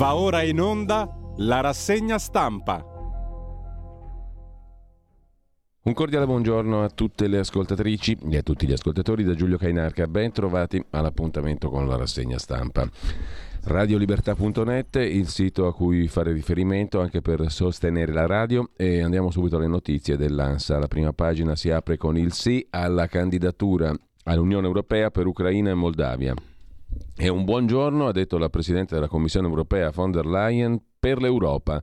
Va 0.00 0.14
ora 0.14 0.40
in 0.40 0.58
onda 0.58 1.14
la 1.36 1.60
rassegna 1.60 2.16
stampa. 2.16 2.82
Un 5.82 5.92
cordiale 5.92 6.24
buongiorno 6.24 6.82
a 6.82 6.88
tutte 6.88 7.28
le 7.28 7.36
ascoltatrici 7.36 8.16
e 8.30 8.38
a 8.38 8.42
tutti 8.42 8.66
gli 8.66 8.72
ascoltatori 8.72 9.24
da 9.24 9.34
Giulio 9.34 9.58
Cainarca. 9.58 10.06
Ben 10.06 10.32
trovati 10.32 10.82
all'appuntamento 10.88 11.68
con 11.68 11.86
la 11.86 11.96
rassegna 11.96 12.38
stampa. 12.38 12.88
Radiolibertà.net, 13.64 14.96
il 14.96 15.28
sito 15.28 15.66
a 15.66 15.74
cui 15.74 16.08
fare 16.08 16.32
riferimento 16.32 16.98
anche 16.98 17.20
per 17.20 17.50
sostenere 17.50 18.10
la 18.14 18.24
radio 18.24 18.70
e 18.78 19.02
andiamo 19.02 19.30
subito 19.30 19.58
alle 19.58 19.66
notizie 19.66 20.16
dell'ANSA. 20.16 20.78
La 20.78 20.88
prima 20.88 21.12
pagina 21.12 21.54
si 21.54 21.68
apre 21.70 21.98
con 21.98 22.16
il 22.16 22.32
sì 22.32 22.66
alla 22.70 23.06
candidatura 23.06 23.94
all'Unione 24.24 24.66
Europea 24.66 25.10
per 25.10 25.26
Ucraina 25.26 25.68
e 25.68 25.74
Moldavia. 25.74 26.34
E 27.16 27.28
un 27.28 27.44
buongiorno, 27.44 28.06
ha 28.06 28.12
detto 28.12 28.38
la 28.38 28.48
Presidente 28.48 28.94
della 28.94 29.08
Commissione 29.08 29.46
Europea 29.46 29.90
von 29.90 30.10
der 30.10 30.26
Leyen, 30.26 30.80
per 30.98 31.20
l'Europa. 31.20 31.82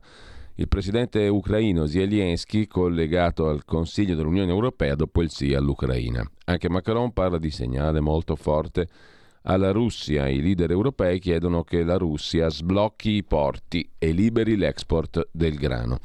Il 0.54 0.68
presidente 0.68 1.26
ucraino 1.28 1.86
Zelensky 1.86 2.66
collegato 2.66 3.48
al 3.48 3.64
Consiglio 3.64 4.14
dell'Unione 4.14 4.50
Europea 4.50 4.94
dopo 4.94 5.22
il 5.22 5.30
sì 5.30 5.54
all'Ucraina. 5.54 6.28
Anche 6.46 6.68
Macron 6.68 7.12
parla 7.12 7.38
di 7.38 7.50
segnale 7.50 8.00
molto 8.00 8.36
forte 8.36 8.88
alla 9.42 9.70
Russia. 9.70 10.28
I 10.28 10.40
leader 10.40 10.70
europei 10.70 11.18
chiedono 11.20 11.62
che 11.62 11.82
la 11.82 11.96
Russia 11.96 12.48
sblocchi 12.48 13.10
i 13.10 13.24
porti 13.24 13.88
e 13.98 14.10
liberi 14.10 14.56
l'export 14.56 15.28
del 15.32 15.56
grano. 15.56 15.98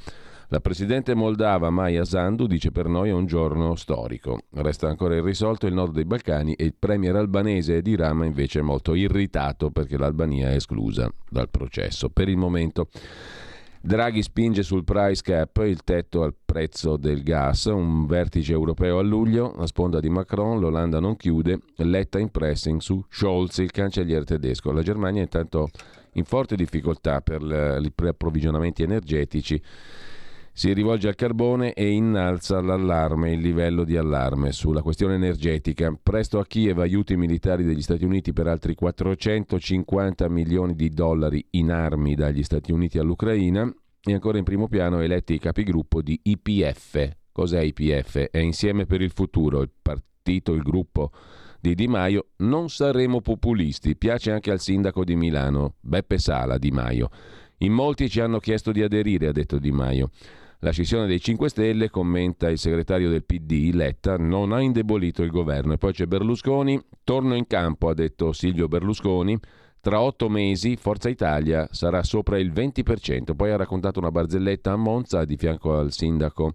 La 0.54 0.62
presidente 0.62 1.16
moldava 1.16 1.72
Maya 1.72 2.06
Sandu 2.06 2.46
dice 2.46 2.70
per 2.70 2.86
noi 2.86 3.10
è 3.10 3.12
un 3.12 3.26
giorno 3.26 3.74
storico. 3.74 4.42
Resta 4.52 4.88
ancora 4.88 5.16
irrisolto 5.16 5.66
il 5.66 5.74
nord 5.74 5.94
dei 5.94 6.06
Balcani 6.06 6.54
e 6.54 6.66
il 6.66 6.76
premier 6.78 7.16
albanese 7.16 7.78
Edi 7.78 7.96
Rama 7.96 8.26
invece 8.26 8.60
è 8.60 8.62
molto 8.62 8.94
irritato 8.94 9.72
perché 9.72 9.98
l'Albania 9.98 10.52
è 10.52 10.54
esclusa 10.54 11.12
dal 11.28 11.50
processo. 11.50 12.10
Per 12.10 12.30
il 12.30 12.38
momento 12.38 12.88
Draghi 13.82 14.22
spinge 14.22 14.62
sul 14.62 14.84
price 14.84 15.24
cap, 15.24 15.58
il 15.66 15.82
tetto 15.84 16.22
al 16.22 16.36
prezzo 16.46 16.98
del 16.98 17.24
gas, 17.24 17.66
un 17.66 18.06
vertice 18.06 18.52
europeo 18.52 19.00
a 19.00 19.02
luglio, 19.02 19.54
a 19.54 19.66
sponda 19.66 20.00
di 20.00 20.10
Macron, 20.10 20.60
l'Olanda 20.60 21.00
non 21.00 21.18
chiude, 21.18 21.62
letta 21.78 22.20
in 22.20 22.30
pressing 22.30 22.80
su 22.80 23.04
Scholz, 23.10 23.58
il 23.58 23.72
cancelliere 23.72 24.24
tedesco. 24.24 24.72
La 24.72 24.84
Germania 24.84 25.22
è 25.22 25.24
intanto 25.24 25.70
in 26.14 26.26
forte 26.26 26.56
difficoltà 26.56 27.22
per 27.22 27.42
i 27.42 27.92
preapprovvigionamenti 27.92 28.84
energetici 28.84 29.60
si 30.56 30.72
rivolge 30.72 31.08
al 31.08 31.16
carbone 31.16 31.74
e 31.74 31.90
innalza 31.90 32.62
l'allarme, 32.62 33.32
il 33.32 33.40
livello 33.40 33.84
di 33.84 33.98
allarme 33.98 34.52
sulla 34.52 34.84
questione 34.84 35.16
energetica. 35.16 35.92
Presto 36.02 36.38
a 36.38 36.46
Kiev 36.46 36.78
aiuti 36.78 37.18
militari 37.18 37.64
degli 37.64 37.82
Stati 37.82 38.06
Uniti 38.06 38.34
per 38.34 38.46
altri 38.46 38.76
450 38.76 40.30
milioni 40.30 40.76
di 40.76 40.90
dollari 40.90 41.44
in 41.52 41.72
armi 41.72 42.14
dagli 42.14 42.44
Stati 42.44 42.72
Uniti 42.72 43.00
all'Ucraina 43.00 43.68
e 44.04 44.14
ancora 44.14 44.38
in 44.38 44.44
primo 44.44 44.68
piano 44.68 45.00
eletti 45.00 45.34
i 45.34 45.40
capigruppo 45.40 46.04
di 46.04 46.20
IPF. 46.22 47.10
Cos'è 47.32 47.60
IPF? 47.62 48.30
È 48.30 48.38
Insieme 48.38 48.86
per 48.86 49.02
il 49.02 49.12
Futuro, 49.12 49.62
il 49.62 49.72
partito, 49.82 50.54
il 50.54 50.62
gruppo 50.62 51.10
di 51.60 51.74
Di 51.74 51.88
Maio. 51.88 52.28
Non 52.38 52.70
saremo 52.70 53.22
populisti, 53.22 53.96
piace 53.96 54.32
anche 54.32 54.52
al 54.52 54.60
sindaco 54.60 55.04
di 55.04 55.16
Milano, 55.16 55.78
Beppe 55.80 56.20
Sala 56.20 56.60
Di 56.60 56.70
Maio. 56.70 57.10
In 57.60 57.72
molti 57.72 58.08
ci 58.08 58.20
hanno 58.20 58.38
chiesto 58.38 58.72
di 58.72 58.84
aderire, 58.84 59.28
ha 59.28 59.32
detto 59.32 59.58
Di 59.58 59.72
Maio. 59.72 60.12
La 60.64 60.72
scissione 60.72 61.08
dei 61.08 61.20
5 61.20 61.50
Stelle, 61.50 61.90
commenta 61.90 62.50
il 62.50 62.58
segretario 62.58 63.10
del 63.10 63.26
PD, 63.26 63.72
Letta, 63.74 64.16
non 64.16 64.54
ha 64.54 64.62
indebolito 64.62 65.22
il 65.22 65.30
governo. 65.30 65.74
E 65.74 65.78
poi 65.78 65.92
c'è 65.92 66.06
Berlusconi, 66.06 66.82
torno 67.04 67.36
in 67.36 67.48
campo, 67.48 67.90
ha 67.90 67.94
detto 67.94 68.32
Silvio 68.32 68.70
Berlusconi. 68.70 69.38
Tra 69.82 70.00
otto 70.00 70.30
mesi 70.30 70.78
Forza 70.78 71.10
Italia 71.10 71.68
sarà 71.70 72.02
sopra 72.04 72.40
il 72.40 72.54
20%. 72.54 73.36
Poi 73.36 73.52
ha 73.52 73.58
raccontato 73.58 74.00
una 74.00 74.10
barzelletta 74.10 74.72
a 74.72 74.78
Monza 74.78 75.26
di 75.26 75.36
fianco 75.36 75.78
al 75.78 75.92
sindaco 75.92 76.54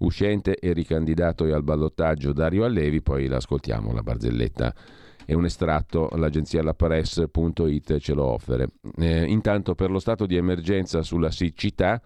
uscente 0.00 0.56
e 0.56 0.74
ricandidato 0.74 1.44
al 1.44 1.62
ballottaggio 1.62 2.34
Dario 2.34 2.66
Allevi. 2.66 3.00
Poi 3.00 3.26
l'ascoltiamo, 3.26 3.90
la 3.94 4.02
barzelletta 4.02 4.74
è 5.24 5.32
un 5.32 5.46
estratto, 5.46 6.10
l'agenzia 6.16 6.62
lapresse.it 6.62 7.96
ce 8.00 8.12
lo 8.12 8.24
offre. 8.24 8.68
Eh, 8.98 9.24
intanto 9.24 9.74
per 9.74 9.90
lo 9.90 9.98
stato 9.98 10.26
di 10.26 10.36
emergenza 10.36 11.00
sulla 11.00 11.30
siccità 11.30 12.02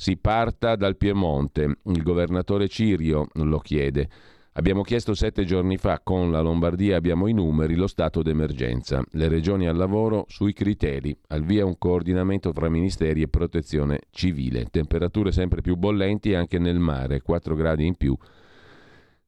si 0.00 0.16
parta 0.16 0.76
dal 0.76 0.96
Piemonte. 0.96 1.78
Il 1.86 2.04
governatore 2.04 2.68
Cirio 2.68 3.26
lo 3.32 3.58
chiede. 3.58 4.08
Abbiamo 4.52 4.82
chiesto 4.82 5.12
sette 5.12 5.44
giorni 5.44 5.76
fa, 5.76 6.00
con 6.04 6.30
la 6.30 6.40
Lombardia 6.40 6.96
abbiamo 6.96 7.26
i 7.26 7.32
numeri, 7.32 7.74
lo 7.74 7.88
stato 7.88 8.22
d'emergenza. 8.22 9.02
Le 9.10 9.26
regioni 9.26 9.66
al 9.66 9.76
lavoro 9.76 10.24
sui 10.28 10.52
criteri. 10.52 11.16
Al 11.28 11.42
via 11.42 11.66
un 11.66 11.78
coordinamento 11.78 12.52
tra 12.52 12.68
ministeri 12.68 13.22
e 13.22 13.28
protezione 13.28 14.02
civile. 14.10 14.68
Temperature 14.70 15.32
sempre 15.32 15.62
più 15.62 15.74
bollenti 15.74 16.32
anche 16.32 16.60
nel 16.60 16.78
mare, 16.78 17.20
4 17.20 17.56
gradi 17.56 17.84
in 17.84 17.96
più 17.96 18.16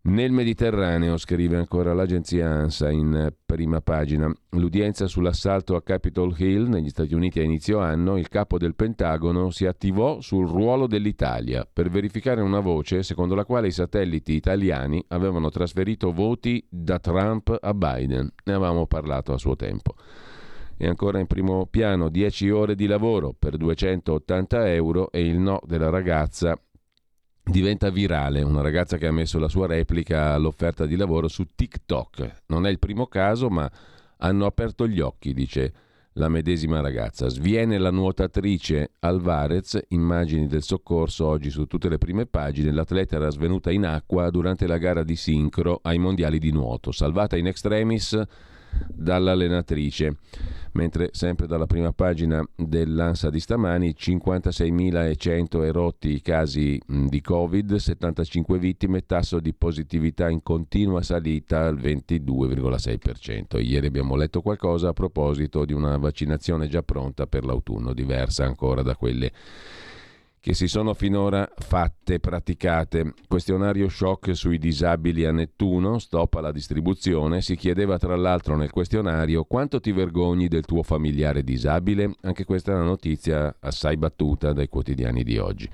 nel 0.02 0.32
Mediterraneo, 0.32 1.18
scrive 1.18 1.58
ancora 1.58 1.92
l'agenzia 1.92 2.48
ANSA 2.48 2.90
in 2.90 3.34
prima 3.44 3.82
pagina, 3.82 4.32
l'udienza 4.52 5.06
sull'assalto 5.06 5.76
a 5.76 5.82
Capitol 5.82 6.34
Hill 6.38 6.68
negli 6.68 6.88
Stati 6.88 7.12
Uniti 7.12 7.38
a 7.38 7.42
inizio 7.42 7.80
anno, 7.80 8.16
il 8.16 8.28
capo 8.28 8.56
del 8.56 8.74
Pentagono 8.74 9.50
si 9.50 9.66
attivò 9.66 10.22
sul 10.22 10.48
ruolo 10.48 10.86
dell'Italia 10.86 11.68
per 11.70 11.90
verificare 11.90 12.40
una 12.40 12.60
voce 12.60 13.02
secondo 13.02 13.34
la 13.34 13.44
quale 13.44 13.66
i 13.66 13.72
satelliti 13.72 14.32
italiani 14.32 15.04
avevano 15.08 15.50
trasferito 15.50 16.12
voti 16.12 16.66
da 16.66 16.98
Trump 16.98 17.54
a 17.60 17.74
Biden. 17.74 18.32
Ne 18.44 18.52
avevamo 18.54 18.86
parlato 18.86 19.34
a 19.34 19.38
suo 19.38 19.54
tempo. 19.54 19.96
E 20.78 20.88
ancora 20.88 21.18
in 21.18 21.26
primo 21.26 21.66
piano 21.66 22.08
10 22.08 22.48
ore 22.48 22.74
di 22.74 22.86
lavoro 22.86 23.34
per 23.38 23.58
280 23.58 24.72
euro 24.72 25.12
e 25.12 25.26
il 25.26 25.38
no 25.38 25.60
della 25.66 25.90
ragazza 25.90 26.58
diventa 27.50 27.90
virale. 27.90 28.42
Una 28.42 28.62
ragazza 28.62 28.96
che 28.96 29.06
ha 29.06 29.12
messo 29.12 29.38
la 29.38 29.48
sua 29.48 29.66
replica 29.66 30.32
all'offerta 30.32 30.86
di 30.86 30.96
lavoro 30.96 31.28
su 31.28 31.44
TikTok. 31.54 32.42
Non 32.46 32.66
è 32.66 32.70
il 32.70 32.78
primo 32.78 33.06
caso, 33.06 33.48
ma 33.48 33.70
hanno 34.18 34.46
aperto 34.46 34.86
gli 34.86 35.00
occhi, 35.00 35.34
dice 35.34 35.72
la 36.14 36.28
medesima 36.28 36.80
ragazza. 36.80 37.28
Sviene 37.28 37.78
la 37.78 37.90
nuotatrice 37.90 38.92
Alvarez, 39.00 39.78
immagini 39.88 40.46
del 40.46 40.62
soccorso 40.62 41.26
oggi 41.26 41.50
su 41.50 41.66
tutte 41.66 41.88
le 41.88 41.98
prime 41.98 42.26
pagine. 42.26 42.72
L'atleta 42.72 43.16
era 43.16 43.30
svenuta 43.30 43.70
in 43.70 43.84
acqua 43.84 44.30
durante 44.30 44.66
la 44.66 44.78
gara 44.78 45.02
di 45.02 45.16
sincro 45.16 45.80
ai 45.82 45.98
mondiali 45.98 46.38
di 46.38 46.52
nuoto, 46.52 46.92
salvata 46.92 47.36
in 47.36 47.46
extremis 47.46 48.20
dall'allenatrice. 48.88 50.16
Mentre 50.72 51.08
sempre 51.12 51.46
dalla 51.46 51.66
prima 51.66 51.92
pagina 51.92 52.44
dell'ANSA 52.54 53.28
di 53.28 53.40
stamani 53.40 53.94
56.100 53.98 55.64
erotti 55.64 56.10
i 56.10 56.22
casi 56.22 56.80
di 56.86 57.20
Covid, 57.20 57.74
75 57.74 58.58
vittime, 58.58 59.04
tasso 59.04 59.40
di 59.40 59.52
positività 59.52 60.28
in 60.28 60.42
continua 60.42 61.02
salita 61.02 61.66
al 61.66 61.76
22,6%. 61.76 63.60
Ieri 63.60 63.86
abbiamo 63.86 64.14
letto 64.14 64.42
qualcosa 64.42 64.90
a 64.90 64.92
proposito 64.92 65.64
di 65.64 65.72
una 65.72 65.96
vaccinazione 65.96 66.68
già 66.68 66.82
pronta 66.82 67.26
per 67.26 67.44
l'autunno, 67.44 67.92
diversa 67.92 68.44
ancora 68.44 68.82
da 68.82 68.94
quelle 68.94 69.32
che 70.40 70.54
si 70.54 70.68
sono 70.68 70.94
finora 70.94 71.46
fatte, 71.54 72.18
praticate. 72.18 73.12
Questionario 73.28 73.90
shock 73.90 74.34
sui 74.34 74.58
disabili 74.58 75.26
a 75.26 75.32
Nettuno, 75.32 75.98
stop 75.98 76.34
alla 76.34 76.50
distribuzione. 76.50 77.42
Si 77.42 77.56
chiedeva 77.56 77.98
tra 77.98 78.16
l'altro 78.16 78.56
nel 78.56 78.70
questionario 78.70 79.44
quanto 79.44 79.80
ti 79.80 79.92
vergogni 79.92 80.48
del 80.48 80.64
tuo 80.64 80.82
familiare 80.82 81.44
disabile. 81.44 82.14
Anche 82.22 82.44
questa 82.44 82.72
è 82.72 82.74
una 82.74 82.84
notizia 82.84 83.54
assai 83.60 83.98
battuta 83.98 84.54
dai 84.54 84.68
quotidiani 84.68 85.22
di 85.22 85.36
oggi 85.36 85.68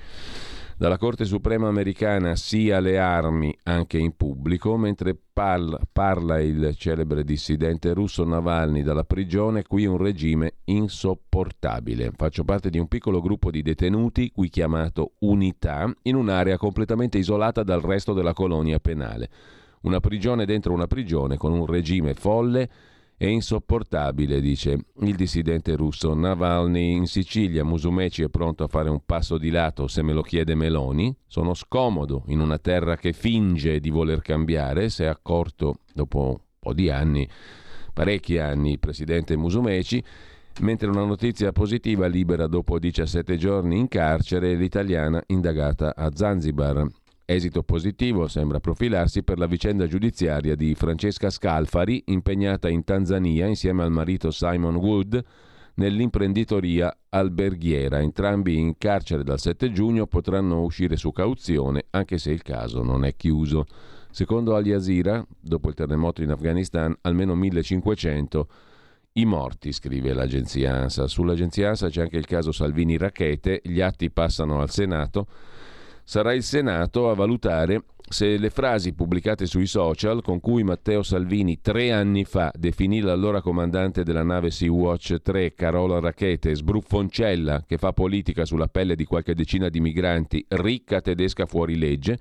dalla 0.78 0.98
Corte 0.98 1.24
Suprema 1.24 1.68
americana 1.68 2.36
sia 2.36 2.80
le 2.80 2.98
armi 2.98 3.56
anche 3.62 3.96
in 3.96 4.14
pubblico, 4.14 4.76
mentre 4.76 5.16
parla, 5.32 5.80
parla 5.90 6.38
il 6.40 6.74
celebre 6.76 7.24
dissidente 7.24 7.94
russo 7.94 8.24
Navalny 8.24 8.82
dalla 8.82 9.04
prigione, 9.04 9.62
qui 9.62 9.86
un 9.86 9.96
regime 9.96 10.56
insopportabile. 10.64 12.12
Faccio 12.14 12.44
parte 12.44 12.68
di 12.68 12.78
un 12.78 12.88
piccolo 12.88 13.22
gruppo 13.22 13.50
di 13.50 13.62
detenuti, 13.62 14.30
qui 14.32 14.50
chiamato 14.50 15.12
Unità, 15.20 15.90
in 16.02 16.14
un'area 16.14 16.58
completamente 16.58 17.16
isolata 17.16 17.62
dal 17.62 17.80
resto 17.80 18.12
della 18.12 18.34
colonia 18.34 18.78
penale. 18.78 19.30
Una 19.82 20.00
prigione 20.00 20.44
dentro 20.44 20.74
una 20.74 20.86
prigione 20.86 21.38
con 21.38 21.52
un 21.52 21.64
regime 21.64 22.12
folle 22.12 22.68
è 23.18 23.24
insopportabile, 23.24 24.40
dice 24.42 24.78
il 25.00 25.16
dissidente 25.16 25.74
russo 25.74 26.12
Navalny. 26.12 26.96
In 26.96 27.06
Sicilia 27.06 27.64
Musumeci 27.64 28.22
è 28.22 28.28
pronto 28.28 28.64
a 28.64 28.68
fare 28.68 28.90
un 28.90 29.00
passo 29.06 29.38
di 29.38 29.48
lato 29.48 29.86
se 29.86 30.02
me 30.02 30.12
lo 30.12 30.20
chiede 30.20 30.54
Meloni. 30.54 31.16
Sono 31.26 31.54
scomodo 31.54 32.24
in 32.26 32.40
una 32.40 32.58
terra 32.58 32.96
che 32.96 33.14
finge 33.14 33.80
di 33.80 33.88
voler 33.88 34.20
cambiare, 34.20 34.90
si 34.90 35.02
è 35.02 35.06
accorto 35.06 35.78
dopo 35.94 36.28
un 36.28 36.36
po' 36.58 36.74
di 36.74 36.90
anni, 36.90 37.26
parecchi 37.94 38.36
anni, 38.38 38.72
il 38.72 38.78
presidente 38.78 39.34
Musumeci. 39.36 40.04
Mentre 40.60 40.88
una 40.88 41.04
notizia 41.04 41.52
positiva 41.52 42.06
libera 42.06 42.46
dopo 42.46 42.78
17 42.78 43.36
giorni 43.36 43.78
in 43.78 43.88
carcere 43.88 44.54
l'italiana 44.54 45.22
indagata 45.26 45.94
a 45.94 46.10
Zanzibar. 46.14 46.86
Esito 47.28 47.64
positivo 47.64 48.28
sembra 48.28 48.60
profilarsi 48.60 49.24
per 49.24 49.36
la 49.36 49.48
vicenda 49.48 49.88
giudiziaria 49.88 50.54
di 50.54 50.76
Francesca 50.76 51.28
Scalfari, 51.28 52.04
impegnata 52.06 52.68
in 52.68 52.84
Tanzania 52.84 53.46
insieme 53.46 53.82
al 53.82 53.90
marito 53.90 54.30
Simon 54.30 54.76
Wood 54.76 55.24
nell'imprenditoria 55.74 56.96
alberghiera. 57.08 57.98
Entrambi 57.98 58.56
in 58.60 58.78
carcere 58.78 59.24
dal 59.24 59.40
7 59.40 59.72
giugno 59.72 60.06
potranno 60.06 60.62
uscire 60.62 60.96
su 60.96 61.10
cauzione, 61.10 61.86
anche 61.90 62.16
se 62.18 62.30
il 62.30 62.42
caso 62.42 62.84
non 62.84 63.04
è 63.04 63.16
chiuso. 63.16 63.66
Secondo 64.12 64.54
Al 64.54 64.62
Jazeera, 64.62 65.26
dopo 65.40 65.68
il 65.68 65.74
terremoto 65.74 66.22
in 66.22 66.30
Afghanistan, 66.30 66.96
almeno 67.00 67.34
1500 67.34 68.48
i 69.14 69.24
morti, 69.24 69.72
scrive 69.72 70.12
l'agenzia 70.12 70.76
ANSA. 70.76 71.08
Sull'agenzia 71.08 71.70
ANSA 71.70 71.88
c'è 71.88 72.02
anche 72.02 72.18
il 72.18 72.26
caso 72.26 72.52
Salvini 72.52 72.96
Rachete, 72.96 73.62
gli 73.64 73.80
atti 73.80 74.12
passano 74.12 74.60
al 74.60 74.70
Senato. 74.70 75.26
Sarà 76.08 76.32
il 76.34 76.44
Senato 76.44 77.10
a 77.10 77.14
valutare 77.14 77.82
se 78.08 78.36
le 78.36 78.50
frasi 78.50 78.94
pubblicate 78.94 79.44
sui 79.44 79.66
social 79.66 80.22
con 80.22 80.38
cui 80.38 80.62
Matteo 80.62 81.02
Salvini 81.02 81.60
tre 81.60 81.90
anni 81.90 82.24
fa 82.24 82.52
definì 82.56 83.00
l'allora 83.00 83.40
comandante 83.40 84.04
della 84.04 84.22
nave 84.22 84.52
Sea-Watch 84.52 85.16
3, 85.20 85.54
Carola 85.54 85.98
Rachete, 85.98 86.54
sbruffoncella 86.54 87.64
che 87.66 87.76
fa 87.76 87.92
politica 87.92 88.44
sulla 88.44 88.68
pelle 88.68 88.94
di 88.94 89.04
qualche 89.04 89.34
decina 89.34 89.68
di 89.68 89.80
migranti, 89.80 90.46
ricca 90.50 91.00
tedesca 91.00 91.44
fuori 91.44 91.76
legge, 91.76 92.16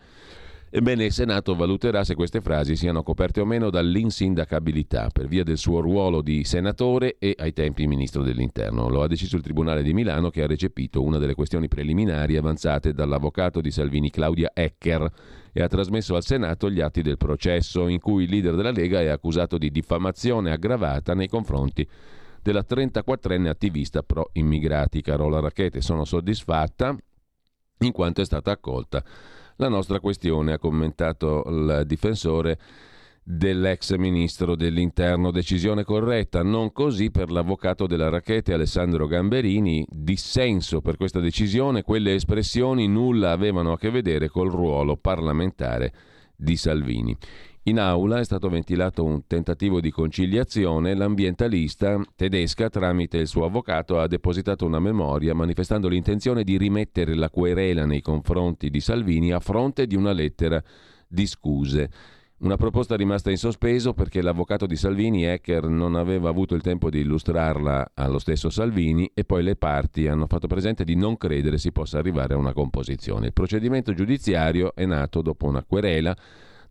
Ebbene, 0.78 1.06
il 1.06 1.14
Senato 1.14 1.56
valuterà 1.56 2.04
se 2.04 2.16
queste 2.16 2.42
frasi 2.42 2.76
siano 2.76 3.02
coperte 3.02 3.40
o 3.40 3.46
meno 3.46 3.70
dall'insindacabilità 3.70 5.08
per 5.10 5.26
via 5.26 5.46
del 5.46 5.58
suo 5.58 5.80
ruolo 5.80 6.22
di 6.22 6.44
senatore 6.44 7.16
e 7.18 7.34
ai 7.40 7.54
tempi 7.54 7.88
ministro 7.88 8.24
dell'Interno. 8.24 8.90
Lo 8.90 9.02
ha 9.02 9.08
deciso 9.08 9.38
il 9.38 9.42
Tribunale 9.42 9.84
di 9.84 9.94
Milano 9.94 10.30
che 10.30 10.44
ha 10.44 10.48
recepito 10.48 11.02
una 11.02 11.18
delle 11.18 11.34
questioni 11.34 11.70
preliminari 11.70 12.36
avanzate 12.36 12.92
dall'avvocato 12.92 13.62
di 13.62 13.72
Salvini 13.72 14.10
Claudia 14.10 14.52
Ecker 14.54 15.10
e 15.54 15.62
ha 15.62 15.68
trasmesso 15.70 16.18
al 16.18 16.26
Senato 16.26 16.70
gli 16.70 16.82
atti 16.82 17.02
del 17.02 17.16
processo 17.16 17.88
in 17.88 18.02
cui 18.02 18.26
il 18.26 18.30
leader 18.32 18.56
della 18.56 18.72
Lega 18.72 19.00
è 19.00 19.08
accusato 19.08 19.58
di 19.58 19.72
diffamazione 19.72 20.52
aggravata 20.52 21.14
nei 21.14 21.30
confronti 21.30 21.88
della 22.42 22.66
34enne 22.70 23.48
attivista 23.48 24.04
pro 24.04 24.30
immigrati 24.34 25.02
Carola 25.02 25.40
Racchete. 25.40 25.80
Sono 25.80 26.04
soddisfatta 26.04 26.94
in 27.80 27.92
quanto 27.94 28.20
è 28.20 28.26
stata 28.26 28.52
accolta 28.52 29.02
la 29.58 29.70
nostra 29.70 30.00
questione, 30.00 30.54
ha 30.54 30.60
commentato 30.60 31.44
il 31.48 31.84
difensore 31.86 32.58
dell'ex 33.24 33.96
ministro 33.96 34.56
dell'interno. 34.56 35.32
Decisione 35.32 35.84
corretta, 35.84 36.44
non 36.44 36.72
così 36.72 37.10
per 37.10 37.32
l'avvocato 37.32 37.88
della 37.88 38.10
racchete 38.10 38.54
Alessandro 38.54 39.08
Gamberini. 39.08 39.86
Dissenso 39.90 40.82
per 40.82 40.96
questa 40.96 41.20
decisione, 41.20 41.82
quelle 41.82 42.14
espressioni 42.14 42.88
nulla 42.88 43.32
avevano 43.32 43.72
a 43.72 43.78
che 43.78 43.90
vedere 43.90 44.30
col 44.30 44.52
ruolo 44.52 44.96
parlamentare 44.96 45.94
di 46.36 46.56
Salvini. 46.56 47.18
In 47.68 47.80
aula 47.80 48.20
è 48.20 48.24
stato 48.24 48.48
ventilato 48.48 49.04
un 49.04 49.26
tentativo 49.26 49.82
di 49.82 49.90
conciliazione. 49.90 50.94
L'ambientalista 50.94 52.00
tedesca, 52.16 52.70
tramite 52.70 53.18
il 53.18 53.26
suo 53.26 53.44
avvocato, 53.46 54.00
ha 54.00 54.06
depositato 54.06 54.68
una 54.68 54.80
memoria 54.80 55.34
manifestando 55.34 55.88
l'intenzione 55.88 56.44
di 56.44 56.60
rimettere 56.60 57.16
la 57.16 57.32
querela 57.32 57.88
nei 57.88 58.02
confronti 58.02 58.70
di 58.70 58.80
Salvini 58.80 59.32
a 59.32 59.40
fronte 59.40 59.88
di 59.88 59.96
una 59.96 60.12
lettera 60.12 60.62
di 61.08 61.26
scuse. 61.26 61.90
Una 62.38 62.56
proposta 62.56 62.96
rimasta 62.96 63.32
in 63.32 63.38
sospeso 63.38 63.94
perché 63.94 64.22
l'avvocato 64.22 64.68
di 64.68 64.76
Salvini, 64.76 65.26
Ecker, 65.26 65.68
non 65.68 65.96
aveva 65.96 66.30
avuto 66.30 66.54
il 66.54 66.62
tempo 66.62 66.92
di 66.92 67.00
illustrarla 67.00 67.94
allo 67.96 68.20
stesso 68.20 68.52
Salvini 68.52 69.10
e 69.12 69.24
poi 69.24 69.42
le 69.42 69.56
parti 69.56 70.08
hanno 70.08 70.28
fatto 70.28 70.46
presente 70.46 70.84
di 70.84 70.96
non 70.96 71.18
credere 71.18 71.58
si 71.58 71.72
possa 71.72 71.98
arrivare 71.98 72.36
a 72.36 72.38
una 72.38 72.54
composizione. 72.54 73.28
Il 73.28 73.34
procedimento 73.34 73.92
giudiziario 73.96 74.76
è 74.76 74.86
nato 74.86 75.24
dopo 75.24 75.48
una 75.48 75.64
querela 75.64 76.16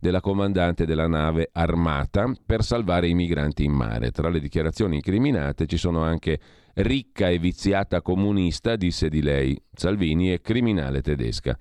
della 0.05 0.21
comandante 0.21 0.85
della 0.85 1.07
nave 1.07 1.49
armata 1.51 2.31
per 2.45 2.63
salvare 2.63 3.07
i 3.07 3.15
migranti 3.15 3.63
in 3.63 3.71
mare. 3.71 4.11
Tra 4.11 4.29
le 4.29 4.39
dichiarazioni 4.39 4.97
incriminate 4.97 5.65
ci 5.65 5.77
sono 5.77 6.03
anche 6.03 6.39
ricca 6.75 7.27
e 7.29 7.39
viziata 7.39 8.03
comunista, 8.03 8.75
disse 8.75 9.09
di 9.09 9.23
lei, 9.23 9.59
Salvini 9.73 10.27
è 10.27 10.41
criminale 10.41 11.01
tedesca. 11.01 11.57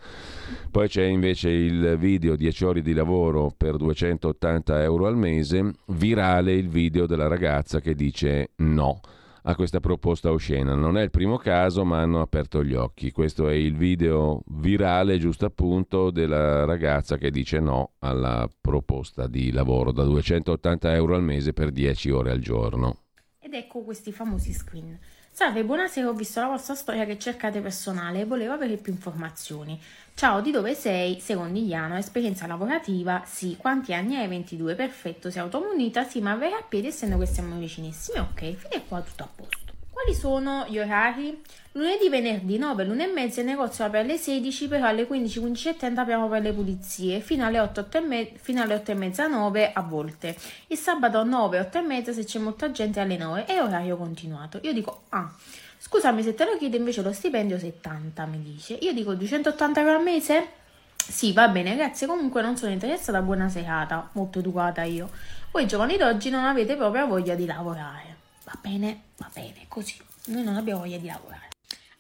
Poi 0.71 0.89
c'è 0.89 1.05
invece 1.05 1.49
il 1.49 1.97
video 1.99 2.37
10 2.37 2.65
ore 2.67 2.83
di 2.83 2.93
lavoro 2.93 3.51
per 3.57 3.77
280 3.77 4.83
euro 4.83 5.07
al 5.07 5.17
mese, 5.17 5.73
virale 5.87 6.53
il 6.53 6.69
video 6.69 7.07
della 7.07 7.29
ragazza 7.29 7.81
che 7.81 7.95
dice 7.95 8.51
no 8.57 9.01
a 9.47 9.55
questa 9.55 9.81
proposta 9.81 10.31
oscena. 10.31 10.75
Non 10.75 10.97
è 10.97 11.03
il 11.03 11.11
primo 11.11 11.37
caso, 11.37 11.85
ma 11.85 12.01
hanno 12.01 12.21
aperto 12.21 12.65
gli 12.65 12.75
occhi. 12.75 13.11
Questo 13.11 13.49
è 13.49 13.55
il 13.55 13.77
video 13.77 14.43
virale, 14.47 15.19
giusto 15.19 15.47
appunto, 15.47 16.11
della 16.11 16.65
ragazza 16.65 17.17
che 17.17 17.31
dice 17.31 17.61
no 17.61 17.93
alla 17.99 18.49
proposta 18.61 19.27
di 19.27 19.53
lavoro 19.53 19.93
da 19.93 20.05
280 20.05 20.95
euro 20.95 21.15
al 21.15 21.23
mese 21.23 21.53
per 21.53 21.71
10 21.71 22.11
ore 22.11 22.31
al 22.31 22.39
giorno. 22.39 22.99
Ed 23.39 23.53
ecco 23.53 23.83
questi 23.83 24.13
famosi 24.13 24.53
screen. 24.53 24.99
Salve, 25.37 25.65
buonasera, 25.65 26.09
ho 26.09 26.13
visto 26.13 26.39
la 26.39 26.47
vostra 26.47 26.77
storia 26.77 27.05
che 27.05 27.19
cercate 27.19 27.61
personale 27.61 28.21
e 28.21 28.25
volevo 28.25 28.53
avere 28.53 28.77
più 28.77 28.93
informazioni. 28.93 29.77
Ciao, 30.15 30.41
di 30.41 30.53
dove 30.53 30.77
sei? 30.77 31.19
Secondigliano, 31.19 31.97
esperienza 31.97 32.47
lavorativa? 32.47 33.21
Sì. 33.27 33.57
Quanti 33.59 33.93
anni 33.93 34.15
hai? 34.15 34.29
22, 34.29 34.77
perfetto. 34.77 35.33
Sei 35.33 35.43
automunita? 35.43 36.05
Sì, 36.05 36.21
ma 36.21 36.37
vai 36.37 36.53
a 36.53 36.63
piedi 36.63 36.87
essendo 36.87 37.19
che 37.19 37.27
siamo 37.27 37.59
vicinissimi? 37.59 38.21
Ok, 38.21 38.55
fino 38.55 38.77
a 38.77 38.81
qua 38.87 39.01
tutto 39.01 39.25
a 39.25 39.29
posto. 39.35 39.64
Quali 39.95 40.13
sono 40.13 40.67
gli 40.69 40.81
orari? 40.81 41.41
Lunedì, 41.71 42.09
venerdì 42.09 42.59
9, 42.59 42.85
l'1 42.85 43.01
e 43.01 43.07
mezza 43.07 43.41
il 43.41 43.47
negozio 43.47 43.85
apre 43.85 44.01
alle 44.01 44.17
16, 44.17 44.67
però 44.67 44.89
alle 44.89 45.07
15, 45.07 45.39
15 45.39 45.69
e 45.69 45.77
30 45.77 46.01
apriamo 46.01 46.29
per 46.29 46.43
le 46.43 46.53
pulizie, 46.53 47.21
fino 47.21 47.47
alle 47.47 47.61
8, 47.61 47.79
8 47.79 47.99
e, 47.99 48.01
me- 48.01 48.33
fino 48.35 48.61
alle 48.61 48.75
8 48.75 48.91
e 48.91 48.95
mezza, 48.95 49.29
9 49.29 49.73
a 49.73 49.81
volte. 49.83 50.37
Il 50.67 50.79
sabato 50.79 51.23
9, 51.23 51.61
8 51.61 51.79
e 51.79 51.81
mezza 51.83 52.13
se 52.13 52.25
c'è 52.25 52.41
molta 52.41 52.73
gente 52.73 52.99
alle 52.99 53.17
9 53.17 53.47
e 53.47 53.61
orario 53.61 53.97
continuato. 53.97 54.59
Io 54.63 54.73
dico, 54.73 55.03
ah, 55.11 55.33
scusami 55.79 56.25
se 56.25 56.35
te 56.35 56.45
lo 56.45 56.57
chiedo 56.59 56.75
invece 56.77 57.01
lo 57.01 57.13
stipendio 57.13 57.57
70, 57.57 58.27
mi 58.27 58.43
dice. 58.43 58.75
Io 58.75 58.93
dico 58.93 59.15
280 59.15 59.79
euro 59.79 59.95
al 59.95 60.03
mese? 60.03 60.49
Sì, 60.97 61.33
va 61.33 61.47
bene, 61.47 61.77
grazie. 61.77 62.09
Comunque 62.09 62.43
non 62.43 62.57
sono 62.57 62.73
interessata. 62.73 63.23
Buona 63.23 63.49
serata, 63.49 64.09
molto 64.15 64.41
educata 64.41 64.83
io. 64.83 65.09
Voi 65.53 65.69
giovani 65.69 65.97
d'oggi 65.97 66.31
non 66.31 66.45
avete 66.45 66.75
proprio 66.75 67.07
voglia 67.07 67.37
di 67.37 67.47
lavorare. 67.47 68.14
Va 68.45 68.59
bene, 68.61 69.01
va 69.17 69.31
bene, 69.33 69.65
così. 69.69 69.97
Noi 70.27 70.43
non 70.43 70.57
abbiamo 70.57 70.81
voglia 70.81 70.99
di 70.99 71.07
lavorare. 71.07 71.49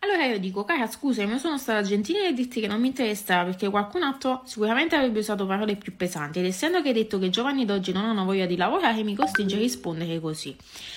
Allora 0.05 0.27
io 0.27 0.39
dico, 0.39 0.67
cara 0.67 0.87
scusami, 0.87 1.33
ma 1.33 1.39
sono 1.39 1.57
stata 1.57 1.81
gentile 1.81 2.25
nel 2.25 2.35
dirti 2.35 2.61
che 2.61 2.67
non 2.67 2.79
mi 2.79 2.89
interessa 2.89 3.43
perché 3.43 3.71
qualcun 3.71 4.03
altro 4.03 4.43
sicuramente 4.45 4.95
avrebbe 4.95 5.21
usato 5.21 5.47
parole 5.47 5.77
più 5.77 5.97
pesanti 5.97 6.41
ed 6.41 6.45
essendo 6.45 6.83
che 6.83 6.89
hai 6.89 6.95
detto 6.95 7.19
che 7.19 7.27
i 7.27 7.31
giovani 7.31 7.65
d'oggi 7.65 7.91
non 7.93 8.05
hanno 8.05 8.27
voglia 8.27 8.45
di 8.45 8.57
lavorare 8.57 9.03
mi 9.03 9.15
costringe 9.15 9.57
a 9.57 9.59
rispondere 9.61 10.21
così. 10.21 10.55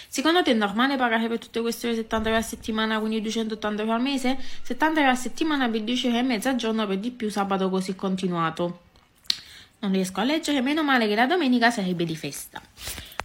Secondo 0.09 0.43
te 0.43 0.51
è 0.51 0.53
normale 0.53 0.97
pagare 0.97 1.29
per 1.29 1.39
tutte 1.39 1.61
queste 1.61 1.87
ore 1.87 1.95
70 1.95 2.27
euro 2.27 2.41
a 2.41 2.43
settimana, 2.43 2.99
quindi 2.99 3.21
280 3.21 3.81
euro 3.81 3.93
al 3.93 4.01
mese? 4.01 4.37
70 4.63 4.99
euro 4.99 5.11
a 5.13 5.15
settimana 5.15 5.69
per 5.69 5.83
10 5.83 6.07
ore 6.07 6.19
e 6.19 6.23
mezza 6.23 6.49
al 6.49 6.57
giorno 6.57 6.85
per 6.85 6.97
di 6.97 7.11
più 7.11 7.29
sabato 7.29 7.69
così 7.69 7.95
continuato. 7.95 8.81
Non 9.79 9.93
riesco 9.93 10.19
a 10.19 10.25
leggere, 10.25 10.59
meno 10.59 10.83
male 10.83 11.07
che 11.07 11.15
la 11.15 11.27
domenica 11.27 11.71
sarebbe 11.71 12.03
di 12.03 12.15
festa. 12.17 12.61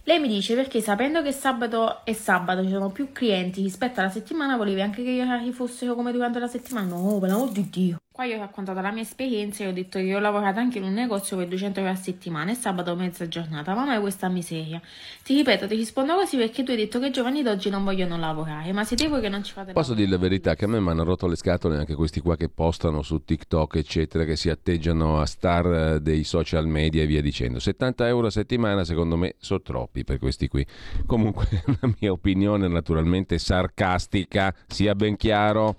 Lei 0.05 0.19
mi 0.19 0.27
dice 0.29 0.55
perché 0.55 0.81
sapendo 0.81 1.21
che 1.21 1.31
sabato 1.33 2.05
e 2.05 2.13
sabato 2.13 2.63
ci 2.63 2.69
sono 2.69 2.89
più 2.91 3.11
clienti 3.11 3.61
rispetto 3.63 3.99
alla 3.99 4.09
settimana, 4.09 4.57
volevi 4.57 4.81
anche 4.81 5.03
che 5.03 5.11
gli 5.13 5.19
orari 5.21 5.51
fossero 5.51 5.95
come 5.95 6.11
durante 6.11 6.39
la 6.39 6.47
settimana? 6.47 6.87
No, 6.95 7.19
per 7.19 7.29
l'amor 7.29 7.51
di 7.51 7.69
Dio. 7.69 7.97
Qua 8.13 8.25
io 8.25 8.35
ho 8.35 8.39
raccontato 8.41 8.79
la 8.79 8.91
mia 8.91 9.01
esperienza 9.01 9.63
e 9.63 9.67
ho 9.69 9.71
detto 9.71 9.97
che 9.97 10.13
ho 10.13 10.19
lavorato 10.19 10.59
anche 10.59 10.77
in 10.77 10.83
un 10.83 10.93
negozio 10.93 11.35
per 11.35 11.47
200 11.47 11.79
euro 11.79 11.91
a 11.93 11.95
settimana 11.95 12.51
e 12.51 12.53
sabato 12.53 12.95
mezza 12.95 13.27
giornata. 13.27 13.73
Mamma 13.73 13.95
è 13.95 13.99
questa 13.99 14.29
miseria. 14.29 14.79
Ti 15.23 15.33
ripeto, 15.33 15.65
ti 15.65 15.75
rispondo 15.75 16.13
così 16.13 16.37
perché 16.37 16.61
tu 16.61 16.69
hai 16.69 16.77
detto 16.77 16.99
che 16.99 17.07
i 17.07 17.11
giovani 17.11 17.41
d'oggi 17.41 17.71
non 17.71 17.83
vogliono 17.83 18.15
lavorare, 18.19 18.71
ma 18.71 18.83
siete 18.83 19.07
voi 19.07 19.19
che 19.19 19.29
non 19.29 19.43
ci 19.43 19.51
fate 19.51 19.73
Posso 19.73 19.95
dire 19.95 20.11
la 20.11 20.19
verità 20.19 20.53
che 20.53 20.65
a 20.65 20.67
me 20.67 20.79
mi 20.79 20.89
hanno 20.89 21.03
rotto 21.03 21.25
le 21.25 21.35
scatole 21.35 21.75
anche 21.75 21.95
questi 21.95 22.19
qua 22.19 22.35
che 22.35 22.49
postano 22.49 23.01
su 23.01 23.23
TikTok, 23.25 23.77
eccetera, 23.77 24.25
che 24.25 24.35
si 24.35 24.51
atteggiano 24.51 25.19
a 25.19 25.25
star 25.25 25.65
eh, 25.73 25.99
dei 25.99 26.23
social 26.23 26.67
media 26.67 27.01
e 27.01 27.07
via 27.07 27.21
dicendo. 27.23 27.57
70 27.57 28.07
euro 28.07 28.27
a 28.27 28.29
settimana 28.29 28.83
secondo 28.83 29.17
me 29.17 29.37
sono 29.39 29.63
troppi 29.63 30.03
per 30.03 30.19
questi 30.19 30.47
qui. 30.47 30.63
Comunque 31.07 31.47
la 31.81 31.89
mia 31.99 32.11
opinione 32.11 32.67
naturalmente 32.67 33.39
sarcastica, 33.39 34.53
sia 34.67 34.93
ben 34.93 35.17
chiaro 35.17 35.75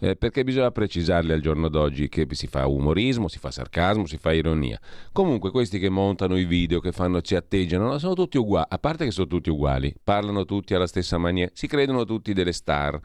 eh, 0.00 0.16
perché 0.16 0.44
bisogna 0.44 0.70
precisarle 0.70 1.34
al 1.34 1.40
giorno 1.40 1.68
d'oggi 1.68 2.08
che 2.08 2.26
si 2.30 2.46
fa 2.46 2.66
umorismo, 2.66 3.28
si 3.28 3.38
fa 3.38 3.50
sarcasmo, 3.50 4.06
si 4.06 4.16
fa 4.16 4.32
ironia. 4.32 4.80
Comunque 5.12 5.50
questi 5.50 5.78
che 5.78 5.88
montano 5.88 6.36
i 6.36 6.44
video, 6.44 6.80
che 6.80 6.92
fanno, 6.92 7.20
ci 7.20 7.36
atteggiano, 7.36 7.98
sono 7.98 8.14
tutti 8.14 8.38
uguali, 8.38 8.66
a 8.68 8.78
parte 8.78 9.04
che 9.04 9.10
sono 9.10 9.26
tutti 9.26 9.50
uguali, 9.50 9.94
parlano 10.02 10.44
tutti 10.44 10.74
alla 10.74 10.86
stessa 10.86 11.18
maniera, 11.18 11.50
si 11.54 11.66
credono 11.66 12.04
tutti 12.04 12.32
delle 12.32 12.52
star. 12.52 12.98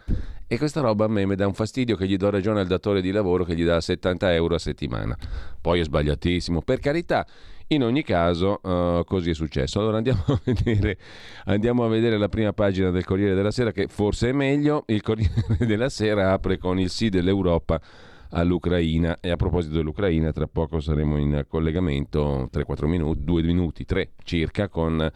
E 0.47 0.57
questa 0.57 0.79
roba 0.81 1.05
a 1.05 1.07
me 1.07 1.25
mi 1.25 1.35
dà 1.35 1.47
un 1.47 1.53
fastidio 1.53 1.95
che 1.95 2.07
gli 2.07 2.17
do 2.17 2.29
ragione 2.29 2.59
al 2.59 2.67
datore 2.67 3.01
di 3.01 3.11
lavoro 3.11 3.43
che 3.43 3.55
gli 3.55 3.65
dà 3.65 3.81
70 3.81 4.33
euro 4.33 4.55
a 4.55 4.59
settimana. 4.59 5.17
Poi 5.59 5.79
è 5.79 5.83
sbagliatissimo, 5.83 6.61
per 6.61 6.79
carità. 6.79 7.25
In 7.69 7.83
ogni 7.83 8.03
caso, 8.03 8.59
uh, 8.61 9.03
così 9.05 9.31
è 9.31 9.33
successo. 9.33 9.79
Allora 9.79 9.97
andiamo 9.97 10.23
a, 10.27 10.39
vedere, 10.45 10.97
andiamo 11.45 11.83
a, 11.83 11.87
vedere, 11.87 12.17
la 12.17 12.29
prima 12.29 12.53
pagina 12.53 12.91
del 12.91 13.03
Corriere 13.03 13.33
della 13.33 13.49
Sera, 13.49 13.71
che 13.71 13.87
forse 13.87 14.29
è 14.29 14.31
meglio. 14.33 14.83
Il 14.87 15.01
Corriere 15.01 15.33
della 15.65 15.89
Sera 15.89 16.31
apre 16.31 16.59
con 16.59 16.79
il 16.79 16.91
sì 16.91 17.09
dell'Europa 17.09 17.81
all'Ucraina. 18.29 19.17
E 19.19 19.31
a 19.31 19.35
proposito 19.35 19.75
dell'Ucraina, 19.75 20.31
tra 20.31 20.45
poco 20.45 20.79
saremo 20.79 21.17
in 21.17 21.45
collegamento 21.47 22.49
3-4 22.53 22.85
minuti, 22.85 23.23
2 23.23 23.41
minuti, 23.41 23.83
3 23.83 24.11
circa, 24.23 24.69
con 24.69 25.11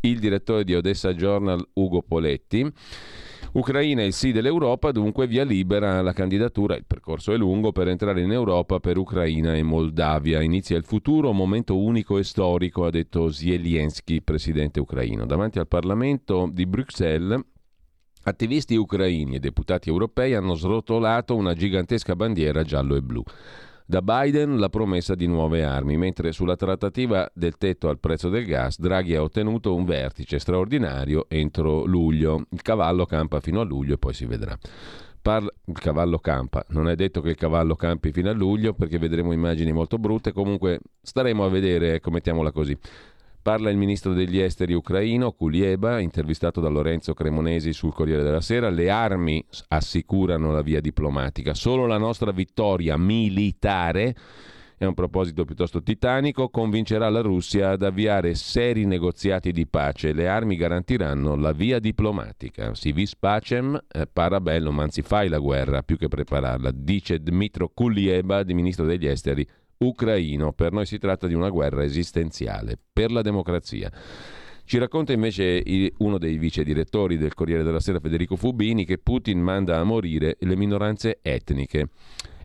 il 0.00 0.18
direttore 0.18 0.64
di 0.64 0.74
Odessa 0.74 1.14
Journal, 1.14 1.66
Ugo 1.74 2.02
Poletti. 2.02 2.70
Ucraina 3.56 4.02
e 4.02 4.06
il 4.06 4.12
sì 4.12 4.32
dell'Europa, 4.32 4.92
dunque 4.92 5.26
via 5.26 5.42
libera 5.42 5.96
alla 5.96 6.12
candidatura, 6.12 6.76
il 6.76 6.84
percorso 6.86 7.32
è 7.32 7.38
lungo, 7.38 7.72
per 7.72 7.88
entrare 7.88 8.20
in 8.20 8.30
Europa 8.30 8.80
per 8.80 8.98
Ucraina 8.98 9.54
e 9.54 9.62
Moldavia. 9.62 10.42
Inizia 10.42 10.76
il 10.76 10.84
futuro, 10.84 11.32
momento 11.32 11.78
unico 11.78 12.18
e 12.18 12.22
storico, 12.22 12.84
ha 12.84 12.90
detto 12.90 13.30
Zelensky, 13.30 14.20
presidente 14.20 14.78
ucraino. 14.78 15.24
Davanti 15.24 15.58
al 15.58 15.68
Parlamento 15.68 16.50
di 16.52 16.66
Bruxelles 16.66 17.40
Attivisti 18.28 18.74
ucraini 18.74 19.36
e 19.36 19.38
deputati 19.38 19.88
europei 19.88 20.34
hanno 20.34 20.54
srotolato 20.54 21.36
una 21.36 21.54
gigantesca 21.54 22.16
bandiera 22.16 22.64
giallo 22.64 22.96
e 22.96 23.00
blu. 23.00 23.22
Da 23.88 24.02
Biden 24.02 24.58
la 24.58 24.68
promessa 24.68 25.14
di 25.14 25.28
nuove 25.28 25.62
armi, 25.62 25.96
mentre 25.96 26.32
sulla 26.32 26.56
trattativa 26.56 27.30
del 27.32 27.56
tetto 27.56 27.88
al 27.88 28.00
prezzo 28.00 28.28
del 28.28 28.44
gas 28.44 28.80
Draghi 28.80 29.14
ha 29.14 29.22
ottenuto 29.22 29.76
un 29.76 29.84
vertice 29.84 30.40
straordinario 30.40 31.26
entro 31.28 31.84
luglio. 31.84 32.46
Il 32.50 32.62
cavallo 32.62 33.06
campa 33.06 33.38
fino 33.38 33.60
a 33.60 33.64
luglio 33.64 33.94
e 33.94 33.98
poi 33.98 34.12
si 34.12 34.26
vedrà. 34.26 34.58
Il 35.28 35.78
cavallo 35.78 36.18
campa, 36.18 36.64
non 36.70 36.88
è 36.88 36.96
detto 36.96 37.20
che 37.20 37.28
il 37.30 37.36
cavallo 37.36 37.76
campi 37.76 38.10
fino 38.10 38.28
a 38.28 38.32
luglio 38.32 38.74
perché 38.74 38.98
vedremo 38.98 39.30
immagini 39.30 39.70
molto 39.70 39.98
brutte, 39.98 40.32
comunque 40.32 40.80
staremo 41.02 41.44
a 41.44 41.48
vedere, 41.48 41.94
ecco, 41.94 42.10
mettiamola 42.10 42.50
così. 42.50 42.76
Parla 43.46 43.70
il 43.70 43.76
ministro 43.76 44.12
degli 44.12 44.40
esteri 44.40 44.74
ucraino, 44.74 45.30
Kulieba, 45.30 46.00
intervistato 46.00 46.60
da 46.60 46.68
Lorenzo 46.68 47.14
Cremonesi 47.14 47.72
sul 47.72 47.94
Corriere 47.94 48.24
della 48.24 48.40
Sera. 48.40 48.70
Le 48.70 48.90
armi 48.90 49.40
assicurano 49.68 50.50
la 50.50 50.62
via 50.62 50.80
diplomatica. 50.80 51.54
Solo 51.54 51.86
la 51.86 51.96
nostra 51.96 52.32
vittoria 52.32 52.96
militare, 52.96 54.16
è 54.76 54.84
un 54.84 54.94
proposito 54.94 55.44
piuttosto 55.44 55.80
titanico, 55.80 56.48
convincerà 56.48 57.08
la 57.08 57.20
Russia 57.20 57.70
ad 57.70 57.84
avviare 57.84 58.34
seri 58.34 58.84
negoziati 58.84 59.52
di 59.52 59.68
pace. 59.68 60.12
Le 60.12 60.26
armi 60.26 60.56
garantiranno 60.56 61.36
la 61.36 61.52
via 61.52 61.78
diplomatica. 61.78 62.74
Si 62.74 62.90
vis 62.90 63.14
pacem, 63.14 63.80
eh, 63.92 64.08
parabellum, 64.12 64.76
anzi 64.80 65.02
fai 65.02 65.28
la 65.28 65.38
guerra 65.38 65.82
più 65.82 65.96
che 65.96 66.08
prepararla, 66.08 66.72
dice 66.74 67.20
Dmitro 67.20 67.70
Kulieba, 67.72 68.42
di 68.42 68.54
ministro 68.54 68.86
degli 68.86 69.06
esteri 69.06 69.46
ucraino. 69.78 70.52
Per 70.52 70.72
noi 70.72 70.86
si 70.86 70.98
tratta 70.98 71.26
di 71.26 71.34
una 71.34 71.50
guerra 71.50 71.84
esistenziale 71.84 72.78
per 72.92 73.10
la 73.10 73.22
democrazia. 73.22 73.90
Ci 74.64 74.78
racconta 74.78 75.12
invece 75.12 75.62
uno 75.98 76.18
dei 76.18 76.38
vice 76.38 76.64
direttori 76.64 77.16
del 77.16 77.34
Corriere 77.34 77.62
della 77.62 77.78
Sera, 77.78 78.00
Federico 78.00 78.34
Fubini, 78.34 78.84
che 78.84 78.98
Putin 78.98 79.40
manda 79.40 79.78
a 79.78 79.84
morire 79.84 80.36
le 80.40 80.56
minoranze 80.56 81.20
etniche. 81.22 81.90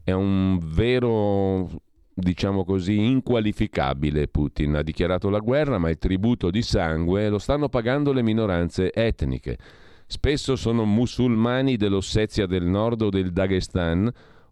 È 0.03 0.11
un 0.11 0.59
vero, 0.61 1.67
diciamo 2.13 2.63
così, 2.63 3.03
inqualificabile 3.03 4.27
Putin. 4.27 4.75
Ha 4.75 4.83
dichiarato 4.83 5.31
la 5.31 5.39
guerra, 5.39 5.79
ma 5.79 5.89
il 5.89 5.97
tributo 5.97 6.51
di 6.51 6.61
sangue 6.61 7.27
lo 7.27 7.39
stanno 7.39 7.69
pagando 7.69 8.13
le 8.13 8.21
minoranze 8.21 8.93
etniche. 8.93 9.57
Spesso 10.05 10.55
sono 10.55 10.85
musulmani 10.85 11.75
dell'Ossetia 11.75 12.45
del 12.45 12.65
Nord 12.65 13.01
o 13.01 13.09
del 13.09 13.31
Dagestan 13.31 14.11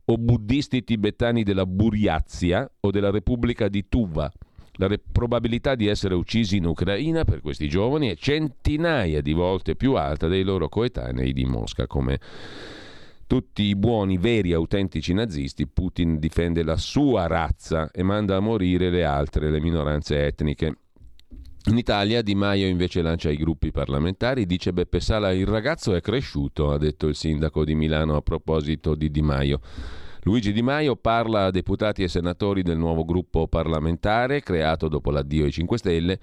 o 0.09 0.17
buddisti 0.17 0.83
tibetani 0.83 1.43
della 1.43 1.65
Buriazia 1.65 2.69
o 2.79 2.91
della 2.91 3.11
Repubblica 3.11 3.67
di 3.67 3.85
Tuva. 3.87 4.31
La 4.73 4.87
re- 4.87 4.99
probabilità 4.99 5.75
di 5.75 5.87
essere 5.87 6.15
uccisi 6.15 6.57
in 6.57 6.65
Ucraina 6.65 7.23
per 7.25 7.41
questi 7.41 7.67
giovani 7.67 8.09
è 8.09 8.15
centinaia 8.15 9.21
di 9.21 9.33
volte 9.33 9.75
più 9.75 9.93
alta 9.93 10.27
dei 10.27 10.43
loro 10.43 10.67
coetanei 10.67 11.31
di 11.31 11.45
Mosca. 11.45 11.85
Come 11.85 12.19
tutti 13.27 13.63
i 13.63 13.75
buoni, 13.75 14.17
veri, 14.17 14.53
autentici 14.53 15.13
nazisti, 15.13 15.67
Putin 15.67 16.17
difende 16.17 16.63
la 16.63 16.77
sua 16.77 17.27
razza 17.27 17.91
e 17.91 18.01
manda 18.01 18.37
a 18.37 18.39
morire 18.39 18.89
le 18.89 19.03
altre, 19.03 19.51
le 19.51 19.59
minoranze 19.59 20.25
etniche. 20.25 20.75
In 21.65 21.77
Italia 21.77 22.21
Di 22.21 22.35
Maio 22.35 22.67
invece 22.67 23.01
lancia 23.01 23.29
i 23.29 23.35
gruppi 23.35 23.71
parlamentari, 23.71 24.45
dice 24.45 24.71
Beppe 24.71 25.01
Sala 25.01 25.33
il 25.33 25.45
ragazzo 25.45 25.93
è 25.93 25.99
cresciuto, 25.99 26.71
ha 26.71 26.77
detto 26.77 27.07
il 27.07 27.15
sindaco 27.15 27.65
di 27.65 27.75
Milano 27.75 28.15
a 28.15 28.21
proposito 28.21 28.95
di 28.95 29.11
Di 29.11 29.21
Maio. 29.21 29.59
Luigi 30.23 30.53
Di 30.53 30.61
Maio 30.61 30.95
parla 30.95 31.45
a 31.45 31.51
deputati 31.51 32.01
e 32.01 32.07
senatori 32.07 32.63
del 32.63 32.77
nuovo 32.77 33.03
gruppo 33.03 33.47
parlamentare 33.47 34.41
creato 34.41 34.87
dopo 34.87 35.11
l'addio 35.11 35.43
ai 35.43 35.51
5 35.51 35.77
Stelle, 35.77 36.19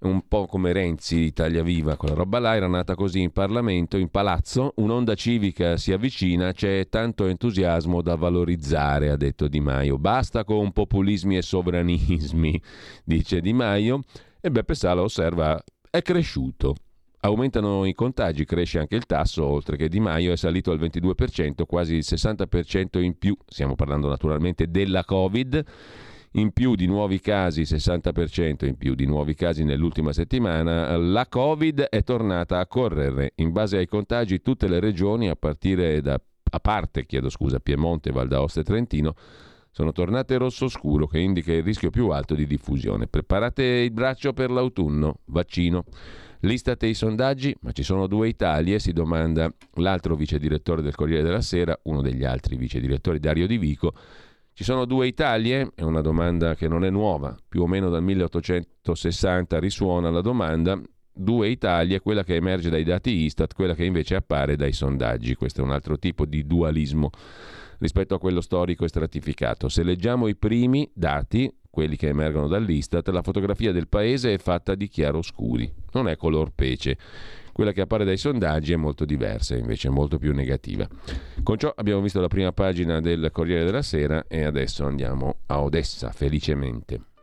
un 0.00 0.28
po' 0.28 0.44
come 0.44 0.72
Renzi, 0.72 1.20
Italia 1.20 1.62
Viva, 1.62 1.96
quella 1.96 2.14
roba 2.14 2.38
là 2.38 2.54
era 2.54 2.68
nata 2.68 2.94
così 2.94 3.22
in 3.22 3.32
Parlamento, 3.32 3.96
in 3.96 4.10
palazzo, 4.10 4.74
un'onda 4.76 5.14
civica 5.14 5.78
si 5.78 5.92
avvicina, 5.92 6.52
c'è 6.52 6.86
tanto 6.90 7.26
entusiasmo 7.26 8.02
da 8.02 8.14
valorizzare, 8.14 9.08
ha 9.08 9.16
detto 9.16 9.48
Di 9.48 9.60
Maio. 9.60 9.96
Basta 9.96 10.44
con 10.44 10.70
populismi 10.72 11.38
e 11.38 11.42
sovranismi, 11.42 12.60
dice 13.04 13.40
Di 13.40 13.54
Maio, 13.54 14.02
e 14.46 14.50
Beppe 14.50 14.74
Sala 14.74 15.02
osserva 15.02 15.60
è 15.90 16.02
cresciuto. 16.02 16.76
Aumentano 17.20 17.84
i 17.84 17.94
contagi, 17.94 18.44
cresce 18.44 18.78
anche 18.78 18.94
il 18.94 19.04
tasso, 19.04 19.44
oltre 19.44 19.76
che 19.76 19.88
Di 19.88 19.98
Maio 19.98 20.30
è 20.30 20.36
salito 20.36 20.70
al 20.70 20.78
22%, 20.78 21.64
quasi 21.66 21.96
il 21.96 22.04
60% 22.06 23.02
in 23.02 23.18
più, 23.18 23.36
stiamo 23.44 23.74
parlando 23.74 24.08
naturalmente 24.08 24.70
della 24.70 25.04
Covid, 25.04 25.64
in 26.32 26.52
più 26.52 26.76
di 26.76 26.86
nuovi 26.86 27.18
casi, 27.18 27.62
60% 27.62 28.66
in 28.66 28.76
più 28.76 28.94
di 28.94 29.06
nuovi 29.06 29.34
casi 29.34 29.64
nell'ultima 29.64 30.12
settimana, 30.12 30.96
la 30.96 31.26
Covid 31.26 31.80
è 31.80 32.04
tornata 32.04 32.60
a 32.60 32.66
correre. 32.68 33.32
In 33.36 33.50
base 33.50 33.78
ai 33.78 33.86
contagi 33.86 34.40
tutte 34.42 34.68
le 34.68 34.78
regioni, 34.78 35.28
a 35.28 35.36
da 36.00 36.20
a 36.48 36.60
parte, 36.60 37.04
chiedo 37.04 37.28
scusa, 37.28 37.58
Piemonte, 37.58 38.12
Val 38.12 38.28
d'Aosta 38.28 38.60
e 38.60 38.62
Trentino, 38.62 39.14
sono 39.76 39.92
tornate 39.92 40.38
rosso 40.38 40.68
scuro 40.68 41.06
che 41.06 41.18
indica 41.18 41.52
il 41.52 41.62
rischio 41.62 41.90
più 41.90 42.08
alto 42.08 42.34
di 42.34 42.46
diffusione. 42.46 43.08
Preparate 43.08 43.62
il 43.62 43.90
braccio 43.90 44.32
per 44.32 44.50
l'autunno, 44.50 45.18
vaccino. 45.26 45.84
L'Istat 46.40 46.82
e 46.84 46.88
i 46.88 46.94
sondaggi, 46.94 47.54
ma 47.60 47.72
ci 47.72 47.82
sono 47.82 48.06
due 48.06 48.28
Italie, 48.28 48.78
si 48.78 48.94
domanda 48.94 49.52
l'altro 49.74 50.14
vice 50.14 50.38
direttore 50.38 50.80
del 50.80 50.94
Corriere 50.94 51.22
della 51.22 51.42
Sera, 51.42 51.78
uno 51.82 52.00
degli 52.00 52.24
altri 52.24 52.56
vice 52.56 52.80
direttori, 52.80 53.18
Dario 53.18 53.46
Di 53.46 53.58
Vico. 53.58 53.92
Ci 54.54 54.64
sono 54.64 54.86
due 54.86 55.08
Italie? 55.08 55.70
È 55.74 55.82
una 55.82 56.00
domanda 56.00 56.54
che 56.54 56.68
non 56.68 56.82
è 56.82 56.88
nuova, 56.88 57.36
più 57.46 57.60
o 57.60 57.66
meno 57.66 57.90
dal 57.90 58.02
1860 58.02 59.58
risuona 59.58 60.08
la 60.08 60.22
domanda. 60.22 60.80
Due 61.12 61.48
Italie, 61.48 62.00
quella 62.00 62.24
che 62.24 62.36
emerge 62.36 62.70
dai 62.70 62.82
dati 62.82 63.10
Istat, 63.10 63.52
quella 63.52 63.74
che 63.74 63.84
invece 63.84 64.14
appare 64.14 64.56
dai 64.56 64.72
sondaggi. 64.72 65.34
Questo 65.34 65.60
è 65.60 65.64
un 65.64 65.72
altro 65.72 65.98
tipo 65.98 66.24
di 66.24 66.46
dualismo 66.46 67.10
rispetto 67.78 68.14
a 68.14 68.18
quello 68.18 68.40
storico 68.40 68.84
e 68.84 68.88
stratificato. 68.88 69.68
Se 69.68 69.82
leggiamo 69.82 70.28
i 70.28 70.36
primi 70.36 70.90
dati, 70.94 71.52
quelli 71.70 71.96
che 71.96 72.08
emergono 72.08 72.48
dall'Istat, 72.48 73.08
la 73.08 73.22
fotografia 73.22 73.72
del 73.72 73.88
paese 73.88 74.34
è 74.34 74.38
fatta 74.38 74.74
di 74.74 74.88
chiaroscuri, 74.88 75.70
non 75.92 76.08
è 76.08 76.16
color 76.16 76.52
pece. 76.54 76.96
Quella 77.52 77.72
che 77.72 77.80
appare 77.82 78.04
dai 78.04 78.18
sondaggi 78.18 78.72
è 78.72 78.76
molto 78.76 79.04
diversa, 79.04 79.56
invece 79.56 79.88
molto 79.88 80.18
più 80.18 80.34
negativa. 80.34 80.86
Con 81.42 81.58
ciò 81.58 81.72
abbiamo 81.74 82.02
visto 82.02 82.20
la 82.20 82.28
prima 82.28 82.52
pagina 82.52 83.00
del 83.00 83.30
Corriere 83.32 83.64
della 83.64 83.82
Sera 83.82 84.24
e 84.28 84.44
adesso 84.44 84.84
andiamo 84.84 85.40
a 85.46 85.62
Odessa, 85.62 86.12
felicemente. 86.12 87.15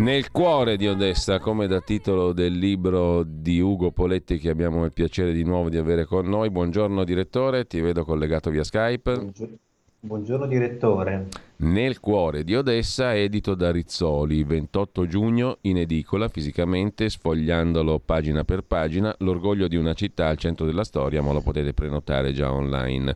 Nel 0.00 0.30
cuore 0.30 0.78
di 0.78 0.88
Odessa, 0.88 1.38
come 1.40 1.66
da 1.66 1.82
titolo 1.82 2.32
del 2.32 2.54
libro 2.54 3.22
di 3.22 3.60
Ugo 3.60 3.90
Poletti 3.90 4.38
che 4.38 4.48
abbiamo 4.48 4.86
il 4.86 4.92
piacere 4.92 5.30
di 5.34 5.44
nuovo 5.44 5.68
di 5.68 5.76
avere 5.76 6.06
con 6.06 6.26
noi. 6.26 6.48
Buongiorno 6.48 7.04
direttore, 7.04 7.66
ti 7.66 7.82
vedo 7.82 8.02
collegato 8.06 8.48
via 8.48 8.64
Skype. 8.64 9.32
Buongiorno, 10.00 10.46
direttore. 10.46 11.28
Nel 11.56 12.00
cuore 12.00 12.44
di 12.44 12.56
Odessa, 12.56 13.14
edito 13.14 13.54
da 13.54 13.70
Rizzoli, 13.70 14.42
28 14.42 15.06
giugno 15.06 15.58
in 15.62 15.76
edicola, 15.76 16.28
fisicamente 16.28 17.10
sfogliandolo 17.10 17.98
pagina 17.98 18.42
per 18.42 18.62
pagina, 18.62 19.14
l'orgoglio 19.18 19.68
di 19.68 19.76
una 19.76 19.92
città 19.92 20.28
al 20.28 20.38
centro 20.38 20.64
della 20.64 20.84
storia, 20.84 21.20
ma 21.20 21.32
lo 21.32 21.42
potete 21.42 21.74
prenotare 21.74 22.32
già 22.32 22.50
online. 22.50 23.14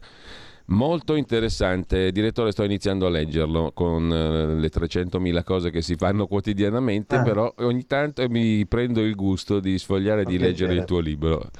Molto 0.66 1.14
interessante, 1.14 2.10
direttore, 2.10 2.50
sto 2.50 2.62
iniziando 2.62 3.04
a 3.04 3.10
leggerlo 3.10 3.72
con 3.74 4.04
uh, 4.04 4.58
le 4.58 4.70
300.000 4.70 5.44
cose 5.44 5.70
che 5.70 5.82
si 5.82 5.94
fanno 5.94 6.26
quotidianamente, 6.26 7.16
ah. 7.16 7.22
però 7.22 7.52
ogni 7.58 7.84
tanto 7.84 8.26
mi 8.30 8.64
prendo 8.66 9.02
il 9.02 9.14
gusto 9.14 9.60
di 9.60 9.78
sfogliare 9.78 10.22
e 10.22 10.24
di 10.24 10.38
leggere 10.38 10.72
il 10.72 10.84
tuo 10.84 11.00
libro, 11.00 11.50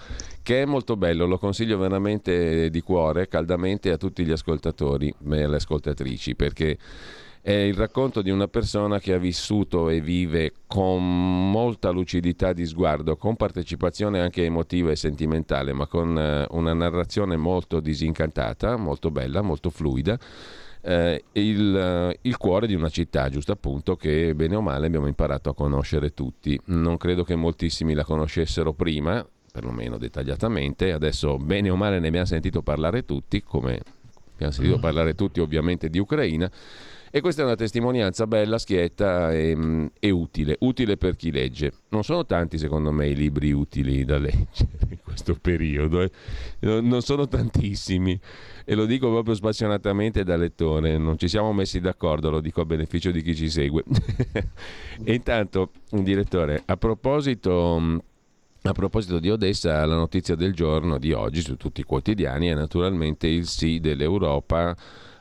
che 0.42 0.62
è 0.62 0.64
molto 0.64 0.96
bello, 0.96 1.26
lo 1.26 1.37
consiglio 1.37 1.76
veramente 1.76 2.70
di 2.70 2.80
cuore, 2.80 3.28
caldamente 3.28 3.90
a 3.90 3.99
tutti 3.99 4.25
gli 4.25 4.30
ascoltatori 4.30 5.14
e 5.30 5.42
alle 5.42 5.56
ascoltatrici, 5.56 6.34
perché 6.34 6.78
è 7.46 7.52
il 7.52 7.74
racconto 7.74 8.22
di 8.22 8.30
una 8.30 8.48
persona 8.48 8.98
che 8.98 9.12
ha 9.12 9.18
vissuto 9.18 9.90
e 9.90 10.00
vive 10.00 10.54
con 10.66 11.50
molta 11.50 11.90
lucidità 11.90 12.54
di 12.54 12.64
sguardo, 12.64 13.16
con 13.16 13.36
partecipazione 13.36 14.18
anche 14.18 14.44
emotiva 14.44 14.90
e 14.90 14.96
sentimentale, 14.96 15.74
ma 15.74 15.86
con 15.86 16.18
eh, 16.18 16.46
una 16.52 16.72
narrazione 16.72 17.36
molto 17.36 17.80
disincantata, 17.80 18.78
molto 18.78 19.10
bella, 19.10 19.42
molto 19.42 19.68
fluida 19.68 20.18
eh, 20.80 21.24
il, 21.32 22.16
il, 22.22 22.36
cuore 22.38 22.66
di 22.66 22.74
una 22.74 22.88
città, 22.88 23.28
giusto 23.28 23.52
appunto, 23.52 23.94
che 23.94 24.34
bene 24.34 24.56
o 24.56 24.62
male 24.62 24.86
abbiamo 24.86 25.06
imparato 25.06 25.50
a 25.50 25.54
conoscere 25.54 26.14
tutti. 26.14 26.58
Non 26.66 26.96
credo 26.96 27.24
che 27.24 27.34
moltissimi 27.34 27.92
la 27.92 28.04
conoscessero 28.04 28.72
prima, 28.72 29.26
perlomeno 29.52 29.98
dettagliatamente, 29.98 30.92
adesso 30.92 31.36
bene 31.36 31.68
o 31.68 31.76
male 31.76 31.98
ne 32.00 32.08
abbiamo 32.08 32.26
sentito 32.26 32.62
parlare 32.62 33.04
tutti, 33.04 33.42
come 33.42 33.80
abbiamo 34.34 34.52
sentito 34.52 34.78
parlare 34.78 35.14
tutti 35.14 35.40
ovviamente 35.40 35.88
di 35.88 35.98
Ucraina. 35.98 36.50
E 37.16 37.21
questa 37.21 37.42
è 37.42 37.44
una 37.44 37.54
testimonianza 37.54 38.26
bella, 38.26 38.59
schietta 38.59 39.33
e, 39.33 39.88
e, 40.00 40.11
utile, 40.11 40.56
utile 40.62 40.97
per 40.97 41.14
chi 41.14 41.30
legge. 41.30 41.73
Non 41.90 42.02
sono 42.02 42.26
tanti 42.26 42.59
secondo 42.59 42.90
me 42.90 43.06
i 43.06 43.14
libri 43.14 43.52
utili 43.52 44.04
da 44.04 44.18
leggere 44.18 44.88
in 44.88 44.99
questo 45.00 45.37
periodo, 45.40 46.00
eh. 46.00 46.11
non 46.59 47.02
sono 47.02 47.28
tantissimi 47.28 48.18
e 48.64 48.75
lo 48.75 48.85
dico 48.85 49.09
proprio 49.11 49.37
spassionatamente 49.37 50.25
da 50.25 50.35
lettore, 50.35 50.99
non 50.99 51.16
ci 51.16 51.28
siamo 51.28 51.52
messi 51.52 51.78
d'accordo, 51.78 52.30
lo 52.30 52.40
dico 52.40 52.62
a 52.62 52.64
beneficio 52.64 53.12
di 53.12 53.23
chi 53.23 53.37
ci 53.37 53.49
segue. 53.49 53.85
e 55.04 55.14
intanto, 55.14 55.71
direttore, 55.90 56.62
a 56.64 56.76
proposito... 56.76 58.02
A 58.66 58.73
proposito 58.73 59.18
di 59.18 59.28
Odessa, 59.30 59.85
la 59.85 59.94
notizia 59.94 60.35
del 60.35 60.54
giorno 60.54 60.97
di 60.97 61.12
oggi 61.12 61.42
su 61.42 61.56
tutti 61.56 61.83
i 61.83 61.85
quotidiani 61.85 62.47
è 62.47 62.54
naturalmente 62.54 63.26
il 63.26 63.47
sì 63.47 63.78
dell'Europa 63.78 64.75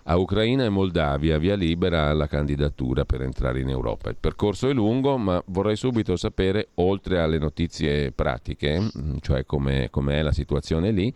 a 0.04 0.18
Ucraina 0.18 0.66
e 0.66 0.70
Moldavia 0.70 1.38
via 1.38 1.56
libera 1.56 2.10
alla 2.10 2.28
candidatura 2.28 3.06
per 3.06 3.22
entrare 3.22 3.62
in 3.62 3.70
Europa. 3.70 4.10
Il 4.10 4.18
percorso 4.20 4.68
è 4.68 4.74
lungo, 4.74 5.18
ma 5.18 5.42
vorrei 5.48 5.76
subito 5.76 6.16
sapere, 6.16 6.70
oltre 6.76 7.20
alle 7.20 7.38
notizie 7.38 8.12
pratiche, 8.12 8.80
mm, 8.80 9.18
cioè 9.22 9.46
com'è, 9.46 9.90
com'è 9.90 10.22
la 10.22 10.34
situazione 10.34 10.92
lì, 10.92 11.14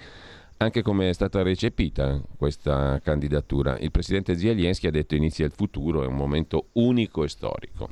anche 0.58 0.82
come 0.82 1.10
è 1.10 1.13
stata 1.13 1.41
recepita 1.44 2.20
questa 2.38 3.00
candidatura. 3.03 3.77
Il 3.77 3.91
presidente 3.91 4.38
Zelensky 4.38 4.88
ha 4.88 4.91
detto 4.91 5.15
inizia 5.15 5.46
il 5.46 5.51
futuro, 5.51 6.03
è 6.03 6.08
un 6.08 6.15
momento 6.15 6.67
unico 6.74 7.24
e 7.24 7.27
storico. 7.27 7.89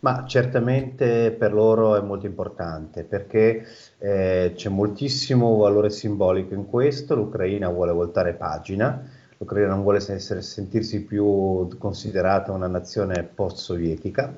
Ma 0.00 0.24
certamente 0.26 1.30
per 1.30 1.54
loro 1.54 1.96
è 1.96 2.02
molto 2.02 2.26
importante 2.26 3.04
perché 3.04 3.66
eh, 3.98 4.52
c'è 4.54 4.68
moltissimo 4.68 5.56
valore 5.56 5.88
simbolico 5.88 6.52
in 6.52 6.66
questo, 6.66 7.14
l'Ucraina 7.14 7.70
vuole 7.70 7.92
voltare 7.92 8.34
pagina, 8.34 9.02
l'Ucraina 9.44 9.68
non 9.68 9.82
vuole 9.82 9.98
essere, 9.98 10.40
sentirsi 10.40 11.02
più 11.02 11.68
considerata 11.76 12.50
una 12.50 12.66
nazione 12.66 13.22
post-sovietica 13.22 14.34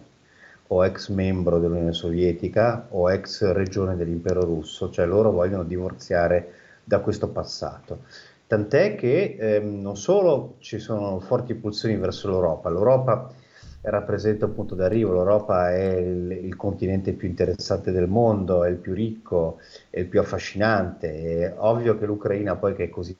o 0.68 0.84
ex 0.84 1.10
membro 1.10 1.60
dell'Unione 1.60 1.92
Sovietica 1.92 2.88
o 2.90 3.10
ex 3.12 3.52
regione 3.52 3.94
dell'impero 3.94 4.40
russo, 4.40 4.90
cioè 4.90 5.06
loro 5.06 5.30
vogliono 5.30 5.62
divorziare 5.62 6.52
da 6.82 6.98
questo 6.98 7.28
passato. 7.28 8.00
Tant'è 8.48 8.96
che 8.96 9.36
ehm, 9.38 9.80
non 9.80 9.96
solo 9.96 10.56
ci 10.58 10.80
sono 10.80 11.20
forti 11.20 11.54
pulsioni 11.54 11.96
verso 11.96 12.28
l'Europa, 12.28 12.68
l'Europa 12.68 13.30
rappresenta 13.82 14.46
un 14.46 14.54
punto 14.54 14.74
d'arrivo, 14.74 15.12
l'Europa 15.12 15.72
è 15.72 15.98
il, 15.98 16.32
il, 16.32 16.56
continente 16.56 17.12
più 17.12 17.28
interessante 17.28 17.92
del 17.92 18.08
mondo, 18.08 18.64
è 18.64 18.68
il 18.68 18.76
più 18.76 18.92
ricco, 18.92 19.58
è 19.88 20.00
il 20.00 20.06
più 20.06 20.18
affascinante, 20.18 21.38
è 21.38 21.54
ovvio 21.58 21.96
che 21.96 22.06
l'Ucraina 22.06 22.56
poi 22.56 22.74
che 22.74 22.84
è 22.84 22.88
così 22.88 23.16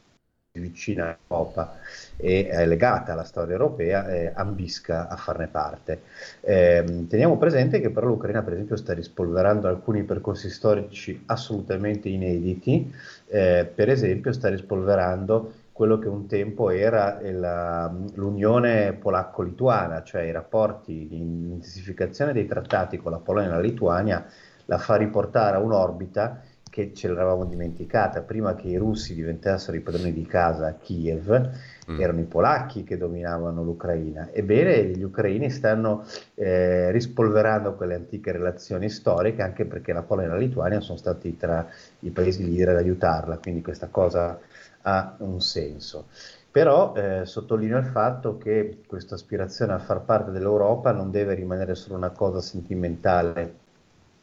vicina 0.61 1.05
all'Europa 1.05 1.79
e 2.17 2.49
è 2.49 2.67
legata 2.67 3.13
alla 3.13 3.25
storia 3.25 3.53
europea, 3.53 4.09
eh, 4.09 4.33
ambisca 4.35 5.09
a 5.09 5.17
farne 5.17 5.47
parte. 5.49 6.03
Eh, 6.41 7.07
teniamo 7.09 7.37
presente 7.37 7.81
che 7.81 7.91
però 7.91 8.07
l'Ucraina 8.07 8.43
per 8.43 8.55
esempio 8.55 8.77
sta 8.77 8.95
rispolverando 8.95 9.69
alcuni 9.69 10.03
percorsi 10.03 10.51
storici 10.51 11.23
assolutamente 11.27 12.09
inediti, 12.09 12.93
eh, 13.29 13.71
per 13.73 13.89
esempio 13.91 14.33
sta 14.33 14.49
rispolverando 14.49 15.65
quello 15.77 15.99
che 15.99 16.09
un 16.09 16.27
tempo 16.27 16.71
era 16.71 17.19
la, 17.21 17.95
l'unione 18.15 18.95
polacco-lituana, 18.95 20.03
cioè 20.03 20.23
i 20.23 20.33
rapporti 20.33 21.07
di 21.07 21.19
intensificazione 21.19 22.33
dei 22.33 22.47
trattati 22.47 22.97
con 22.97 23.13
la 23.13 23.19
Polonia 23.19 23.51
e 23.51 23.53
la 23.53 23.61
Lituania, 23.61 24.25
la 24.65 24.79
fa 24.79 24.97
riportare 24.97 25.57
a 25.57 25.61
un'orbita 25.61 26.41
che 26.77 26.93
ce 26.93 27.09
l'eravamo 27.09 27.47
dimenticata, 27.47 28.21
prima 28.21 28.55
che 28.55 28.69
i 28.69 28.77
russi 28.77 29.15
diventassero 29.15 29.79
i 29.79 29.81
padroni 29.81 30.13
di 30.13 30.27
casa 30.27 30.67
a 30.67 30.75
Kiev, 30.75 31.51
mm. 31.91 31.99
erano 31.99 32.21
i 32.21 32.25
polacchi 32.25 32.85
che 32.85 32.99
dominavano 32.99 33.63
l'Ucraina. 33.63 34.29
Ebbene, 34.31 34.85
gli 34.89 35.03
ucraini 35.03 35.49
stanno 35.49 36.05
eh, 36.35 36.91
rispolverando 36.91 37.77
quelle 37.77 37.95
antiche 37.95 38.31
relazioni 38.31 38.91
storiche, 38.91 39.41
anche 39.41 39.65
perché 39.65 39.95
la 39.95 40.03
Polonia 40.03 40.29
e 40.29 40.35
la 40.35 40.39
Lituania 40.39 40.81
sono 40.81 40.99
stati 40.99 41.35
tra 41.39 41.67
i 42.01 42.11
paesi 42.11 42.45
leader 42.45 42.69
ad 42.69 42.77
aiutarla, 42.77 43.39
quindi 43.39 43.63
questa 43.63 43.89
cosa 43.89 44.39
ha 44.83 45.15
un 45.21 45.41
senso. 45.41 46.09
Però 46.51 46.95
eh, 46.95 47.25
sottolineo 47.25 47.79
il 47.79 47.87
fatto 47.87 48.37
che 48.37 48.83
questa 48.87 49.15
aspirazione 49.15 49.73
a 49.73 49.79
far 49.79 50.03
parte 50.03 50.31
dell'Europa 50.31 50.93
non 50.93 51.11
deve 51.11 51.33
rimanere 51.33 51.75
solo 51.75 51.97
una 51.97 52.11
cosa 52.11 52.43
sentimentale 52.43 53.65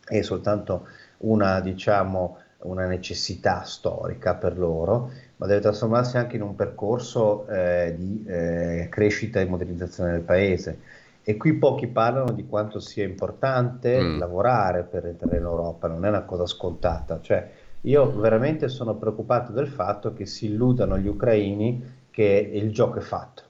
e 0.08 0.22
soltanto 0.22 0.86
una, 1.24 1.60
diciamo, 1.62 2.38
una 2.64 2.86
necessità 2.86 3.64
storica 3.64 4.36
per 4.36 4.58
loro, 4.58 5.12
ma 5.38 5.46
deve 5.48 5.62
trasformarsi 5.62 6.18
anche 6.18 6.36
in 6.36 6.42
un 6.42 6.56
percorso 6.56 7.48
eh, 7.48 7.96
di 7.98 8.24
eh, 8.28 8.88
crescita 8.90 9.40
e 9.40 9.46
modernizzazione 9.46 10.12
del 10.12 10.22
paese. 10.22 10.80
E 11.24 11.38
qui 11.38 11.54
pochi 11.54 11.88
parlano 11.88 12.32
di 12.32 12.46
quanto 12.46 12.80
sia 12.80 13.06
importante 13.06 14.00
mm. 14.00 14.20
lavorare 14.20 14.84
per 14.84 15.06
entrare 15.06 15.38
in 15.38 15.44
Europa, 15.44 15.88
non 15.88 16.06
è 16.06 16.10
una 16.10 16.24
cosa 16.24 16.46
scontata. 16.46 17.20
Cioè, 17.22 17.50
io 17.82 18.12
veramente 18.20 18.68
sono 18.68 18.96
preoccupato 18.96 19.52
del 19.52 19.68
fatto 19.68 20.14
che 20.14 20.26
si 20.26 20.46
illudano 20.48 20.98
gli 20.98 21.08
ucraini 21.08 22.02
che 22.12 22.50
il 22.54 22.72
gioco 22.72 23.00
è 23.00 23.02
fatto, 23.02 23.44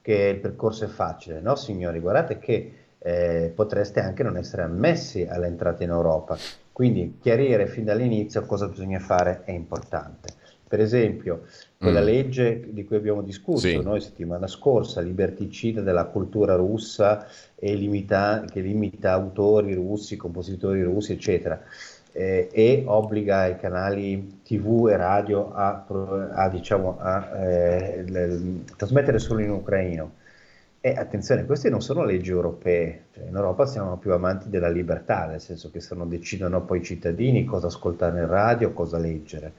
che 0.00 0.14
il 0.34 0.40
percorso 0.40 0.84
è 0.84 0.88
facile. 0.88 1.40
No, 1.40 1.54
signori, 1.54 1.98
guardate 2.00 2.38
che 2.38 2.72
eh, 2.98 3.52
potreste 3.54 4.00
anche 4.00 4.22
non 4.22 4.36
essere 4.36 4.62
ammessi 4.62 5.26
all'entrata 5.26 5.82
in 5.82 5.90
Europa. 5.90 6.36
Quindi 6.72 7.18
chiarire 7.20 7.66
fin 7.66 7.84
dall'inizio 7.84 8.42
cosa 8.42 8.66
bisogna 8.68 8.98
fare 8.98 9.42
è 9.44 9.52
importante. 9.52 10.40
Per 10.72 10.80
esempio, 10.80 11.42
quella 11.76 12.00
mm. 12.00 12.04
legge 12.04 12.68
di 12.70 12.84
cui 12.84 12.96
abbiamo 12.96 13.20
discusso 13.20 13.68
sì. 13.68 13.78
noi 13.82 14.00
settimana 14.00 14.46
scorsa, 14.46 15.02
liberticida 15.02 15.82
della 15.82 16.06
cultura 16.06 16.54
russa 16.54 17.26
e 17.54 17.74
limita, 17.74 18.44
che 18.50 18.62
limita 18.62 19.12
autori 19.12 19.74
russi, 19.74 20.16
compositori 20.16 20.82
russi, 20.82 21.12
eccetera, 21.12 21.62
eh, 22.12 22.48
e 22.50 22.84
obbliga 22.86 23.48
i 23.48 23.58
canali 23.58 24.40
TV 24.42 24.88
e 24.90 24.96
radio 24.96 25.52
a, 25.52 25.84
a, 26.32 26.48
diciamo, 26.48 26.96
a 26.98 27.38
eh, 27.44 28.04
trasmettere 28.74 29.18
solo 29.18 29.40
in 29.40 29.50
ucraino. 29.50 30.12
E 30.84 30.94
attenzione, 30.96 31.46
queste 31.46 31.70
non 31.70 31.80
sono 31.80 32.02
leggi 32.02 32.30
europee, 32.30 33.04
cioè, 33.12 33.28
in 33.28 33.36
Europa 33.36 33.66
siamo 33.66 33.98
più 33.98 34.12
amanti 34.14 34.48
della 34.48 34.68
libertà, 34.68 35.26
nel 35.26 35.40
senso 35.40 35.70
che 35.70 35.78
se 35.78 35.94
non 35.94 36.08
decidono 36.08 36.64
poi 36.64 36.78
i 36.78 36.82
cittadini 36.82 37.44
cosa 37.44 37.68
ascoltare 37.68 38.18
in 38.18 38.26
radio, 38.26 38.72
cosa 38.72 38.98
leggere. 38.98 39.52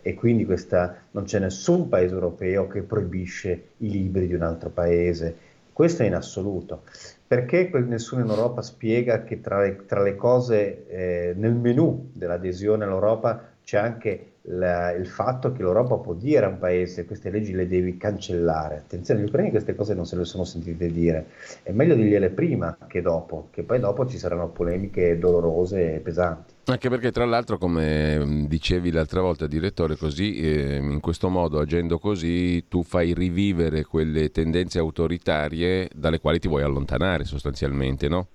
E 0.00 0.14
quindi 0.14 0.44
questa, 0.44 0.94
non 1.10 1.24
c'è 1.24 1.40
nessun 1.40 1.88
paese 1.88 2.14
europeo 2.14 2.68
che 2.68 2.82
proibisce 2.82 3.70
i 3.78 3.90
libri 3.90 4.28
di 4.28 4.34
un 4.34 4.42
altro 4.42 4.68
paese. 4.68 5.34
Questo 5.72 6.04
è 6.04 6.06
in 6.06 6.14
assoluto. 6.14 6.82
Perché 7.26 7.72
nessuno 7.84 8.22
in 8.22 8.30
Europa 8.30 8.62
spiega 8.62 9.24
che 9.24 9.40
tra 9.40 9.60
le, 9.62 9.84
tra 9.84 10.00
le 10.00 10.14
cose 10.14 10.86
eh, 10.86 11.34
nel 11.34 11.54
menu 11.54 12.10
dell'adesione 12.12 12.84
all'Europa 12.84 13.42
c'è 13.64 13.78
anche 13.78 14.34
la, 14.42 14.92
il 14.92 15.06
fatto 15.06 15.52
che 15.52 15.62
l'Europa 15.62 15.96
può 15.96 16.14
dire 16.14 16.46
a 16.46 16.48
un 16.48 16.58
paese 16.58 17.04
queste 17.04 17.30
leggi 17.30 17.52
le 17.52 17.68
devi 17.68 17.96
cancellare. 17.96 18.76
Attenzione, 18.76 19.20
gli 19.20 19.24
ucraini 19.24 19.50
queste 19.50 19.74
cose 19.74 19.94
non 19.94 20.06
se 20.06 20.16
le 20.16 20.24
sono 20.24 20.44
sentite 20.44 20.90
dire. 20.90 21.26
È 21.62 21.72
meglio 21.72 21.94
dirgliele 21.94 22.30
prima 22.30 22.76
che 22.86 23.02
dopo, 23.02 23.48
che 23.50 23.62
poi 23.62 23.80
dopo 23.80 24.06
ci 24.06 24.18
saranno 24.18 24.48
polemiche 24.48 25.18
dolorose 25.18 25.96
e 25.96 25.98
pesanti. 25.98 26.54
Anche 26.64 26.88
perché 26.90 27.10
tra 27.10 27.24
l'altro, 27.24 27.56
come 27.56 28.18
mm, 28.18 28.44
dicevi 28.44 28.90
l'altra 28.90 29.20
volta, 29.20 29.46
direttore, 29.46 29.96
così 29.96 30.40
eh, 30.40 30.76
in 30.76 31.00
questo 31.00 31.28
modo, 31.28 31.58
agendo 31.60 31.98
così, 31.98 32.66
tu 32.68 32.82
fai 32.82 33.14
rivivere 33.14 33.84
quelle 33.84 34.30
tendenze 34.30 34.78
autoritarie 34.78 35.88
dalle 35.94 36.20
quali 36.20 36.38
ti 36.38 36.48
vuoi 36.48 36.62
allontanare 36.62 37.24
sostanzialmente, 37.24 38.08
no? 38.08 38.28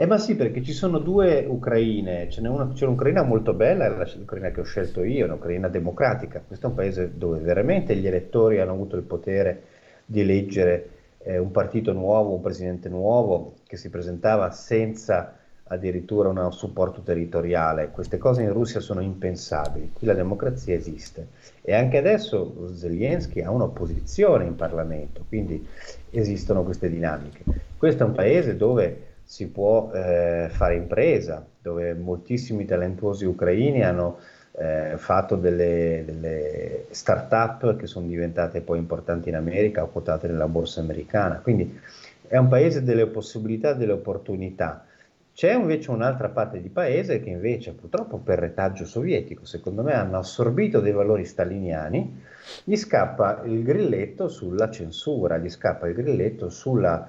Eh 0.00 0.06
ma 0.06 0.16
sì, 0.16 0.36
perché 0.36 0.62
ci 0.62 0.74
sono 0.74 1.00
due 1.00 1.44
Ucraine, 1.44 2.30
ce 2.30 2.40
n'è, 2.40 2.48
una, 2.48 2.70
c'è 2.72 2.86
un'Ucraina 2.86 3.24
molto 3.24 3.52
bella, 3.52 3.86
è 3.86 4.16
l'Ucraina 4.16 4.52
che 4.52 4.60
ho 4.60 4.64
scelto 4.64 5.02
io, 5.02 5.24
un'Ucraina 5.24 5.66
democratica. 5.66 6.40
Questo 6.46 6.66
è 6.66 6.68
un 6.68 6.76
paese 6.76 7.18
dove 7.18 7.40
veramente 7.40 7.96
gli 7.96 8.06
elettori 8.06 8.60
hanno 8.60 8.70
avuto 8.70 8.94
il 8.94 9.02
potere 9.02 9.62
di 10.04 10.20
eleggere 10.20 10.88
eh, 11.18 11.38
un 11.38 11.50
partito 11.50 11.90
nuovo, 11.90 12.32
un 12.32 12.40
presidente 12.40 12.88
nuovo 12.88 13.54
che 13.66 13.76
si 13.76 13.90
presentava 13.90 14.52
senza 14.52 15.36
addirittura 15.64 16.28
un 16.28 16.52
supporto 16.52 17.00
territoriale. 17.00 17.90
Queste 17.90 18.18
cose 18.18 18.42
in 18.42 18.52
Russia 18.52 18.78
sono 18.78 19.00
impensabili, 19.00 19.90
qui 19.92 20.06
la 20.06 20.14
democrazia 20.14 20.76
esiste. 20.76 21.26
E 21.60 21.74
anche 21.74 21.96
adesso 21.96 22.72
Zelensky 22.72 23.42
ha 23.42 23.50
un'opposizione 23.50 24.44
in 24.44 24.54
Parlamento, 24.54 25.24
quindi 25.26 25.66
esistono 26.10 26.62
queste 26.62 26.88
dinamiche. 26.88 27.42
Questo 27.76 28.04
è 28.04 28.06
un 28.06 28.12
paese 28.12 28.56
dove 28.56 29.06
si 29.28 29.48
può 29.48 29.90
eh, 29.92 30.48
fare 30.48 30.74
impresa, 30.76 31.44
dove 31.60 31.92
moltissimi 31.92 32.64
talentuosi 32.64 33.26
ucraini 33.26 33.84
hanno 33.84 34.20
eh, 34.52 34.94
fatto 34.96 35.36
delle, 35.36 36.02
delle 36.06 36.86
start-up 36.88 37.76
che 37.76 37.86
sono 37.86 38.06
diventate 38.06 38.62
poi 38.62 38.78
importanti 38.78 39.28
in 39.28 39.34
America 39.34 39.82
o 39.82 39.88
quotate 39.88 40.28
nella 40.28 40.48
borsa 40.48 40.80
americana. 40.80 41.40
Quindi 41.40 41.78
è 42.26 42.38
un 42.38 42.48
paese 42.48 42.82
delle 42.82 43.06
possibilità 43.06 43.74
delle 43.74 43.92
opportunità. 43.92 44.86
C'è 45.34 45.54
invece 45.54 45.90
un'altra 45.90 46.30
parte 46.30 46.62
di 46.62 46.70
paese 46.70 47.20
che 47.20 47.28
invece 47.28 47.74
purtroppo 47.74 48.16
per 48.16 48.38
retaggio 48.38 48.86
sovietico, 48.86 49.44
secondo 49.44 49.82
me, 49.82 49.92
hanno 49.92 50.16
assorbito 50.16 50.80
dei 50.80 50.92
valori 50.92 51.26
staliniani, 51.26 52.22
gli 52.64 52.76
scappa 52.76 53.42
il 53.44 53.62
grilletto 53.62 54.28
sulla 54.28 54.70
censura, 54.70 55.36
gli 55.36 55.50
scappa 55.50 55.86
il 55.86 55.94
grilletto 55.94 56.48
sulla 56.48 57.06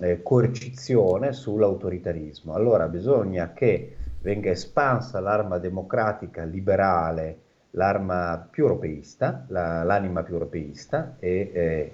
eh, 0.00 0.22
coercizione, 0.22 1.32
sull'autoritarismo. 1.32 2.54
Allora 2.54 2.88
bisogna 2.88 3.52
che 3.52 3.96
venga 4.20 4.50
espansa 4.50 5.20
l'arma 5.20 5.58
democratica, 5.58 6.44
liberale, 6.44 7.38
l'arma 7.70 8.46
più 8.50 8.64
europeista, 8.64 9.44
la, 9.48 9.82
l'anima 9.82 10.22
più 10.22 10.34
europeista 10.34 11.16
e 11.18 11.50
eh, 11.52 11.92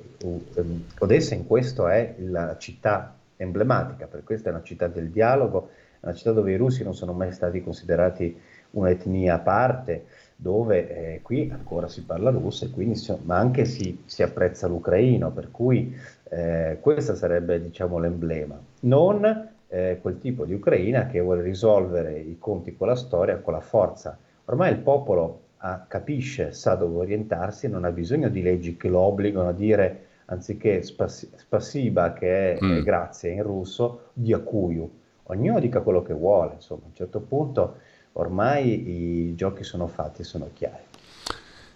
Odessa 0.99 1.35
in 1.35 1.47
questo 1.47 1.89
è 1.89 2.15
la 2.19 2.57
città 2.57 3.15
emblematica, 3.37 4.07
perché 4.07 4.25
questa 4.25 4.49
è 4.49 4.53
una 4.53 4.63
città 4.63 4.87
del 4.87 5.11
dialogo, 5.11 5.71
una 6.01 6.15
città 6.15 6.33
dove 6.33 6.53
i 6.53 6.57
russi 6.57 6.85
non 6.85 6.95
sono 6.95 7.13
mai 7.13 7.33
stati 7.33 7.63
considerati 7.63 8.37
un'etnia 8.71 9.35
a 9.35 9.39
parte, 9.39 10.05
dove 10.37 11.15
eh, 11.15 11.21
qui 11.23 11.51
ancora 11.53 11.89
si 11.89 12.05
parla 12.05 12.31
russo, 12.31 12.69
quindi, 12.71 13.01
ma 13.23 13.39
anche 13.39 13.65
si, 13.65 14.03
si, 14.07 14.23
apprezza 14.23 14.67
l'ucraino, 14.67 15.31
per 15.31 15.51
cui 15.51 15.95
eh, 16.35 16.79
questo 16.81 17.15
sarebbe 17.15 17.61
diciamo, 17.61 17.99
l'emblema. 17.99 18.59
Non 18.81 19.51
eh, 19.69 19.99
quel 20.01 20.19
tipo 20.19 20.47
di 20.47 20.55
Ucraina 20.55 21.07
che 21.07 21.21
vuole 21.21 21.43
risolvere 21.43 22.19
i 22.19 22.39
conti 22.39 22.75
con 22.75 22.89
la 22.89 22.95
storia, 22.95 23.39
con 23.39 23.53
la 23.53 23.61
forza. 23.61 24.17
Ormai 24.47 24.73
il 24.73 24.79
popolo 24.79 25.41
ah, 25.59 25.85
capisce, 25.87 26.53
sa 26.53 26.75
dove 26.75 26.97
orientarsi, 27.01 27.69
non 27.69 27.85
ha 27.85 27.91
bisogno 27.91 28.31
di 28.31 28.41
leggi 28.41 28.79
che 28.79 28.89
lo 28.89 29.01
obbligano 29.01 29.49
a 29.49 29.53
dire, 29.53 30.07
anziché 30.27 30.83
spassi, 30.83 31.31
spassiba, 31.37 32.15
che 32.15 32.55
è 32.55 32.65
mm. 32.65 32.81
grazie 32.81 33.31
in 33.33 33.43
russo, 33.43 34.05
diakuyu. 34.15 34.91
Ognuno 35.25 35.61
dica 35.61 35.83
quello 35.83 36.01
che 36.01 36.15
vuole, 36.15 36.55
insomma, 36.55 36.83
a 36.85 36.89
un 36.89 36.95
certo 36.95 37.21
punto 37.21 37.77
ormai 38.13 39.29
i 39.29 39.35
giochi 39.35 39.65
sono 39.65 39.87
fatti 39.87 40.23
e 40.23 40.25
sono 40.25 40.49
chiari. 40.55 40.83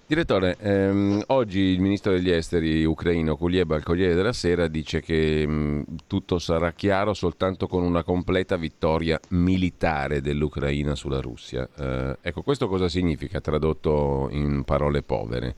Direttore, 0.09 0.57
ehm, 0.61 1.25
oggi 1.27 1.59
il 1.59 1.81
ministro 1.81 2.13
degli 2.13 2.31
esteri 2.31 2.85
ucraino 2.85 3.37
Kulieba 3.37 3.75
al 3.75 3.83
Corriere 3.83 4.15
della 4.15 4.33
Sera 4.33 4.69
dice 4.69 5.01
che 5.01 5.45
mh, 5.45 5.85
tutto 6.07 6.39
sarà 6.39 6.71
chiaro 6.75 7.13
soltanto 7.13 7.67
con 7.67 7.83
una 7.83 8.05
completa 8.05 8.57
vittoria 8.57 9.19
militare 9.31 10.21
dell'Ucraina 10.21 10.95
sulla 10.95 11.21
Russia. 11.21 11.69
Eh, 11.77 12.19
ecco, 12.21 12.43
questo 12.43 12.69
cosa 12.69 12.89
significa 12.89 13.41
tradotto 13.41 14.29
in 14.31 14.63
parole 14.63 15.03
povere? 15.03 15.57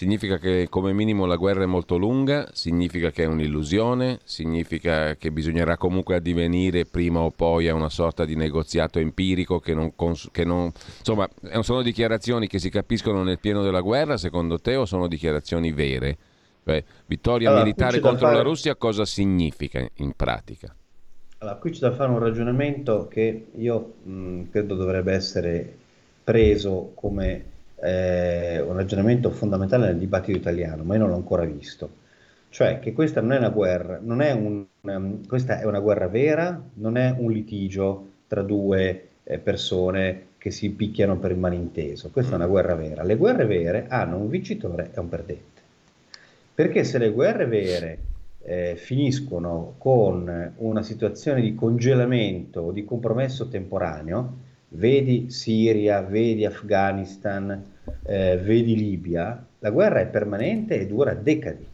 Significa 0.00 0.38
che 0.38 0.68
come 0.70 0.94
minimo 0.94 1.26
la 1.26 1.36
guerra 1.36 1.64
è 1.64 1.66
molto 1.66 1.98
lunga, 1.98 2.48
significa 2.54 3.10
che 3.10 3.24
è 3.24 3.26
un'illusione, 3.26 4.20
significa 4.24 5.14
che 5.16 5.30
bisognerà 5.30 5.76
comunque 5.76 6.14
addivenire 6.14 6.86
prima 6.86 7.20
o 7.20 7.30
poi 7.30 7.68
a 7.68 7.74
una 7.74 7.90
sorta 7.90 8.24
di 8.24 8.34
negoziato 8.34 8.98
empirico 8.98 9.60
che 9.60 9.74
non... 9.74 9.94
Cons- 9.94 10.30
che 10.32 10.46
non 10.46 10.72
insomma, 11.00 11.28
sono 11.60 11.82
dichiarazioni 11.82 12.46
che 12.46 12.58
si 12.58 12.70
capiscono 12.70 13.22
nel 13.22 13.40
pieno 13.40 13.62
della 13.62 13.82
guerra 13.82 14.16
secondo 14.16 14.58
te 14.58 14.74
o 14.74 14.86
sono 14.86 15.06
dichiarazioni 15.06 15.70
vere? 15.70 16.16
Cioè, 16.64 16.82
vittoria 17.04 17.48
allora, 17.48 17.64
militare 17.64 18.00
contro 18.00 18.28
fare... 18.28 18.36
la 18.38 18.42
Russia 18.42 18.76
cosa 18.76 19.04
significa 19.04 19.86
in 19.96 20.14
pratica? 20.16 20.74
Allora, 21.40 21.56
qui 21.58 21.72
c'è 21.72 21.80
da 21.80 21.92
fare 21.92 22.10
un 22.10 22.20
ragionamento 22.20 23.06
che 23.06 23.48
io 23.54 23.92
mh, 24.02 24.44
credo 24.50 24.76
dovrebbe 24.76 25.12
essere 25.12 25.76
preso 26.24 26.92
come 26.94 27.49
eh, 27.82 28.60
un 28.60 28.74
ragionamento 28.74 29.30
fondamentale 29.30 29.86
nel 29.86 29.98
dibattito 29.98 30.36
italiano, 30.36 30.82
ma 30.82 30.94
io 30.94 31.00
non 31.00 31.10
l'ho 31.10 31.16
ancora 31.16 31.44
visto. 31.44 31.98
Cioè 32.50 32.80
che 32.80 32.92
questa 32.92 33.20
non 33.20 33.32
è 33.32 33.38
una 33.38 33.50
guerra, 33.50 34.00
non 34.02 34.20
è 34.20 34.32
un, 34.32 34.64
um, 34.80 35.26
questa 35.26 35.60
è 35.60 35.64
una 35.64 35.78
guerra 35.78 36.08
vera, 36.08 36.60
non 36.74 36.96
è 36.96 37.14
un 37.16 37.30
litigio 37.30 38.08
tra 38.26 38.42
due 38.42 39.08
eh, 39.22 39.38
persone 39.38 40.26
che 40.36 40.50
si 40.50 40.70
picchiano 40.70 41.18
per 41.18 41.30
il 41.30 41.36
malinteso, 41.36 42.10
questa 42.10 42.32
è 42.32 42.36
una 42.36 42.46
guerra 42.46 42.74
vera. 42.74 43.04
Le 43.04 43.16
guerre 43.16 43.44
vere 43.46 43.86
hanno 43.88 44.16
un 44.16 44.28
vincitore 44.28 44.90
e 44.92 44.98
un 44.98 45.08
perdente. 45.08 45.60
Perché 46.54 46.82
se 46.82 46.98
le 46.98 47.10
guerre 47.10 47.46
vere 47.46 47.98
eh, 48.42 48.74
finiscono 48.76 49.74
con 49.78 50.52
una 50.56 50.82
situazione 50.82 51.40
di 51.40 51.54
congelamento 51.54 52.60
o 52.62 52.72
di 52.72 52.84
compromesso 52.84 53.48
temporaneo, 53.48 54.36
vedi 54.70 55.30
Siria, 55.30 56.00
vedi 56.00 56.44
Afghanistan, 56.44 57.69
eh, 58.04 58.38
vedi 58.42 58.76
Libia, 58.76 59.44
la 59.58 59.70
guerra 59.70 60.00
è 60.00 60.06
permanente 60.06 60.78
e 60.78 60.86
dura 60.86 61.14
decadi. 61.14 61.66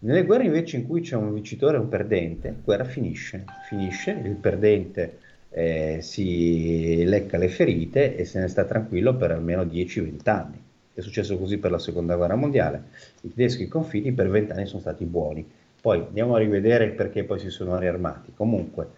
Nelle 0.00 0.24
guerre 0.24 0.44
invece 0.44 0.76
in 0.76 0.86
cui 0.86 1.00
c'è 1.00 1.14
un 1.14 1.32
vincitore 1.32 1.76
e 1.76 1.80
un 1.80 1.88
perdente, 1.88 2.48
la 2.48 2.54
guerra 2.64 2.84
finisce, 2.84 3.44
finisce, 3.68 4.10
il 4.24 4.34
perdente 4.34 5.18
eh, 5.50 5.98
si 6.00 7.04
lecca 7.04 7.38
le 7.38 7.48
ferite 7.48 8.16
e 8.16 8.24
se 8.24 8.40
ne 8.40 8.48
sta 8.48 8.64
tranquillo 8.64 9.14
per 9.14 9.30
almeno 9.30 9.62
10-20 9.62 10.30
anni. 10.30 10.60
È 10.94 11.00
successo 11.00 11.38
così 11.38 11.58
per 11.58 11.70
la 11.70 11.78
seconda 11.78 12.16
guerra 12.16 12.34
mondiale. 12.34 12.82
I 13.22 13.32
tedeschi 13.32 13.68
confini 13.68 14.12
per 14.12 14.28
20 14.28 14.52
anni 14.52 14.66
sono 14.66 14.80
stati 14.80 15.04
buoni. 15.04 15.46
Poi 15.80 15.98
andiamo 16.06 16.34
a 16.34 16.38
rivedere 16.38 16.88
perché 16.90 17.24
poi 17.24 17.38
si 17.38 17.50
sono 17.50 17.78
riarmati. 17.78 18.32
Comunque, 18.34 18.90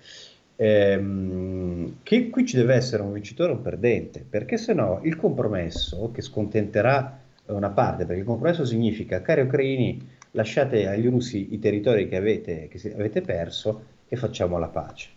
ehm, 0.57 1.97
che 2.03 2.31
qui 2.31 2.47
ci 2.47 2.57
deve 2.57 2.75
essere 2.75 3.03
un 3.03 3.12
vincitore 3.12 3.53
e 3.53 3.55
un 3.55 3.62
perdente, 3.62 4.25
perché 4.29 4.57
se 4.57 4.73
no 4.73 5.01
il 5.03 5.17
compromesso 5.17 6.11
che 6.12 6.23
scontenterà 6.23 7.21
una 7.47 7.71
parte, 7.71 8.05
perché 8.05 8.21
il 8.21 8.27
compromesso 8.27 8.64
significa, 8.64 9.21
cari 9.21 9.43
ucraini, 9.43 10.12
lasciate 10.33 10.87
agli 10.87 11.09
russi 11.09 11.55
i 11.55 11.59
territori 11.59 12.09
che 12.09 12.17
avete, 12.17 12.69
che 12.69 12.93
avete 12.93 13.21
perso 13.21 13.85
e 14.09 14.17
facciamo 14.17 14.59
la 14.59 14.69
pace. 14.69 15.11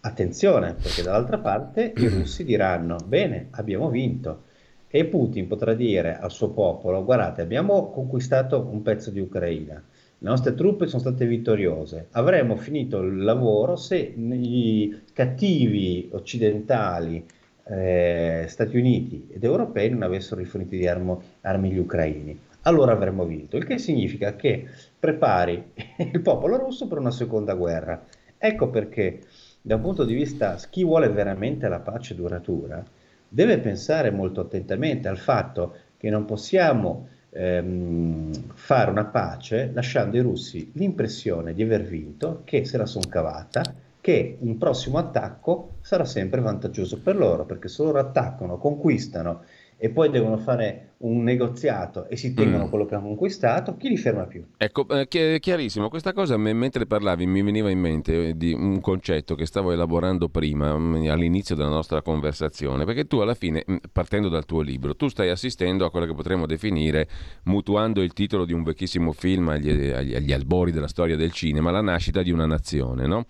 Attenzione, 0.00 0.74
perché 0.74 1.02
dall'altra 1.02 1.38
parte 1.38 1.92
i 1.96 2.06
russi 2.06 2.44
diranno, 2.44 2.96
bene, 3.04 3.48
abbiamo 3.50 3.90
vinto, 3.90 4.44
e 4.88 5.04
Putin 5.04 5.46
potrà 5.46 5.74
dire 5.74 6.18
al 6.18 6.30
suo 6.30 6.50
popolo, 6.50 7.04
guardate, 7.04 7.42
abbiamo 7.42 7.90
conquistato 7.90 8.66
un 8.70 8.80
pezzo 8.82 9.10
di 9.10 9.20
Ucraina, 9.20 9.82
le 10.20 10.28
nostre 10.28 10.54
truppe 10.54 10.88
sono 10.88 11.00
state 11.00 11.26
vittoriose. 11.26 12.08
Avremmo 12.12 12.56
finito 12.56 12.98
il 12.98 13.22
lavoro 13.22 13.76
se 13.76 13.96
i 13.96 15.02
cattivi 15.12 16.08
occidentali, 16.12 17.24
eh, 17.70 18.46
Stati 18.48 18.76
Uniti 18.76 19.28
ed 19.30 19.44
europei 19.44 19.90
non 19.90 20.02
avessero 20.02 20.40
rifornito 20.40 20.74
di 20.74 20.88
armo, 20.88 21.22
armi 21.42 21.70
gli 21.70 21.78
ucraini. 21.78 22.36
Allora 22.62 22.92
avremmo 22.92 23.24
vinto, 23.24 23.56
il 23.56 23.64
che 23.64 23.78
significa 23.78 24.34
che 24.34 24.66
prepari 24.98 25.72
il 26.12 26.20
popolo 26.20 26.56
russo 26.56 26.88
per 26.88 26.98
una 26.98 27.12
seconda 27.12 27.54
guerra. 27.54 28.04
Ecco 28.36 28.70
perché, 28.70 29.20
da 29.62 29.76
un 29.76 29.82
punto 29.82 30.04
di 30.04 30.14
vista, 30.14 30.56
chi 30.68 30.82
vuole 30.82 31.08
veramente 31.10 31.68
la 31.68 31.80
pace 31.80 32.16
duratura 32.16 32.84
deve 33.28 33.58
pensare 33.58 34.10
molto 34.10 34.40
attentamente 34.40 35.06
al 35.06 35.18
fatto 35.18 35.74
che 35.96 36.10
non 36.10 36.24
possiamo 36.24 37.08
ehm, 37.30 38.32
fare 38.54 38.90
una 38.90 39.06
pace 39.06 39.70
lasciando 39.72 40.16
ai 40.16 40.22
russi 40.22 40.70
l'impressione 40.74 41.54
di 41.54 41.62
aver 41.62 41.82
vinto, 41.82 42.42
che 42.44 42.64
se 42.64 42.76
la 42.76 42.86
sono 42.86 43.08
cavata, 43.08 43.74
che 44.00 44.36
un 44.40 44.56
prossimo 44.58 44.98
attacco 44.98 45.74
sarà 45.80 46.04
sempre 46.04 46.40
vantaggioso 46.40 47.00
per 47.00 47.16
loro, 47.16 47.44
perché 47.44 47.68
se 47.68 47.82
loro 47.82 47.98
attaccano, 47.98 48.56
conquistano 48.56 49.42
e 49.80 49.90
poi 49.90 50.10
devono 50.10 50.36
fare 50.38 50.94
un 50.98 51.22
negoziato 51.22 52.08
e 52.08 52.16
si 52.16 52.34
tengono 52.34 52.66
mm. 52.66 52.68
quello 52.68 52.84
che 52.84 52.96
hanno 52.96 53.06
conquistato, 53.06 53.76
chi 53.76 53.88
li 53.88 53.96
ferma 53.96 54.24
più? 54.24 54.44
Ecco, 54.56 54.88
eh, 54.88 55.38
chiarissimo, 55.38 55.88
questa 55.88 56.12
cosa 56.12 56.36
mentre 56.36 56.86
parlavi 56.86 57.26
mi 57.26 57.42
veniva 57.42 57.70
in 57.70 57.78
mente 57.78 58.28
eh, 58.28 58.36
di 58.36 58.52
un 58.52 58.80
concetto 58.80 59.36
che 59.36 59.46
stavo 59.46 59.70
elaborando 59.70 60.28
prima, 60.28 60.76
mm, 60.76 61.06
all'inizio 61.06 61.54
della 61.54 61.68
nostra 61.68 62.02
conversazione, 62.02 62.84
perché 62.84 63.06
tu 63.06 63.18
alla 63.18 63.34
fine, 63.34 63.64
mm, 63.70 63.76
partendo 63.92 64.28
dal 64.28 64.44
tuo 64.44 64.62
libro, 64.62 64.96
tu 64.96 65.06
stai 65.06 65.28
assistendo 65.28 65.84
a 65.84 65.90
quello 65.90 66.06
che 66.06 66.14
potremmo 66.14 66.46
definire, 66.46 67.08
mutuando 67.44 68.02
il 68.02 68.12
titolo 68.12 68.44
di 68.44 68.52
un 68.52 68.64
vecchissimo 68.64 69.12
film 69.12 69.48
agli, 69.50 69.70
agli, 69.90 70.14
agli 70.16 70.32
albori 70.32 70.72
della 70.72 70.88
storia 70.88 71.14
del 71.14 71.30
cinema, 71.30 71.70
la 71.70 71.82
nascita 71.82 72.22
di 72.22 72.32
una 72.32 72.46
nazione, 72.46 73.06
no? 73.06 73.26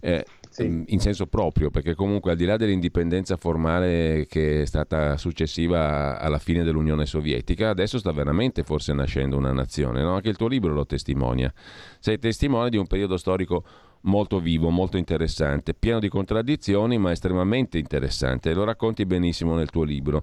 Eh, 0.00 0.24
sì. 0.64 0.84
in 0.86 1.00
senso 1.00 1.26
proprio, 1.26 1.70
perché 1.70 1.94
comunque 1.94 2.32
al 2.32 2.36
di 2.36 2.44
là 2.44 2.56
dell'indipendenza 2.56 3.36
formale 3.36 4.26
che 4.28 4.62
è 4.62 4.64
stata 4.66 5.16
successiva 5.16 6.18
alla 6.18 6.38
fine 6.38 6.64
dell'Unione 6.64 7.06
Sovietica, 7.06 7.70
adesso 7.70 7.98
sta 7.98 8.12
veramente 8.12 8.62
forse 8.62 8.92
nascendo 8.92 9.36
una 9.36 9.52
nazione, 9.52 10.02
no? 10.02 10.14
anche 10.14 10.28
il 10.28 10.36
tuo 10.36 10.48
libro 10.48 10.72
lo 10.72 10.86
testimonia. 10.86 11.52
Sei 11.98 12.18
testimone 12.18 12.70
di 12.70 12.76
un 12.76 12.86
periodo 12.86 13.16
storico 13.16 13.64
molto 14.02 14.40
vivo, 14.40 14.70
molto 14.70 14.96
interessante, 14.96 15.74
pieno 15.74 15.98
di 15.98 16.08
contraddizioni 16.08 16.98
ma 16.98 17.10
estremamente 17.10 17.78
interessante, 17.78 18.54
lo 18.54 18.64
racconti 18.64 19.06
benissimo 19.06 19.54
nel 19.54 19.70
tuo 19.70 19.84
libro. 19.84 20.22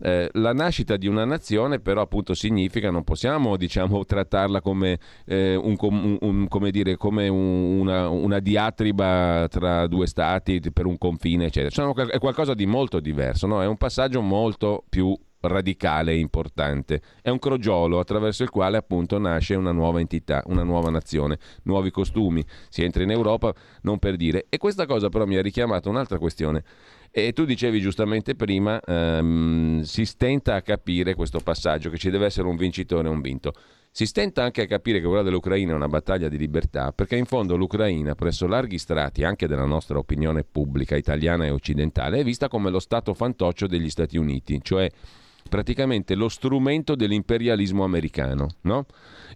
Eh, 0.00 0.28
la 0.32 0.52
nascita 0.52 0.96
di 0.96 1.06
una 1.06 1.24
nazione 1.24 1.78
però 1.78 2.02
appunto 2.02 2.34
significa, 2.34 2.90
non 2.90 3.04
possiamo 3.04 3.56
diciamo 3.56 4.04
trattarla 4.06 4.60
come, 4.60 4.98
eh, 5.26 5.54
un, 5.54 5.76
un, 6.20 6.48
come, 6.48 6.70
dire, 6.70 6.96
come 6.96 7.28
una, 7.28 8.08
una, 8.08 8.40
diatriba 8.40 9.46
tra 9.48 9.86
due 9.86 10.06
stati 10.06 10.60
per 10.72 10.86
un 10.86 10.98
confine 10.98 11.46
eccetera, 11.46 11.92
è 12.06 12.18
qualcosa 12.18 12.54
di 12.54 12.66
molto 12.66 13.00
diverso, 13.00 13.46
no? 13.46 13.62
è 13.62 13.66
un 13.66 13.76
passaggio 13.76 14.20
molto 14.20 14.84
più 14.88 15.16
radicale 15.48 16.12
e 16.12 16.18
importante. 16.18 17.00
È 17.20 17.30
un 17.30 17.38
crogiolo 17.38 17.98
attraverso 17.98 18.42
il 18.42 18.50
quale 18.50 18.76
appunto 18.76 19.18
nasce 19.18 19.54
una 19.54 19.72
nuova 19.72 20.00
entità, 20.00 20.42
una 20.46 20.62
nuova 20.62 20.90
nazione, 20.90 21.38
nuovi 21.64 21.90
costumi. 21.90 22.44
Si 22.68 22.82
entra 22.82 23.02
in 23.02 23.10
Europa, 23.10 23.52
non 23.82 23.98
per 23.98 24.16
dire. 24.16 24.46
E 24.48 24.58
questa 24.58 24.86
cosa 24.86 25.08
però 25.08 25.26
mi 25.26 25.36
ha 25.36 25.42
richiamato 25.42 25.88
un'altra 25.88 26.18
questione. 26.18 26.64
E 27.14 27.34
tu 27.34 27.44
dicevi 27.44 27.78
giustamente 27.78 28.34
prima, 28.34 28.80
ehm, 28.80 29.82
si 29.82 30.06
stenta 30.06 30.54
a 30.54 30.62
capire 30.62 31.14
questo 31.14 31.40
passaggio, 31.40 31.90
che 31.90 31.98
ci 31.98 32.08
deve 32.08 32.24
essere 32.24 32.48
un 32.48 32.56
vincitore 32.56 33.06
e 33.06 33.10
un 33.10 33.20
vinto. 33.20 33.52
Si 33.90 34.06
stenta 34.06 34.42
anche 34.42 34.62
a 34.62 34.66
capire 34.66 34.98
che 34.98 35.06
quella 35.06 35.20
dell'Ucraina 35.20 35.72
è 35.72 35.74
una 35.74 35.88
battaglia 35.88 36.30
di 36.30 36.38
libertà, 36.38 36.92
perché 36.92 37.16
in 37.16 37.26
fondo 37.26 37.54
l'Ucraina, 37.56 38.14
presso 38.14 38.46
larghi 38.46 38.78
strati 38.78 39.24
anche 39.24 39.46
della 39.46 39.66
nostra 39.66 39.98
opinione 39.98 40.42
pubblica 40.42 40.96
italiana 40.96 41.44
e 41.44 41.50
occidentale, 41.50 42.20
è 42.20 42.24
vista 42.24 42.48
come 42.48 42.70
lo 42.70 42.80
Stato 42.80 43.12
fantoccio 43.12 43.66
degli 43.66 43.90
Stati 43.90 44.16
Uniti, 44.16 44.60
cioè 44.62 44.90
praticamente 45.52 46.14
lo 46.14 46.30
strumento 46.30 46.94
dell'imperialismo 46.94 47.84
americano, 47.84 48.48
no? 48.62 48.86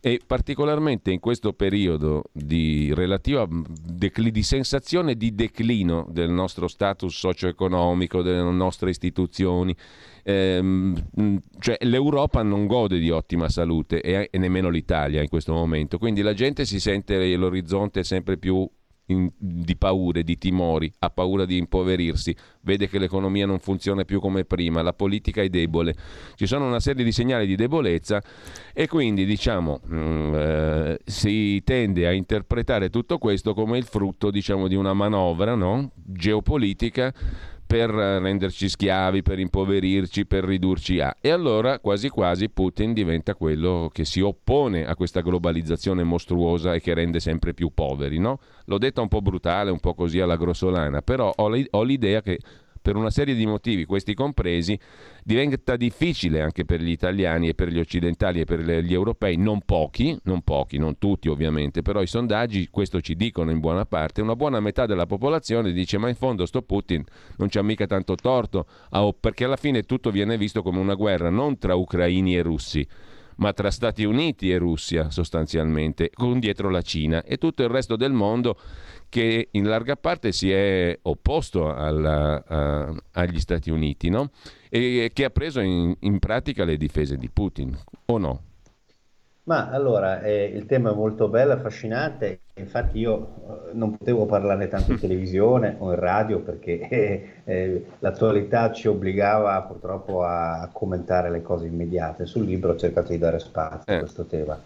E 0.01 0.19
particolarmente 0.27 1.11
in 1.11 1.21
questo 1.21 1.53
periodo 1.53 2.25
di 2.33 2.91
relativa 2.95 3.47
decli- 3.47 4.31
di 4.31 4.43
sensazione 4.43 5.17
di 5.17 5.35
declino 5.35 6.07
del 6.09 6.31
nostro 6.31 6.69
status 6.69 7.15
socio-economico, 7.15 8.23
delle 8.23 8.51
nostre 8.51 8.89
istituzioni, 8.89 9.77
ehm, 10.23 11.43
cioè 11.59 11.77
l'Europa 11.81 12.43
non 12.43 12.67
gode 12.67 12.99
di 12.99 13.11
ottima 13.11 13.51
salute 13.51 14.01
e, 14.01 14.31
e 14.31 14.39
nemmeno 14.39 14.71
l'Italia 14.71 15.21
in 15.21 15.29
questo 15.29 15.53
momento, 15.53 15.99
quindi 15.99 16.23
la 16.23 16.33
gente 16.33 16.65
si 16.65 16.81
sente 16.81 17.37
l'orizzonte 17.37 18.03
sempre 18.05 18.39
più 18.39 18.67
in, 19.07 19.31
di 19.37 19.77
paure, 19.77 20.23
di 20.23 20.37
timori, 20.39 20.93
ha 21.01 21.11
paura 21.11 21.45
di 21.45 21.57
impoverirsi, 21.59 22.35
vede 22.63 22.89
che 22.89 22.99
l'economia 22.99 23.47
non 23.47 23.59
funziona 23.59 24.05
più 24.05 24.21
come 24.21 24.45
prima, 24.45 24.83
la 24.83 24.93
politica 24.93 25.43
è 25.43 25.49
debole, 25.49 25.95
ci 26.35 26.47
sono 26.47 26.67
una 26.67 26.81
serie 26.81 27.05
di 27.05 27.13
segnali 27.13 27.47
di 27.47 27.57
debolezza 27.57 28.23
e 28.73 28.89
quindi 28.89 29.25
diciamo 29.25 29.81
mh, 29.85 29.97
mm, 29.97 30.35
eh, 30.35 30.99
si 31.05 31.63
tende 31.65 32.07
a 32.07 32.13
interpretare 32.13 32.91
tutto 32.91 33.19
questo 33.19 33.55
come 33.55 33.79
il 33.79 33.85
frutto 33.85 34.31
diciamo, 34.31 34.69
di 34.69 34.75
una 34.75 34.93
manovra 34.93 35.55
no? 35.55 35.93
geopolitica 35.95 37.13
per 37.67 37.91
renderci 37.91 38.69
schiavi, 38.69 39.23
per 39.23 39.39
impoverirci, 39.39 40.27
per 40.27 40.45
ridurci 40.45 41.01
a. 41.01 41.15
E 41.21 41.31
allora 41.31 41.81
quasi 41.81 42.09
quasi 42.09 42.49
Putin 42.49 42.93
diventa 42.93 43.35
quello 43.35 43.91
che 43.93 44.05
si 44.05 44.21
oppone 44.21 44.87
a 44.87 44.95
questa 44.95 45.21
globalizzazione 45.21 46.05
mostruosa 46.05 46.75
e 46.75 46.81
che 46.81 46.95
rende 46.95 47.21
sempre 47.21 47.55
più 47.55 47.71
poveri, 47.75 48.19
no? 48.19 48.39
L'ho 48.67 48.79
detta 48.79 49.01
un 49.01 49.09
po' 49.09 49.21
brutale, 49.21 49.71
un 49.71 49.81
po' 49.81 49.95
così 49.95 50.21
alla 50.21 50.37
grossolana, 50.37 51.03
però 51.03 51.33
ho 51.37 51.83
l'idea 51.83 52.23
che 52.23 52.39
per 52.87 52.95
una 52.95 53.11
serie 53.11 53.35
di 53.35 53.47
motivi, 53.47 53.85
questi 53.85 54.15
compresi, 54.15 54.79
diventa 55.25 55.75
difficile 55.75 56.41
anche 56.41 56.65
per 56.65 56.81
gli 56.81 56.91
italiani 56.91 57.49
e 57.49 57.55
per 57.55 57.67
gli 57.67 57.81
occidentali 57.81 58.39
e 58.39 58.45
per 58.45 58.61
gli 58.61 58.93
europei, 58.93 59.37
non 59.37 59.63
pochi, 59.63 60.17
non 60.23 60.43
pochi, 60.43 60.79
non 60.79 60.97
tutti 60.97 61.29
ovviamente, 61.29 61.83
però 61.83 62.01
i 62.01 62.07
sondaggi 62.07 62.69
questo 62.71 63.01
ci 63.01 63.17
dicono 63.17 63.51
in 63.51 63.59
buona 63.59 63.87
parte, 63.87 64.23
una 64.23 64.37
buona 64.37 64.61
metà 64.61 64.87
della 64.87 65.07
popolazione 65.07 65.73
dice 65.73 65.99
ma 65.99 66.09
in 66.09 66.15
fondo 66.15 66.47
sto 66.47 66.63
Putin 66.63 67.03
non 67.39 67.49
c'ha 67.49 67.63
mica 67.63 67.89
tanto 67.89 68.15
torto, 68.15 68.67
perché 69.19 69.47
alla 69.47 69.57
fine 69.57 69.83
tutto 69.83 70.13
viene 70.13 70.39
visto 70.39 70.63
come 70.63 70.79
una 70.79 70.95
guerra 70.95 71.29
non 71.29 71.59
tra 71.59 71.75
ucraini 71.75 72.37
e 72.37 72.43
russi, 72.43 72.87
ma 73.39 73.53
tra 73.53 73.73
Stati 73.73 74.05
Uniti 74.05 74.51
e 74.53 74.59
Russia 74.59 75.11
sostanzialmente, 75.11 76.11
con 76.15 76.39
dietro 76.39 76.71
la 76.71 76.83
Cina 76.83 77.25
e 77.25 77.37
tutto 77.37 77.65
il 77.65 77.69
resto 77.69 77.97
del 77.97 78.13
mondo 78.13 78.57
che 79.09 79.49
in 79.51 79.67
larga 79.67 79.97
parte 79.97 80.33
si 80.33 80.51
è 80.51 80.99
opposto 81.03 81.73
alla, 81.73 82.43
a, 82.47 82.95
agli 83.13 83.41
Stati 83.41 83.71
Uniti 83.71 84.09
no? 84.09 84.31
e 84.69 85.11
che 85.13 85.25
ha 85.25 85.31
preso 85.31 85.61
in, 85.61 85.95
in, 86.01 86.19
pratica 86.19 86.65
le 86.65 86.77
difese 86.77 87.17
di 87.17 87.31
Putin, 87.31 87.77
o 88.07 88.19
no? 88.19 88.43
Ma 89.47 89.71
allora, 89.71 90.23
eh, 90.23 90.45
il 90.45 90.67
tema 90.67 90.91
è 90.91 90.95
molto 90.95 91.29
bello, 91.29 91.53
affascinante, 91.53 92.41
infatti 92.55 92.99
io 92.99 93.69
eh, 93.71 93.75
non 93.75 93.97
potevo 93.97 94.27
parlarne 94.27 94.67
tanto 94.67 94.91
in 94.91 94.99
televisione 95.01 95.77
o 95.79 95.93
in 95.93 96.01
radio 96.01 96.41
perché 96.41 96.81
eh, 96.91 97.29
eh, 97.45 97.87
l'attualità 98.01 98.73
ci 98.73 98.89
obbligava 98.89 99.63
purtroppo 99.63 100.25
a 100.25 100.69
commentare 100.73 101.31
le 101.31 101.43
cose 101.43 101.67
immediate. 101.67 102.27
Sul 102.27 102.45
libro 102.45 102.73
ho 102.73 102.77
cercato 102.77 103.13
di 103.13 103.19
dare 103.19 103.39
spazio 103.39 103.93
a 103.93 103.97
eh. 103.97 103.99
questo 104.01 104.25
tema. 104.25 104.61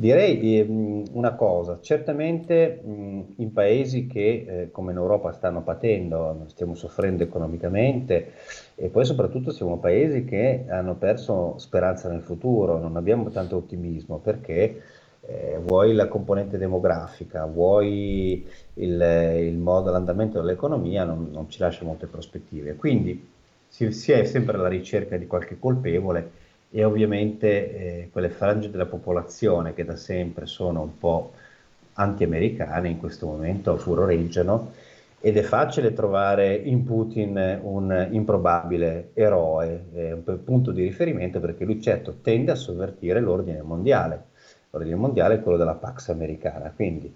Direi 0.00 0.58
eh, 0.58 0.66
una 1.12 1.34
cosa, 1.34 1.78
certamente 1.82 2.80
in 2.82 3.52
paesi 3.52 4.06
che 4.06 4.46
eh, 4.48 4.70
come 4.70 4.92
in 4.92 4.96
Europa 4.96 5.30
stanno 5.32 5.60
patendo, 5.62 6.44
stiamo 6.46 6.74
soffrendo 6.74 7.22
economicamente 7.22 8.32
e 8.76 8.88
poi 8.88 9.04
soprattutto 9.04 9.50
siamo 9.50 9.76
paesi 9.76 10.24
che 10.24 10.64
hanno 10.70 10.94
perso 10.94 11.58
speranza 11.58 12.08
nel 12.08 12.22
futuro, 12.22 12.78
non 12.78 12.96
abbiamo 12.96 13.28
tanto 13.28 13.56
ottimismo 13.56 14.16
perché 14.16 14.80
eh, 15.20 15.60
vuoi 15.62 15.92
la 15.92 16.08
componente 16.08 16.56
demografica, 16.56 17.44
vuoi 17.44 18.46
il, 18.74 19.36
il 19.42 19.58
modo, 19.58 19.90
l'andamento 19.90 20.40
dell'economia 20.40 21.04
non, 21.04 21.28
non, 21.30 21.50
ci 21.50 21.58
lascia 21.58 21.84
molte 21.84 22.06
prospettive. 22.06 22.74
Quindi 22.74 23.28
si, 23.68 23.92
si 23.92 24.12
è 24.12 24.24
sempre 24.24 24.56
alla 24.56 24.68
ricerca 24.68 25.18
di 25.18 25.26
qualche 25.26 25.58
colpevole 25.58 26.39
e 26.70 26.84
ovviamente 26.84 27.48
eh, 27.48 28.08
quelle 28.12 28.30
frange 28.30 28.70
della 28.70 28.86
popolazione 28.86 29.74
che 29.74 29.84
da 29.84 29.96
sempre 29.96 30.46
sono 30.46 30.82
un 30.82 30.98
po' 30.98 31.32
anti-americane 31.94 32.88
in 32.88 32.98
questo 32.98 33.26
momento 33.26 33.76
furoreggiano 33.76 34.72
ed 35.20 35.36
è 35.36 35.42
facile 35.42 35.92
trovare 35.92 36.54
in 36.54 36.84
Putin 36.84 37.60
un 37.62 38.08
improbabile 38.10 39.10
eroe, 39.12 39.84
eh, 39.92 40.12
un 40.12 40.44
punto 40.44 40.70
di 40.70 40.82
riferimento 40.82 41.40
perché 41.40 41.64
lui 41.64 41.82
certo 41.82 42.18
tende 42.22 42.52
a 42.52 42.54
sovvertire 42.54 43.20
l'ordine 43.20 43.60
mondiale, 43.60 44.24
l'ordine 44.70 44.94
mondiale 44.94 45.34
è 45.34 45.40
quello 45.42 45.58
della 45.58 45.74
Pax 45.74 46.08
americana, 46.08 46.72
quindi 46.74 47.14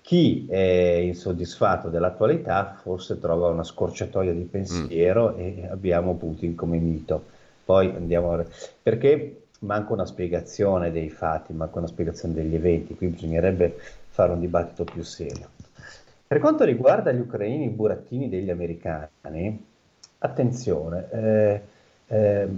chi 0.00 0.46
è 0.48 1.00
insoddisfatto 1.02 1.88
dell'attualità 1.88 2.78
forse 2.80 3.20
trova 3.20 3.48
una 3.48 3.62
scorciatoia 3.62 4.32
di 4.32 4.42
pensiero 4.44 5.34
mm. 5.36 5.38
e 5.38 5.68
abbiamo 5.70 6.14
Putin 6.14 6.54
come 6.54 6.78
mito. 6.78 7.40
Poi 7.64 7.88
andiamo 7.94 8.32
a... 8.32 8.44
perché 8.82 9.42
manca 9.60 9.92
una 9.92 10.06
spiegazione 10.06 10.90
dei 10.90 11.10
fatti, 11.10 11.52
manca 11.52 11.78
una 11.78 11.86
spiegazione 11.86 12.34
degli 12.34 12.54
eventi, 12.54 12.94
qui 12.94 13.08
bisognerebbe 13.08 13.76
fare 14.08 14.32
un 14.32 14.40
dibattito 14.40 14.84
più 14.84 15.02
serio. 15.02 15.48
Per 16.26 16.40
quanto 16.40 16.64
riguarda 16.64 17.12
gli 17.12 17.20
ucraini 17.20 17.68
burattini 17.68 18.28
degli 18.28 18.50
americani, 18.50 19.64
attenzione, 20.18 21.08
eh, 21.10 21.60
eh, 22.06 22.48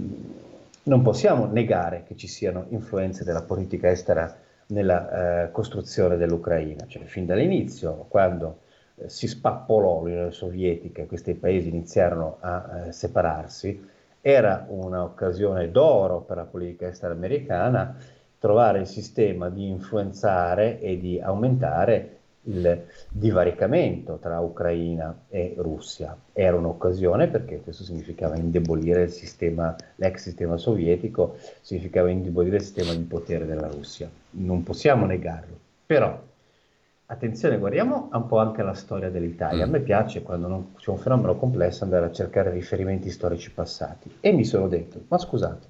non 0.83 1.01
possiamo 1.01 1.45
negare 1.45 2.03
che 2.07 2.15
ci 2.15 2.27
siano 2.27 2.65
influenze 2.69 3.23
della 3.23 3.41
politica 3.41 3.89
estera 3.89 4.33
nella 4.67 5.43
eh, 5.43 5.51
costruzione 5.51 6.17
dell'Ucraina, 6.17 6.85
cioè 6.87 7.03
fin 7.03 7.25
dall'inizio, 7.25 8.05
quando 8.07 8.59
eh, 8.95 9.09
si 9.09 9.27
spappolò 9.27 10.03
l'Unione 10.03 10.31
Sovietica 10.31 11.01
e 11.01 11.05
questi 11.05 11.33
paesi 11.33 11.69
iniziarono 11.69 12.37
a 12.39 12.85
eh, 12.87 12.91
separarsi, 12.91 13.93
era 14.27 14.65
un'occasione 14.67 15.69
d'oro 15.69 16.21
per 16.21 16.37
la 16.37 16.45
politica 16.45 16.87
estera 16.87 17.13
americana 17.13 17.95
trovare 18.39 18.79
il 18.79 18.87
sistema 18.87 19.51
di 19.51 19.67
influenzare 19.67 20.79
e 20.79 20.99
di 20.99 21.21
aumentare 21.21 22.17
il 22.45 22.85
divaricamento 23.07 24.17
tra 24.19 24.39
Ucraina 24.39 25.15
e 25.29 25.53
Russia. 25.57 26.17
Era 26.33 26.57
un'occasione 26.57 27.27
perché 27.27 27.61
questo 27.61 27.83
significava 27.83 28.35
indebolire 28.35 29.03
il 29.03 29.11
sistema, 29.11 29.75
l'ex 29.97 30.23
sistema 30.23 30.57
sovietico, 30.57 31.35
significava 31.61 32.09
indebolire 32.09 32.55
il 32.55 32.63
sistema 32.63 32.95
di 32.95 33.03
potere 33.03 33.45
della 33.45 33.67
Russia. 33.67 34.09
Non 34.31 34.63
possiamo 34.63 35.05
negarlo. 35.05 35.55
Però 35.85 36.19
Attenzione, 37.07 37.59
guardiamo 37.59 38.09
un 38.11 38.25
po' 38.25 38.39
anche 38.39 38.63
la 38.63 38.73
storia 38.73 39.11
dell'Italia. 39.11 39.65
A 39.65 39.67
me 39.67 39.79
piace 39.79 40.23
quando 40.23 40.47
non, 40.47 40.73
c'è 40.75 40.89
un 40.89 40.97
fenomeno 40.97 41.35
complesso 41.35 41.83
andare 41.83 42.07
a 42.07 42.11
cercare 42.11 42.49
riferimenti 42.49 43.11
storici 43.11 43.51
passati. 43.51 44.17
E 44.19 44.31
mi 44.31 44.43
sono 44.43 44.67
detto, 44.67 45.03
ma 45.07 45.19
scusate, 45.19 45.67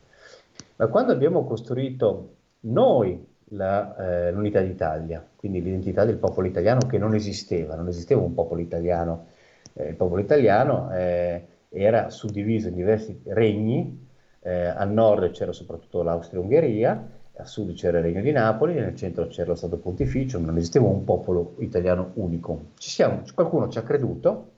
ma 0.78 0.88
quando 0.88 1.12
abbiamo 1.12 1.44
costruito 1.44 2.36
noi 2.62 3.22
la, 3.50 3.98
eh, 3.98 4.32
l'unità 4.32 4.62
d'Italia, 4.62 5.28
quindi 5.36 5.62
l'identità 5.62 6.06
del 6.06 6.16
popolo 6.16 6.48
italiano 6.48 6.88
che 6.88 6.98
non 6.98 7.14
esisteva, 7.14 7.76
non 7.76 7.90
esisteva 7.90 8.22
un 8.22 8.34
popolo 8.34 8.62
italiano, 8.62 9.26
eh, 9.74 9.90
il 9.90 9.96
popolo 9.96 10.22
italiano 10.22 10.90
eh, 10.94 11.48
era 11.68 12.12
suddiviso 12.12 12.70
in 12.70 12.76
diversi 12.76 13.20
regni, 13.26 14.08
eh, 14.40 14.68
al 14.68 14.90
nord 14.90 15.32
c'era 15.32 15.52
soprattutto 15.52 16.02
l'Austria-Ungheria 16.02 17.10
a 17.38 17.46
sud 17.46 17.74
c'era 17.74 17.98
il 17.98 18.04
Regno 18.04 18.22
di 18.22 18.32
Napoli, 18.32 18.76
nel 18.76 18.96
centro 18.96 19.28
c'era 19.28 19.50
lo 19.50 19.56
Stato 19.56 19.78
Pontificio, 19.78 20.40
non 20.40 20.58
esisteva 20.58 20.88
un 20.88 21.04
popolo 21.04 21.56
italiano 21.60 22.12
unico. 22.16 22.68
Ci 22.78 22.90
siamo, 22.90 23.24
qualcuno 23.34 23.68
ci 23.70 23.78
ha 23.78 23.84
creduto 23.84 24.52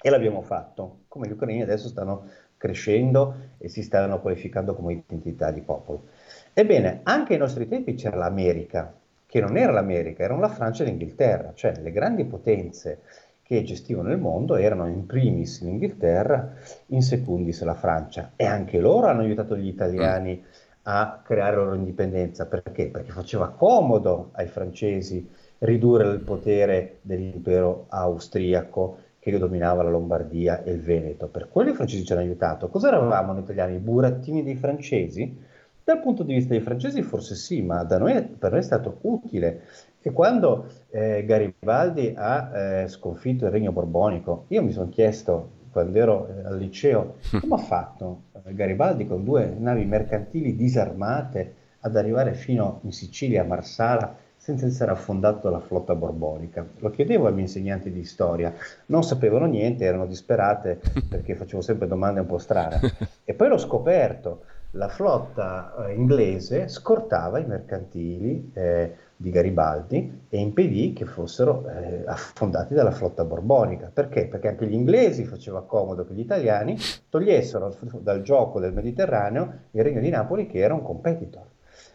e 0.00 0.10
l'abbiamo 0.10 0.42
fatto, 0.42 1.00
come 1.08 1.28
gli 1.28 1.32
ucraini 1.32 1.62
adesso 1.62 1.88
stanno 1.88 2.26
crescendo 2.56 3.34
e 3.58 3.68
si 3.68 3.82
stanno 3.82 4.20
qualificando 4.20 4.74
come 4.74 5.04
identità 5.06 5.50
di 5.50 5.60
popolo. 5.60 6.06
Ebbene, 6.52 7.00
anche 7.04 7.34
ai 7.34 7.38
nostri 7.38 7.68
tempi 7.68 7.94
c'era 7.94 8.16
l'America, 8.16 8.92
che 9.24 9.40
non 9.40 9.56
era 9.56 9.72
l'America, 9.72 10.24
erano 10.24 10.40
la 10.40 10.48
Francia 10.48 10.82
e 10.82 10.86
l'Inghilterra, 10.86 11.52
cioè 11.54 11.74
le 11.80 11.92
grandi 11.92 12.24
potenze 12.24 13.00
che 13.42 13.62
gestivano 13.62 14.10
il 14.10 14.18
mondo 14.18 14.56
erano 14.56 14.86
in 14.88 15.06
primis 15.06 15.62
l'Inghilterra, 15.62 16.52
in 16.86 17.00
secundis 17.00 17.62
la 17.62 17.74
Francia 17.74 18.32
e 18.36 18.44
anche 18.44 18.78
loro 18.78 19.06
hanno 19.06 19.22
aiutato 19.22 19.56
gli 19.56 19.68
italiani 19.68 20.44
a 20.90 21.20
creare 21.22 21.56
la 21.56 21.64
loro 21.64 21.74
indipendenza. 21.74 22.46
Perché? 22.46 22.88
Perché 22.88 23.12
faceva 23.12 23.50
comodo 23.50 24.30
ai 24.32 24.46
francesi 24.46 25.28
ridurre 25.58 26.08
il 26.12 26.20
potere 26.20 26.98
dell'impero 27.02 27.86
austriaco 27.88 28.98
che 29.18 29.36
dominava 29.36 29.82
la 29.82 29.90
Lombardia 29.90 30.62
e 30.62 30.72
il 30.72 30.80
Veneto. 30.80 31.28
Per 31.28 31.48
quello 31.50 31.70
i 31.70 31.74
francesi 31.74 32.04
ci 32.04 32.12
hanno 32.12 32.22
aiutato. 32.22 32.68
Cosa 32.68 32.88
eravamo 32.88 33.32
noi 33.32 33.42
italiani? 33.42 33.74
I 33.74 33.80
burattini 33.80 34.42
dei 34.42 34.56
francesi? 34.56 35.36
Dal 35.84 36.00
punto 36.00 36.22
di 36.22 36.34
vista 36.34 36.50
dei 36.50 36.60
francesi 36.62 37.02
forse 37.02 37.34
sì, 37.34 37.60
ma 37.62 37.82
noi, 37.82 38.22
per 38.22 38.50
noi 38.50 38.60
è 38.60 38.62
stato 38.62 38.98
utile. 39.02 39.62
E 40.00 40.10
quando 40.12 40.66
eh, 40.90 41.24
Garibaldi 41.26 42.14
ha 42.16 42.50
eh, 42.56 42.88
sconfitto 42.88 43.44
il 43.44 43.50
regno 43.50 43.72
borbonico, 43.72 44.44
io 44.48 44.62
mi 44.62 44.72
sono 44.72 44.88
chiesto, 44.88 45.50
quando 45.70 45.98
ero 45.98 46.28
eh, 46.28 46.46
al 46.46 46.58
liceo, 46.58 47.16
come 47.40 47.54
ha 47.54 47.58
fatto 47.58 48.22
eh, 48.44 48.54
Garibaldi 48.54 49.06
con 49.06 49.24
due 49.24 49.54
navi 49.58 49.84
mercantili 49.84 50.56
disarmate 50.56 51.54
ad 51.80 51.96
arrivare 51.96 52.34
fino 52.34 52.80
in 52.82 52.92
Sicilia, 52.92 53.42
a 53.42 53.46
Marsala, 53.46 54.16
senza 54.36 54.66
essere 54.66 54.90
affondato 54.90 55.50
la 55.50 55.60
flotta 55.60 55.94
borbonica. 55.94 56.66
Lo 56.78 56.90
chiedevo 56.90 57.26
ai 57.26 57.32
miei 57.32 57.44
insegnanti 57.44 57.90
di 57.90 58.04
storia, 58.04 58.54
non 58.86 59.02
sapevano 59.02 59.46
niente, 59.46 59.84
erano 59.84 60.06
disperate 60.06 60.80
perché 61.08 61.34
facevo 61.34 61.60
sempre 61.60 61.86
domande 61.86 62.20
un 62.20 62.26
po' 62.26 62.38
strane. 62.38 62.80
E 63.24 63.34
poi 63.34 63.48
l'ho 63.48 63.58
scoperto, 63.58 64.44
la 64.72 64.88
flotta 64.88 65.86
eh, 65.86 65.94
inglese 65.94 66.68
scortava 66.68 67.38
i 67.38 67.46
mercantili 67.46 68.50
eh, 68.54 68.94
di 69.20 69.30
Garibaldi 69.30 70.26
e 70.28 70.38
impedì 70.38 70.92
che 70.92 71.04
fossero 71.04 71.68
eh, 71.68 72.04
affondati 72.06 72.72
dalla 72.72 72.92
flotta 72.92 73.24
borbonica. 73.24 73.90
Perché? 73.92 74.28
Perché 74.28 74.48
anche 74.48 74.66
gli 74.66 74.74
inglesi 74.74 75.24
faceva 75.24 75.64
comodo 75.64 76.06
che 76.06 76.14
gli 76.14 76.20
italiani 76.20 76.76
togliessero 77.08 77.76
dal 78.00 78.22
gioco 78.22 78.60
del 78.60 78.72
Mediterraneo 78.72 79.52
il 79.72 79.82
Regno 79.82 80.00
di 80.00 80.08
Napoli 80.08 80.46
che 80.46 80.60
era 80.60 80.72
un 80.72 80.82
competitor. 80.82 81.44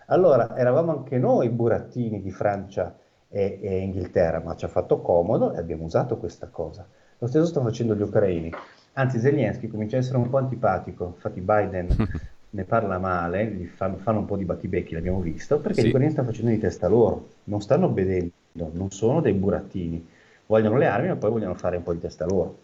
Allora 0.07 0.57
eravamo 0.57 0.91
anche 0.91 1.17
noi 1.17 1.47
burattini 1.47 2.21
di 2.21 2.31
Francia 2.31 2.93
e, 3.29 3.57
e 3.61 3.79
Inghilterra, 3.79 4.41
ma 4.41 4.55
ci 4.57 4.65
ha 4.65 4.67
fatto 4.67 4.99
comodo 4.99 5.53
e 5.53 5.59
abbiamo 5.59 5.85
usato 5.85 6.17
questa 6.17 6.47
cosa. 6.47 6.85
Lo 7.19 7.27
stesso 7.27 7.45
stanno 7.45 7.67
facendo 7.67 7.95
gli 7.95 8.01
ucraini. 8.01 8.51
Anzi, 8.95 9.19
Zelensky 9.19 9.69
comincia 9.69 9.95
a 9.95 9.99
essere 9.99 10.17
un 10.17 10.29
po' 10.29 10.37
antipatico, 10.37 11.05
infatti 11.05 11.39
Biden 11.39 11.87
ne 12.53 12.63
parla 12.65 12.99
male, 12.99 13.47
gli 13.47 13.65
fanno, 13.65 13.97
fanno, 13.97 14.19
un 14.19 14.25
po' 14.25 14.37
di 14.37 14.45
battibecchi, 14.45 14.93
l'abbiamo 14.93 15.19
visto, 15.21 15.59
perché 15.59 15.81
sì. 15.81 15.87
ucraini 15.87 16.11
stanno 16.11 16.27
facendo 16.27 16.51
di 16.51 16.59
testa 16.59 16.87
loro, 16.87 17.29
non 17.45 17.61
stanno 17.61 17.87
obbedendo, 17.87 18.31
non 18.73 18.91
sono 18.91 19.21
dei 19.21 19.33
burattini, 19.33 20.05
vogliono 20.45 20.77
le 20.77 20.85
armi 20.85 21.07
ma 21.07 21.15
poi 21.15 21.31
vogliono 21.31 21.55
fare 21.55 21.77
un 21.77 21.83
po' 21.83 21.93
di 21.93 21.99
testa 21.99 22.25
loro. 22.25 22.57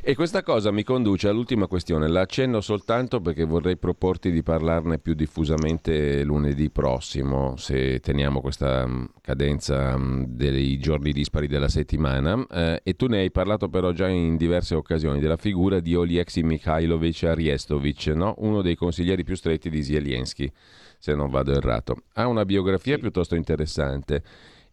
E 0.00 0.14
questa 0.14 0.44
cosa 0.44 0.70
mi 0.70 0.84
conduce 0.84 1.26
all'ultima 1.26 1.66
questione, 1.66 2.06
la 2.06 2.20
accenno 2.20 2.60
soltanto 2.60 3.20
perché 3.20 3.44
vorrei 3.44 3.76
proporti 3.76 4.30
di 4.30 4.44
parlarne 4.44 5.00
più 5.00 5.14
diffusamente 5.14 6.22
lunedì 6.22 6.70
prossimo, 6.70 7.56
se 7.56 7.98
teniamo 7.98 8.40
questa 8.40 8.86
mm, 8.86 9.04
cadenza 9.20 9.98
mm, 9.98 10.22
dei 10.28 10.78
giorni 10.78 11.10
dispari 11.10 11.48
della 11.48 11.68
settimana, 11.68 12.46
eh, 12.48 12.80
e 12.84 12.94
tu 12.94 13.08
ne 13.08 13.18
hai 13.18 13.32
parlato 13.32 13.68
però 13.68 13.90
già 13.90 14.06
in 14.06 14.36
diverse 14.36 14.76
occasioni 14.76 15.18
della 15.18 15.36
figura 15.36 15.80
di 15.80 15.96
Oleksiy 15.96 16.44
Mikhailovich 16.44 17.24
Ariestovic, 17.24 18.06
no? 18.14 18.36
uno 18.38 18.62
dei 18.62 18.76
consiglieri 18.76 19.24
più 19.24 19.34
stretti 19.34 19.68
di 19.68 19.82
Zelensky, 19.82 20.50
se 20.96 21.12
non 21.16 21.28
vado 21.28 21.52
errato. 21.52 21.96
Ha 22.14 22.28
una 22.28 22.44
biografia 22.44 22.98
piuttosto 22.98 23.34
interessante 23.34 24.22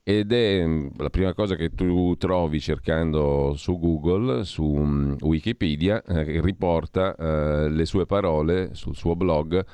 ed 0.07 0.31
è 0.31 0.63
mm, 0.63 0.87
la 0.97 1.09
prima 1.09 1.33
cosa 1.33 1.55
che 1.55 1.73
tu 1.73 2.15
trovi 2.15 2.59
cercando 2.59 3.55
su 3.55 3.79
Google, 3.79 4.43
su 4.43 4.63
um, 4.63 5.15
Wikipedia, 5.19 6.03
eh, 6.03 6.41
riporta 6.41 7.15
eh, 7.15 7.69
le 7.69 7.85
sue 7.85 8.05
parole 8.05 8.75
sul 8.75 8.95
suo 8.95 9.15
blog 9.15 9.65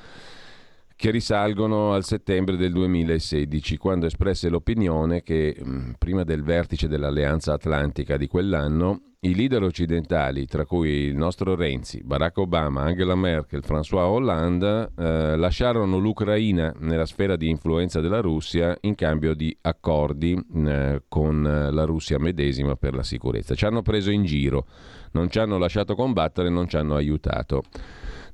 che 1.01 1.09
risalgono 1.09 1.93
al 1.93 2.03
settembre 2.03 2.57
del 2.57 2.71
2016, 2.73 3.75
quando 3.77 4.05
espresse 4.05 4.49
l'opinione 4.49 5.23
che 5.23 5.57
mm, 5.59 5.93
prima 5.97 6.23
del 6.23 6.43
vertice 6.43 6.87
dell'Alleanza 6.87 7.53
Atlantica 7.53 8.17
di 8.17 8.27
quell'anno 8.27 9.01
i 9.21 9.33
leader 9.33 9.63
occidentali, 9.63 10.45
tra 10.45 10.63
cui 10.63 10.89
il 10.89 11.15
nostro 11.15 11.55
Renzi, 11.55 12.03
Barack 12.03 12.37
Obama, 12.37 12.83
Angela 12.83 13.15
Merkel, 13.15 13.63
François 13.65 14.05
Hollande, 14.05 14.91
eh, 14.95 15.35
lasciarono 15.37 15.97
l'Ucraina 15.97 16.71
nella 16.77 17.07
sfera 17.07 17.35
di 17.35 17.49
influenza 17.49 17.99
della 17.99 18.21
Russia 18.21 18.77
in 18.81 18.93
cambio 18.93 19.33
di 19.33 19.57
accordi 19.61 20.39
eh, 20.67 21.01
con 21.07 21.41
la 21.41 21.83
Russia 21.83 22.19
medesima 22.19 22.75
per 22.75 22.93
la 22.93 23.03
sicurezza. 23.03 23.55
Ci 23.55 23.65
hanno 23.65 23.81
preso 23.81 24.11
in 24.11 24.23
giro, 24.23 24.67
non 25.13 25.31
ci 25.31 25.39
hanno 25.39 25.57
lasciato 25.57 25.95
combattere, 25.95 26.49
non 26.49 26.67
ci 26.67 26.77
hanno 26.77 26.93
aiutato. 26.93 27.63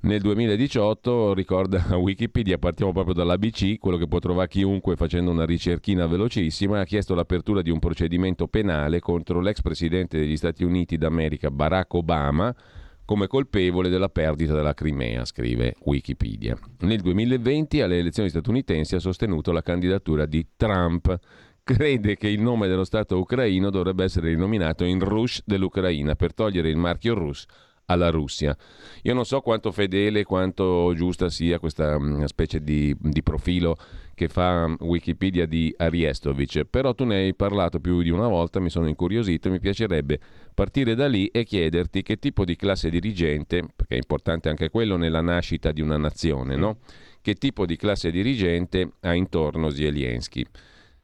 Nel 0.08 0.22
2018, 0.22 1.34
ricorda 1.34 1.84
Wikipedia, 2.00 2.58
partiamo 2.58 2.94
proprio 2.94 3.14
dall'ABC, 3.14 3.78
quello 3.78 3.98
che 3.98 4.08
può 4.08 4.20
trovare 4.20 4.48
chiunque 4.48 4.96
facendo 4.96 5.32
una 5.32 5.46
ricerchina 5.46 6.08
velocissima, 6.08 6.80
ha 6.80 6.86
chiesto 6.86 7.14
l'apertura 7.14 7.62
di 7.62 7.72
un 7.72 7.80
procedimento 7.80 8.48
penale 8.48 9.02
contro 9.02 9.42
l'ex 9.42 9.62
presidente 9.62 10.18
degli 10.18 10.38
Stati 10.38 10.64
Uniti 10.64 10.98
d'America 10.98 11.52
Barack 11.52 11.94
Obama 11.96 12.56
come 13.04 13.28
colpevole 13.28 13.90
della 13.90 14.08
perdita 14.08 14.54
della 14.54 14.74
Crimea, 14.74 15.26
scrive 15.26 15.76
Wikipedia. 15.84 16.58
Nel 16.80 17.02
2020 17.02 17.82
alle 17.82 18.00
elezioni 18.00 18.30
statunitensi 18.30 18.96
ha 18.96 19.00
sostenuto 19.00 19.52
la 19.52 19.62
candidatura 19.62 20.26
di 20.26 20.48
Trump. 20.56 21.20
Crede 21.66 22.16
che 22.16 22.30
il 22.30 22.42
nome 22.42 22.70
dello 22.70 22.86
Stato 22.86 23.20
ucraino 23.20 23.70
dovrebbe 23.70 24.06
essere 24.06 24.30
rinominato 24.30 24.86
in 24.86 25.00
Rush 25.00 25.42
dell'Ucraina 25.46 26.16
per 26.16 26.34
togliere 26.34 26.70
il 26.70 26.78
marchio 26.78 27.14
Rus 27.14 27.46
alla 27.88 28.10
Russia. 28.10 28.56
Io 29.04 29.14
non 29.14 29.26
so 29.26 29.42
quanto 29.42 29.72
fedele, 29.72 30.24
quanto 30.24 30.94
giusta 30.96 31.30
sia 31.30 31.60
questa 31.60 31.98
mm, 32.00 32.24
specie 32.26 32.62
di, 32.62 32.96
di 33.00 33.24
profilo 33.24 33.78
che 34.14 34.28
fa 34.28 34.74
Wikipedia 34.80 35.46
di 35.46 35.74
Ariestovic, 35.78 36.66
però 36.66 36.94
tu 36.94 37.06
ne 37.06 37.18
hai 37.18 37.36
parlato 37.36 37.80
più 37.80 38.02
di 38.02 38.10
una 38.10 38.28
volta, 38.28 38.60
mi 38.60 38.70
sono 38.70 38.88
incuriosito 38.88 39.50
mi 39.52 39.60
piacerebbe 39.60 40.20
partire 40.56 40.96
da 40.96 41.08
lì 41.08 41.28
e 41.28 41.44
chiederti 41.44 42.02
che 42.02 42.18
tipo 42.18 42.44
di 42.44 42.56
classe 42.56 42.90
dirigente, 42.90 43.64
perché 43.76 43.94
è 43.94 43.98
importante 43.98 44.50
anche 44.50 44.70
quello 44.70 44.98
nella 44.98 45.22
nascita 45.22 45.72
di 45.72 45.82
una 45.82 45.98
nazione, 45.98 46.56
no? 46.56 46.78
Che 47.22 47.36
tipo 47.36 47.66
di 47.66 47.76
classe 47.76 48.10
dirigente 48.10 48.94
ha 49.02 49.14
intorno 49.14 49.70
Zelensky 49.70 50.46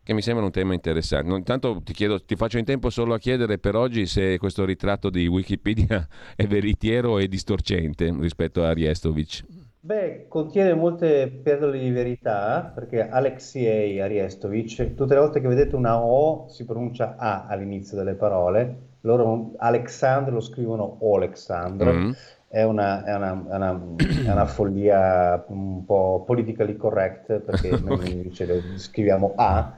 che 0.03 0.13
mi 0.13 0.21
sembra 0.21 0.43
un 0.43 0.51
tema 0.51 0.73
interessante. 0.73 1.33
Intanto 1.33 1.81
ti, 1.83 1.93
chiedo, 1.93 2.23
ti 2.23 2.35
faccio 2.35 2.57
in 2.57 2.65
tempo 2.65 2.89
solo 2.89 3.13
a 3.13 3.19
chiedere 3.19 3.57
per 3.57 3.75
oggi 3.75 4.05
se 4.05 4.37
questo 4.37 4.65
ritratto 4.65 5.09
di 5.09 5.27
Wikipedia 5.27 6.07
è 6.35 6.45
veritiero 6.45 7.17
e 7.19 7.27
distorcente 7.27 8.13
rispetto 8.19 8.63
a 8.63 8.69
Ariestovic. 8.69 9.43
Beh, 9.85 10.27
contiene 10.29 10.73
molte 10.73 11.27
perle 11.27 11.77
di 11.77 11.91
verità, 11.91 12.71
perché 12.73 13.09
Alexei 13.09 13.99
Ariestovic, 13.99 14.93
tutte 14.93 15.13
le 15.13 15.19
volte 15.19 15.41
che 15.41 15.47
vedete 15.49 15.75
una 15.75 15.99
O 15.99 16.47
si 16.47 16.63
pronuncia 16.63 17.15
A 17.17 17.47
all'inizio 17.47 17.97
delle 17.97 18.13
parole, 18.13 18.91
loro 19.01 19.51
Alexandro 19.57 20.35
lo 20.35 20.39
scrivono 20.39 20.97
Alexandro, 21.01 21.91
mm-hmm. 21.91 22.11
è, 22.47 22.63
una, 22.63 23.03
è, 23.03 23.13
una, 23.13 23.45
è, 23.49 23.55
una, 23.55 23.81
è, 23.97 24.31
una, 24.31 24.45
follia 24.45 25.43
un 25.47 25.83
po' 25.83 26.23
politically 26.25 26.77
correct, 26.77 27.39
perché 27.39 27.71
noi 27.83 28.09
invece 28.09 28.77
scriviamo 28.77 29.33
A, 29.35 29.73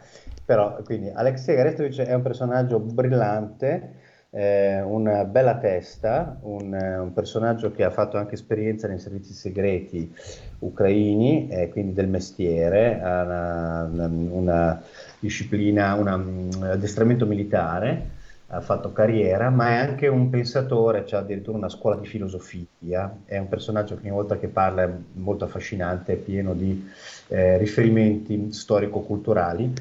però, 0.46 0.78
quindi, 0.84 1.10
Alexei 1.10 1.60
Arestovic 1.60 2.02
è 2.02 2.14
un 2.14 2.22
personaggio 2.22 2.80
brillante, 2.80 4.04
eh, 4.30 4.82
una 4.82 5.24
bella 5.24 5.58
testa, 5.58 6.38
un, 6.42 6.74
un, 6.74 7.14
personaggio 7.14 7.72
che 7.72 7.84
ha 7.84 7.90
fatto 7.90 8.18
anche 8.18 8.36
esperienza 8.36 8.88
nei 8.88 9.00
servizi 9.00 9.34
segreti 9.34 10.14
ucraini, 10.60 11.48
eh, 11.48 11.70
quindi 11.70 11.94
del 11.94 12.10
mestiere, 12.10 13.02
ha 13.02 13.24
una, 13.24 13.84
una, 13.92 14.08
una 14.08 14.84
disciplina, 15.20 15.96
un 15.96 16.50
addestramento 16.62 17.26
militare, 17.26 18.14
ha 18.48 18.62
fatto 18.62 18.92
carriera, 18.92 19.50
ma 19.50 19.70
è 19.70 19.76
anche 19.76 20.08
un 20.08 20.30
pensatore, 20.30 21.06
ha 21.10 21.18
addirittura 21.18 21.58
una 21.58 21.70
scuola 21.70 21.96
di 21.96 22.06
filosofia, 22.06 23.22
è 23.26 23.38
un 23.38 23.48
personaggio 23.48 23.98
che 24.00 24.12
ogni 24.12 24.40
che 24.40 24.48
parla 24.48 24.84
è 24.84 24.90
molto 25.14 25.46
affascinante, 25.46 26.14
è 26.14 26.18
pieno 26.18 26.54
di 26.54 26.88
eh, 27.30 27.58
riferimenti 27.58 28.52
storico-culturali 28.52 29.74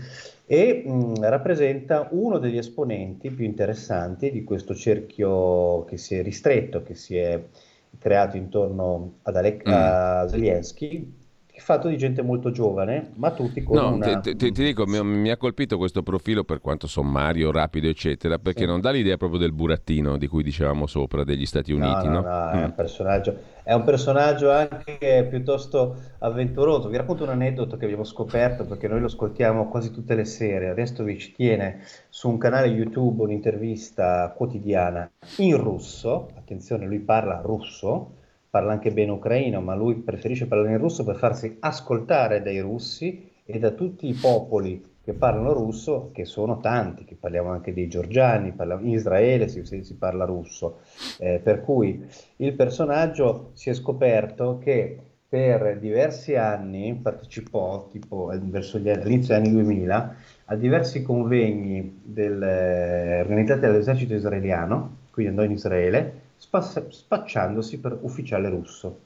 e 0.46 0.82
mh, 0.86 1.28
rappresenta 1.28 2.08
uno 2.12 2.38
degli 2.38 2.58
esponenti 2.58 3.30
più 3.30 3.44
interessanti 3.44 4.30
di 4.30 4.44
questo 4.44 4.74
cerchio 4.74 5.84
che 5.84 5.96
si 5.96 6.16
è 6.16 6.22
ristretto, 6.22 6.82
che 6.82 6.94
si 6.94 7.16
è 7.16 7.42
creato 7.98 8.36
intorno 8.36 9.18
ad 9.22 9.36
Ale- 9.36 9.56
mm. 9.56 9.60
a 9.72 10.26
Zelensky, 10.28 11.23
fatto 11.60 11.88
di 11.88 11.96
gente 11.96 12.20
molto 12.20 12.50
giovane, 12.50 13.12
ma 13.14 13.30
tutti 13.30 13.62
con 13.62 13.76
no, 13.76 13.94
una... 13.94 14.18
ti, 14.18 14.34
ti, 14.36 14.50
ti 14.50 14.64
dico, 14.64 14.86
mi, 14.86 15.02
mi, 15.04 15.30
ha 15.30 15.36
colpito 15.36 15.78
questo 15.78 16.02
profilo 16.02 16.42
per 16.42 16.60
quanto 16.60 16.86
sommario, 16.88 17.52
rapido, 17.52 17.88
eccetera, 17.88 18.38
perché 18.38 18.62
sì. 18.62 18.66
non 18.66 18.80
dà 18.80 18.90
l'idea 18.90 19.16
proprio 19.16 19.38
del 19.38 19.52
burattino 19.52 20.16
di 20.16 20.26
cui 20.26 20.42
dicevamo 20.42 20.86
sopra 20.86 21.22
degli 21.22 21.46
Stati 21.46 21.72
Uniti, 21.72 22.06
no? 22.06 22.20
no, 22.20 22.20
no? 22.20 22.28
no 22.28 22.50
mm. 22.50 22.60
è, 22.60 22.64
un 22.64 22.74
personaggio, 22.74 23.38
è 23.62 23.72
un 23.72 23.84
personaggio 23.84 24.50
anche 24.50 25.26
piuttosto 25.30 25.96
avventuroso. 26.18 26.88
Vi 26.88 26.96
racconto 26.96 27.22
un 27.22 27.30
aneddoto 27.30 27.76
che 27.76 27.84
abbiamo 27.84 28.04
scoperto 28.04 28.64
perché 28.66 28.88
noi 28.88 29.00
lo 29.00 29.06
ascoltiamo 29.06 29.68
quasi 29.68 29.92
tutte 29.92 30.16
le 30.16 30.24
sere. 30.24 30.70
Arestovic 30.70 31.34
tiene 31.34 31.82
su 32.08 32.28
un 32.28 32.36
canale 32.36 32.66
YouTube 32.66 33.22
un'intervista 33.22 34.32
quotidiana 34.36 35.08
in 35.36 35.56
russo, 35.56 36.30
attenzione, 36.36 36.86
lui 36.86 36.98
parla 36.98 37.40
russo, 37.40 38.22
parla 38.54 38.70
anche 38.70 38.92
bene 38.92 39.10
ucraino, 39.10 39.60
ma 39.60 39.74
lui 39.74 39.96
preferisce 39.96 40.46
parlare 40.46 40.70
in 40.70 40.78
russo 40.78 41.02
per 41.02 41.16
farsi 41.16 41.56
ascoltare 41.58 42.40
dai 42.40 42.60
russi 42.60 43.28
e 43.44 43.58
da 43.58 43.72
tutti 43.72 44.06
i 44.06 44.12
popoli 44.12 44.92
che 45.02 45.12
parlano 45.12 45.52
russo, 45.52 46.10
che 46.12 46.24
sono 46.24 46.60
tanti, 46.60 47.04
che 47.04 47.16
parliamo 47.18 47.50
anche 47.50 47.74
dei 47.74 47.88
georgiani, 47.88 48.52
parliamo, 48.52 48.82
in 48.82 48.92
Israele 48.92 49.48
si, 49.48 49.64
si 49.64 49.96
parla 49.96 50.24
russo, 50.24 50.82
eh, 51.18 51.40
per 51.42 51.62
cui 51.62 52.06
il 52.36 52.52
personaggio 52.54 53.50
si 53.54 53.70
è 53.70 53.74
scoperto 53.74 54.58
che 54.58 54.98
per 55.28 55.80
diversi 55.80 56.36
anni 56.36 56.94
partecipò, 56.94 57.88
tipo 57.90 58.32
verso 58.40 58.78
gli, 58.78 58.88
all'inizio 58.88 59.34
degli 59.34 59.46
anni 59.46 59.52
2000, 59.52 60.16
a 60.44 60.54
diversi 60.54 61.02
convegni 61.02 62.02
del, 62.04 62.40
eh, 62.40 63.20
organizzati 63.20 63.62
dall'esercito 63.62 64.14
israeliano, 64.14 64.98
quindi 65.10 65.32
andò 65.32 65.42
in 65.42 65.50
Israele, 65.50 66.22
spass- 66.36 66.88
spacciandosi 66.88 67.80
per 67.80 67.98
ufficiale 68.00 68.48
russo. 68.48 69.00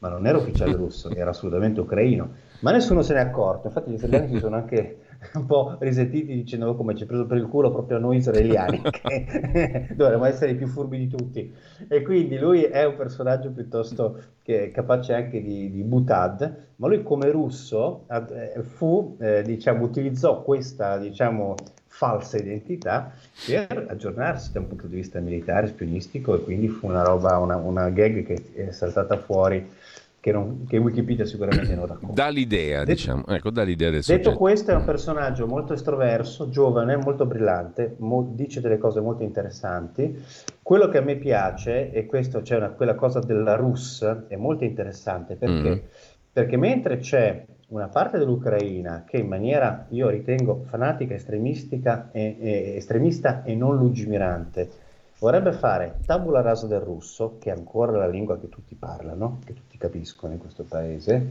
Ma 0.00 0.08
non 0.08 0.26
era 0.26 0.38
ufficiale 0.38 0.76
russo, 0.76 1.10
era 1.14 1.30
assolutamente 1.30 1.80
ucraino. 1.80 2.46
Ma 2.60 2.70
nessuno 2.70 3.02
se 3.02 3.14
n'è 3.14 3.20
accorto. 3.20 3.66
Infatti, 3.66 3.90
gli 3.90 3.94
israeliani 3.94 4.28
si 4.28 4.38
sono 4.38 4.56
anche 4.56 4.98
un 5.34 5.46
po' 5.46 5.76
risettiti 5.80 6.32
dicendo 6.34 6.76
come 6.76 6.94
ci 6.94 7.02
ha 7.02 7.06
preso 7.06 7.26
per 7.26 7.38
il 7.38 7.48
culo 7.48 7.72
proprio 7.72 7.98
noi 7.98 8.18
israeliani, 8.18 8.80
che 8.90 9.88
dovremmo 9.94 10.24
essere 10.24 10.52
i 10.52 10.56
più 10.56 10.68
furbi 10.68 10.98
di 10.98 11.08
tutti. 11.08 11.52
E 11.88 12.02
quindi 12.02 12.38
lui 12.38 12.62
è 12.62 12.84
un 12.84 12.96
personaggio 12.96 13.50
piuttosto 13.50 14.20
che, 14.42 14.70
capace 14.70 15.14
anche 15.14 15.42
di, 15.42 15.70
di 15.70 15.82
butad, 15.82 16.66
ma 16.76 16.86
lui 16.86 17.02
come 17.02 17.30
russo 17.30 18.06
eh, 18.08 18.62
fu, 18.62 19.16
eh, 19.20 19.42
diciamo, 19.42 19.84
utilizzò 19.84 20.42
questa, 20.42 20.98
diciamo, 20.98 21.56
falsa 21.88 22.36
identità 22.36 23.12
per 23.44 23.86
aggiornarsi 23.88 24.52
da 24.52 24.60
un 24.60 24.68
punto 24.68 24.86
di 24.86 24.96
vista 24.96 25.18
militare, 25.18 25.66
spionistico 25.66 26.36
e 26.36 26.44
quindi 26.44 26.68
fu 26.68 26.86
una 26.86 27.02
roba, 27.02 27.38
una, 27.38 27.56
una 27.56 27.88
gag 27.90 28.24
che 28.24 28.52
è 28.54 28.70
saltata 28.70 29.18
fuori 29.18 29.66
che, 30.20 30.32
non, 30.32 30.66
che, 30.66 30.76
Wikipedia 30.78 31.24
sicuramente 31.24 31.74
non 31.74 31.86
racconta. 31.86 32.22
Dà 32.22 32.28
l'idea, 32.28 32.80
detto, 32.80 32.90
diciamo, 32.92 33.26
ecco, 33.26 33.50
dà 33.50 33.62
l'idea 33.62 33.90
del 33.90 34.00
Detto 34.00 34.12
soggetto. 34.12 34.36
questo, 34.36 34.70
è 34.72 34.74
un 34.74 34.84
personaggio 34.84 35.46
molto 35.46 35.72
estroverso, 35.72 36.50
giovane, 36.50 36.96
molto 36.96 37.24
brillante, 37.24 37.94
mo, 37.98 38.30
dice 38.34 38.60
delle 38.60 38.78
cose 38.78 39.00
molto 39.00 39.22
interessanti. 39.22 40.22
Quello 40.62 40.88
che 40.88 40.98
a 40.98 41.02
me 41.02 41.16
piace, 41.16 41.90
e 41.92 42.06
questo 42.06 42.42
c'è 42.42 42.56
una, 42.56 42.70
quella 42.70 42.94
cosa 42.94 43.20
della 43.20 43.54
Rus, 43.54 44.02
è 44.28 44.36
molto 44.36 44.64
interessante 44.64 45.36
perché, 45.36 45.70
mm. 45.70 45.78
perché 46.32 46.56
mentre 46.56 46.98
c'è 46.98 47.44
una 47.68 47.88
parte 47.88 48.18
dell'Ucraina 48.18 49.04
che 49.06 49.18
in 49.18 49.26
maniera, 49.26 49.86
io 49.90 50.08
ritengo, 50.08 50.64
fanatica, 50.68 51.14
estremistica 51.14 52.08
e, 52.12 52.36
e, 52.40 52.76
estremista 52.76 53.42
e 53.42 53.54
non 53.54 53.76
lungimirante, 53.76 54.70
vorrebbe 55.18 55.52
fare 55.52 55.98
tabula 56.06 56.40
rasa 56.40 56.66
del 56.66 56.80
russo, 56.80 57.36
che 57.38 57.50
è 57.50 57.52
ancora 57.52 57.92
la 57.92 58.08
lingua 58.08 58.38
che 58.38 58.48
tutti 58.48 58.74
parlano, 58.74 59.40
che 59.44 59.52
tutti 59.52 59.76
capiscono 59.76 60.32
in 60.32 60.38
questo 60.38 60.64
paese, 60.64 61.26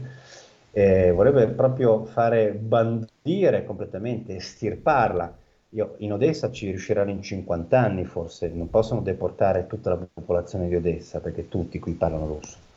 eh, 0.70 1.10
vorrebbe 1.10 1.48
proprio 1.48 2.04
fare 2.04 2.52
bandire 2.52 3.64
completamente, 3.64 4.36
estirparla. 4.36 5.36
Io, 5.70 5.94
in 5.98 6.12
Odessa 6.12 6.50
ci 6.52 6.66
riusciranno 6.66 7.10
in 7.10 7.20
50 7.20 7.78
anni 7.78 8.04
forse, 8.04 8.48
non 8.48 8.70
possono 8.70 9.00
deportare 9.00 9.66
tutta 9.66 9.90
la 9.90 10.06
popolazione 10.12 10.68
di 10.68 10.76
Odessa 10.76 11.20
perché 11.20 11.48
tutti 11.48 11.78
qui 11.78 11.92
parlano 11.92 12.26
russo 12.26 12.67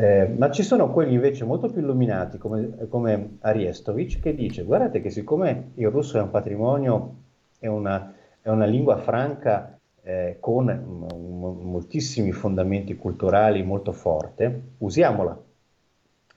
eh, 0.00 0.26
ma 0.28 0.50
ci 0.50 0.62
sono 0.62 0.90
quelli 0.90 1.12
invece 1.12 1.44
molto 1.44 1.68
più 1.68 1.82
illuminati 1.82 2.38
come, 2.38 2.88
come 2.88 3.36
Ariestovic 3.40 4.20
che 4.20 4.34
dice 4.34 4.62
guardate 4.62 5.02
che 5.02 5.10
siccome 5.10 5.72
il 5.74 5.90
russo 5.90 6.16
è 6.16 6.22
un 6.22 6.30
patrimonio, 6.30 7.16
è 7.58 7.66
una, 7.66 8.14
è 8.40 8.48
una 8.48 8.64
lingua 8.64 8.96
franca 8.96 9.78
eh, 10.02 10.38
con 10.40 10.64
m- 10.64 11.68
moltissimi 11.68 12.32
fondamenti 12.32 12.96
culturali 12.96 13.62
molto 13.62 13.92
forte, 13.92 14.62
usiamola. 14.78 15.38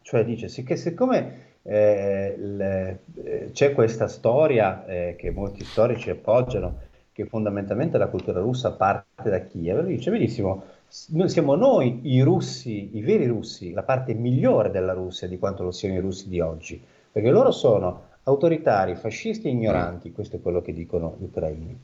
Cioè 0.02 0.26
dice 0.26 0.50
sì, 0.50 0.64
che 0.64 0.76
siccome 0.76 1.52
eh, 1.62 2.36
le, 2.38 3.00
eh, 3.16 3.50
c'è 3.54 3.72
questa 3.72 4.10
storia 4.10 4.86
eh, 4.86 5.16
che 5.18 5.32
molti 5.32 5.64
storici 5.64 6.10
appoggiano, 6.10 6.80
che 7.14 7.26
fondamentalmente 7.26 7.98
la 7.98 8.08
cultura 8.08 8.42
russa 8.42 8.74
parte 8.74 9.30
da 9.30 9.40
Kiev, 9.40 9.86
dice 9.86 10.12
benissimo, 10.12 10.64
noi 11.10 11.28
siamo 11.28 11.56
noi 11.56 12.02
i 12.04 12.22
russi, 12.22 12.96
i 12.96 13.02
veri 13.02 13.26
russi, 13.26 13.72
la 13.72 13.82
parte 13.82 14.14
migliore 14.14 14.70
della 14.70 14.94
Russia 14.94 15.28
di 15.28 15.40
quanto 15.40 15.64
lo 15.64 15.72
siano 15.72 15.96
i 15.96 16.00
russi 16.00 16.30
di 16.30 16.40
oggi, 16.40 16.80
perché 17.12 17.32
loro 17.32 17.52
sono 17.52 18.12
autoritari, 18.24 18.96
fascisti 18.96 19.48
e 19.48 19.52
ignoranti, 19.52 20.12
questo 20.12 20.36
è 20.36 20.42
quello 20.42 20.62
che 20.62 20.72
dicono 20.72 21.16
gli 21.20 21.24
ucraini. 21.24 21.80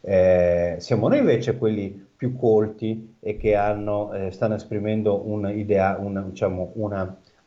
Eh, 0.00 0.76
siamo 0.80 1.06
noi 1.06 1.18
invece 1.18 1.56
quelli 1.56 2.08
più 2.16 2.36
colti 2.36 3.16
e 3.20 3.36
che 3.36 3.54
hanno, 3.54 4.12
eh, 4.12 4.32
stanno 4.32 4.54
esprimendo 4.54 5.24
un, 5.24 5.48
idea, 5.48 5.96
un 5.98 6.24
diciamo, 6.30 6.72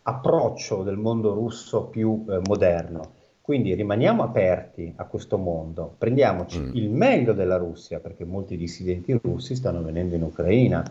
approccio 0.04 0.84
del 0.84 0.98
mondo 0.98 1.34
russo 1.34 1.88
più 1.88 2.26
eh, 2.30 2.40
moderno. 2.48 3.15
Quindi 3.46 3.76
rimaniamo 3.76 4.24
aperti 4.24 4.92
a 4.96 5.06
questo 5.06 5.38
mondo, 5.38 5.94
prendiamoci 6.00 6.60
mm. 6.60 6.70
il 6.74 6.90
meglio 6.90 7.32
della 7.32 7.58
Russia, 7.58 8.00
perché 8.00 8.26
molti 8.26 8.58
dissidenti 8.58 9.16
russi 9.22 9.56
stanno 9.56 9.84
venendo 9.84 10.16
in 10.16 10.24
Ucraina, 10.24 10.84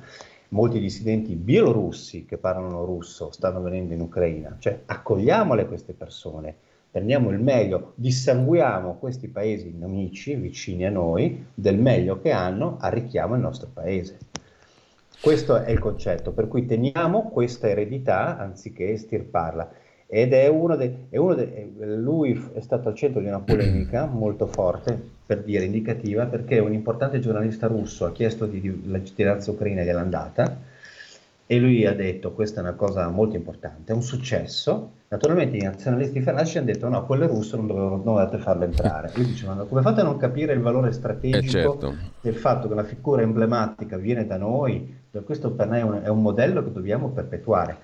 molti 0.51 0.79
dissidenti 0.79 1.35
bielorussi 1.35 2.25
che 2.25 2.37
parlano 2.37 2.85
russo 2.85 3.33
stanno 3.33 3.61
venendo 3.61 3.93
in 3.93 4.03
Ucraina, 4.03 4.55
cioè 4.61 4.83
accogliamole 4.87 5.67
queste 5.67 5.95
persone, 5.95 6.55
prendiamo 6.93 7.31
il 7.31 7.41
meglio, 7.41 7.95
dissanguiamo 7.97 8.99
questi 9.01 9.27
paesi 9.27 9.75
nemici 9.77 10.37
vicini 10.37 10.87
a 10.87 10.91
noi 10.91 11.47
del 11.53 11.77
meglio 11.77 12.21
che 12.21 12.31
hanno, 12.31 12.77
arricchiamo 12.79 13.35
il 13.35 13.41
nostro 13.41 13.69
paese. 13.75 14.17
Questo 15.21 15.57
è 15.57 15.73
il 15.73 15.81
concetto, 15.81 16.31
per 16.31 16.47
cui 16.47 16.67
teniamo 16.67 17.31
questa 17.31 17.69
eredità 17.69 18.39
anziché 18.39 18.93
estirparla 18.93 19.83
ed 20.17 20.33
è 20.33 20.47
uno 20.47 20.77
dei, 20.77 21.07
è 21.11 21.17
uno 21.17 21.35
de, 21.35 21.73
lui 21.97 22.41
è 22.55 22.61
stato 22.61 22.89
al 22.89 22.95
centro 22.95 23.21
di 23.21 23.27
una 23.27 23.41
polemica 23.41 24.07
molto 24.07 24.47
forte, 24.47 24.97
per 25.27 25.43
dire 25.43 25.65
indicativa, 25.65 26.27
perché 26.27 26.61
un 26.61 26.73
importante 26.73 27.19
giornalista 27.19 27.67
russo 27.67 28.05
ha 28.05 28.12
chiesto 28.12 28.47
di, 28.47 28.61
di, 28.61 28.83
la 28.89 29.03
cittadinanza 29.03 29.51
ucraina 29.51 29.81
e 29.81 29.85
gliel'ha 29.85 30.01
andata, 30.01 30.57
e 31.47 31.59
lui 31.59 31.85
ha 31.85 31.95
detto 31.95 32.31
questa 32.31 32.61
è 32.61 32.62
una 32.62 32.75
cosa 32.75 33.09
molto 33.09 33.35
importante, 33.35 33.91
è 33.91 33.95
un 33.95 34.05
successo. 34.05 34.93
Naturalmente 35.09 35.57
i 35.57 35.62
nazionalisti 35.62 36.21
fanatici 36.21 36.59
hanno 36.59 36.67
detto 36.67 36.89
no, 36.89 37.05
quello 37.07 37.25
è 37.25 37.27
russo, 37.27 37.57
non, 37.57 37.67
dovevo, 37.67 37.89
non 37.89 38.05
dovete 38.05 38.39
farlo 38.39 38.62
entrare. 38.62 39.11
Lui 39.17 39.27
dice 39.27 39.47
ma 39.47 39.57
come 39.65 39.83
fate 39.83 40.01
a 40.01 40.05
non 40.05 40.17
capire 40.17 40.53
il 40.53 40.61
valore 40.61 40.93
strategico 40.93 41.45
eh 41.45 41.49
certo. 41.49 41.97
del 42.21 42.35
fatto 42.37 42.69
che 42.69 42.73
una 42.73 42.85
figura 42.85 43.23
emblematica 43.23 43.97
viene 43.97 44.27
da 44.27 44.37
noi? 44.37 45.03
Questo 45.25 45.51
per 45.53 45.69
noi 45.69 45.79
è 45.79 45.83
un, 45.83 46.01
è 46.05 46.09
un 46.09 46.23
modello 46.23 46.62
che 46.62 46.73
dobbiamo 46.73 47.09
perpetuare. 47.09 47.79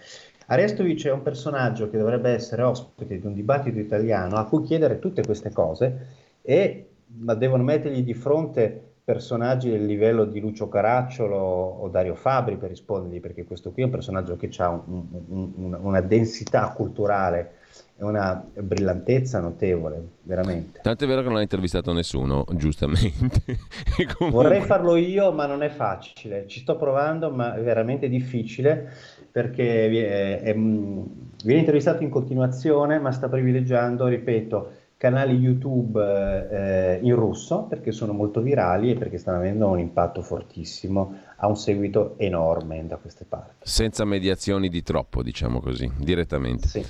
Arestovic 0.53 1.07
è 1.07 1.13
un 1.13 1.23
personaggio 1.23 1.89
che 1.89 1.97
dovrebbe 1.97 2.31
essere 2.31 2.63
ospite 2.63 3.21
di 3.21 3.27
un 3.27 3.35
dibattito 3.35 3.79
italiano 3.79 4.35
a 4.35 4.47
cui 4.47 4.63
chiedere 4.63 4.99
tutte 4.99 5.23
queste 5.23 5.53
cose, 5.53 6.07
e, 6.43 6.89
ma 7.19 7.35
devono 7.35 7.63
mettergli 7.63 8.03
di 8.03 8.15
fronte 8.15 8.89
personaggi 9.05 9.71
del 9.71 9.87
livello 9.87 10.25
di 10.25 10.41
Lucio 10.41 10.69
Caracciolo 10.69 11.37
o 11.37 11.89
Dario 11.89 12.17
Fabri 12.17 12.57
per 12.57 12.71
rispondergli, 12.71 13.21
perché 13.21 13.45
questo 13.45 13.71
qui 13.71 13.83
è 13.83 13.85
un 13.85 13.93
personaggio 13.93 14.37
che 14.37 14.51
ha 14.57 14.71
un, 14.71 15.05
un, 15.29 15.79
una 15.81 16.01
densità 16.01 16.73
culturale 16.73 17.59
e 17.97 18.05
una 18.05 18.45
brillantezza 18.53 19.39
notevole, 19.39 20.03
veramente. 20.23 20.81
Tanto 20.83 21.05
è 21.05 21.07
vero 21.07 21.23
che 21.23 21.29
non 21.29 21.37
ha 21.37 21.43
intervistato 21.43 21.93
nessuno, 21.93 22.45
giustamente. 22.55 23.43
comunque... 24.17 24.31
Vorrei 24.31 24.63
farlo 24.63 24.97
io, 24.97 25.31
ma 25.31 25.47
non 25.47 25.63
è 25.63 25.69
facile. 25.69 26.49
Ci 26.49 26.61
sto 26.61 26.77
provando, 26.77 27.31
ma 27.31 27.55
è 27.55 27.63
veramente 27.63 28.09
difficile 28.09 28.91
perché 29.31 29.89
è, 29.89 30.43
è, 30.43 30.55
mm, 30.55 31.03
viene 31.45 31.61
intervistato 31.61 32.03
in 32.03 32.11
continuazione, 32.11 32.99
ma 32.99 33.13
sta 33.13 33.29
privilegiando, 33.29 34.07
ripeto, 34.07 34.73
canali 35.01 35.35
YouTube 35.35 35.99
eh, 36.51 36.99
in 37.01 37.15
russo 37.15 37.63
perché 37.63 37.91
sono 37.91 38.13
molto 38.13 38.43
virali 38.43 38.91
e 38.91 38.97
perché 38.97 39.17
stanno 39.17 39.39
avendo 39.39 39.67
un 39.69 39.79
impatto 39.79 40.21
fortissimo, 40.21 41.15
ha 41.37 41.47
un 41.47 41.57
seguito 41.57 42.19
enorme 42.19 42.87
da 42.87 42.97
queste 42.97 43.25
parti. 43.27 43.63
Senza 43.63 44.05
mediazioni 44.05 44.69
di 44.69 44.83
troppo, 44.83 45.23
diciamo 45.23 45.61
così, 45.61 45.91
direttamente. 45.97 46.69
Sì. 46.69 46.85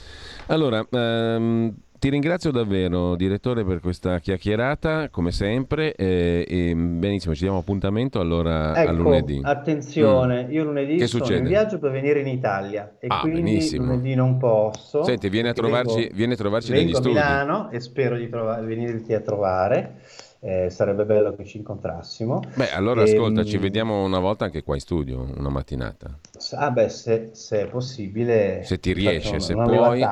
Allora, 0.46 0.84
ehm, 0.90 1.72
Ti 2.00 2.08
ringrazio 2.08 2.50
davvero, 2.50 3.14
direttore, 3.14 3.62
per 3.62 3.80
questa 3.80 4.20
chiacchierata, 4.20 5.10
come 5.10 5.32
sempre. 5.32 5.94
Eh, 5.94 6.46
e 6.48 6.74
benissimo, 6.74 7.34
ci 7.34 7.42
diamo 7.42 7.58
appuntamento 7.58 8.20
allora 8.20 8.74
ecco, 8.74 8.88
a 8.88 8.92
lunedì. 8.92 9.40
Attenzione, 9.42 10.46
mm. 10.46 10.50
io 10.50 10.64
lunedì 10.64 10.96
che 10.96 11.06
sono 11.06 11.24
succede? 11.24 11.42
in 11.42 11.48
viaggio 11.48 11.78
per 11.78 11.90
venire 11.90 12.20
in 12.20 12.28
Italia 12.28 12.96
e 12.98 13.06
ah, 13.10 13.20
quindi 13.20 13.42
benissimo. 13.42 13.84
lunedì 13.84 14.14
non 14.14 14.38
posso. 14.38 15.04
Senti, 15.04 15.28
vieni 15.28 15.48
a 15.48 15.52
trovarci, 15.52 15.96
vengo, 15.96 16.14
vieni 16.14 16.32
a 16.32 16.36
trovarci 16.36 16.72
vengo 16.72 16.84
negli 16.86 16.94
a 16.94 17.00
studi. 17.00 17.14
Milano 17.14 17.70
e 17.70 17.80
spero 17.80 18.16
di 18.16 18.30
trova- 18.30 18.60
venirti 18.62 19.12
a 19.12 19.20
trovare. 19.20 19.96
Eh, 20.42 20.70
sarebbe 20.70 21.04
bello 21.04 21.36
che 21.36 21.44
ci 21.44 21.58
incontrassimo. 21.58 22.40
Beh, 22.54 22.70
allora 22.70 23.02
e, 23.02 23.12
ascolta, 23.12 23.44
ci 23.44 23.58
vediamo 23.58 24.02
una 24.02 24.20
volta 24.20 24.46
anche 24.46 24.62
qua 24.62 24.74
in 24.74 24.80
studio, 24.80 25.30
una 25.36 25.50
mattinata. 25.50 26.18
Ah 26.54 26.70
beh, 26.70 26.88
se, 26.88 27.28
se 27.32 27.60
è 27.62 27.66
possibile, 27.68 28.62
se 28.64 28.80
ti 28.80 28.94
riesce, 28.94 29.38
se 29.38 29.52
puoi. 29.52 30.02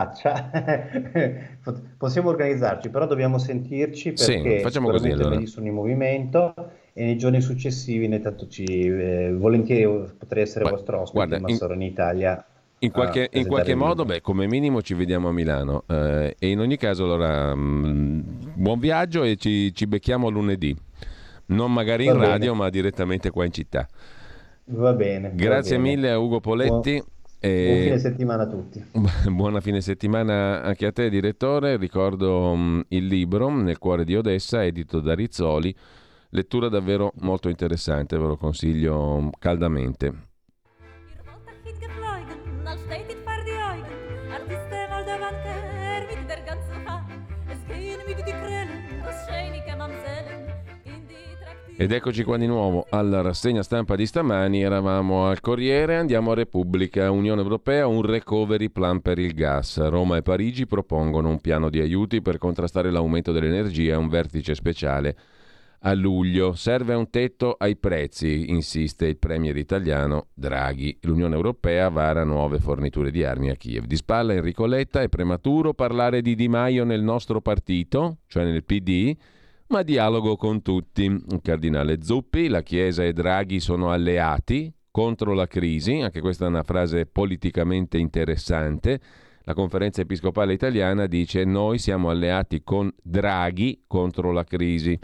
Possiamo 1.96 2.28
organizzarci, 2.28 2.90
però 2.90 3.06
dobbiamo 3.06 3.38
sentirci 3.38 4.12
perché 4.12 4.56
sì, 4.58 4.60
facciamo 4.60 4.90
così 4.90 5.10
allora. 5.10 5.44
sono 5.46 5.66
in 5.66 5.72
movimento 5.74 6.54
e 6.92 7.04
nei 7.04 7.16
giorni 7.16 7.40
successivi, 7.40 8.06
né 8.06 8.20
tanto 8.20 8.48
ci 8.48 8.64
eh, 8.64 9.32
volentieri 9.32 10.12
potrei 10.18 10.42
essere 10.42 10.64
Ma, 10.64 10.70
vostro 10.70 11.00
ospite, 11.00 11.26
guarda, 11.26 11.40
ma 11.40 11.48
in... 11.48 11.56
sarò 11.56 11.72
in 11.72 11.82
Italia. 11.82 12.44
In 12.80 12.92
qualche, 12.92 13.28
in 13.32 13.46
qualche 13.48 13.74
modo, 13.74 14.04
beh, 14.04 14.20
come 14.20 14.46
minimo 14.46 14.82
ci 14.82 14.94
vediamo 14.94 15.28
a 15.28 15.32
Milano 15.32 15.82
eh, 15.88 16.36
e 16.38 16.48
in 16.48 16.60
ogni 16.60 16.76
caso 16.76 17.04
allora 17.04 17.52
mh, 17.52 18.52
buon 18.54 18.78
viaggio 18.78 19.24
e 19.24 19.34
ci, 19.34 19.74
ci, 19.74 19.88
becchiamo 19.88 20.28
lunedì, 20.28 20.76
non 21.46 21.72
magari 21.72 22.04
in 22.04 22.16
radio 22.16 22.54
ma 22.54 22.68
direttamente 22.68 23.30
qua 23.30 23.44
in 23.44 23.52
città. 23.52 23.88
Va 24.66 24.92
bene. 24.92 25.32
Grazie 25.34 25.76
va 25.76 25.82
bene. 25.82 25.96
mille 25.96 26.10
a 26.12 26.18
Ugo 26.18 26.38
Poletti. 26.38 26.92
Buon, 26.92 27.04
e... 27.40 27.64
buon 27.66 27.82
fine 27.82 27.98
settimana 27.98 28.42
a 28.44 28.46
tutti. 28.46 28.84
Buona 29.28 29.60
fine 29.60 29.80
settimana 29.80 30.62
anche 30.62 30.86
a 30.86 30.92
te 30.92 31.10
direttore, 31.10 31.76
ricordo 31.78 32.54
mh, 32.54 32.84
il 32.88 33.06
libro 33.06 33.48
Nel 33.50 33.78
cuore 33.78 34.04
di 34.04 34.14
Odessa 34.14 34.64
edito 34.64 35.00
da 35.00 35.16
Rizzoli, 35.16 35.74
lettura 36.30 36.68
davvero 36.68 37.12
molto 37.22 37.48
interessante, 37.48 38.16
ve 38.16 38.26
lo 38.26 38.36
consiglio 38.36 39.30
caldamente. 39.40 40.27
Ed 51.80 51.92
eccoci 51.92 52.24
qua 52.24 52.36
di 52.36 52.48
nuovo 52.48 52.86
alla 52.90 53.20
rassegna 53.20 53.62
stampa 53.62 53.94
di 53.94 54.04
stamani, 54.04 54.62
eravamo 54.62 55.28
al 55.28 55.40
Corriere, 55.40 55.94
andiamo 55.94 56.32
a 56.32 56.34
Repubblica, 56.34 57.12
Unione 57.12 57.40
Europea, 57.40 57.86
un 57.86 58.02
recovery 58.02 58.68
plan 58.68 59.00
per 59.00 59.20
il 59.20 59.32
gas. 59.32 59.78
Roma 59.86 60.16
e 60.16 60.22
Parigi 60.22 60.66
propongono 60.66 61.28
un 61.28 61.40
piano 61.40 61.70
di 61.70 61.78
aiuti 61.78 62.20
per 62.20 62.38
contrastare 62.38 62.90
l'aumento 62.90 63.30
dell'energia, 63.30 63.96
un 63.96 64.08
vertice 64.08 64.56
speciale 64.56 65.16
a 65.82 65.94
luglio. 65.94 66.52
Serve 66.54 66.94
un 66.94 67.10
tetto 67.10 67.54
ai 67.56 67.76
prezzi, 67.76 68.50
insiste 68.50 69.06
il 69.06 69.18
premier 69.18 69.56
italiano 69.56 70.30
Draghi. 70.34 70.98
L'Unione 71.02 71.36
Europea 71.36 71.90
vara 71.90 72.24
nuove 72.24 72.58
forniture 72.58 73.12
di 73.12 73.22
armi 73.22 73.50
a 73.50 73.54
Kiev. 73.54 73.84
Di 73.84 73.94
spalla 73.94 74.32
Enrico 74.32 74.66
Letta, 74.66 75.00
è 75.00 75.08
prematuro 75.08 75.74
parlare 75.74 76.22
di 76.22 76.34
Di 76.34 76.48
Maio 76.48 76.82
nel 76.82 77.04
nostro 77.04 77.40
partito, 77.40 78.16
cioè 78.26 78.42
nel 78.42 78.64
PD 78.64 79.16
ma 79.68 79.82
dialogo 79.82 80.36
con 80.36 80.62
tutti. 80.62 81.04
Il 81.04 81.40
cardinale 81.42 82.02
Zuppi, 82.02 82.48
la 82.48 82.62
Chiesa 82.62 83.04
e 83.04 83.12
Draghi 83.12 83.60
sono 83.60 83.90
alleati 83.90 84.72
contro 84.90 85.32
la 85.34 85.46
crisi, 85.46 86.00
anche 86.00 86.20
questa 86.20 86.44
è 86.44 86.48
una 86.48 86.62
frase 86.62 87.06
politicamente 87.06 87.98
interessante. 87.98 89.00
La 89.42 89.54
conferenza 89.54 90.02
episcopale 90.02 90.52
italiana 90.52 91.06
dice 91.06 91.44
noi 91.44 91.78
siamo 91.78 92.10
alleati 92.10 92.62
con 92.62 92.92
Draghi 93.02 93.84
contro 93.86 94.32
la 94.32 94.44
crisi. 94.44 94.98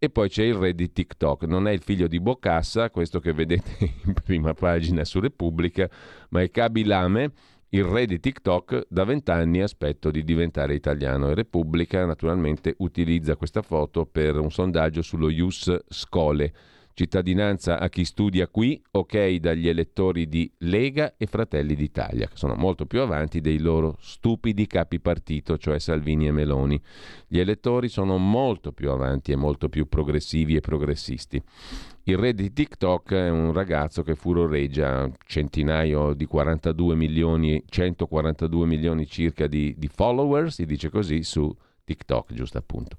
E 0.00 0.10
poi 0.10 0.28
c'è 0.28 0.44
il 0.44 0.54
re 0.54 0.74
di 0.74 0.92
TikTok, 0.92 1.42
non 1.44 1.66
è 1.66 1.72
il 1.72 1.82
figlio 1.82 2.06
di 2.06 2.20
Bocassa, 2.20 2.88
questo 2.88 3.18
che 3.18 3.32
vedete 3.32 3.72
in 4.06 4.12
prima 4.12 4.54
pagina 4.54 5.04
su 5.04 5.18
Repubblica, 5.18 5.88
ma 6.30 6.40
è 6.40 6.50
Kabilame, 6.50 7.32
il 7.70 7.84
re 7.84 8.06
di 8.06 8.18
TikTok 8.18 8.86
da 8.88 9.04
vent'anni 9.04 9.60
aspetto 9.60 10.10
di 10.10 10.24
diventare 10.24 10.74
italiano 10.74 11.28
e 11.28 11.34
Repubblica 11.34 12.06
naturalmente 12.06 12.74
utilizza 12.78 13.36
questa 13.36 13.60
foto 13.60 14.06
per 14.06 14.38
un 14.38 14.50
sondaggio 14.50 15.02
sullo 15.02 15.28
Ius 15.28 15.76
Scole. 15.86 16.54
Cittadinanza 16.98 17.78
a 17.78 17.88
chi 17.88 18.04
studia 18.04 18.48
qui, 18.48 18.82
ok 18.90 19.36
dagli 19.36 19.68
elettori 19.68 20.26
di 20.28 20.50
Lega 20.58 21.14
e 21.16 21.26
Fratelli 21.26 21.76
d'Italia, 21.76 22.26
che 22.26 22.36
sono 22.36 22.56
molto 22.56 22.86
più 22.86 22.98
avanti 22.98 23.40
dei 23.40 23.60
loro 23.60 23.96
stupidi 24.00 24.66
capi 24.66 24.98
partito, 24.98 25.58
cioè 25.58 25.78
Salvini 25.78 26.26
e 26.26 26.32
Meloni. 26.32 26.82
Gli 27.28 27.38
elettori 27.38 27.86
sono 27.88 28.18
molto 28.18 28.72
più 28.72 28.90
avanti 28.90 29.30
e 29.30 29.36
molto 29.36 29.68
più 29.68 29.88
progressivi 29.88 30.56
e 30.56 30.60
progressisti. 30.60 31.40
Il 32.02 32.16
re 32.16 32.34
di 32.34 32.52
TikTok 32.52 33.12
è 33.12 33.30
un 33.30 33.52
ragazzo 33.52 34.02
che 34.02 34.16
furoreggia 34.16 35.08
centinaio 35.24 36.14
di 36.14 36.24
42 36.24 36.96
milioni, 36.96 37.62
142 37.64 38.66
milioni 38.66 39.06
circa 39.06 39.46
di, 39.46 39.72
di 39.78 39.86
followers, 39.86 40.54
si 40.54 40.66
dice 40.66 40.90
così, 40.90 41.22
su 41.22 41.56
TikTok, 41.84 42.32
giusto 42.32 42.58
appunto. 42.58 42.96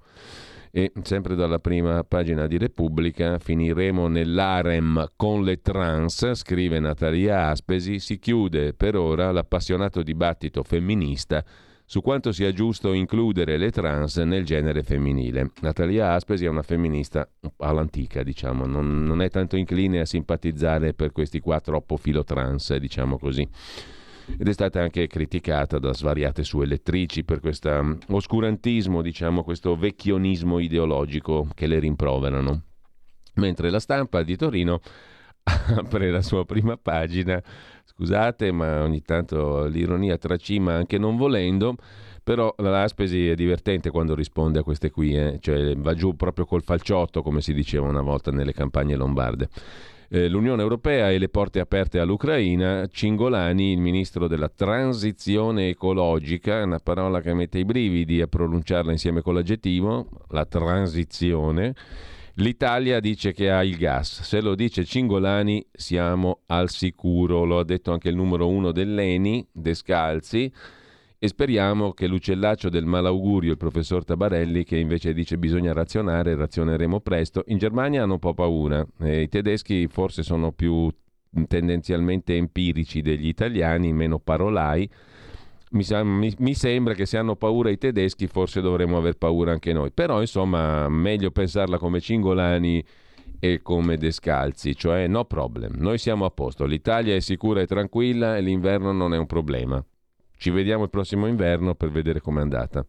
E 0.71 0.91
sempre 1.01 1.33
dalla 1.33 1.57
prima 1.57 2.03
pagina 2.03 2.45
di 2.45 2.59
Repubblica 2.59 3.39
finiremo 3.39 4.07
nell'arem 4.07 5.13
con 5.15 5.43
le 5.43 5.61
trans, 5.61 6.33
scrive 6.33 6.79
Natalia 6.79 7.47
Aspesi, 7.47 7.97
si 7.97 8.19
chiude 8.19 8.73
per 8.73 8.95
ora 8.95 9.31
l'appassionato 9.31 10.03
dibattito 10.03 10.61
femminista 10.61 11.43
su 11.85 12.01
quanto 12.01 12.31
sia 12.31 12.51
giusto 12.53 12.93
includere 12.93 13.57
le 13.57 13.71
trans 13.71 14.17
nel 14.17 14.45
genere 14.45 14.83
femminile. 14.83 15.49
Natalia 15.61 16.13
Aspesi 16.13 16.45
è 16.45 16.47
una 16.47 16.61
femminista 16.61 17.27
all'antica, 17.57 18.21
diciamo, 18.21 18.67
non, 18.67 19.03
non 19.03 19.23
è 19.23 19.29
tanto 19.31 19.57
incline 19.57 20.01
a 20.01 20.05
simpatizzare 20.05 20.93
per 20.93 21.11
questi 21.11 21.39
qua 21.39 21.59
troppo 21.59 21.97
filotrans, 21.97 22.75
diciamo 22.75 23.17
così 23.17 23.47
ed 24.37 24.47
è 24.47 24.53
stata 24.53 24.81
anche 24.81 25.07
criticata 25.07 25.79
da 25.79 25.93
svariate 25.93 26.43
sue 26.43 26.65
lettrici 26.65 27.23
per 27.23 27.39
questo 27.39 27.83
mm, 27.83 27.93
oscurantismo, 28.09 29.01
diciamo, 29.01 29.43
questo 29.43 29.75
vecchionismo 29.75 30.59
ideologico 30.59 31.47
che 31.53 31.67
le 31.67 31.79
rimproverano. 31.79 32.63
Mentre 33.35 33.69
la 33.69 33.79
stampa 33.79 34.23
di 34.23 34.35
Torino 34.35 34.81
apre 35.43 36.11
la 36.11 36.21
sua 36.21 36.45
prima 36.45 36.77
pagina 36.77 37.41
Scusate, 37.99 38.53
ma 38.53 38.83
ogni 38.83 39.01
tanto 39.01 39.65
l'ironia 39.65 40.17
tracima 40.17 40.73
anche 40.73 40.97
non 40.97 41.17
volendo. 41.17 41.75
Però 42.23 42.53
l'Aspesi 42.59 43.27
è 43.27 43.35
divertente 43.35 43.89
quando 43.89 44.15
risponde 44.15 44.59
a 44.59 44.63
queste 44.63 44.89
qui, 44.89 45.17
eh? 45.17 45.37
cioè 45.41 45.75
va 45.75 45.93
giù 45.95 46.15
proprio 46.15 46.45
col 46.45 46.63
falciotto, 46.63 47.21
come 47.21 47.41
si 47.41 47.53
diceva 47.53 47.87
una 47.87 48.01
volta 48.01 48.31
nelle 48.31 48.53
campagne 48.53 48.95
lombarde. 48.95 49.49
Eh, 50.11 50.27
L'Unione 50.27 50.63
Europea 50.63 51.11
e 51.11 51.19
le 51.19 51.29
porte 51.29 51.59
aperte 51.59 51.99
all'Ucraina, 51.99 52.87
Cingolani, 52.87 53.73
il 53.73 53.79
ministro 53.79 54.27
della 54.27 54.49
transizione 54.49 55.69
ecologica, 55.69 56.63
una 56.63 56.79
parola 56.79 57.21
che 57.21 57.35
mette 57.35 57.59
i 57.59 57.65
brividi 57.65 58.19
a 58.19 58.25
pronunciarla 58.25 58.91
insieme 58.91 59.21
con 59.21 59.35
l'aggettivo, 59.35 60.07
la 60.29 60.45
transizione. 60.45 61.75
L'Italia 62.35 62.99
dice 62.99 63.33
che 63.33 63.51
ha 63.51 63.63
il 63.63 63.77
gas, 63.77 64.23
se 64.23 64.41
lo 64.41 64.55
dice 64.55 64.83
Cingolani 64.83 65.63
siamo 65.71 66.39
al 66.47 66.71
sicuro, 66.71 67.43
lo 67.43 67.59
ha 67.59 67.63
detto 67.63 67.91
anche 67.91 68.09
il 68.09 68.15
numero 68.15 68.47
uno 68.47 68.71
dell'ENI, 68.71 69.47
Descalzi, 69.51 70.51
e 71.21 71.27
speriamo 71.27 71.91
che 71.91 72.07
l'uccellaccio 72.07 72.69
del 72.69 72.85
malaugurio, 72.85 73.51
il 73.51 73.57
professor 73.57 74.05
Tabarelli, 74.05 74.63
che 74.63 74.77
invece 74.77 75.13
dice 75.13 75.37
bisogna 75.37 75.73
razionare, 75.73 76.33
razioneremo 76.33 77.01
presto, 77.01 77.43
in 77.47 77.57
Germania 77.57 78.03
hanno 78.03 78.13
un 78.13 78.19
po' 78.19 78.33
paura, 78.33 78.85
eh, 79.01 79.23
i 79.23 79.27
tedeschi 79.27 79.87
forse 79.87 80.23
sono 80.23 80.53
più 80.53 80.89
tendenzialmente 81.47 82.37
empirici 82.37 83.01
degli 83.01 83.27
italiani, 83.27 83.91
meno 83.91 84.17
parolai, 84.19 84.89
mi, 85.71 85.85
mi, 86.03 86.33
mi, 86.39 86.53
sembra 86.53 86.93
che 86.93 87.05
se 87.05 87.17
hanno 87.17 87.35
paura 87.35 87.69
i 87.69 87.77
tedeschi 87.77 88.25
forse 88.27 88.61
dovremmo 88.61 88.97
aver 88.97 89.17
paura 89.17 89.51
anche 89.51 89.73
noi. 89.73 89.91
Però 89.91 90.21
insomma 90.21 90.87
meglio 90.89 91.31
pensarla 91.31 91.77
come 91.77 91.99
Cingolani 91.99 92.83
e 93.39 93.61
come 93.61 93.97
Descalzi, 93.97 94.75
cioè 94.75 95.07
no 95.07 95.25
problem, 95.25 95.73
noi 95.75 95.97
siamo 95.97 96.25
a 96.25 96.31
posto, 96.31 96.65
l'Italia 96.65 97.13
è 97.13 97.19
sicura 97.19 97.61
e 97.61 97.67
tranquilla 97.67 98.35
e 98.37 98.41
l'inverno 98.41 98.91
non 98.91 99.13
è 99.13 99.17
un 99.17 99.27
problema. 99.27 99.83
Ci 100.39 100.51
vediamo 100.51 100.83
il 100.83 100.89
prossimo 100.89 101.27
inverno 101.27 101.75
per 101.75 101.91
vedere 101.91 102.21
com'è 102.21 102.39
andata. 102.39 102.85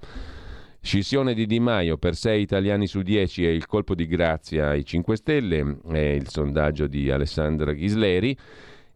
Scissione 0.81 1.35
di 1.35 1.47
Di 1.47 1.59
Maio 1.59 1.99
per 1.99 2.15
6 2.15 2.41
italiani 2.41 2.87
su 2.87 3.03
10 3.03 3.45
è 3.45 3.49
il 3.49 3.67
colpo 3.67 3.97
di 3.97 4.07
grazia 4.07 4.69
ai 4.69 4.85
5 4.85 5.17
Stelle, 5.17 5.79
è 5.91 5.99
il 5.99 6.29
sondaggio 6.29 6.87
di 6.87 7.11
Alessandra 7.11 7.73
Ghisleri. 7.73 8.39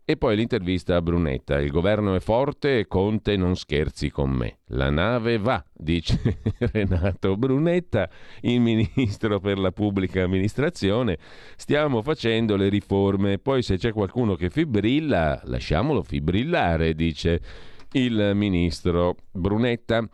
E 0.04 0.16
poi 0.16 0.36
l'intervista 0.36 0.94
a 0.94 1.02
Brunetta. 1.02 1.58
Il 1.58 1.72
governo 1.72 2.14
è 2.14 2.20
forte 2.20 2.78
e 2.78 2.86
Conte 2.86 3.36
non 3.36 3.56
scherzi 3.56 4.08
con 4.10 4.30
me. 4.30 4.58
La 4.66 4.88
nave 4.88 5.36
va, 5.38 5.64
dice 5.74 6.42
Renato 6.58 7.36
Brunetta, 7.36 8.08
il 8.42 8.60
ministro 8.60 9.40
per 9.40 9.58
la 9.58 9.72
pubblica 9.72 10.22
amministrazione. 10.22 11.18
Stiamo 11.56 12.02
facendo 12.02 12.54
le 12.54 12.68
riforme. 12.68 13.38
Poi 13.38 13.62
se 13.62 13.78
c'è 13.78 13.92
qualcuno 13.92 14.36
che 14.36 14.48
fibrilla, 14.48 15.40
lasciamolo 15.46 16.04
fibrillare, 16.04 16.94
dice 16.94 17.72
il 17.94 18.32
ministro 18.34 19.16
Brunetta. 19.32 20.08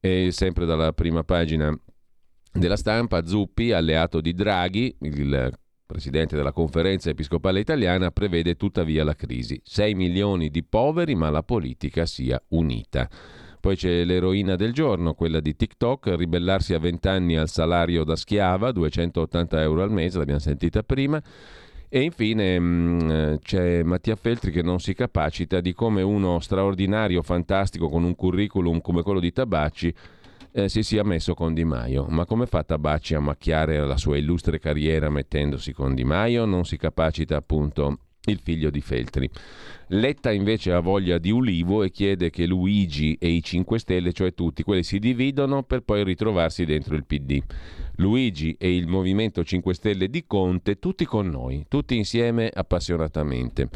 E 0.00 0.30
sempre 0.32 0.66
dalla 0.66 0.92
prima 0.92 1.24
pagina 1.24 1.74
della 2.52 2.76
stampa, 2.76 3.24
Zuppi, 3.24 3.72
alleato 3.72 4.20
di 4.20 4.34
Draghi, 4.34 4.94
il 5.00 5.50
presidente 5.86 6.36
della 6.36 6.52
conferenza 6.52 7.10
episcopale 7.10 7.60
italiana, 7.60 8.10
prevede 8.10 8.56
tuttavia 8.56 9.02
la 9.02 9.14
crisi. 9.14 9.60
6 9.64 9.94
milioni 9.94 10.50
di 10.50 10.62
poveri, 10.62 11.14
ma 11.14 11.30
la 11.30 11.42
politica 11.42 12.04
sia 12.04 12.42
unita. 12.48 13.08
Poi 13.60 13.76
c'è 13.76 14.04
l'eroina 14.04 14.56
del 14.56 14.74
giorno, 14.74 15.14
quella 15.14 15.40
di 15.40 15.56
TikTok, 15.56 16.16
ribellarsi 16.16 16.74
a 16.74 16.78
20 16.78 17.08
anni 17.08 17.36
al 17.36 17.48
salario 17.48 18.04
da 18.04 18.14
schiava, 18.14 18.72
280 18.72 19.62
euro 19.62 19.82
al 19.82 19.90
mese, 19.90 20.18
l'abbiamo 20.18 20.38
sentita 20.38 20.82
prima. 20.82 21.22
E 21.94 22.02
infine 22.02 22.58
mh, 22.58 22.64
mm, 22.64 23.34
c'è 23.40 23.84
Mattia 23.84 24.16
Feltri 24.16 24.50
che 24.50 24.62
non 24.62 24.80
si 24.80 24.94
capacita 24.94 25.60
di 25.60 25.72
come 25.74 26.02
uno 26.02 26.40
straordinario, 26.40 27.22
fantastico, 27.22 27.88
con 27.88 28.02
un 28.02 28.16
curriculum 28.16 28.80
come 28.80 29.02
quello 29.02 29.20
di 29.20 29.30
Tabacci, 29.30 29.94
eh, 30.50 30.68
si 30.68 30.82
sia 30.82 31.04
messo 31.04 31.34
con 31.34 31.54
Di 31.54 31.62
Maio. 31.62 32.06
Ma 32.08 32.24
come 32.24 32.46
fa 32.46 32.64
Tabacci 32.64 33.14
a 33.14 33.20
macchiare 33.20 33.78
la 33.78 33.96
sua 33.96 34.16
illustre 34.16 34.58
carriera 34.58 35.08
mettendosi 35.08 35.72
con 35.72 35.94
Di 35.94 36.02
Maio? 36.02 36.46
Non 36.46 36.64
si 36.64 36.76
capacita 36.76 37.36
appunto 37.36 37.98
il 38.26 38.40
figlio 38.42 38.70
di 38.70 38.80
Feltri. 38.80 39.28
Letta 39.88 40.32
invece 40.32 40.72
ha 40.72 40.80
voglia 40.80 41.18
di 41.18 41.30
ulivo 41.30 41.82
e 41.82 41.90
chiede 41.90 42.30
che 42.30 42.46
Luigi 42.46 43.16
e 43.20 43.28
i 43.28 43.42
5 43.42 43.78
Stelle, 43.78 44.12
cioè 44.12 44.32
tutti, 44.34 44.62
quelli 44.62 44.82
si 44.82 44.98
dividono 44.98 45.62
per 45.62 45.80
poi 45.80 46.04
ritrovarsi 46.04 46.64
dentro 46.64 46.94
il 46.94 47.04
PD. 47.04 47.40
Luigi 47.96 48.56
e 48.58 48.74
il 48.74 48.88
Movimento 48.88 49.44
5 49.44 49.74
Stelle 49.74 50.08
di 50.08 50.24
Conte, 50.26 50.78
tutti 50.78 51.04
con 51.04 51.28
noi, 51.28 51.66
tutti 51.68 51.96
insieme 51.96 52.50
appassionatamente. 52.52 53.68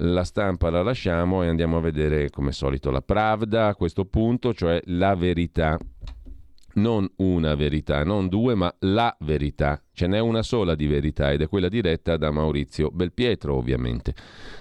La 0.00 0.22
stampa 0.22 0.70
la 0.70 0.82
lasciamo 0.82 1.42
e 1.42 1.48
andiamo 1.48 1.78
a 1.78 1.80
vedere 1.80 2.30
come 2.30 2.52
solito 2.52 2.90
la 2.90 3.02
Pravda 3.02 3.66
a 3.66 3.74
questo 3.74 4.04
punto, 4.04 4.54
cioè 4.54 4.80
la 4.84 5.16
verità 5.16 5.76
non 6.80 7.10
una 7.16 7.54
verità, 7.54 8.04
non 8.04 8.28
due, 8.28 8.54
ma 8.54 8.72
la 8.80 9.14
verità. 9.20 9.82
Ce 9.92 10.06
n'è 10.06 10.18
una 10.18 10.42
sola 10.42 10.74
di 10.74 10.86
verità 10.86 11.32
ed 11.32 11.42
è 11.42 11.48
quella 11.48 11.68
diretta 11.68 12.16
da 12.16 12.30
Maurizio 12.30 12.90
Belpietro, 12.90 13.54
ovviamente. 13.54 14.14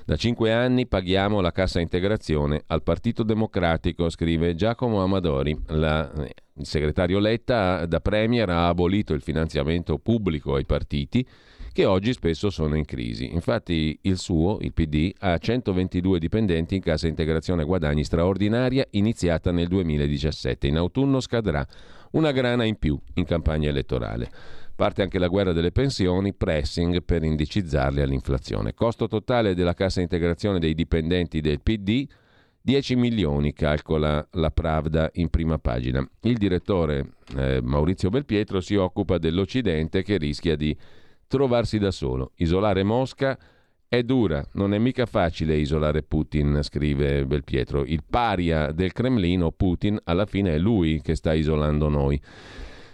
Da 0.06 0.16
cinque 0.16 0.52
anni 0.52 0.88
paghiamo 0.88 1.40
la 1.42 1.52
cassa 1.52 1.80
integrazione 1.80 2.64
al 2.68 2.84
Partito 2.84 3.24
Democratico, 3.24 4.10
scrive 4.10 4.56
Giacomo 4.56 5.02
Amadori. 5.02 5.58
La, 5.68 6.12
il 6.16 6.66
segretario 6.66 7.20
Letta 7.20 7.86
da 7.86 8.00
Premier 8.00 8.50
ha 8.50 8.68
abolito 8.68 9.14
il 9.14 9.22
finanziamento 9.22 9.98
pubblico 10.00 10.56
ai 10.56 10.66
partiti 10.66 11.26
che 11.78 11.86
oggi 11.86 12.12
spesso 12.12 12.50
sono 12.50 12.76
in 12.76 12.86
crisi. 12.86 13.32
Infatti 13.32 14.00
il 14.02 14.18
suo, 14.18 14.58
il 14.62 14.74
PD, 14.74 15.14
ha 15.20 15.38
122 15.38 16.18
dipendenti 16.18 16.74
in 16.74 16.82
cassa 16.82 17.06
integrazione 17.06 17.66
guadagni 17.66 18.04
straordinaria 18.04 18.84
iniziata 18.92 19.52
nel 19.52 19.68
2017. 19.68 20.66
In 20.66 20.78
autunno 20.78 21.20
scadrà 21.20 21.64
una 22.12 22.32
grana 22.32 22.64
in 22.64 22.78
più 22.78 23.00
in 23.16 23.26
campagna 23.26 23.70
elettorale. 23.70 24.30
Parte 24.76 25.02
anche 25.02 25.18
la 25.18 25.28
guerra 25.28 25.54
delle 25.54 25.72
pensioni, 25.72 26.34
pressing 26.34 27.04
per 27.04 27.24
indicizzarle 27.24 28.02
all'inflazione. 28.02 28.74
Costo 28.74 29.08
totale 29.08 29.56
della 29.56 29.74
cassa 29.74 30.02
integrazione 30.02 30.60
dei 30.60 30.76
dipendenti 30.76 31.42
del 31.42 31.62
PD 31.62 32.08
10 32.68 32.96
milioni, 32.98 33.54
calcola 33.54 34.28
la 34.32 34.52
Pravda 34.52 35.10
in 35.14 35.30
prima 35.30 35.58
pagina. 35.58 36.06
Il 36.24 36.38
direttore 36.38 37.14
eh, 37.38 37.62
Maurizio 37.64 38.10
Belpietro 38.10 38.60
si 38.60 38.76
occupa 38.76 39.18
dell'Occidente 39.18 40.04
che 40.04 40.18
rischia 40.18 40.58
di 40.58 40.76
trovarsi 41.28 41.80
da 41.80 41.92
solo. 41.92 42.34
Isolare 42.36 42.84
Mosca 42.84 43.40
è 43.90 44.04
dura, 44.04 44.46
non 44.54 44.74
è 44.74 44.78
mica 44.78 45.06
facile 45.06 45.56
isolare 45.56 46.04
Putin, 46.04 46.60
scrive 46.62 47.26
Belpietro. 47.26 47.86
Il 47.86 48.04
paria 48.08 48.72
del 48.72 48.92
Cremlino, 48.92 49.52
Putin, 49.52 49.98
alla 50.04 50.26
fine 50.26 50.56
è 50.56 50.58
lui 50.58 51.02
che 51.02 51.16
sta 51.16 51.34
isolando 51.34 51.88
noi. 51.88 52.20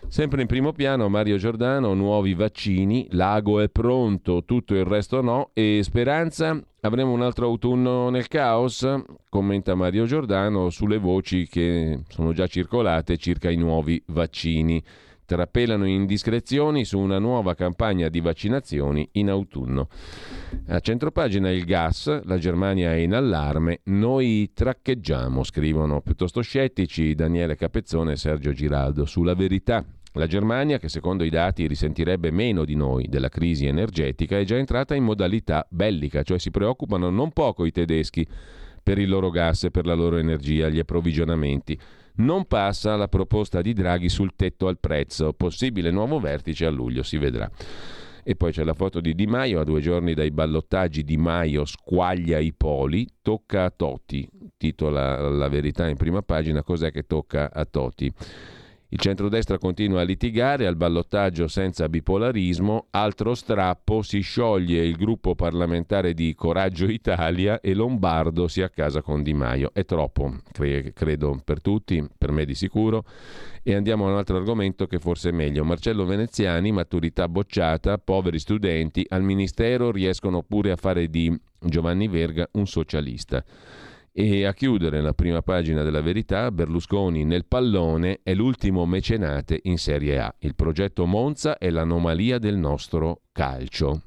Sempre 0.07 0.41
in 0.41 0.47
primo 0.47 0.73
piano 0.73 1.09
Mario 1.09 1.37
Giordano, 1.37 1.93
nuovi 1.95 2.35
vaccini, 2.35 3.07
l'ago 3.11 3.59
è 3.59 3.69
pronto, 3.69 4.43
tutto 4.45 4.75
il 4.75 4.85
resto 4.85 5.21
no 5.21 5.49
e 5.53 5.79
speranza, 5.81 6.61
avremo 6.81 7.11
un 7.11 7.21
altro 7.23 7.47
autunno 7.47 8.09
nel 8.09 8.27
caos, 8.27 8.87
commenta 9.29 9.73
Mario 9.73 10.05
Giordano 10.05 10.69
sulle 10.69 10.99
voci 10.99 11.47
che 11.47 12.01
sono 12.09 12.33
già 12.33 12.45
circolate 12.45 13.17
circa 13.17 13.49
i 13.49 13.55
nuovi 13.55 13.99
vaccini 14.07 14.83
trapelano 15.26 15.86
indiscrezioni 15.86 16.86
su 16.86 16.99
una 16.99 17.19
nuova 17.19 17.55
campagna 17.55 18.09
di 18.09 18.19
vaccinazioni 18.19 19.07
in 19.13 19.30
autunno. 19.30 19.88
A 20.67 20.80
centropagina 20.80 21.49
il 21.49 21.65
gas, 21.65 22.24
la 22.24 22.38
Germania 22.38 22.91
è 22.91 22.97
in 22.97 23.13
allarme, 23.13 23.82
noi 23.86 24.51
traccheggiamo, 24.53 25.43
scrivono 25.43 26.01
piuttosto 26.01 26.41
scettici 26.41 27.15
Daniele 27.15 27.55
Capezzone 27.55 28.13
e 28.13 28.17
Sergio 28.17 28.51
Giraldo, 28.51 29.05
sulla 29.05 29.34
verità. 29.36 29.84
La 30.15 30.28
Germania, 30.28 30.78
che 30.78 30.89
secondo 30.89 31.24
i 31.24 31.30
dati 31.30 31.65
risentirebbe 31.65 32.30
meno 32.30 32.65
di 32.65 32.76
noi 32.76 33.07
della 33.09 33.30
crisi 33.30 33.65
energetica, 33.65 34.38
è 34.38 34.43
già 34.43 34.57
entrata 34.57 34.93
in 34.93 35.03
modalità 35.03 35.65
bellica, 35.69 36.21
cioè 36.21 36.38
si 36.38 36.51
preoccupano 36.51 37.09
non 37.09 37.32
poco 37.32 37.65
i 37.65 37.71
tedeschi 37.71 38.28
per 38.84 38.99
il 38.99 39.09
loro 39.09 39.32
gas 39.32 39.63
e 39.63 39.71
per 39.71 39.88
la 39.88 39.95
loro 39.95 40.17
energia, 40.17 40.69
gli 40.69 40.78
approvvigionamenti 40.78 41.80
non 42.16 42.45
passa 42.45 42.95
la 42.95 43.07
proposta 43.07 43.61
di 43.61 43.74
Draghi 43.74 44.09
sul 44.09 44.36
tetto 44.36 44.68
al 44.68 44.80
prezzo. 44.80 45.34
Possibile 45.34 45.91
nuovo 45.91 46.20
vertice 46.20 46.66
a 46.66 46.70
luglio, 46.70 47.03
si 47.03 47.18
vedrà. 47.18 47.49
E 48.26 48.36
poi 48.36 48.53
c'è 48.53 48.64
la 48.64 48.74
foto 48.74 49.01
di 49.01 49.16
Di 49.16 49.28
Maio, 49.28 49.59
a 49.59 49.66
due 49.66 49.82
giorni 49.82 50.14
dai 50.14 50.32
ballottaggi 50.32 51.03
Di 51.03 51.18
Maio 51.18 51.66
squaglia 51.66 52.39
i 52.39 52.53
poli, 52.53 53.05
tocca 53.22 53.66
a 53.66 53.70
Totti, 53.70 54.26
titola 54.55 55.30
la 55.30 55.49
verità 55.49 55.89
in 55.89 55.97
prima 55.97 56.22
pagina, 56.22 56.64
cos'è 56.64 56.89
che 56.91 57.03
tocca 57.03 57.51
a 57.51 57.66
Totti? 57.66 58.11
Il 58.93 58.99
centrodestra 58.99 59.57
continua 59.57 60.01
a 60.01 60.03
litigare 60.03 60.67
al 60.67 60.75
ballottaggio 60.75 61.47
senza 61.47 61.89
bipolarismo, 61.89 62.89
altro 62.91 63.33
strappo, 63.33 64.03
si 64.03 64.19
scioglie 64.19 64.85
il 64.85 64.97
gruppo 64.97 65.33
parlamentare 65.33 66.13
di 66.13 66.35
Coraggio 66.35 66.85
Italia 66.85 67.59
e 67.59 67.73
Lombardo 67.73 68.47
si 68.47 68.61
accasa 68.61 69.01
con 69.01 69.23
Di 69.23 69.33
Maio. 69.33 69.71
È 69.73 69.83
troppo, 69.83 70.35
cre- 70.51 70.93
credo, 70.93 71.41
per 71.43 71.59
tutti, 71.59 72.07
per 72.15 72.31
me 72.31 72.45
di 72.45 72.53
sicuro. 72.53 73.03
E 73.63 73.73
andiamo 73.73 74.05
a 74.05 74.11
un 74.11 74.17
altro 74.17 74.37
argomento 74.37 74.85
che 74.85 74.99
forse 74.99 75.29
è 75.29 75.31
meglio. 75.31 75.65
Marcello 75.65 76.05
Veneziani, 76.05 76.71
maturità 76.71 77.27
bocciata, 77.27 77.97
poveri 77.97 78.37
studenti, 78.37 79.03
al 79.09 79.23
Ministero 79.23 79.89
riescono 79.89 80.43
pure 80.43 80.69
a 80.69 80.75
fare 80.75 81.09
di 81.09 81.35
Giovanni 81.59 82.07
Verga 82.07 82.47
un 82.51 82.67
socialista. 82.67 83.43
E 84.16 84.45
a 84.45 84.53
chiudere 84.53 85.01
la 85.01 85.14
prima 85.14 85.41
pagina 85.41 85.82
della 85.82 86.01
verità, 86.01 86.51
Berlusconi 86.51 87.26
nel 87.26 87.47
pallone 87.47 88.20
è 88.22 88.36
l'ultimo 88.36 88.86
mecenate 88.86 89.59
in 89.64 89.80
Serie 89.80 90.20
A. 90.20 90.36
Il 90.41 90.53
progetto 90.53 91.07
Monza 91.07 91.57
è 91.57 91.72
l'anomalia 91.72 92.38
del 92.38 92.55
nostro 92.55 93.22
calcio. 93.32 94.03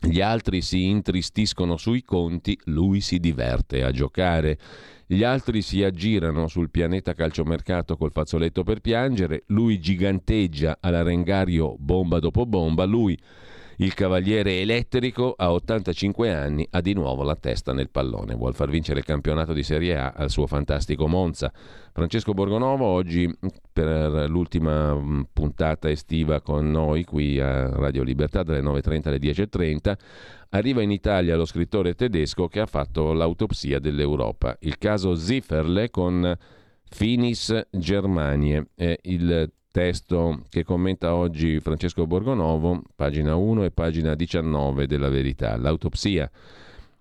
Gli 0.00 0.22
altri 0.22 0.62
si 0.62 0.86
intristiscono 0.86 1.76
sui 1.76 2.02
conti, 2.02 2.58
lui 2.64 3.02
si 3.02 3.18
diverte 3.18 3.82
a 3.82 3.90
giocare. 3.90 4.58
Gli 5.06 5.22
altri 5.22 5.60
si 5.60 5.84
aggirano 5.84 6.46
sul 6.46 6.70
pianeta 6.70 7.12
calciomercato 7.12 7.98
col 7.98 8.12
fazzoletto 8.12 8.62
per 8.62 8.80
piangere, 8.80 9.42
lui 9.48 9.78
giganteggia 9.78 10.78
all'arengario 10.80 11.76
bomba 11.78 12.20
dopo 12.20 12.46
bomba, 12.46 12.84
lui 12.84 13.18
il 13.78 13.94
cavaliere 13.94 14.60
elettrico 14.60 15.34
a 15.36 15.52
85 15.52 16.32
anni 16.32 16.66
ha 16.70 16.80
di 16.80 16.94
nuovo 16.94 17.22
la 17.22 17.36
testa 17.36 17.72
nel 17.72 17.90
pallone. 17.90 18.34
Vuol 18.34 18.54
far 18.54 18.70
vincere 18.70 19.00
il 19.00 19.04
campionato 19.04 19.52
di 19.52 19.62
Serie 19.62 19.96
A 19.96 20.12
al 20.16 20.30
suo 20.30 20.46
fantastico 20.46 21.06
Monza. 21.06 21.52
Francesco 21.92 22.32
Borgonovo 22.32 22.84
oggi 22.84 23.30
per 23.72 24.28
l'ultima 24.28 24.94
mm, 24.94 25.22
puntata 25.32 25.90
estiva 25.90 26.40
con 26.40 26.70
noi 26.70 27.04
qui 27.04 27.38
a 27.40 27.68
Radio 27.68 28.02
Libertà 28.02 28.42
dalle 28.42 28.62
9.30 28.62 29.08
alle 29.08 29.18
10.30 29.18 29.94
arriva 30.50 30.82
in 30.82 30.90
Italia 30.90 31.36
lo 31.36 31.44
scrittore 31.44 31.94
tedesco 31.94 32.48
che 32.48 32.60
ha 32.60 32.66
fatto 32.66 33.12
l'autopsia 33.12 33.78
dell'Europa. 33.78 34.56
Il 34.60 34.78
caso 34.78 35.14
Zifferle 35.14 35.90
con 35.90 36.36
Finis 36.88 37.66
Germanie. 37.70 38.68
È 38.74 38.96
il 39.02 39.50
testo 39.76 40.40
che 40.48 40.64
commenta 40.64 41.14
oggi 41.14 41.60
Francesco 41.60 42.06
Borgonovo, 42.06 42.80
pagina 42.94 43.36
1 43.36 43.64
e 43.64 43.70
pagina 43.70 44.14
19 44.14 44.86
della 44.86 45.10
Verità, 45.10 45.54
l'autopsia 45.58 46.30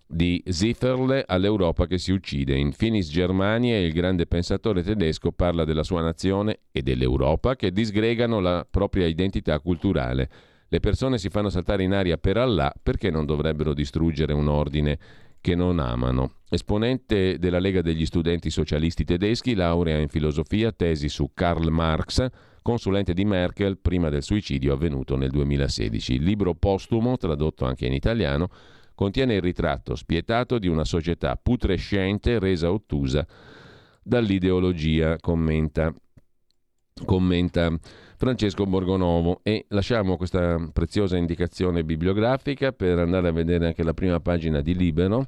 di 0.05 0.43
Zifferle 0.45 1.23
all'Europa 1.26 1.88
che 1.88 1.97
si 1.97 2.11
uccide. 2.11 2.57
In 2.57 2.73
Finis 2.73 3.09
Germania 3.09 3.80
il 3.80 3.93
grande 3.93 4.26
pensatore 4.26 4.84
tedesco 4.84 5.32
parla 5.32 5.63
della 5.63 5.84
sua 5.84 6.01
nazione 6.01 6.63
e 6.73 6.82
dell'Europa 6.82 7.55
che 7.55 7.71
disgregano 7.71 8.41
la 8.41 8.67
propria 8.69 9.07
identità 9.07 9.57
culturale. 9.61 10.30
Le 10.67 10.82
persone 10.82 11.17
si 11.17 11.30
fanno 11.30 11.49
saltare 11.49 11.84
in 11.84 11.93
aria 11.93 12.17
per 12.17 12.36
Allah 12.36 12.73
perché 12.84 13.09
non 13.09 13.26
dovrebbero 13.26 13.73
distruggere 13.73 14.34
un 14.34 14.49
ordine 14.49 14.99
che 15.39 15.55
non 15.55 15.80
amano. 15.80 16.39
Esponente 16.49 17.39
della 17.39 17.59
Lega 17.59 17.82
degli 17.82 18.05
studenti 18.05 18.49
socialisti 18.49 19.05
tedeschi, 19.05 19.53
laurea 19.53 19.97
in 19.97 20.09
filosofia, 20.09 20.73
tesi 20.73 21.07
su 21.07 21.32
Karl 21.34 21.69
Marx, 21.69 22.30
consulente 22.66 23.13
di 23.13 23.26
Merkel 23.26 23.78
prima 23.78 24.09
del 24.09 24.24
suicidio 24.24 24.74
avvenuto 24.74 25.16
nel 25.16 25.30
2016. 25.30 26.16
Il 26.16 26.24
libro 26.24 26.55
postumo, 26.55 27.16
tradotto 27.16 27.63
anche 27.63 27.86
in 27.86 27.93
italiano, 27.93 28.49
contiene 28.95 29.36
il 29.36 29.41
ritratto 29.41 29.93
spietato 29.93 30.57
di 30.57 30.68
una 30.68 30.84
società 30.84 31.39
putrescente 31.39 32.39
resa 32.39 32.72
ottusa 32.72 33.24
dall'ideologia, 34.01 35.18
commenta. 35.20 35.93
commenta 37.05 37.72
Francesco 38.18 38.66
Borgonovo 38.66 39.41
e 39.43 39.66
lasciamo 39.70 40.18
questa 40.18 40.57
preziosa 40.74 41.18
indicazione 41.18 41.84
bibliografica 41.84 42.72
per 42.72 42.97
andare 42.97 43.28
a 43.28 43.32
vedere 43.32 43.68
anche 43.68 43.84
la 43.84 43.93
prima 43.93 44.20
pagina 44.20 44.61
di 44.61 44.74
Libero. 44.74 45.28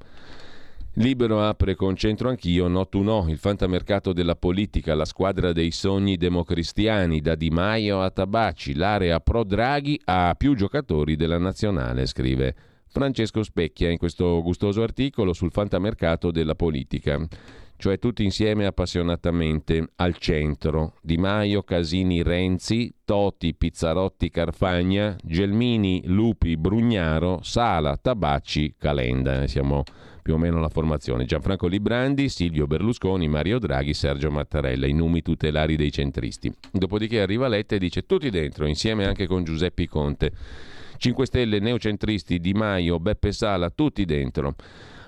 Libero 0.99 1.43
apre 1.43 1.75
con 1.75 1.95
centro 1.95 2.27
anch'io, 2.27 2.67
no 2.67 2.87
tu 2.87 3.03
no, 3.03 3.27
il 3.29 3.37
fantamercato 3.37 4.13
della 4.13 4.35
politica, 4.35 4.95
la 4.95 5.05
squadra 5.05 5.53
dei 5.53 5.69
sogni 5.69 6.17
democristiani, 6.17 7.21
da 7.21 7.35
Di 7.35 7.51
Maio 7.51 8.01
a 8.01 8.09
Tabacci, 8.09 8.73
l'area 8.73 9.19
pro 9.19 9.43
Draghi 9.43 10.01
ha 10.05 10.33
più 10.35 10.55
giocatori 10.55 11.15
della 11.15 11.37
nazionale, 11.37 12.07
scrive 12.07 12.55
Francesco 12.87 13.43
Specchia 13.43 13.91
in 13.91 13.99
questo 13.99 14.41
gustoso 14.41 14.81
articolo 14.81 15.33
sul 15.33 15.51
fantamercato 15.51 16.31
della 16.31 16.55
politica 16.55 17.27
cioè 17.77 17.99
tutti 17.99 18.23
insieme 18.23 18.65
appassionatamente 18.65 19.89
al 19.97 20.17
centro. 20.17 20.95
Di 21.01 21.17
Maio, 21.17 21.61
Casini, 21.61 22.23
Renzi, 22.23 22.91
Toti, 23.05 23.53
Pizzarotti, 23.53 24.29
Carfagna, 24.31 25.15
Gelmini, 25.23 26.01
Lupi, 26.05 26.57
Brugnaro, 26.57 27.39
Sala, 27.43 27.95
Tabacci, 27.95 28.75
Calenda. 28.77 29.45
Siamo 29.45 29.83
più 30.28 30.36
o 30.36 30.38
meno 30.38 30.59
la 30.59 30.67
formazione. 30.67 31.23
Gianfranco 31.23 31.67
Librandi, 31.67 32.28
Silvio 32.28 32.67
Berlusconi, 32.67 33.30
Mario 33.30 33.59
Draghi, 33.59 33.93
Sergio 33.93 34.30
Mattarella, 34.30 34.86
i 34.86 34.91
numi 34.91 35.21
tutelari 35.21 35.78
dei 35.78 35.89
centristi. 35.89 36.53
Dopodiché 36.69 37.21
arriva 37.21 37.47
Letta 37.47 37.75
e 37.75 37.80
dice 37.80 38.05
tutti 38.05 38.30
dentro, 38.30 38.67
insieme 38.67 39.05
anche 39.05 39.25
con 39.25 39.45
Giuseppe 39.45 39.88
Conte. 39.88 40.34
5 40.97 41.25
Stelle, 41.25 41.59
neocentristi, 41.59 42.41
Di 42.41 42.51
Maio, 42.51 42.99
Beppe 42.99 43.32
Sala, 43.32 43.69
tutti 43.69 44.03
dentro. 44.03 44.55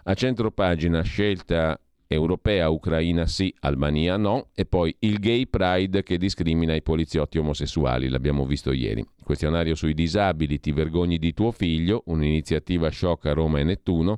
A 0.03 0.13
centro 0.13 0.51
pagina 0.51 1.01
scelta 1.01 1.77
europea 2.07 2.69
Ucraina 2.69 3.25
sì, 3.25 3.53
Albania 3.59 4.15
no, 4.15 4.47
e 4.55 4.65
poi 4.65 4.95
il 4.99 5.19
gay 5.19 5.47
pride 5.47 6.01
che 6.01 6.17
discrimina 6.17 6.73
i 6.75 6.81
poliziotti 6.81 7.37
omosessuali, 7.37 8.07
l'abbiamo 8.07 8.45
visto 8.45 8.71
ieri. 8.71 9.05
Questionario 9.21 9.75
sui 9.75 9.93
disabili, 9.93 10.61
ti 10.61 10.71
vergogni 10.71 11.17
di 11.19 11.33
tuo 11.33 11.51
figlio, 11.51 12.03
un'iniziativa 12.05 12.89
shock 12.89 13.25
a 13.25 13.33
Roma 13.33 13.59
e 13.59 13.63
Nettuno. 13.63 14.17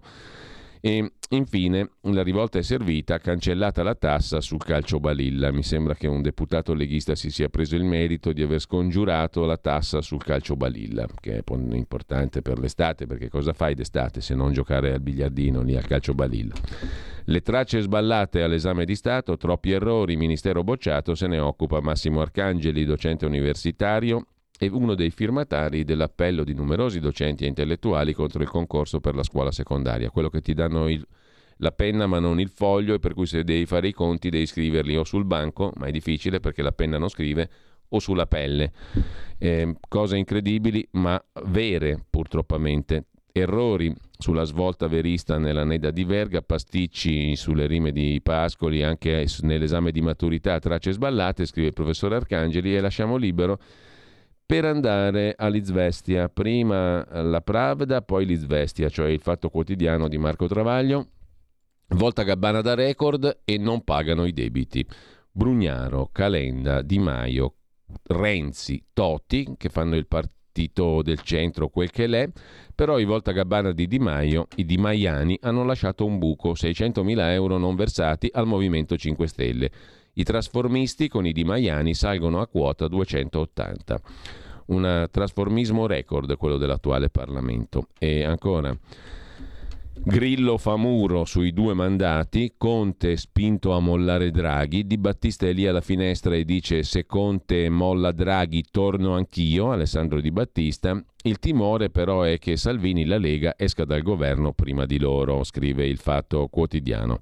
E 0.84 1.12
infine 1.30 1.92
la 2.02 2.24
rivolta 2.24 2.58
è 2.58 2.64
servita, 2.64 3.20
cancellata 3.20 3.84
la 3.84 3.94
tassa 3.94 4.42
sul 4.42 4.64
calcio 4.64 5.00
balilla. 5.00 5.52
Mi 5.52 5.62
sembra 5.62 5.94
che 5.94 6.08
un 6.08 6.24
deputato 6.24 6.74
leghista 6.74 7.14
si 7.14 7.30
sia 7.30 7.50
preso 7.50 7.76
il 7.76 7.84
merito 7.84 8.34
di 8.34 8.42
aver 8.42 8.60
scongiurato 8.60 9.46
la 9.46 9.58
tassa 9.58 10.02
sul 10.02 10.24
calcio 10.24 10.56
balilla, 10.56 11.06
che 11.20 11.38
è 11.38 11.44
importante 11.74 12.42
per 12.42 12.58
l'estate, 12.58 13.06
perché 13.06 13.30
cosa 13.30 13.54
fai 13.54 13.76
d'estate 13.76 14.22
se 14.22 14.34
non 14.34 14.54
giocare 14.54 14.92
al 14.92 15.02
biliardino 15.02 15.62
lì 15.62 15.76
al 15.78 15.86
calcio 15.86 16.16
balilla? 16.16 16.56
Le 17.26 17.42
tracce 17.42 17.80
sballate 17.82 18.42
all'esame 18.42 18.84
di 18.84 18.96
Stato, 18.96 19.38
troppi 19.38 19.72
errori, 19.72 20.16
ministero 20.16 20.64
bocciato, 20.64 21.14
se 21.14 21.28
ne 21.28 21.38
occupa 21.38 21.80
Massimo 21.80 22.22
Arcangeli, 22.22 22.84
docente 22.86 23.28
universitario 23.28 24.26
e 24.64 24.70
uno 24.72 24.94
dei 24.94 25.10
firmatari 25.10 25.84
dell'appello 25.84 26.44
di 26.44 26.54
numerosi 26.54 27.00
docenti 27.00 27.46
e 27.46 27.48
intellettuali 27.48 28.14
contro 28.14 28.44
il 28.44 28.48
concorso 28.48 29.00
per 29.00 29.16
la 29.16 29.24
scuola 29.24 29.52
secondaria, 29.52 30.12
quello 30.12 30.30
che 30.30 30.42
ti 30.42 30.54
danno 30.54 30.88
il, 30.88 31.04
la 31.58 31.72
penna 31.72 32.06
ma 32.06 32.20
non 32.20 32.40
il 32.40 32.50
foglio 32.50 32.94
e 32.94 33.00
per 33.00 33.16
cui 33.16 33.26
se 33.26 33.44
devi 33.44 33.66
fare 33.66 33.88
i 33.88 33.92
conti 33.92 34.30
devi 34.30 34.46
scriverli 34.46 34.96
o 34.96 35.04
sul 35.04 35.26
banco, 35.26 35.72
ma 35.78 35.88
è 35.88 35.92
difficile 35.92 36.40
perché 36.40 36.62
la 36.62 36.74
penna 36.74 37.00
non 37.00 37.10
scrive, 37.10 37.50
o 37.90 37.98
sulla 37.98 38.28
pelle. 38.28 38.72
Eh, 39.40 39.74
cose 39.88 40.18
incredibili 40.18 40.88
ma 40.92 41.20
vere 41.46 42.06
purtroppamente. 42.08 43.06
Errori 43.32 43.92
sulla 44.16 44.44
svolta 44.44 44.88
verista 44.88 45.40
nella 45.40 45.64
Neda 45.64 45.90
di 45.90 46.04
Verga, 46.04 46.44
pasticci 46.44 47.36
sulle 47.36 47.66
rime 47.66 47.92
di 47.92 48.20
Pascoli, 48.22 48.84
anche 48.84 49.26
nell'esame 49.42 49.92
di 49.92 50.02
maturità, 50.02 50.60
tracce 50.60 50.92
sballate, 50.92 51.48
scrive 51.48 51.70
il 51.70 51.74
professor 51.74 52.14
Arcangeli, 52.14 52.76
e 52.76 52.80
lasciamo 52.80 53.16
libero 53.16 53.60
per 54.52 54.66
andare 54.66 55.34
all'Izvestia, 55.38 56.28
prima 56.28 57.06
la 57.22 57.40
Pravda, 57.40 58.02
poi 58.02 58.26
l'Izvestia, 58.26 58.90
cioè 58.90 59.08
il 59.08 59.22
fatto 59.22 59.48
quotidiano 59.48 60.10
di 60.10 60.18
Marco 60.18 60.46
Travaglio. 60.46 61.08
Volta 61.96 62.24
Gabbana 62.24 62.60
da 62.60 62.74
record 62.74 63.44
e 63.46 63.58
non 63.58 63.86
pagano 63.86 64.26
i 64.26 64.34
debiti. 64.34 64.86
Brugnaro, 65.32 66.10
Calenda, 66.12 66.82
Di 66.82 67.00
Maio, 67.00 67.54
Renzi, 68.04 68.88
Totti, 68.92 69.56
che 69.56 69.70
fanno 69.70 69.96
il 69.96 70.08
partito 70.08 71.02
del 71.02 71.22
centro 71.22 71.70
quel 71.70 71.90
che 71.90 72.08
l'è, 72.08 72.30
però 72.76 73.00
i 73.00 73.06
Volta 73.06 73.32
Gabbana 73.32 73.72
di 73.72 73.88
Di 73.88 74.00
Maio, 74.00 74.48
i 74.58 74.66
Di 74.66 74.76
Maiani, 74.76 75.38
hanno 75.44 75.64
lasciato 75.64 76.04
un 76.04 76.18
buco, 76.18 76.56
600.000 76.56 77.20
euro 77.32 77.58
non 77.58 77.78
versati 77.78 78.30
al 78.30 78.48
Movimento 78.48 78.98
5 78.98 79.28
Stelle. 79.28 79.72
I 80.22 80.24
trasformisti 80.24 81.08
con 81.08 81.26
i 81.26 81.34
Di 81.34 81.44
Maiani 81.44 81.96
salgono 81.96 82.42
a 82.42 82.48
quota 82.48 82.88
280 82.88 84.02
un 84.68 85.08
trasformismo 85.10 85.88
record 85.88 86.38
quello 86.38 86.58
dell'attuale 86.58 87.10
Parlamento. 87.10 87.88
E 87.98 88.24
ancora, 88.24 88.72
Grillo 89.94 90.60
fa 90.60 90.78
muro 90.78 91.26
sui 91.26 91.54
due 91.54 91.74
mandati, 91.74 92.54
Conte 92.56 93.18
spinto 93.18 93.72
a 93.72 93.80
mollare 93.80 94.30
Draghi, 94.30 94.86
Di 94.86 95.00
Battista 95.00 95.48
è 95.48 95.54
lì 95.54 95.66
alla 95.66 95.82
finestra 95.82 96.36
e 96.36 96.46
dice 96.46 96.84
se 96.84 97.08
Conte 97.08 97.68
molla 97.70 98.12
Draghi 98.12 98.64
torno 98.70 99.16
anch'io, 99.16 99.72
Alessandro 99.72 100.22
Di 100.22 100.30
Battista. 100.30 101.04
Il 101.24 101.40
timore 101.40 101.90
però 101.90 102.22
è 102.22 102.38
che 102.38 102.58
Salvini 102.58 103.06
la 103.06 103.18
Lega 103.18 103.56
esca 103.58 103.86
dal 103.86 104.04
governo 104.04 104.54
prima 104.54 104.86
di 104.86 105.00
loro, 105.00 105.44
scrive 105.44 105.88
il 105.88 105.98
Fatto 105.98 106.48
Quotidiano. 106.48 107.22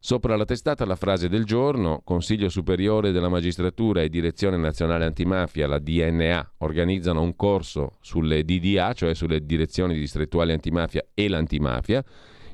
Sopra 0.00 0.36
la 0.36 0.44
testata 0.44 0.84
la 0.84 0.94
frase 0.94 1.28
del 1.28 1.44
giorno, 1.44 2.02
Consiglio 2.04 2.48
Superiore 2.48 3.10
della 3.10 3.28
Magistratura 3.28 4.00
e 4.00 4.08
Direzione 4.08 4.56
Nazionale 4.56 5.04
Antimafia, 5.04 5.66
la 5.66 5.80
DNA, 5.80 6.52
organizzano 6.58 7.20
un 7.20 7.34
corso 7.34 7.96
sulle 8.00 8.44
DDA, 8.44 8.92
cioè 8.92 9.12
sulle 9.14 9.44
direzioni 9.44 9.98
distrettuali 9.98 10.52
antimafia 10.52 11.04
e 11.12 11.28
l'antimafia, 11.28 12.04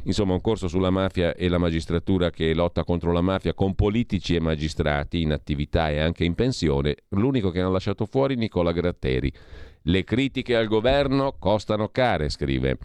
insomma 0.04 0.32
un 0.32 0.40
corso 0.40 0.68
sulla 0.68 0.88
mafia 0.88 1.34
e 1.34 1.48
la 1.48 1.58
magistratura 1.58 2.30
che 2.30 2.54
lotta 2.54 2.82
contro 2.82 3.12
la 3.12 3.20
mafia 3.20 3.52
con 3.52 3.74
politici 3.74 4.34
e 4.34 4.40
magistrati 4.40 5.20
in 5.20 5.30
attività 5.30 5.90
e 5.90 6.00
anche 6.00 6.24
in 6.24 6.34
pensione, 6.34 6.96
l'unico 7.10 7.50
che 7.50 7.60
hanno 7.60 7.72
lasciato 7.72 8.06
fuori 8.06 8.36
Nicola 8.36 8.72
Gratteri. 8.72 9.30
Le 9.82 10.02
critiche 10.02 10.56
al 10.56 10.66
governo 10.66 11.36
costano 11.38 11.90
care, 11.90 12.30
scrive 12.30 12.78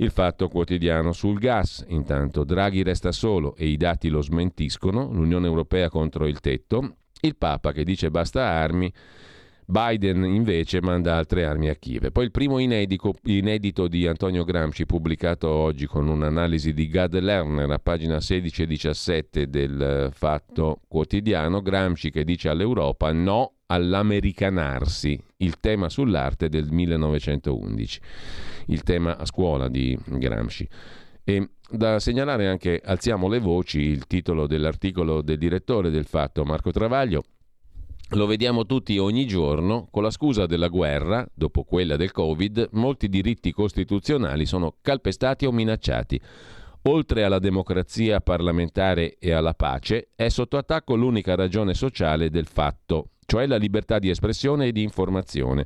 il 0.00 0.10
fatto 0.10 0.48
quotidiano 0.48 1.12
sul 1.12 1.38
gas. 1.38 1.84
Intanto 1.88 2.44
Draghi 2.44 2.82
resta 2.82 3.12
solo 3.12 3.54
e 3.56 3.66
i 3.66 3.76
dati 3.76 4.08
lo 4.08 4.22
smentiscono, 4.22 5.10
l'Unione 5.10 5.46
Europea 5.46 5.88
contro 5.88 6.26
il 6.26 6.40
tetto, 6.40 6.96
il 7.20 7.36
Papa 7.36 7.72
che 7.72 7.84
dice 7.84 8.10
basta 8.10 8.42
armi, 8.42 8.92
Biden 9.66 10.24
invece 10.24 10.80
manda 10.80 11.16
altre 11.16 11.44
armi 11.44 11.68
a 11.68 11.76
Kiev. 11.76 12.10
Poi 12.10 12.24
il 12.24 12.30
primo 12.32 12.58
inedito, 12.58 13.14
inedito 13.24 13.86
di 13.86 14.06
Antonio 14.06 14.42
Gramsci 14.42 14.84
pubblicato 14.84 15.48
oggi 15.48 15.86
con 15.86 16.08
un'analisi 16.08 16.72
di 16.72 16.88
Gad 16.88 17.16
Lerner 17.16 17.70
a 17.70 17.78
pagina 17.78 18.20
16 18.20 18.62
e 18.62 18.66
17 18.66 19.48
del 19.48 20.10
Fatto 20.12 20.80
Quotidiano, 20.88 21.62
Gramsci 21.62 22.10
che 22.10 22.24
dice 22.24 22.48
all'Europa 22.48 23.12
no 23.12 23.52
all'americanarsi, 23.70 25.20
il 25.38 25.60
tema 25.60 25.88
sull'arte 25.88 26.48
del 26.48 26.70
1911 26.70 28.00
il 28.70 28.82
tema 28.82 29.16
a 29.16 29.24
scuola 29.24 29.68
di 29.68 29.96
Gramsci. 30.04 30.66
E 31.24 31.50
da 31.70 31.98
segnalare 32.00 32.48
anche 32.48 32.80
Alziamo 32.82 33.28
le 33.28 33.38
voci, 33.38 33.80
il 33.80 34.06
titolo 34.06 34.46
dell'articolo 34.46 35.22
del 35.22 35.38
direttore 35.38 35.90
del 35.90 36.06
fatto 36.06 36.44
Marco 36.44 36.70
Travaglio. 36.70 37.22
Lo 38.14 38.26
vediamo 38.26 38.66
tutti 38.66 38.98
ogni 38.98 39.24
giorno, 39.26 39.86
con 39.88 40.02
la 40.02 40.10
scusa 40.10 40.46
della 40.46 40.66
guerra, 40.66 41.24
dopo 41.32 41.62
quella 41.62 41.94
del 41.94 42.10
Covid, 42.10 42.70
molti 42.72 43.08
diritti 43.08 43.52
costituzionali 43.52 44.46
sono 44.46 44.76
calpestati 44.82 45.46
o 45.46 45.52
minacciati. 45.52 46.20
Oltre 46.84 47.22
alla 47.22 47.38
democrazia 47.38 48.20
parlamentare 48.20 49.16
e 49.18 49.32
alla 49.32 49.54
pace, 49.54 50.08
è 50.16 50.28
sotto 50.28 50.56
attacco 50.56 50.96
l'unica 50.96 51.36
ragione 51.36 51.74
sociale 51.74 52.30
del 52.30 52.46
fatto, 52.46 53.10
cioè 53.30 53.46
la 53.46 53.58
libertà 53.58 54.00
di 54.00 54.10
espressione 54.10 54.66
e 54.66 54.72
di 54.72 54.82
informazione. 54.82 55.64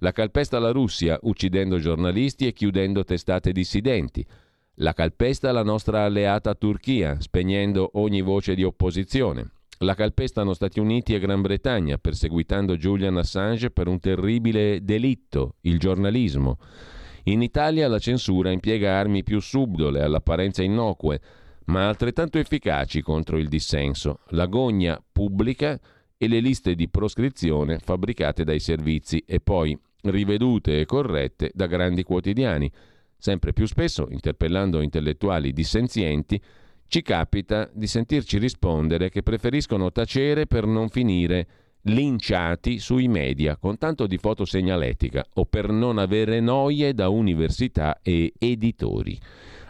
La 0.00 0.10
calpesta 0.10 0.58
la 0.58 0.72
Russia, 0.72 1.16
uccidendo 1.22 1.78
giornalisti 1.78 2.48
e 2.48 2.52
chiudendo 2.52 3.04
testate 3.04 3.52
dissidenti. 3.52 4.26
La 4.78 4.94
calpesta 4.94 5.52
la 5.52 5.62
nostra 5.62 6.02
alleata 6.02 6.56
Turchia, 6.56 7.20
spegnendo 7.20 7.88
ogni 7.92 8.20
voce 8.20 8.56
di 8.56 8.64
opposizione. 8.64 9.48
La 9.78 9.94
calpestano 9.94 10.54
Stati 10.54 10.80
Uniti 10.80 11.14
e 11.14 11.20
Gran 11.20 11.40
Bretagna, 11.40 11.98
perseguitando 11.98 12.76
Julian 12.76 13.16
Assange 13.16 13.70
per 13.70 13.86
un 13.86 14.00
terribile 14.00 14.82
delitto, 14.82 15.54
il 15.60 15.78
giornalismo. 15.78 16.58
In 17.26 17.42
Italia 17.42 17.86
la 17.86 18.00
censura 18.00 18.50
impiega 18.50 18.98
armi 18.98 19.22
più 19.22 19.38
subdole, 19.38 20.02
all'apparenza 20.02 20.64
innocue, 20.64 21.20
ma 21.66 21.86
altrettanto 21.86 22.38
efficaci 22.38 23.02
contro 23.02 23.38
il 23.38 23.46
dissenso. 23.46 24.18
L'agonia 24.30 25.00
pubblica 25.12 25.78
e 26.16 26.28
le 26.28 26.40
liste 26.40 26.74
di 26.74 26.88
proscrizione 26.88 27.78
fabbricate 27.78 28.44
dai 28.44 28.60
servizi 28.60 29.22
e 29.26 29.40
poi 29.40 29.78
rivedute 30.02 30.80
e 30.80 30.86
corrette 30.86 31.50
da 31.54 31.66
grandi 31.66 32.02
quotidiani. 32.02 32.70
Sempre 33.16 33.52
più 33.52 33.66
spesso, 33.66 34.08
interpellando 34.10 34.80
intellettuali 34.80 35.52
dissenzienti, 35.52 36.40
ci 36.86 37.02
capita 37.02 37.68
di 37.72 37.86
sentirci 37.86 38.38
rispondere 38.38 39.08
che 39.08 39.22
preferiscono 39.22 39.90
tacere 39.90 40.46
per 40.46 40.66
non 40.66 40.88
finire 40.88 41.46
linciati 41.86 42.78
sui 42.78 43.08
media 43.08 43.56
con 43.56 43.76
tanto 43.78 44.06
di 44.06 44.16
fotosegnaletica 44.16 45.24
o 45.34 45.44
per 45.44 45.70
non 45.70 45.98
avere 45.98 46.40
noie 46.40 46.94
da 46.94 47.08
università 47.08 48.00
e 48.02 48.32
editori. 48.38 49.18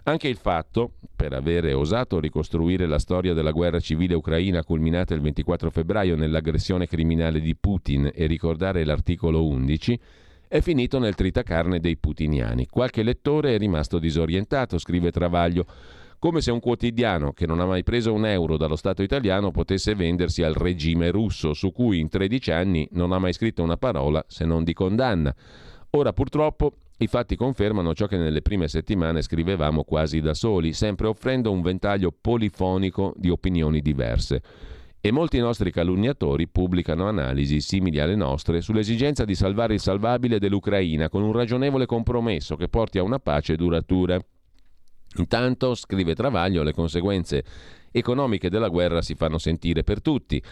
Anche 0.07 0.29
il 0.29 0.37
fatto, 0.37 0.93
per 1.17 1.33
avere 1.33 1.73
osato 1.73 2.21
ricostruire 2.21 2.87
la 2.87 2.99
storia 2.99 3.33
della 3.33 3.53
guerra 3.53 3.81
civile 3.81 4.15
ucraina 4.15 4.63
culminata 4.63 5.15
il 5.15 5.23
24 5.23 5.71
febbraio 5.71 6.15
nell'aggressione 6.15 6.87
criminale 6.87 7.41
di 7.41 7.57
Putin 7.57 8.11
e 8.13 8.27
ricordare 8.27 8.85
l'articolo 8.85 9.47
11, 9.47 9.99
è 10.47 10.61
finito 10.61 10.99
nel 10.99 11.15
tritacarne 11.15 11.81
dei 11.81 11.97
putiniani. 11.97 12.67
Qualche 12.67 13.03
lettore 13.03 13.55
è 13.55 13.59
rimasto 13.59 13.99
disorientato, 13.99 14.77
scrive 14.77 15.11
Travaglio, 15.11 15.65
come 16.19 16.43
se 16.43 16.51
un 16.51 16.61
quotidiano 16.61 17.33
che 17.33 17.47
non 17.47 17.61
ha 17.61 17.65
mai 17.65 17.83
preso 17.83 18.13
un 18.13 18.27
euro 18.27 18.59
dallo 18.59 18.77
Stato 18.77 19.03
italiano 19.03 19.53
potesse 19.53 19.95
vendersi 19.95 20.43
al 20.43 20.53
regime 20.53 21.11
russo, 21.11 21.55
su 21.55 21.73
cui 21.73 21.99
in 21.99 22.11
13 22.11 22.51
anni 22.51 22.87
non 22.93 23.13
ha 23.13 23.19
mai 23.19 23.33
scritto 23.33 23.63
una 23.63 23.79
parola 23.79 24.23
se 24.29 24.45
non 24.45 24.65
di 24.65 24.75
condanna. 24.75 25.35
Ora 25.91 26.13
purtroppo 26.13 26.75
i 26.99 27.09
fatti 27.09 27.35
confermano 27.35 27.93
ciò 27.93 28.07
che 28.07 28.17
nelle 28.17 28.41
prime 28.41 28.69
settimane 28.69 29.21
scrivevamo 29.21 29.83
quasi 29.83 30.21
da 30.21 30.33
soli, 30.33 30.73
sempre 30.73 31.09
offrendo 31.09 31.51
un 31.51 31.61
ventaglio 31.61 32.15
polifonico 32.19 33.13
di 33.17 33.31
opinioni 33.31 33.81
diverse. 33.81 34.43
E 35.01 35.11
molti 35.11 35.39
nostri 35.39 35.73
calunniatori 35.73 36.49
pubblicano 36.49 37.09
analisi 37.09 37.61
simili 37.61 37.99
alle 37.99 38.15
nostre 38.15 38.61
sull'esigenza 38.61 39.25
di 39.25 39.35
salvare 39.35 39.75
il 39.75 39.81
salvabile 39.81 40.39
dell'Ucraina 40.39 41.09
con 41.09 41.23
un 41.23 41.33
ragionevole 41.33 41.85
compromesso 41.85 42.57
che 42.57 42.69
porti 42.69 42.99
a 42.99 43.03
una 43.03 43.19
pace 43.19 43.57
duratura. 43.57 44.19
Intanto, 45.17 45.75
scrive 45.75 46.15
Travaglio, 46.15 46.63
le 46.63 46.73
conseguenze 46.73 47.45
economiche 47.91 48.49
della 48.49 48.69
guerra 48.69 49.03
si 49.03 49.15
fanno 49.15 49.39
sentire 49.39 49.83
per 49.83 50.01
tutti. 50.01 50.43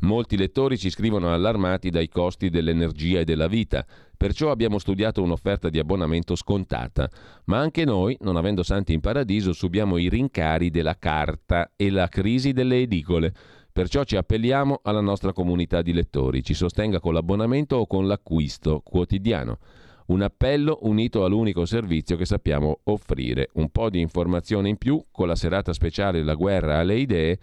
Molti 0.00 0.36
lettori 0.36 0.78
ci 0.78 0.90
scrivono 0.90 1.32
allarmati 1.32 1.90
dai 1.90 2.08
costi 2.08 2.50
dell'energia 2.50 3.18
e 3.18 3.24
della 3.24 3.48
vita, 3.48 3.84
perciò 4.16 4.52
abbiamo 4.52 4.78
studiato 4.78 5.22
un'offerta 5.22 5.70
di 5.70 5.80
abbonamento 5.80 6.36
scontata, 6.36 7.10
ma 7.46 7.58
anche 7.58 7.84
noi, 7.84 8.16
non 8.20 8.36
avendo 8.36 8.62
santi 8.62 8.92
in 8.92 9.00
paradiso, 9.00 9.52
subiamo 9.52 9.96
i 9.96 10.08
rincari 10.08 10.70
della 10.70 10.96
carta 10.96 11.72
e 11.74 11.90
la 11.90 12.06
crisi 12.06 12.52
delle 12.52 12.80
edicole. 12.80 13.34
Perciò 13.72 14.04
ci 14.04 14.16
appelliamo 14.16 14.80
alla 14.84 15.00
nostra 15.00 15.32
comunità 15.32 15.82
di 15.82 15.92
lettori, 15.92 16.44
ci 16.44 16.54
sostenga 16.54 17.00
con 17.00 17.12
l'abbonamento 17.12 17.76
o 17.76 17.86
con 17.86 18.06
l'acquisto 18.06 18.80
quotidiano. 18.84 19.58
Un 20.06 20.22
appello 20.22 20.78
unito 20.82 21.24
all'unico 21.24 21.64
servizio 21.64 22.16
che 22.16 22.24
sappiamo 22.24 22.80
offrire, 22.84 23.50
un 23.54 23.68
po' 23.70 23.90
di 23.90 24.00
informazione 24.00 24.68
in 24.68 24.76
più 24.78 25.04
con 25.10 25.26
la 25.26 25.34
serata 25.34 25.72
speciale 25.72 26.22
La 26.22 26.34
guerra 26.34 26.78
alle 26.78 26.96
idee 26.96 27.38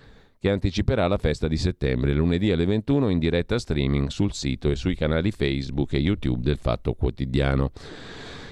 che 0.46 0.52
anticiperà 0.52 1.08
la 1.08 1.18
festa 1.18 1.48
di 1.48 1.58
settembre, 1.58 2.14
lunedì 2.14 2.52
alle 2.52 2.68
21 2.68 3.10
in 3.10 3.18
diretta 3.18 3.58
streaming 3.58 4.10
sul 4.10 4.32
sito 4.32 4.70
e 4.70 4.76
sui 4.76 4.94
canali 4.94 5.32
Facebook 5.32 5.94
e 5.94 5.98
YouTube 5.98 6.44
del 6.44 6.58
Fatto 6.58 6.94
Quotidiano. 6.94 7.72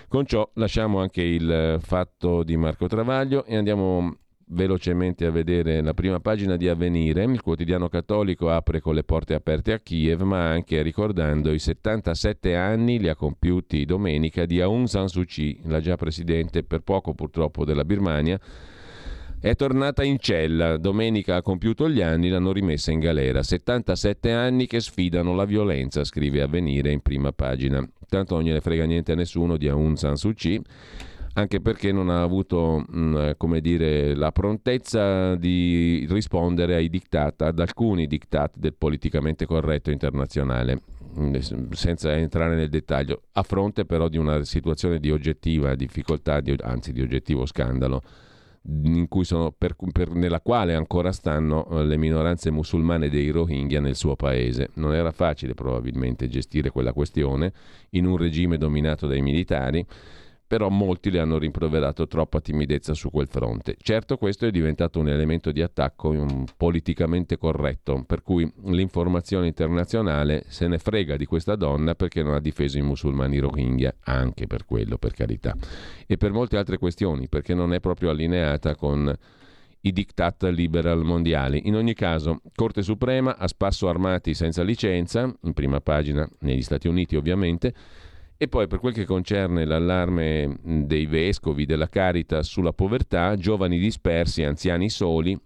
Con 0.07 0.25
ciò 0.25 0.49
lasciamo 0.55 1.01
anche 1.01 1.21
il 1.21 1.77
fatto 1.81 2.41
di 2.41 2.57
Marco 2.57 2.87
Travaglio 2.87 3.45
e 3.45 3.57
andiamo 3.57 4.17
velocemente 4.47 5.27
a 5.27 5.29
vedere 5.29 5.83
la 5.83 5.93
prima 5.93 6.19
pagina 6.19 6.57
di 6.57 6.67
Avvenire. 6.67 7.25
Il 7.25 7.41
quotidiano 7.41 7.89
cattolico 7.89 8.49
apre 8.49 8.81
con 8.81 8.95
le 8.95 9.03
porte 9.03 9.35
aperte 9.35 9.71
a 9.71 9.77
Kiev, 9.77 10.21
ma 10.21 10.49
anche 10.49 10.81
ricordando 10.81 11.53
i 11.53 11.59
77 11.59 12.55
anni 12.55 12.97
li 12.97 13.07
ha 13.07 13.15
compiuti 13.15 13.85
domenica 13.85 14.47
di 14.47 14.61
Aung 14.61 14.87
San 14.87 15.09
Suu 15.09 15.25
Kyi, 15.25 15.59
la 15.65 15.79
già 15.79 15.95
presidente 15.95 16.63
per 16.63 16.79
poco 16.79 17.13
purtroppo 17.13 17.63
della 17.63 17.85
Birmania 17.85 18.39
è 19.43 19.57
tornata 19.57 20.05
in 20.05 20.19
cella. 20.19 20.77
Domenica 20.77 21.35
ha 21.35 21.41
compiuto 21.41 21.89
gli 21.89 22.01
anni, 22.01 22.29
l'hanno 22.29 22.53
rimessa 22.53 22.93
in 22.93 22.99
galera. 22.99 23.43
77 23.43 24.31
anni 24.31 24.67
che 24.67 24.79
sfidano 24.79 25.35
la 25.35 25.43
violenza, 25.43 26.05
scrive 26.05 26.41
Avvenire 26.41 26.93
in 26.93 27.01
prima 27.01 27.33
pagina. 27.33 27.85
Tanto 28.07 28.35
non 28.35 28.45
gliene 28.45 28.61
frega 28.61 28.85
niente 28.85 29.11
a 29.11 29.15
nessuno 29.15 29.57
di 29.57 29.67
Aung 29.67 29.97
San 29.97 30.15
Suu 30.15 30.31
Kyi 30.33 30.61
anche 31.33 31.59
perché 31.59 31.91
non 31.91 32.09
ha 32.09 32.21
avuto 32.21 32.85
mm, 32.89 33.31
come 33.35 33.59
dire, 33.59 34.15
la 34.15 34.31
prontezza 34.31 35.35
di 35.35 36.05
rispondere 36.07 36.75
ai 36.75 36.89
diktat, 36.89 37.41
ad 37.41 37.59
alcuni 37.59 38.07
diktat 38.07 38.55
del 38.55 38.75
politicamente 38.75 39.45
corretto 39.45 39.89
internazionale, 39.89 40.79
mm, 41.19 41.35
senza 41.71 42.15
entrare 42.15 42.55
nel 42.55 42.69
dettaglio, 42.69 43.23
a 43.33 43.41
fronte 43.41 43.83
però 43.83 44.07
di 44.07 44.17
una 44.17 44.43
situazione 44.45 44.99
di 44.99 45.11
oggettiva 45.11 45.75
difficoltà, 45.75 46.39
di, 46.39 46.55
anzi 46.61 46.93
di 46.93 47.01
oggettivo 47.01 47.45
scandalo 47.47 48.03
per, 49.57 49.75
per, 49.91 50.09
nella 50.11 50.39
quale 50.39 50.73
ancora 50.73 51.11
stanno 51.11 51.67
eh, 51.69 51.83
le 51.83 51.97
minoranze 51.97 52.49
musulmane 52.49 53.09
dei 53.09 53.29
Rohingya 53.29 53.81
nel 53.81 53.95
suo 53.95 54.15
paese. 54.15 54.69
Non 54.75 54.93
era 54.93 55.11
facile 55.11 55.53
probabilmente 55.53 56.29
gestire 56.29 56.69
quella 56.69 56.93
questione 56.93 57.51
in 57.91 58.05
un 58.05 58.15
regime 58.15 58.57
dominato 58.57 59.05
dai 59.07 59.21
militari 59.21 59.85
però 60.53 60.69
molti 60.69 61.09
le 61.09 61.17
hanno 61.17 61.39
rimproverato 61.39 62.05
troppa 62.05 62.39
timidezza 62.39 62.93
su 62.93 63.09
quel 63.09 63.27
fronte. 63.27 63.75
Certo 63.81 64.17
questo 64.17 64.45
è 64.45 64.51
diventato 64.51 64.99
un 64.99 65.09
elemento 65.09 65.51
di 65.51 65.63
attacco 65.63 66.13
politicamente 66.55 67.39
corretto, 67.39 68.03
per 68.05 68.21
cui 68.21 68.47
l'informazione 68.65 69.47
internazionale 69.47 70.43
se 70.49 70.67
ne 70.67 70.77
frega 70.77 71.17
di 71.17 71.25
questa 71.25 71.55
donna 71.55 71.95
perché 71.95 72.21
non 72.21 72.35
ha 72.35 72.39
difeso 72.39 72.77
i 72.77 72.83
musulmani 72.83 73.39
rohingya, 73.39 73.95
anche 74.01 74.45
per 74.45 74.65
quello, 74.65 74.99
per 74.99 75.13
carità, 75.13 75.55
e 76.05 76.17
per 76.17 76.31
molte 76.31 76.57
altre 76.57 76.77
questioni, 76.77 77.27
perché 77.27 77.55
non 77.55 77.73
è 77.73 77.79
proprio 77.79 78.11
allineata 78.11 78.75
con 78.75 79.11
i 79.81 79.91
diktat 79.91 80.43
liberal 80.49 81.03
mondiali. 81.03 81.61
In 81.65 81.75
ogni 81.75 81.95
caso, 81.95 82.41
Corte 82.53 82.83
Suprema 82.83 83.37
ha 83.37 83.47
sparso 83.47 83.89
armati 83.89 84.35
senza 84.35 84.61
licenza, 84.61 85.33
in 85.41 85.53
prima 85.53 85.81
pagina 85.81 86.29
negli 86.41 86.61
Stati 86.61 86.87
Uniti 86.87 87.15
ovviamente, 87.15 87.73
e 88.43 88.47
poi 88.49 88.67
per 88.67 88.79
quel 88.79 88.93
che 88.93 89.05
concerne 89.05 89.63
l'allarme 89.63 90.59
dei 90.61 91.05
vescovi 91.05 91.65
della 91.65 91.87
Caritas 91.87 92.47
sulla 92.47 92.73
povertà, 92.73 93.35
giovani 93.37 93.79
dispersi, 93.79 94.43
anziani 94.43 94.89
soli, 94.89 95.39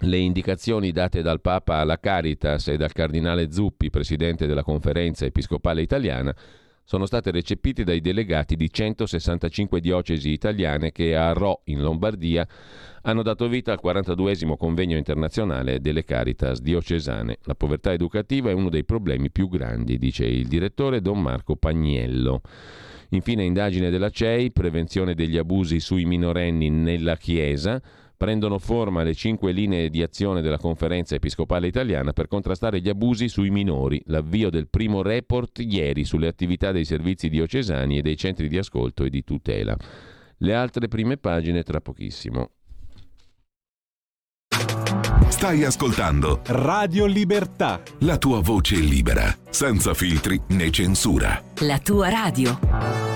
le 0.00 0.16
indicazioni 0.16 0.92
date 0.92 1.20
dal 1.20 1.42
Papa 1.42 1.76
alla 1.76 2.00
Caritas 2.00 2.68
e 2.68 2.78
dal 2.78 2.92
Cardinale 2.92 3.52
Zuppi, 3.52 3.90
presidente 3.90 4.46
della 4.46 4.62
Conferenza 4.62 5.26
Episcopale 5.26 5.82
Italiana, 5.82 6.34
sono 6.86 7.04
state 7.04 7.32
recepite 7.32 7.82
dai 7.82 8.00
delegati 8.00 8.54
di 8.54 8.72
165 8.72 9.80
diocesi 9.80 10.30
italiane 10.30 10.92
che 10.92 11.16
a 11.16 11.32
Rò, 11.32 11.60
in 11.64 11.82
Lombardia, 11.82 12.46
hanno 13.02 13.22
dato 13.22 13.48
vita 13.48 13.72
al 13.72 13.80
42 13.80 14.56
convegno 14.56 14.96
internazionale 14.96 15.80
delle 15.80 16.04
Caritas 16.04 16.60
diocesane. 16.60 17.38
La 17.42 17.56
povertà 17.56 17.92
educativa 17.92 18.50
è 18.50 18.52
uno 18.52 18.68
dei 18.68 18.84
problemi 18.84 19.32
più 19.32 19.48
grandi, 19.48 19.98
dice 19.98 20.26
il 20.26 20.46
direttore 20.46 21.00
Don 21.00 21.20
Marco 21.20 21.56
Pagnello. 21.56 22.40
Infine, 23.10 23.42
indagine 23.42 23.90
della 23.90 24.10
CEI, 24.10 24.52
prevenzione 24.52 25.14
degli 25.14 25.38
abusi 25.38 25.80
sui 25.80 26.04
minorenni 26.04 26.70
nella 26.70 27.16
Chiesa 27.16 27.82
prendono 28.16 28.58
forma 28.58 29.02
le 29.02 29.14
cinque 29.14 29.52
linee 29.52 29.90
di 29.90 30.02
azione 30.02 30.40
della 30.40 30.58
Conferenza 30.58 31.14
Episcopale 31.14 31.66
Italiana 31.66 32.12
per 32.12 32.28
contrastare 32.28 32.80
gli 32.80 32.88
abusi 32.88 33.28
sui 33.28 33.50
minori, 33.50 34.02
l'avvio 34.06 34.50
del 34.50 34.68
primo 34.68 35.02
report 35.02 35.58
ieri 35.58 36.04
sulle 36.04 36.28
attività 36.28 36.72
dei 36.72 36.84
servizi 36.84 37.28
diocesani 37.28 37.98
e 37.98 38.02
dei 38.02 38.16
centri 38.16 38.48
di 38.48 38.58
ascolto 38.58 39.04
e 39.04 39.10
di 39.10 39.24
tutela. 39.24 39.76
Le 40.38 40.54
altre 40.54 40.88
prime 40.88 41.16
pagine 41.16 41.62
tra 41.62 41.80
pochissimo. 41.80 42.50
Stai 45.28 45.64
ascoltando 45.64 46.40
Radio 46.46 47.04
Libertà. 47.04 47.82
La 48.00 48.16
tua 48.16 48.40
voce 48.40 48.76
libera, 48.76 49.24
senza 49.50 49.92
filtri 49.92 50.40
né 50.48 50.70
censura. 50.70 51.42
La 51.60 51.78
tua 51.78 52.08
radio. 52.08 53.15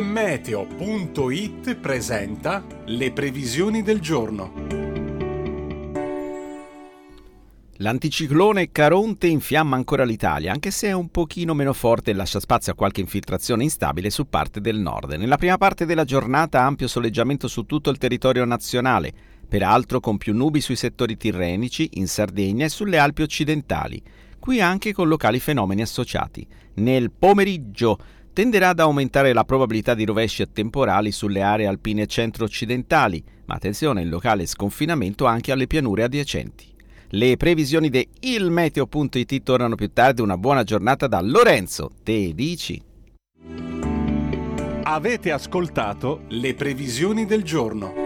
Meteo.it 0.00 1.76
presenta 1.76 2.64
le 2.86 3.12
previsioni 3.12 3.82
del 3.82 4.00
giorno. 4.00 4.84
L'anticiclone 7.80 8.72
Caronte 8.72 9.26
infiamma 9.26 9.76
ancora 9.76 10.04
l'Italia, 10.04 10.50
anche 10.50 10.70
se 10.70 10.88
è 10.88 10.92
un 10.92 11.10
pochino 11.10 11.52
meno 11.52 11.74
forte 11.74 12.10
e 12.10 12.14
lascia 12.14 12.40
spazio 12.40 12.72
a 12.72 12.74
qualche 12.74 13.02
infiltrazione 13.02 13.64
instabile 13.64 14.08
su 14.08 14.28
parte 14.28 14.62
del 14.62 14.78
nord. 14.78 15.12
Nella 15.12 15.36
prima 15.36 15.58
parte 15.58 15.84
della 15.84 16.04
giornata 16.04 16.62
ampio 16.62 16.88
soleggiamento 16.88 17.48
su 17.48 17.64
tutto 17.64 17.90
il 17.90 17.98
territorio 17.98 18.46
nazionale, 18.46 19.12
peraltro 19.46 20.00
con 20.00 20.16
più 20.16 20.34
nubi 20.34 20.62
sui 20.62 20.76
settori 20.76 21.18
tirrenici, 21.18 21.90
in 21.94 22.08
Sardegna 22.08 22.64
e 22.64 22.70
sulle 22.70 22.96
Alpi 22.96 23.20
occidentali, 23.20 24.02
qui 24.38 24.60
anche 24.60 24.94
con 24.94 25.08
locali 25.08 25.38
fenomeni 25.38 25.82
associati. 25.82 26.46
Nel 26.76 27.10
pomeriggio 27.10 27.98
tenderà 28.36 28.68
ad 28.68 28.80
aumentare 28.80 29.32
la 29.32 29.44
probabilità 29.44 29.94
di 29.94 30.04
rovesci 30.04 30.44
temporali 30.52 31.10
sulle 31.10 31.40
aree 31.40 31.66
alpine 31.66 32.06
centro-occidentali, 32.06 33.24
ma 33.46 33.54
attenzione, 33.54 34.02
il 34.02 34.10
locale 34.10 34.44
sconfinamento 34.44 35.24
anche 35.24 35.52
alle 35.52 35.66
pianure 35.66 36.02
adiacenti. 36.02 36.66
Le 37.08 37.38
previsioni 37.38 37.88
di 37.88 38.06
ilmeteo.it 38.20 39.42
tornano 39.42 39.74
più 39.74 39.90
tardi. 39.90 40.20
Una 40.20 40.36
buona 40.36 40.64
giornata 40.64 41.06
da 41.06 41.22
Lorenzo. 41.22 41.88
Te 42.02 42.34
dici? 42.34 42.78
Avete 44.82 45.32
ascoltato 45.32 46.24
le 46.28 46.52
previsioni 46.52 47.24
del 47.24 47.42
giorno. 47.42 48.05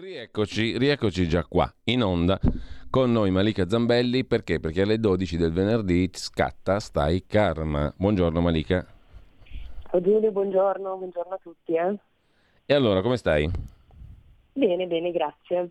Rieccoci, 0.00 0.78
rieccoci 0.78 1.28
già 1.28 1.44
qua, 1.44 1.70
in 1.84 2.02
onda, 2.02 2.40
con 2.88 3.12
noi 3.12 3.30
Malika 3.30 3.68
Zambelli, 3.68 4.24
perché? 4.24 4.58
Perché 4.58 4.80
alle 4.80 4.98
12 4.98 5.36
del 5.36 5.52
venerdì 5.52 6.08
scatta 6.14 6.80
Stai 6.80 7.26
Karma. 7.26 7.92
Buongiorno 7.94 8.40
Malika. 8.40 8.86
Ciao 9.90 10.00
Giulio, 10.00 10.32
buongiorno, 10.32 10.96
buongiorno 10.96 11.34
a 11.34 11.38
tutti. 11.42 11.74
Eh. 11.74 11.98
E 12.64 12.74
allora, 12.74 13.02
come 13.02 13.18
stai? 13.18 13.50
Bene, 14.54 14.86
bene, 14.86 15.10
grazie. 15.10 15.70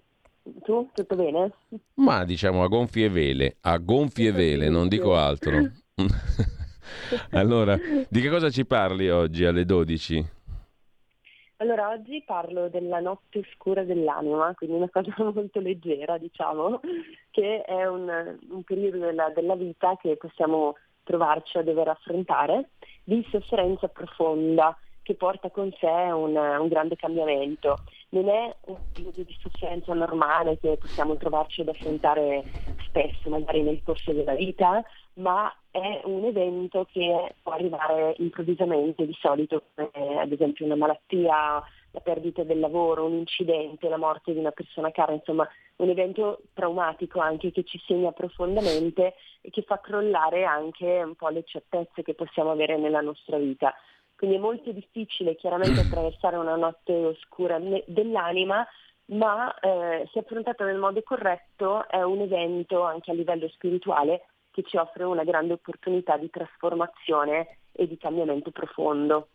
Tu, 0.62 0.88
tutto 0.94 1.16
bene? 1.16 1.52
Ma 1.96 2.24
diciamo 2.24 2.62
a 2.62 2.68
gonfie 2.68 3.10
vele, 3.10 3.58
a 3.62 3.78
gonfie 3.80 4.32
vele, 4.32 4.70
non 4.70 4.88
dico 4.88 5.16
altro. 5.16 5.58
allora, 7.32 7.76
di 8.08 8.22
che 8.22 8.30
cosa 8.30 8.52
ci 8.52 8.64
parli 8.68 9.10
oggi 9.10 9.46
alle 9.46 9.66
12? 9.66 10.38
Allora, 11.62 11.90
oggi 11.90 12.24
parlo 12.26 12.70
della 12.70 13.02
notte 13.02 13.44
scura 13.54 13.84
dell'anima, 13.84 14.54
quindi 14.56 14.78
una 14.78 14.90
cosa 14.90 15.12
molto 15.34 15.60
leggera, 15.60 16.18
diciamo, 16.18 16.80
che 17.32 17.64
è 17.64 17.86
un, 17.86 18.38
un 18.50 18.64
periodo 18.64 19.00
della, 19.00 19.30
della, 19.32 19.56
vita 19.56 19.98
che 19.98 20.16
possiamo 20.16 20.78
trovarci 21.04 21.58
a 21.58 21.64
dover 21.64 21.90
affrontare 21.90 22.70
di 23.04 23.28
sofferenza 23.30 23.90
profonda 23.90 24.78
che 25.10 25.16
porta 25.16 25.50
con 25.50 25.74
sé 25.80 25.88
un, 25.88 26.36
un 26.36 26.68
grande 26.68 26.96
cambiamento. 26.96 27.80
Non 28.10 28.30
è 28.30 28.56
un 28.66 28.78
periodo 28.94 29.24
di 29.24 29.36
sofferenza 29.42 29.92
normale 29.96 30.60
che 30.60 30.78
possiamo 30.78 31.18
trovarci 31.18 31.62
ad 31.62 31.70
affrontare 31.70 32.44
spesso, 32.86 33.28
magari 33.28 33.64
nel 33.64 33.82
corso 33.84 34.12
della 34.12 34.36
vita, 34.36 34.84
ma 35.14 35.52
è 35.72 36.02
un 36.04 36.26
evento 36.26 36.88
che 36.92 37.34
può 37.42 37.54
arrivare 37.54 38.14
improvvisamente, 38.20 39.08
di 39.08 39.18
solito 39.20 39.64
come 39.74 40.20
ad 40.20 40.32
esempio 40.32 40.66
una 40.66 40.76
malattia, 40.76 41.64
la 41.92 42.00
perdita 42.04 42.44
del 42.44 42.60
lavoro, 42.60 43.06
un 43.06 43.14
incidente, 43.14 43.90
la 43.90 43.98
morte 43.98 44.34
di 44.34 44.38
una 44.38 44.52
persona 44.52 44.92
cara, 44.92 45.14
insomma 45.14 45.50
un 45.78 45.90
evento 45.90 46.42
traumatico 46.54 47.20
anche 47.20 47.52
che 47.52 47.64
ci 47.64 47.82
segna 47.88 48.12
profondamente 48.12 49.16
e 49.42 49.50
che 49.50 49.64
fa 49.64 49.80
crollare 49.80 50.44
anche 50.44 51.02
un 51.04 51.16
po' 51.16 51.30
le 51.30 51.44
certezze 51.46 52.04
che 52.04 52.14
possiamo 52.14 52.52
avere 52.52 52.78
nella 52.78 53.02
nostra 53.02 53.38
vita. 53.38 53.74
Quindi 54.20 54.36
è 54.36 54.40
molto 54.40 54.74
difficile 54.74 55.38
chiaramente 55.38 55.80
attraversare 55.88 56.36
una 56.36 56.58
notte 56.58 56.94
oscura 56.94 57.58
dell'anima, 57.86 58.68
ma 59.12 59.58
eh, 59.60 60.10
se 60.12 60.20
affrontata 60.20 60.66
nel 60.66 60.78
modo 60.78 61.02
corretto 61.04 61.88
è 61.88 62.02
un 62.02 62.20
evento 62.20 62.84
anche 62.84 63.12
a 63.12 63.14
livello 63.14 63.48
spirituale 63.48 64.26
che 64.52 64.64
ci 64.64 64.76
offre 64.76 65.06
una 65.06 65.24
grande 65.24 65.54
opportunità 65.54 66.18
di 66.18 66.30
trasformazione 66.30 67.60
e 67.72 67.88
di 67.88 67.98
cambiamento 67.98 68.52
profondo. 68.52 69.30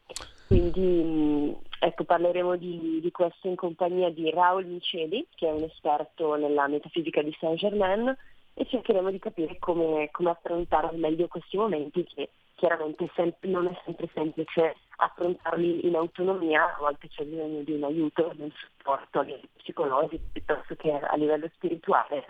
Quindi 0.49 1.57
ecco, 1.81 2.05
parleremo 2.05 2.57
di, 2.57 3.01
di, 3.01 3.11
questo 3.11 3.49
in 3.49 3.57
compagnia 3.57 4.11
di 4.11 4.31
Raul 4.31 4.67
Miceli, 4.67 5.27
che 5.35 5.49
è 5.49 5.51
un 5.51 5.63
esperto 5.63 6.35
nella 6.35 6.69
metafisica 6.69 7.23
di 7.23 7.35
Saint 7.41 7.57
Germain, 7.59 8.15
e 8.53 8.67
cercheremo 8.67 9.11
di 9.11 9.19
capire 9.19 9.59
come, 9.59 10.11
come 10.11 10.29
affrontare 10.29 10.89
al 10.89 10.99
meglio 10.99 11.27
questi 11.27 11.57
momenti 11.57 12.05
che 12.05 12.29
chiaramente 12.65 13.11
sempre, 13.15 13.51
non 13.51 13.67
è 13.67 13.79
sempre 13.85 14.09
semplice 14.15 14.77
affrontarli 14.97 15.87
in 15.87 15.97
autonomia, 15.97 16.65
a 16.65 16.77
volte 16.81 17.09
c'è 17.09 17.23
bisogno 17.25 17.61
di 17.61 17.73
un 17.73 17.85
aiuto, 17.85 18.33
di 18.35 18.41
un 18.41 18.51
supporto 18.53 19.19
a 19.19 19.23
livello 19.23 19.49
psicologico 19.59 20.23
piuttosto 20.33 20.75
che 20.77 20.91
a 20.93 21.15
livello 21.17 21.51
spirituale 21.53 22.25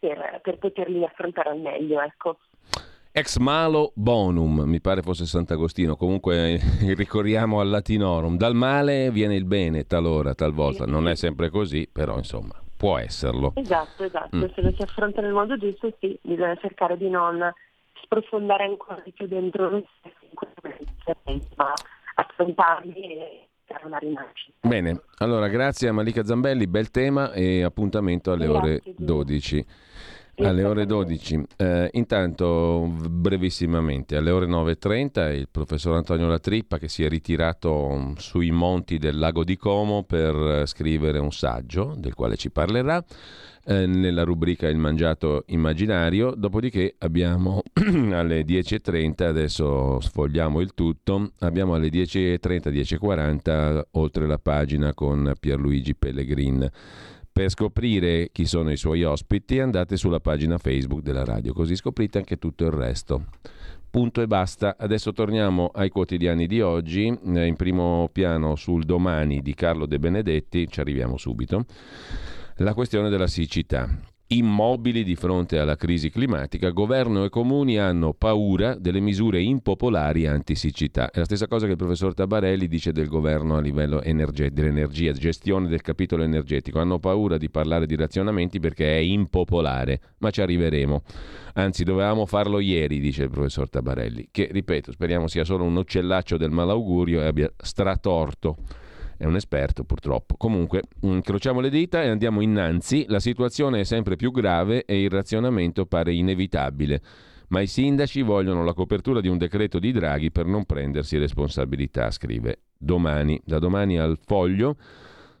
per, 0.00 0.40
per 0.42 0.58
poterli 0.58 1.04
affrontare 1.04 1.50
al 1.50 1.60
meglio. 1.60 2.00
Ecco. 2.00 2.38
Ex 3.12 3.36
malo 3.36 3.92
bonum, 3.94 4.62
mi 4.62 4.80
pare 4.80 5.00
fosse 5.02 5.26
Sant'Agostino, 5.26 5.94
comunque 5.94 6.58
ricorriamo 6.96 7.60
al 7.60 7.68
latinorum, 7.68 8.36
dal 8.36 8.56
male 8.56 9.12
viene 9.12 9.36
il 9.36 9.44
bene 9.44 9.84
talora, 9.84 10.34
talvolta, 10.34 10.86
non 10.86 11.06
è 11.06 11.14
sempre 11.14 11.50
così, 11.50 11.88
però 11.90 12.16
insomma 12.16 12.60
può 12.76 12.98
esserlo. 12.98 13.52
Esatto, 13.54 14.02
esatto, 14.02 14.36
mm. 14.38 14.44
se 14.54 14.60
lo 14.60 14.72
si 14.72 14.82
affronta 14.82 15.20
nel 15.20 15.32
modo 15.32 15.56
giusto 15.56 15.92
sì, 16.00 16.18
bisogna 16.22 16.56
cercare 16.56 16.96
di 16.96 17.08
non 17.08 17.52
sprofondare 18.08 18.64
ancora 18.64 19.00
di 19.04 19.12
più 19.12 19.26
dentro 19.26 19.68
noi 19.70 19.86
stessi, 19.98 21.46
ma 21.56 21.72
affrontarli 22.14 23.02
e 23.02 23.48
una 23.84 23.98
rinascita. 23.98 24.66
Bene, 24.66 25.02
allora 25.18 25.48
grazie 25.48 25.88
a 25.88 25.92
Malika 25.92 26.24
Zambelli, 26.24 26.66
bel 26.66 26.90
tema 26.90 27.32
e 27.32 27.62
appuntamento 27.62 28.32
alle 28.32 28.46
grazie, 28.46 28.70
ore 28.70 28.94
12. 28.96 29.66
Alle 30.40 30.64
ore 30.64 30.86
12. 30.86 31.46
Eh, 31.56 31.90
intanto, 31.92 32.86
brevissimamente, 32.88 34.16
alle 34.16 34.30
ore 34.30 34.46
9.30 34.46 35.34
il 35.34 35.48
professor 35.50 35.96
Antonio 35.96 36.28
Latrippa 36.28 36.78
che 36.78 36.88
si 36.88 37.04
è 37.04 37.08
ritirato 37.08 38.14
sui 38.16 38.50
monti 38.52 38.98
del 38.98 39.18
lago 39.18 39.42
di 39.42 39.56
Como 39.56 40.04
per 40.04 40.62
scrivere 40.66 41.18
un 41.18 41.32
saggio 41.32 41.94
del 41.96 42.14
quale 42.14 42.36
ci 42.36 42.50
parlerà 42.50 43.04
eh, 43.64 43.86
nella 43.86 44.24
rubrica 44.24 44.68
Il 44.68 44.78
mangiato 44.78 45.44
immaginario. 45.48 46.34
Dopodiché 46.34 46.94
abbiamo 46.98 47.62
alle 48.12 48.42
10.30, 48.42 49.24
adesso 49.24 50.00
sfogliamo 50.00 50.60
il 50.60 50.74
tutto, 50.74 51.32
abbiamo 51.40 51.74
alle 51.74 51.88
10.30, 51.88 52.38
10.40 52.70 53.82
oltre 53.92 54.26
la 54.26 54.38
pagina 54.38 54.94
con 54.94 55.32
Pierluigi 55.38 55.94
Pellegrin 55.94 56.70
per 57.38 57.50
scoprire 57.50 58.30
chi 58.32 58.46
sono 58.46 58.72
i 58.72 58.76
suoi 58.76 59.04
ospiti 59.04 59.60
andate 59.60 59.96
sulla 59.96 60.18
pagina 60.18 60.58
Facebook 60.58 61.02
della 61.02 61.22
radio, 61.24 61.52
così 61.52 61.76
scoprite 61.76 62.18
anche 62.18 62.36
tutto 62.36 62.64
il 62.64 62.72
resto. 62.72 63.26
Punto 63.90 64.20
e 64.20 64.26
basta. 64.26 64.76
Adesso 64.76 65.12
torniamo 65.12 65.70
ai 65.72 65.88
quotidiani 65.88 66.46
di 66.46 66.60
oggi. 66.60 67.06
Eh, 67.06 67.46
in 67.46 67.56
primo 67.56 68.10
piano 68.12 68.54
sul 68.54 68.84
domani 68.84 69.40
di 69.40 69.54
Carlo 69.54 69.86
De 69.86 69.98
Benedetti, 69.98 70.68
ci 70.68 70.80
arriviamo 70.80 71.16
subito. 71.16 71.64
La 72.60 72.74
questione 72.74 73.08
della 73.08 73.28
siccità 73.28 73.88
immobili 74.30 75.04
di 75.04 75.14
fronte 75.14 75.58
alla 75.58 75.76
crisi 75.76 76.10
climatica, 76.10 76.70
governo 76.70 77.24
e 77.24 77.28
comuni 77.30 77.78
hanno 77.78 78.12
paura 78.12 78.74
delle 78.74 78.98
misure 78.98 79.40
impopolari 79.40 80.26
anti-siccità. 80.26 81.10
È 81.10 81.18
la 81.18 81.24
stessa 81.24 81.46
cosa 81.46 81.66
che 81.66 81.72
il 81.72 81.78
professor 81.78 82.14
Tabarelli 82.14 82.66
dice 82.66 82.90
del 82.90 83.06
governo 83.06 83.56
a 83.56 83.60
livello 83.60 84.02
energe- 84.02 84.50
dell'energia, 84.50 85.12
gestione 85.12 85.68
del 85.68 85.82
capitolo 85.82 86.24
energetico. 86.24 86.80
Hanno 86.80 86.98
paura 86.98 87.38
di 87.38 87.48
parlare 87.48 87.86
di 87.86 87.94
razionamenti 87.94 88.58
perché 88.58 88.96
è 88.96 88.98
impopolare, 88.98 90.00
ma 90.18 90.30
ci 90.30 90.42
arriveremo. 90.42 91.02
Anzi, 91.54 91.84
dovevamo 91.84 92.26
farlo 92.26 92.58
ieri, 92.58 92.98
dice 92.98 93.22
il 93.22 93.30
professor 93.30 93.70
Tabarelli, 93.70 94.28
che, 94.32 94.48
ripeto, 94.50 94.90
speriamo 94.90 95.28
sia 95.28 95.44
solo 95.44 95.62
un 95.62 95.76
uccellaccio 95.76 96.36
del 96.36 96.50
malaugurio 96.50 97.22
e 97.22 97.26
abbia 97.26 97.50
stratorto 97.56 98.56
è 99.18 99.26
un 99.26 99.34
esperto 99.34 99.84
purtroppo. 99.84 100.36
Comunque, 100.36 100.82
incrociamo 101.00 101.60
le 101.60 101.68
dita 101.68 102.02
e 102.02 102.08
andiamo 102.08 102.40
innanzi, 102.40 103.04
la 103.08 103.18
situazione 103.18 103.80
è 103.80 103.84
sempre 103.84 104.16
più 104.16 104.30
grave 104.30 104.84
e 104.84 105.02
il 105.02 105.10
razionamento 105.10 105.84
pare 105.86 106.14
inevitabile, 106.14 107.02
ma 107.48 107.60
i 107.60 107.66
sindaci 107.66 108.22
vogliono 108.22 108.64
la 108.64 108.74
copertura 108.74 109.20
di 109.20 109.28
un 109.28 109.36
decreto 109.36 109.80
di 109.80 109.90
Draghi 109.90 110.30
per 110.30 110.46
non 110.46 110.64
prendersi 110.64 111.18
responsabilità, 111.18 112.10
scrive 112.12 112.60
domani, 112.78 113.40
da 113.44 113.58
domani 113.58 113.98
al 113.98 114.18
foglio. 114.24 114.76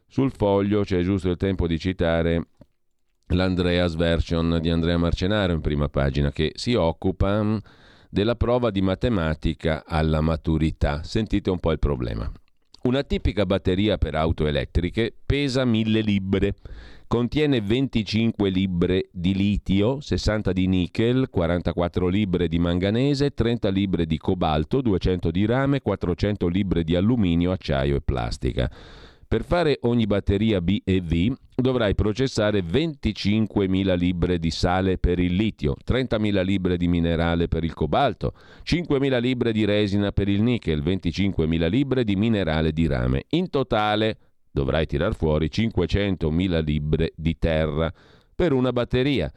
Sul 0.08 0.32
foglio 0.32 0.82
c'è 0.82 1.02
giusto 1.02 1.30
il 1.30 1.36
tempo 1.36 1.66
di 1.66 1.78
citare 1.78 2.48
l'Andreas 3.28 3.94
version 3.94 4.58
di 4.60 4.70
Andrea 4.70 4.96
Marcenaro 4.96 5.52
in 5.52 5.60
prima 5.60 5.88
pagina 5.88 6.32
che 6.32 6.52
si 6.54 6.74
occupa 6.74 7.42
mm, 7.42 7.56
della 8.10 8.34
prova 8.34 8.70
di 8.70 8.80
matematica 8.80 9.84
alla 9.86 10.22
maturità. 10.22 11.02
Sentite 11.04 11.50
un 11.50 11.60
po' 11.60 11.72
il 11.72 11.78
problema. 11.78 12.32
Una 12.88 13.02
tipica 13.02 13.44
batteria 13.44 13.98
per 13.98 14.14
auto 14.14 14.46
elettriche 14.46 15.12
pesa 15.26 15.62
1000 15.66 16.00
libbre, 16.00 16.54
contiene 17.06 17.60
25 17.60 18.48
libbre 18.48 19.10
di 19.12 19.34
litio, 19.34 20.00
60 20.00 20.52
di 20.52 20.66
nickel, 20.68 21.28
44 21.28 22.08
libbre 22.08 22.48
di 22.48 22.58
manganese, 22.58 23.34
30 23.34 23.68
libbre 23.68 24.06
di 24.06 24.16
cobalto, 24.16 24.80
200 24.80 25.30
di 25.30 25.44
rame, 25.44 25.82
400 25.82 26.48
libbre 26.48 26.82
di 26.82 26.96
alluminio, 26.96 27.52
acciaio 27.52 27.96
e 27.96 28.00
plastica. 28.00 28.70
Per 29.28 29.44
fare 29.44 29.76
ogni 29.82 30.06
batteria 30.06 30.62
B 30.62 30.80
e 30.82 31.02
V 31.02 31.34
dovrai 31.54 31.94
processare 31.94 32.60
25.000 32.60 33.94
libbre 33.94 34.38
di 34.38 34.50
sale 34.50 34.96
per 34.96 35.18
il 35.18 35.34
litio, 35.34 35.76
30.000 35.86 36.42
libbre 36.42 36.78
di 36.78 36.88
minerale 36.88 37.46
per 37.46 37.62
il 37.62 37.74
cobalto, 37.74 38.32
5.000 38.64 39.20
libbre 39.20 39.52
di 39.52 39.66
resina 39.66 40.12
per 40.12 40.28
il 40.28 40.40
nickel, 40.40 40.82
25.000 40.82 41.68
libbre 41.68 42.04
di 42.04 42.16
minerale 42.16 42.72
di 42.72 42.86
rame. 42.86 43.24
In 43.32 43.50
totale 43.50 44.16
dovrai 44.50 44.86
tirar 44.86 45.14
fuori 45.14 45.50
500.000 45.52 46.64
libbre 46.64 47.12
di 47.14 47.36
terra 47.38 47.92
per 48.34 48.52
una 48.54 48.72
batteria. 48.72 49.30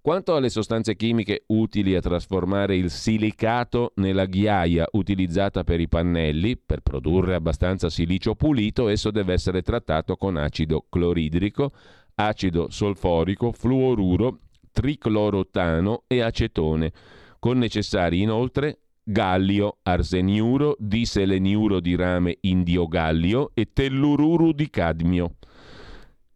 Quanto 0.00 0.36
alle 0.36 0.48
sostanze 0.48 0.94
chimiche 0.94 1.42
utili 1.48 1.94
a 1.94 2.00
trasformare 2.00 2.76
il 2.76 2.88
silicato 2.88 3.92
nella 3.96 4.26
ghiaia 4.26 4.86
utilizzata 4.92 5.64
per 5.64 5.80
i 5.80 5.88
pannelli, 5.88 6.56
per 6.56 6.80
produrre 6.80 7.34
abbastanza 7.34 7.90
silicio 7.90 8.34
pulito, 8.34 8.88
esso 8.88 9.10
deve 9.10 9.32
essere 9.34 9.60
trattato 9.60 10.16
con 10.16 10.36
acido 10.36 10.86
cloridrico, 10.88 11.72
acido 12.14 12.70
solforico, 12.70 13.52
fluoruro, 13.52 14.38
triclorotano 14.72 16.04
e 16.06 16.20
acetone, 16.20 16.92
con 17.38 17.58
necessari 17.58 18.22
inoltre 18.22 18.78
gallio, 19.02 19.78
arseniuro, 19.82 20.76
diseleniuro 20.78 21.80
di 21.80 21.96
rame 21.96 22.38
indiogallio 22.42 23.50
e 23.52 23.72
tellururo 23.72 24.52
di 24.52 24.70
cadmio. 24.70 25.34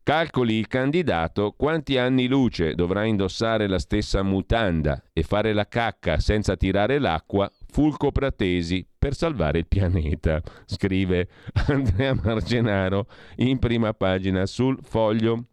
Calcoli 0.04 0.54
il 0.54 0.66
candidato 0.66 1.54
quanti 1.56 1.96
anni 1.96 2.26
luce 2.26 2.74
dovrà 2.74 3.04
indossare 3.04 3.68
la 3.68 3.78
stessa 3.78 4.24
mutanda 4.24 5.00
e 5.12 5.22
fare 5.22 5.52
la 5.52 5.68
cacca 5.68 6.18
senza 6.18 6.56
tirare 6.56 6.98
l'acqua 6.98 7.48
Fulco 7.70 8.10
Pratesi 8.10 8.84
per 8.98 9.14
salvare 9.14 9.58
il 9.58 9.68
pianeta, 9.68 10.42
scrive 10.66 11.28
Andrea 11.68 12.14
Margenaro 12.20 13.06
in 13.36 13.60
prima 13.60 13.94
pagina 13.94 14.44
sul 14.44 14.76
foglio. 14.82 15.44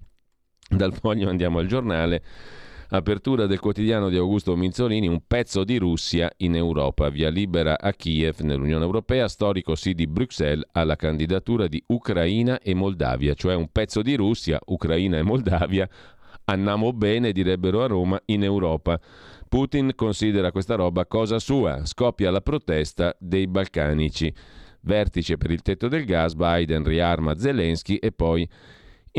Dal 0.68 0.96
foglio 0.96 1.30
andiamo 1.30 1.60
al 1.60 1.68
giornale 1.68 2.24
Apertura 2.92 3.46
del 3.46 3.60
quotidiano 3.60 4.10
di 4.10 4.18
Augusto 4.18 4.56
Minzolini, 4.56 5.08
un 5.08 5.22
pezzo 5.28 5.64
di 5.64 5.78
Russia 5.78 6.28
in 6.38 6.56
Europa, 6.56 7.10
via 7.10 7.30
libera 7.30 7.80
a 7.80 7.94
Kiev 7.94 8.40
nell'Unione 8.40 8.84
Europea, 8.84 9.28
storico 9.28 9.76
sì 9.76 9.94
di 9.94 10.08
Bruxelles 10.08 10.68
alla 10.72 10.96
candidatura 10.96 11.68
di 11.68 11.84
Ucraina 11.86 12.60
e 12.60 12.74
Moldavia, 12.74 13.36
cioè 13.36 13.54
un 13.54 13.68
pezzo 13.72 14.02
di 14.02 14.16
Russia, 14.16 14.60
Ucraina 14.66 15.20
e 15.20 15.22
Moldavia, 15.22 15.88
andiamo 16.46 16.92
bene, 16.92 17.32
direbbero 17.32 17.84
a 17.84 17.86
Roma, 17.86 18.20
in 18.26 18.42
Europa. 18.42 19.00
Putin 19.48 19.92
considera 19.94 20.52
questa 20.52 20.74
roba 20.74 21.06
cosa 21.06 21.38
sua, 21.38 21.86
scoppia 21.86 22.32
la 22.32 22.42
protesta 22.42 23.16
dei 23.20 23.46
balcanici. 23.46 24.34
Vertice 24.82 25.38
per 25.38 25.52
il 25.52 25.62
tetto 25.62 25.90
del 25.90 26.06
gas, 26.06 26.34
Biden 26.34 26.84
riarma 26.84 27.38
Zelensky 27.38 27.98
e 27.98 28.12
poi 28.12 28.50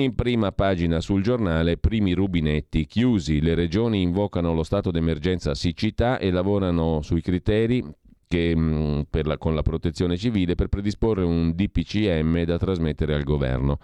in 0.00 0.14
prima 0.14 0.52
pagina 0.52 1.00
sul 1.00 1.22
giornale, 1.22 1.76
primi 1.76 2.12
rubinetti 2.12 2.86
chiusi. 2.86 3.40
Le 3.40 3.54
regioni 3.54 4.02
invocano 4.02 4.52
lo 4.52 4.62
stato 4.62 4.90
d'emergenza 4.90 5.54
siccità 5.54 6.18
e 6.18 6.30
lavorano 6.30 7.02
sui 7.02 7.20
criteri 7.20 7.84
che, 8.26 8.54
mm, 8.56 9.00
la, 9.24 9.38
con 9.38 9.54
la 9.54 9.62
protezione 9.62 10.16
civile 10.16 10.54
per 10.54 10.68
predisporre 10.68 11.24
un 11.24 11.52
DPCM 11.52 12.44
da 12.44 12.58
trasmettere 12.58 13.14
al 13.14 13.24
governo. 13.24 13.78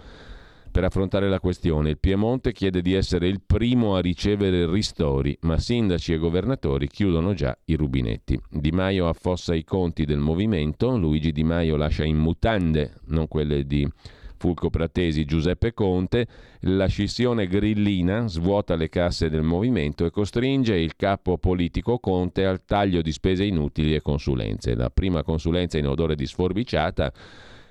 Per 0.77 0.85
affrontare 0.85 1.31
la 1.31 1.41
questione, 1.41 1.89
il 1.89 1.99
Piemonte 1.99 2.53
chiede 2.53 2.83
di 2.83 2.93
essere 2.93 3.27
il 3.29 3.41
primo 3.41 3.97
a 3.97 4.01
ricevere 4.01 4.71
ristori, 4.71 5.35
ma 5.41 5.59
sindaci 5.59 6.13
e 6.13 6.19
governatori 6.19 6.87
chiudono 6.87 7.33
già 7.33 7.57
i 7.65 7.77
rubinetti. 7.77 8.39
Di 8.51 8.73
Maio 8.73 9.09
affossa 9.09 9.55
i 9.55 9.65
conti 9.65 10.05
del 10.05 10.19
movimento, 10.19 10.97
Luigi 10.99 11.33
Di 11.33 11.45
Maio 11.45 11.77
lascia 11.77 12.05
in 12.05 12.19
mutande, 12.19 12.97
non 13.07 13.27
quelle 13.27 13.65
di 13.65 13.89
Fulco 14.37 14.71
Pratesi, 14.71 15.25
Giuseppe 15.25 15.73
Conte, 15.73 16.27
la 16.61 16.87
scissione 16.87 17.47
grillina 17.47 18.27
svuota 18.27 18.77
le 18.77 18.89
casse 18.89 19.29
del 19.29 19.43
movimento 19.43 20.05
e 20.05 20.11
costringe 20.11 20.77
il 20.77 20.97
capo 20.97 21.39
politico 21.39 21.99
Conte 21.99 22.45
al 22.45 22.65
taglio 22.65 23.03
di 23.03 23.13
spese 23.13 23.45
inutili 23.45 23.95
e 23.95 24.03
consulenze. 24.03 24.75
La 24.75 24.91
prima 24.91 25.23
consulenza 25.23 25.79
in 25.79 25.87
odore 25.87 26.15
di 26.15 26.27
sforbiciata 26.27 27.13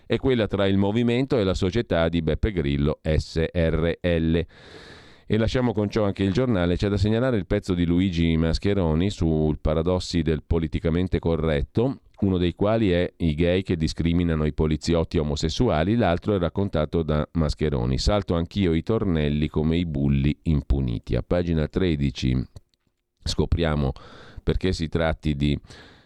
è 0.06 0.18
quella 0.18 0.48
tra 0.48 0.68
il 0.68 0.78
movimento 0.78 1.38
e 1.38 1.44
la 1.44 1.54
società 1.54 2.10
di 2.10 2.22
Beppe 2.22 2.52
Grillo 2.52 3.00
SRL. 3.02 4.46
E 5.28 5.38
lasciamo 5.38 5.74
con 5.74 5.90
ciò 5.90 6.04
anche 6.04 6.24
il 6.24 6.34
giornale. 6.34 6.76
C'è 6.76 6.88
da 6.88 6.98
segnalare 6.98 7.38
il 7.38 7.48
pezzo 7.48 7.74
di 7.74 7.86
Luigi 7.86 8.38
Mascheroni 8.38 9.10
sul 9.10 9.58
paradossi 9.60 10.22
del 10.22 10.44
politicamente 10.46 11.18
corretto, 11.18 12.02
uno 12.22 12.38
dei 12.38 12.56
quali 12.56 12.92
è 12.92 13.12
i 13.18 13.36
gay 13.36 13.62
che 13.62 13.76
discriminano 13.76 14.46
i 14.46 14.54
poliziotti 14.54 15.18
omosessuali, 15.18 15.96
l'altro 15.96 16.36
è 16.36 16.40
raccontato 16.40 17.04
da 17.04 17.28
Mascheroni. 17.34 17.98
Salto 17.98 18.36
anch'io 18.36 18.74
i 18.74 18.84
tornelli 18.84 19.48
come 19.48 19.78
i 19.78 19.86
bulli 19.86 20.38
impuniti. 20.44 21.16
A 21.16 21.24
pagina 21.24 21.68
13 21.68 22.48
scopriamo 23.24 23.92
perché 24.44 24.74
si 24.74 24.88
tratti 24.88 25.36
di 25.36 25.60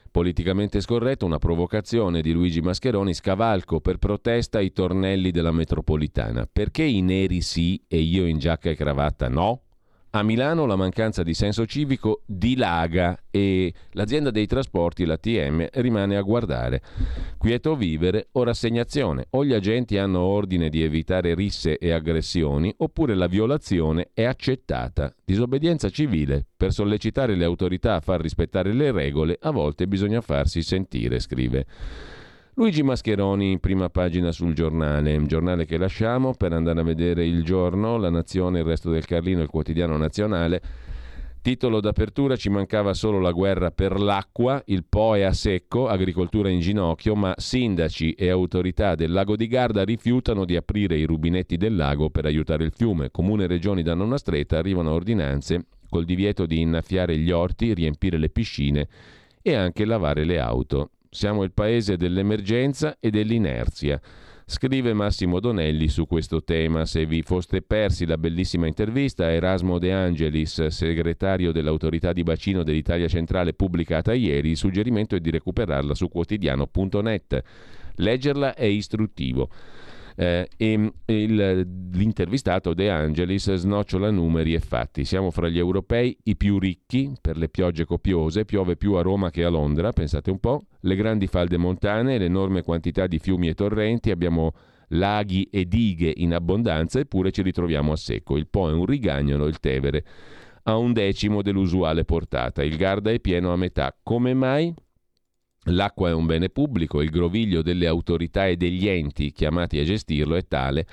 politicamente 0.09 0.81
scorretto, 0.81 1.25
una 1.25 1.37
provocazione 1.37 2.21
di 2.21 2.31
Luigi 2.31 2.61
Mascheroni, 2.61 3.13
scavalco 3.13 3.79
per 3.79 3.97
protesta 3.97 4.59
i 4.59 4.71
tornelli 4.71 5.31
della 5.31 5.51
metropolitana. 5.51 6.47
Perché 6.51 6.83
i 6.83 7.01
neri 7.01 7.41
sì 7.41 7.81
e 7.87 7.99
io 7.99 8.25
in 8.25 8.39
giacca 8.39 8.69
e 8.69 8.75
cravatta 8.75 9.27
no? 9.29 9.63
A 10.11 10.23
Milano 10.23 10.65
la 10.65 10.75
mancanza 10.75 11.21
di 11.21 11.35
senso 11.35 11.67
civico 11.67 12.23
dilaga 12.25 13.25
e 13.29 13.71
l'azienda 13.91 14.31
dei 14.31 14.47
trasporti, 14.47 15.05
la 15.05 15.17
TM, 15.17 15.67
rimane 15.73 16.15
a 16.15 16.21
guardare. 16.21 16.81
Quieto 17.37 17.75
vivere 17.75 18.29
o 18.31 18.43
rassegnazione. 18.43 19.27
O 19.31 19.45
gli 19.45 19.53
agenti 19.53 19.99
hanno 19.99 20.21
ordine 20.21 20.69
di 20.69 20.81
evitare 20.81 21.35
risse 21.35 21.77
e 21.77 21.91
aggressioni, 21.91 22.73
oppure 22.77 23.13
la 23.13 23.27
violazione 23.27 24.09
è 24.11 24.23
accettata. 24.23 25.13
Disobbedienza 25.23 25.89
civile. 25.89 26.43
Per 26.57 26.73
sollecitare 26.73 27.35
le 27.35 27.45
autorità 27.45 27.93
a 27.93 27.99
far 28.01 28.19
rispettare 28.19 28.73
le 28.73 28.91
regole, 28.91 29.37
a 29.39 29.51
volte 29.51 29.87
bisogna 29.87 30.21
farsi 30.21 30.63
sentire, 30.63 31.19
scrive. 31.19 31.67
Luigi 32.59 32.83
Mascheroni 32.83 33.51
in 33.51 33.59
prima 33.59 33.89
pagina 33.89 34.33
sul 34.33 34.53
giornale, 34.53 35.15
un 35.15 35.27
giornale 35.27 35.63
che 35.63 35.77
lasciamo 35.77 36.33
per 36.33 36.51
andare 36.51 36.81
a 36.81 36.83
vedere 36.83 37.25
il 37.25 37.41
giorno, 37.41 37.95
la 37.95 38.09
Nazione, 38.09 38.59
il 38.59 38.65
resto 38.65 38.91
del 38.91 39.05
Carlino, 39.05 39.41
il 39.41 39.47
quotidiano 39.47 39.95
nazionale. 39.95 40.61
Titolo 41.41 41.79
d'apertura 41.79 42.35
ci 42.35 42.49
mancava 42.49 42.93
solo 42.93 43.21
la 43.21 43.31
guerra 43.31 43.71
per 43.71 43.97
l'acqua, 43.97 44.61
il 44.65 44.83
Po 44.83 45.15
è 45.15 45.21
a 45.21 45.31
secco, 45.31 45.87
agricoltura 45.87 46.49
in 46.49 46.59
ginocchio, 46.59 47.15
ma 47.15 47.33
sindaci 47.37 48.11
e 48.11 48.27
autorità 48.27 48.95
del 48.95 49.13
lago 49.13 49.37
di 49.37 49.47
Garda 49.47 49.85
rifiutano 49.85 50.43
di 50.43 50.57
aprire 50.57 50.97
i 50.97 51.05
rubinetti 51.05 51.55
del 51.55 51.77
lago 51.77 52.09
per 52.09 52.25
aiutare 52.25 52.65
il 52.65 52.73
fiume. 52.75 53.09
Comune 53.09 53.45
e 53.45 53.47
regioni 53.47 53.83
danno 53.83 54.03
una 54.03 54.17
stretta, 54.17 54.57
arrivano 54.57 54.91
ordinanze 54.91 55.67
col 55.87 56.03
divieto 56.03 56.45
di 56.45 56.59
innaffiare 56.59 57.15
gli 57.17 57.31
orti, 57.31 57.73
riempire 57.73 58.17
le 58.17 58.29
piscine 58.29 58.89
e 59.41 59.55
anche 59.55 59.85
lavare 59.85 60.25
le 60.25 60.39
auto. 60.41 60.89
Siamo 61.11 61.41
il 61.41 61.51
paese 61.53 61.97
dell'emergenza 61.97 62.97
e 62.99 63.09
dell'inerzia. 63.09 63.99
Scrive 64.45 64.93
Massimo 64.93 65.39
Donelli 65.39 65.87
su 65.87 66.05
questo 66.05 66.43
tema. 66.43 66.85
Se 66.85 67.07
vi 67.07 67.23
foste 67.23 67.63
persi 67.63 68.05
la 68.05 68.17
bellissima 68.17 68.67
intervista 68.67 69.25
a 69.25 69.31
Erasmo 69.31 69.79
De 69.79 69.91
Angelis, 69.91 70.67
segretario 70.67 71.51
dell'autorità 71.51 72.13
di 72.13 72.21
bacino 72.21 72.61
dell'Italia 72.61 73.07
centrale 73.07 73.53
pubblicata 73.53 74.13
ieri, 74.13 74.51
il 74.51 74.57
suggerimento 74.57 75.15
è 75.15 75.19
di 75.19 75.31
recuperarla 75.31 75.95
su 75.95 76.09
quotidiano.net. 76.09 77.43
Leggerla 77.95 78.53
è 78.53 78.65
istruttivo 78.65 79.49
eh, 80.19 80.49
e 80.57 80.91
il, 81.05 81.89
l'intervistato 81.93 82.73
De 82.73 82.89
Angelis 82.89 83.53
snocciola 83.53 84.11
numeri 84.11 84.53
e 84.53 84.59
fatti. 84.59 85.05
Siamo 85.05 85.31
fra 85.31 85.47
gli 85.47 85.57
europei 85.57 86.15
i 86.23 86.35
più 86.35 86.59
ricchi 86.59 87.13
per 87.21 87.37
le 87.37 87.47
piogge 87.47 87.85
copiose, 87.85 88.43
piove 88.43 88.75
più 88.75 88.95
a 88.95 89.01
Roma 89.01 89.29
che 89.29 89.45
a 89.45 89.49
Londra, 89.49 89.93
pensate 89.93 90.29
un 90.29 90.39
po', 90.39 90.65
le 90.81 90.95
grandi 90.97 91.27
falde 91.27 91.55
montane, 91.55 92.17
l'enorme 92.17 92.63
quantità 92.63 93.07
di 93.07 93.17
fiumi 93.17 93.47
e 93.47 93.53
torrenti, 93.53 94.11
abbiamo 94.11 94.51
laghi 94.89 95.47
e 95.49 95.65
dighe 95.65 96.11
in 96.17 96.33
abbondanza, 96.33 96.99
eppure 96.99 97.31
ci 97.31 97.41
ritroviamo 97.41 97.93
a 97.93 97.95
secco. 97.95 98.35
Il 98.35 98.49
Po 98.49 98.67
è 98.67 98.73
un 98.73 98.85
rigagnolo, 98.85 99.47
il 99.47 99.61
Tevere 99.61 100.03
a 100.63 100.75
un 100.75 100.91
decimo 100.91 101.41
dell'usuale 101.41 102.03
portata. 102.03 102.61
Il 102.61 102.75
Garda 102.75 103.09
è 103.09 103.21
pieno 103.21 103.53
a 103.53 103.55
metà. 103.55 103.95
Come 104.03 104.33
mai? 104.33 104.73
L'acqua 105.71 106.09
è 106.09 106.13
un 106.13 106.25
bene 106.25 106.49
pubblico, 106.49 107.01
il 107.01 107.09
groviglio 107.09 107.61
delle 107.61 107.87
autorità 107.87 108.47
e 108.47 108.57
degli 108.57 108.87
enti 108.87 109.31
chiamati 109.31 109.79
a 109.79 109.83
gestirlo 109.83 110.35
è 110.35 110.47
tale 110.47 110.85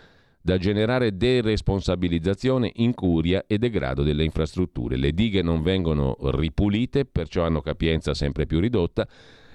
da 0.47 0.59
generare 0.59 1.17
deresponsabilizzazione, 1.17 2.71
incuria 2.77 3.47
e 3.49 3.59
degrado 3.59 4.05
delle 4.05 4.23
infrastrutture. 4.23 4.97
Le 4.97 5.11
dighe 5.11 5.43
non 5.43 5.61
vengono 5.61 6.17
ripulite, 6.21 7.05
perciò 7.05 7.43
hanno 7.43 7.61
capienza 7.61 8.15
sempre 8.15 8.47
più 8.47 8.61
ridotta. 8.61 9.09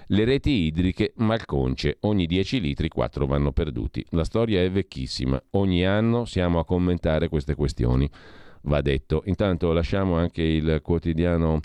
Le 0.08 0.24
reti 0.26 0.50
idriche 0.50 1.14
malconce, 1.16 1.96
ogni 2.00 2.26
10 2.26 2.60
litri 2.60 2.88
4 2.88 3.26
vanno 3.26 3.52
perduti. 3.52 4.04
La 4.10 4.24
storia 4.24 4.60
è 4.60 4.70
vecchissima, 4.70 5.42
ogni 5.52 5.86
anno 5.86 6.26
siamo 6.26 6.58
a 6.58 6.66
commentare 6.66 7.28
queste 7.28 7.54
questioni, 7.54 8.06
va 8.64 8.82
detto. 8.82 9.22
Intanto 9.24 9.72
lasciamo 9.72 10.16
anche 10.16 10.42
il 10.42 10.80
quotidiano 10.82 11.60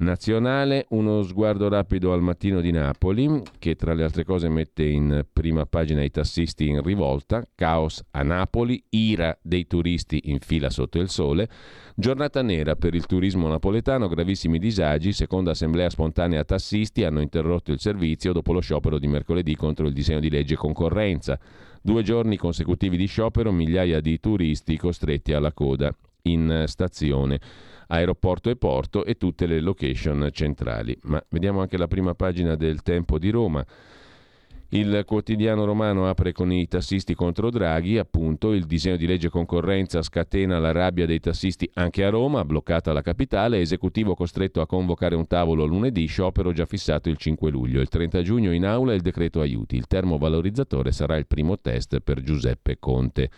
nazionale, 0.00 0.86
uno 0.90 1.22
sguardo 1.22 1.68
rapido 1.68 2.12
al 2.12 2.22
mattino 2.22 2.60
di 2.60 2.70
Napoli, 2.70 3.42
che 3.58 3.74
tra 3.76 3.94
le 3.94 4.02
altre 4.02 4.24
cose 4.24 4.48
mette 4.48 4.84
in 4.84 5.24
prima 5.32 5.66
pagina 5.66 6.02
i 6.02 6.10
tassisti 6.10 6.68
in 6.68 6.82
rivolta, 6.82 7.44
caos 7.54 8.02
a 8.12 8.22
Napoli, 8.22 8.82
ira 8.90 9.36
dei 9.42 9.66
turisti 9.66 10.20
in 10.24 10.38
fila 10.40 10.70
sotto 10.70 10.98
il 10.98 11.08
sole, 11.08 11.48
giornata 11.94 12.42
nera 12.42 12.76
per 12.76 12.94
il 12.94 13.06
turismo 13.06 13.48
napoletano, 13.48 14.08
gravissimi 14.08 14.58
disagi, 14.58 15.12
seconda 15.12 15.50
assemblea 15.52 15.90
spontanea 15.90 16.44
tassisti 16.44 17.04
hanno 17.04 17.20
interrotto 17.20 17.72
il 17.72 17.80
servizio 17.80 18.32
dopo 18.32 18.52
lo 18.52 18.60
sciopero 18.60 18.98
di 18.98 19.06
mercoledì 19.06 19.54
contro 19.54 19.86
il 19.86 19.92
disegno 19.92 20.20
di 20.20 20.30
legge 20.30 20.56
concorrenza. 20.56 21.38
Due 21.82 22.02
giorni 22.02 22.36
consecutivi 22.36 22.96
di 22.96 23.06
sciopero, 23.06 23.52
migliaia 23.52 24.00
di 24.00 24.20
turisti 24.20 24.76
costretti 24.76 25.32
alla 25.32 25.52
coda 25.52 25.94
in 26.22 26.64
stazione 26.66 27.40
aeroporto 27.90 28.50
e 28.50 28.56
porto 28.56 29.04
e 29.04 29.16
tutte 29.16 29.46
le 29.46 29.60
location 29.60 30.28
centrali. 30.32 30.96
Ma 31.02 31.22
vediamo 31.28 31.60
anche 31.60 31.76
la 31.76 31.88
prima 31.88 32.14
pagina 32.14 32.54
del 32.54 32.82
Tempo 32.82 33.18
di 33.18 33.30
Roma. 33.30 33.64
Il 34.72 35.02
quotidiano 35.04 35.64
romano 35.64 36.08
apre 36.08 36.30
con 36.30 36.52
i 36.52 36.68
tassisti 36.68 37.16
contro 37.16 37.50
Draghi, 37.50 37.98
appunto 37.98 38.52
il 38.52 38.66
disegno 38.66 38.96
di 38.96 39.04
legge 39.04 39.28
concorrenza 39.28 40.00
scatena 40.00 40.60
la 40.60 40.70
rabbia 40.70 41.06
dei 41.06 41.18
tassisti 41.18 41.68
anche 41.74 42.04
a 42.04 42.08
Roma, 42.08 42.44
bloccata 42.44 42.92
la 42.92 43.02
capitale, 43.02 43.58
esecutivo 43.58 44.14
costretto 44.14 44.60
a 44.60 44.68
convocare 44.68 45.16
un 45.16 45.26
tavolo 45.26 45.64
lunedì, 45.64 46.06
sciopero 46.06 46.52
già 46.52 46.66
fissato 46.66 47.08
il 47.08 47.16
5 47.16 47.50
luglio. 47.50 47.80
Il 47.80 47.88
30 47.88 48.22
giugno 48.22 48.52
in 48.52 48.64
aula 48.64 48.94
il 48.94 49.00
decreto 49.00 49.40
aiuti, 49.40 49.74
il 49.74 49.88
termovalorizzatore 49.88 50.92
sarà 50.92 51.16
il 51.16 51.26
primo 51.26 51.58
test 51.58 51.98
per 51.98 52.22
Giuseppe 52.22 52.76
Conte. 52.78 53.28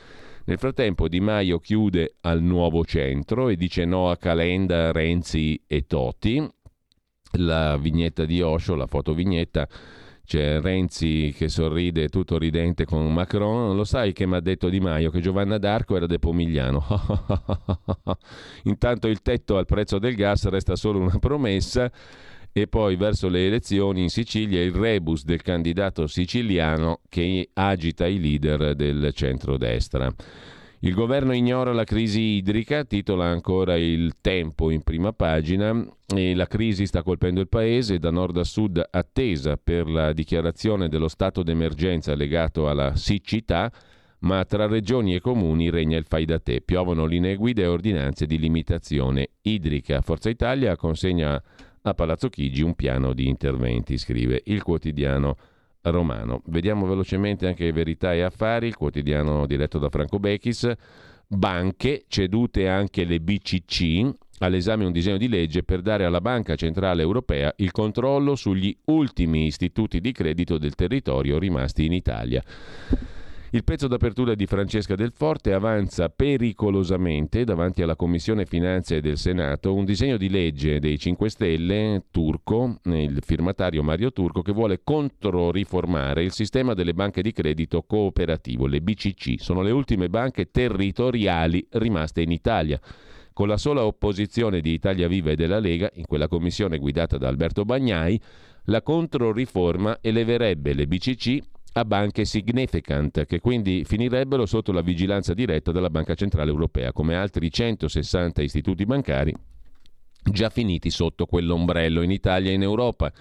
Nel 0.45 0.59
frattempo 0.59 1.07
Di 1.07 1.21
Maio 1.21 1.61
chiude 1.61 2.17
al 2.23 2.43
nuovo 2.43 2.85
centro 2.85 3.49
e 3.49 3.57
dice 3.57 3.85
no 3.85 4.11
a 4.11 4.17
Calenda, 4.17 4.91
Renzi 4.91 5.63
e 5.69 5.87
Toti. 5.87 6.45
La 7.37 7.77
vignetta 7.77 8.25
di 8.25 8.43
Osho, 8.43 8.75
la 8.75 8.87
fotovignetta, 8.87 9.69
c'è 10.25 10.61
Renzi 10.61 11.33
che 11.37 11.49
sorride 11.49 12.09
tutto 12.09 12.39
ridente 12.39 12.85
con 12.85 13.13
Macron. 13.13 13.77
Lo 13.77 13.85
sai 13.85 14.13
che 14.13 14.27
mi 14.27 14.35
ha 14.35 14.41
detto 14.41 14.69
Di 14.69 14.81
Maio 14.81 15.11
che 15.11 15.21
Giovanna 15.21 15.59
d'Arco 15.59 15.95
era 15.95 16.07
de 16.07 16.19
Pomigliano. 16.19 16.85
Intanto 18.65 19.07
il 19.07 19.23
tetto 19.23 19.57
al 19.57 19.67
prezzo 19.67 20.01
del 20.01 20.17
gas 20.17 20.49
resta 20.49 20.75
solo 20.75 20.99
una 20.99 21.19
promessa 21.21 21.91
e 22.53 22.67
poi 22.67 22.97
verso 22.97 23.29
le 23.29 23.47
elezioni 23.47 24.03
in 24.03 24.11
Sicilia 24.11 24.63
il 24.63 24.75
rebus 24.75 25.25
del 25.25 25.41
candidato 25.41 26.07
siciliano 26.07 27.01
che 27.09 27.49
agita 27.55 28.07
i 28.07 28.21
leader 28.21 28.75
del 28.75 29.11
centrodestra. 29.15 30.13
Il 30.85 30.95
governo 30.95 31.33
ignora 31.33 31.73
la 31.73 31.85
crisi 31.85 32.21
idrica, 32.21 32.85
titola 32.85 33.27
ancora 33.27 33.77
il 33.77 34.15
tempo 34.21 34.71
in 34.71 34.83
prima 34.83 35.13
pagina, 35.13 35.73
e 36.13 36.35
la 36.35 36.49
crisi 36.49 36.87
sta 36.87 37.05
colpendo 37.05 37.41
il 37.41 37.49
paese 37.49 38.01
da 38.01 38.11
nord 38.11 38.37
a 38.39 38.43
sud 38.43 38.83
attesa 38.91 39.57
per 39.57 39.89
la 39.89 40.13
dichiarazione 40.13 40.89
dello 40.89 41.07
stato 41.07 41.45
d'emergenza 41.45 42.17
legato 42.17 42.69
alla 42.69 42.97
siccità, 42.97 43.71
ma 44.23 44.45
tra 44.45 44.67
regioni 44.67 45.15
e 45.15 45.21
comuni 45.21 45.71
regna 45.71 45.97
il 45.97 46.05
fai 46.09 46.25
da 46.25 46.41
te. 46.41 46.61
Piovono 46.61 47.07
linee 47.07 47.37
guida 47.37 47.63
e 47.63 47.67
ordinanze 47.67 48.27
di 48.27 48.39
limitazione 48.39 49.29
idrica. 49.43 50.01
Forza 50.01 50.31
Italia 50.31 50.75
consegna 50.75 51.41
a 51.83 51.95
Palazzo 51.95 52.29
Chigi 52.29 52.63
un 52.63 52.75
piano 52.75 53.13
di 53.13 53.29
interventi, 53.29 53.99
scrive 53.99 54.43
il 54.47 54.63
quotidiano 54.63 55.37
romano. 55.83 56.43
Vediamo 56.47 56.87
velocemente 56.87 57.47
anche 57.47 57.73
Verità 57.73 58.15
e 58.15 58.23
Affari, 58.23 58.69
il 58.69 58.77
quotidiano 58.77 59.47
diretto 59.47 59.79
da 59.79 59.89
Franco 59.89 60.19
Bechis. 60.19 60.71
Banche, 61.27 62.05
cedute 62.09 62.69
anche 62.69 63.05
le 63.05 63.19
BCC, 63.19 64.09
all'esame 64.39 64.85
un 64.85 64.93
disegno 64.93 65.17
di 65.17 65.29
legge 65.29 65.63
per 65.63 65.81
dare 65.81 66.05
alla 66.05 66.21
Banca 66.21 66.57
Centrale 66.57 67.03
Europea 67.03 67.53
il 67.57 67.71
controllo 67.73 68.37
sugli 68.37 68.77
ultimi 68.87 69.47
istituti 69.47 70.01
di 70.01 70.13
credito 70.13 70.59
del 70.59 70.75
territorio 70.75 71.39
rimasti 71.39 71.87
in 71.87 71.93
Italia. 71.95 72.43
Il 73.55 73.65
pezzo 73.65 73.87
d'apertura 73.87 74.35
di 74.35 74.47
Francesca 74.47 74.95
Del 74.95 75.13
Forte 75.15 75.53
avanza 75.53 76.09
pericolosamente 76.09 77.45
davanti 77.45 77.83
alla 77.83 77.97
Commissione 77.97 78.47
Finanze 78.47 79.03
del 79.03 79.19
Senato 79.19 79.75
un 79.75 79.85
disegno 79.85 80.17
di 80.17 80.31
legge 80.31 80.81
dei 80.81 80.99
5 80.99 81.29
Stelle 81.29 82.05
turco, 82.11 82.79
il 82.85 83.19
firmatario 83.21 83.83
Mario 83.83 84.11
Turco, 84.11 84.41
che 84.41 84.53
vuole 84.53 84.81
controriformare 84.83 86.25
il 86.25 86.33
sistema 86.33 86.73
delle 86.73 86.95
banche 86.95 87.21
di 87.21 87.33
credito 87.33 87.83
cooperativo, 87.83 88.67
le 88.67 88.81
BCC. 88.81 89.35
Sono 89.37 89.61
le 89.61 89.71
ultime 89.71 90.09
banche 90.09 90.51
territoriali 90.51 91.67
rimaste 91.73 92.23
in 92.23 92.33
Italia. 92.33 92.81
Con 93.35 93.49
la 93.49 93.59
sola 93.59 93.85
opposizione 93.85 94.63
di 94.63 94.73
Italia 94.73 95.09
Viva 95.09 95.31
e 95.31 95.37
della 95.37 95.59
Lega, 95.59 95.91
in 95.97 96.07
quella 96.07 96.27
commissione 96.27 96.79
guidata 96.79 97.19
da 97.19 97.29
Alberto 97.29 97.67
Bagnai, 97.67 98.19
la 98.67 98.81
controriforma 98.81 99.99
eleverebbe 100.01 100.73
le 100.73 100.87
BCC 100.87 101.51
a 101.73 101.85
banche 101.85 102.25
significant, 102.25 103.25
che 103.25 103.41
quindi 103.41 103.85
finirebbero 103.85 104.47
sotto 104.47 104.73
la 104.73 104.83
vigilanza 104.83 105.35
diretta 105.35 105.73
della 105.73 105.91
Banca 105.91 106.15
Centrale 106.15 106.51
Europea, 106.51 106.93
come 106.93 107.15
altri 107.15 107.51
160 107.51 108.43
istituti 108.43 108.85
bancari 108.85 109.35
già 110.31 110.51
finiti 110.51 110.91
sotto 110.91 111.27
quell'ombrello 111.27 112.03
in 112.03 112.11
Italia 112.11 112.51
e 112.51 112.55
in 112.55 112.63
Europa. 112.63 113.13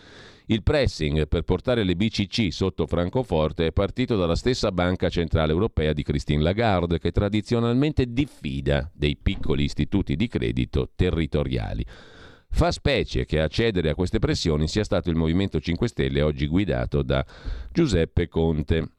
Il 0.47 0.63
pressing 0.63 1.27
per 1.27 1.43
portare 1.43 1.83
le 1.83 1.95
BCC 1.95 2.51
sotto 2.51 2.85
Francoforte 2.85 3.67
è 3.67 3.71
partito 3.71 4.17
dalla 4.17 4.35
stessa 4.35 4.71
Banca 4.71 5.07
Centrale 5.07 5.53
Europea 5.53 5.93
di 5.93 6.03
Christine 6.03 6.43
Lagarde, 6.43 6.99
che 6.99 7.11
tradizionalmente 7.11 8.11
diffida 8.11 8.89
dei 8.93 9.15
piccoli 9.15 9.63
istituti 9.63 10.15
di 10.15 10.27
credito 10.27 10.89
territoriali. 10.93 11.85
Fa 12.53 12.69
specie 12.71 13.25
che 13.25 13.39
a 13.39 13.47
cedere 13.47 13.89
a 13.89 13.95
queste 13.95 14.19
pressioni 14.19 14.67
sia 14.67 14.83
stato 14.83 15.09
il 15.09 15.15
Movimento 15.15 15.59
5 15.59 15.87
Stelle, 15.87 16.21
oggi 16.21 16.45
guidato 16.47 17.01
da 17.01 17.25
Giuseppe 17.71 18.27
Conte. 18.27 18.89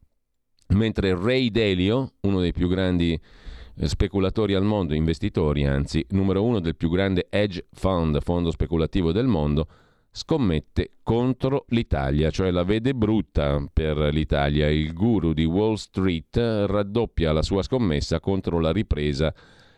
Mentre 0.68 1.14
Ray 1.14 1.50
Dalio, 1.50 2.14
uno 2.22 2.40
dei 2.40 2.52
più 2.52 2.66
grandi 2.66 3.12
eh, 3.12 3.88
speculatori 3.88 4.54
al 4.54 4.64
mondo, 4.64 4.94
investitori 4.94 5.64
anzi, 5.66 6.04
numero 6.10 6.42
uno 6.42 6.60
del 6.60 6.76
più 6.76 6.88
grande 6.90 7.26
hedge 7.28 7.66
fund, 7.72 8.20
fondo 8.22 8.50
speculativo 8.50 9.12
del 9.12 9.26
mondo, 9.26 9.68
scommette 10.10 10.94
contro 11.02 11.66
l'Italia, 11.68 12.30
cioè 12.30 12.50
la 12.50 12.64
vede 12.64 12.94
brutta 12.94 13.64
per 13.72 13.96
l'Italia. 14.12 14.68
Il 14.70 14.92
guru 14.92 15.34
di 15.34 15.44
Wall 15.44 15.74
Street 15.74 16.36
raddoppia 16.36 17.32
la 17.32 17.42
sua 17.42 17.62
scommessa 17.62 18.18
contro 18.18 18.58
la 18.58 18.72
ripresa 18.72 19.32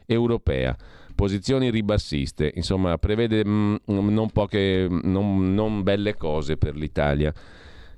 europea 0.06 0.76
posizioni 1.14 1.70
ribassiste, 1.70 2.52
insomma 2.54 2.98
prevede 2.98 3.44
mh, 3.44 3.80
mm, 3.90 4.08
non, 4.08 4.30
poche, 4.30 4.86
non, 4.88 5.54
non 5.54 5.82
belle 5.82 6.16
cose 6.16 6.56
per 6.56 6.76
l'Italia 6.76 7.32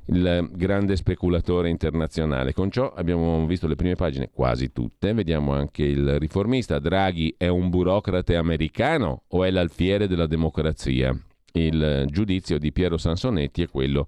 il 0.06 0.48
grande 0.52 0.96
speculatore 0.96 1.68
internazionale. 1.68 2.52
Con 2.52 2.70
ciò 2.70 2.92
abbiamo 2.94 3.44
visto 3.46 3.66
le 3.66 3.74
prime 3.74 3.94
pagine, 3.94 4.30
quasi 4.32 4.72
tutte. 4.72 5.12
Vediamo 5.12 5.52
anche 5.52 5.84
il 5.84 6.18
riformista. 6.18 6.78
Draghi 6.78 7.34
è 7.36 7.48
un 7.48 7.70
burocrate 7.70 8.36
americano 8.36 9.22
o 9.28 9.44
è 9.44 9.50
l'alfiere 9.50 10.06
della 10.06 10.26
democrazia? 10.26 11.16
Il 11.52 12.04
giudizio 12.08 12.58
di 12.58 12.70
Piero 12.70 12.98
Sansonetti 12.98 13.62
è 13.62 13.68
quello 13.68 14.06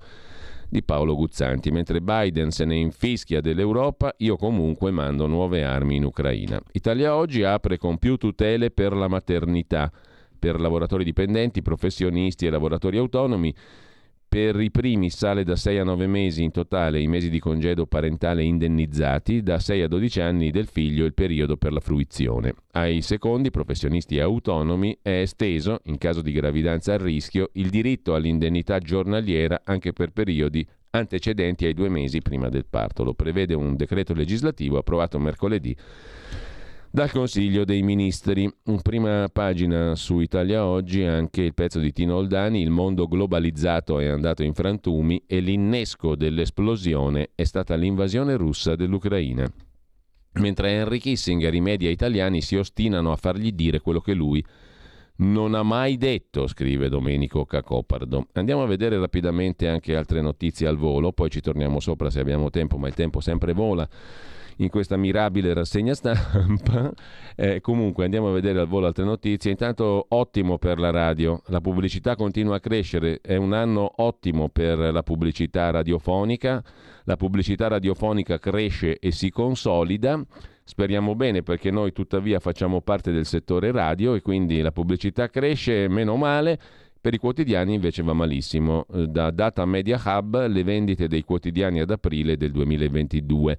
di 0.69 0.83
Paolo 0.83 1.15
Guzzanti. 1.15 1.71
Mentre 1.71 2.01
Biden 2.01 2.51
se 2.51 2.65
ne 2.65 2.77
infischia 2.77 3.41
dell'Europa, 3.41 4.15
io 4.19 4.37
comunque 4.37 4.91
mando 4.91 5.27
nuove 5.27 5.65
armi 5.65 5.97
in 5.97 6.05
Ucraina. 6.05 6.61
Italia 6.73 7.17
Oggi 7.17 7.43
apre 7.43 7.79
con 7.79 7.99
più 7.99 8.17
tutele 8.17 8.71
per 8.71 8.93
la 8.93 9.09
maternità, 9.09 9.91
per 10.39 10.61
lavoratori 10.61 11.05
dipendenti, 11.05 11.63
professionisti 11.63 12.47
e 12.47 12.51
lavoratori 12.51 12.99
autonomi 12.99 13.55
per 14.29 14.61
i 14.61 14.71
primi 14.71 15.09
sale 15.09 15.43
da 15.43 15.57
6 15.57 15.79
a 15.79 15.85
9 15.85 16.07
mesi 16.07 16.43
in 16.43 16.51
totale 16.51 17.01
i 17.01 17.07
mesi 17.07 17.31
di 17.31 17.39
congedo 17.39 17.87
parentale 17.87 18.45
indennizzati, 18.45 19.43
da 19.43 19.59
6 19.59 19.83
a 19.83 19.89
12 19.89 20.21
anni 20.21 20.51
del 20.51 20.67
figlio 20.67 21.07
il 21.07 21.15
periodo 21.15 21.57
per 21.57 21.73
la 21.73 21.81
fruizione. 21.81 22.53
Ai 22.73 23.01
secondi 23.01 23.51
professionisti 23.51 24.21
autonomi 24.21 24.99
è 25.01 25.21
esteso, 25.21 25.81
in 25.85 25.97
caso 25.97 26.21
di 26.21 26.33
gravidanza 26.33 26.93
a 26.93 26.99
rischio, 26.99 27.49
il 27.55 27.71
diritto 27.71 28.15
all'indennità 28.15 28.79
giornaliera 28.81 29.63
anche 29.65 29.95
per 29.95 30.11
periodi 30.11 30.67
antecedenti 30.91 31.65
ai 31.65 31.75
due 31.75 31.89
mesi 31.89 32.21
prima 32.21 32.51
del 32.51 32.67
parto. 32.69 33.05
Lo 33.05 33.15
prevede 33.15 33.55
un 33.55 33.77
decreto 33.77 34.13
legislativo 34.13 34.77
approvato 34.77 35.19
mercoledì 35.19 35.75
dal 36.91 37.11
Consiglio 37.11 37.65
dei 37.65 37.83
Ministri. 37.83 38.43
In 38.65 38.83
prima 38.83 39.29
pagina 39.33 39.95
su 39.95 40.21
Italia 40.21 40.65
Oggi 40.65 41.03
anche 41.03 41.43
il 41.43 41.55
pezzo 41.55 41.79
di 41.79 41.93
Tino 41.93 42.17
Oldani, 42.17 42.61
il 42.63 42.71
mondo 42.71 43.07
globalizzato 43.07 43.99
è 43.99 44.07
andato 44.07 44.43
in 44.43 44.55
frantumi 44.55 45.23
e 45.27 45.41
l'innesco 45.41 46.17
dell'esplosione 46.17 47.31
è 47.35 47.45
stata 47.45 47.75
l'invasione 47.75 48.37
russa 48.37 48.75
dell'Ucraina. 48.75 49.51
Mentre 50.35 50.71
Henry 50.71 50.99
Kissinger 50.99 51.53
i 51.55 51.61
media 51.61 51.91
italiani 51.91 52.41
si 52.41 52.57
ostinano 52.57 53.13
a 53.13 53.17
fargli 53.17 53.53
dire 53.53 53.81
quello 53.81 54.01
che 54.01 54.15
lui 54.15 54.45
non 55.21 55.55
ha 55.55 55.65
mai 55.65 55.97
detto, 55.97 56.47
scrive 56.47 56.89
Domenico 56.89 57.45
Cacopardo. 57.45 58.29
Andiamo 58.35 58.63
a 58.63 58.67
vedere 58.67 58.99
rapidamente 58.99 59.69
anche 59.69 59.97
altre 59.97 60.21
notizie 60.21 60.69
al 60.69 60.77
volo, 60.77 61.13
poi 61.13 61.29
ci 61.29 61.41
torniamo 61.41 61.81
sopra 61.81 62.09
se 62.09 62.21
abbiamo 62.21 62.51
tempo, 62.51 62.79
ma 62.79 62.87
il 62.87 62.95
tempo 62.95 63.21
sempre 63.21 63.53
vola 63.53 63.89
in 64.59 64.69
questa 64.69 64.97
mirabile 64.97 65.53
rassegna 65.53 65.95
stampa. 65.95 66.93
Eh, 67.41 67.61
comunque 67.61 68.03
andiamo 68.03 68.31
a 68.31 68.33
vedere 68.33 68.59
al 68.59 68.67
volo 68.67 68.87
altre 68.87 69.05
notizie. 69.05 69.53
Intanto 69.53 70.07
ottimo 70.09 70.59
per 70.59 70.81
la 70.81 70.91
radio, 70.91 71.41
la 71.47 71.61
pubblicità 71.61 72.17
continua 72.17 72.57
a 72.57 72.61
crescere, 72.61 73.21
è 73.21 73.37
un 73.37 73.53
anno 73.53 73.93
ottimo 73.99 74.49
per 74.49 74.77
la 74.77 75.05
pubblicità 75.05 75.71
radiofonica, 75.71 76.61
la 77.05 77.17
pubblicità 77.17 77.69
radiofonica 77.69 78.41
cresce 78.41 78.99
e 78.99 79.13
si 79.13 79.31
consolida. 79.31 80.21
Speriamo 80.65 81.15
bene 81.15 81.45
perché 81.45 81.71
noi 81.71 81.93
tuttavia 81.93 82.41
facciamo 82.41 82.81
parte 82.81 83.13
del 83.13 83.25
settore 83.25 83.71
radio 83.71 84.15
e 84.15 84.21
quindi 84.21 84.61
la 84.61 84.73
pubblicità 84.73 85.29
cresce, 85.29 85.87
meno 85.87 86.17
male. 86.17 86.59
Per 87.01 87.15
i 87.15 87.19
quotidiani 87.19 87.75
invece 87.75 88.03
va 88.03 88.13
malissimo. 88.13 88.85
Eh, 88.93 89.07
da 89.07 89.31
Data 89.31 89.65
Media 89.65 90.01
Hub 90.05 90.47
le 90.47 90.65
vendite 90.65 91.07
dei 91.07 91.23
quotidiani 91.23 91.81
ad 91.81 91.91
aprile 91.91 92.37
del 92.37 92.51
2022. 92.51 93.59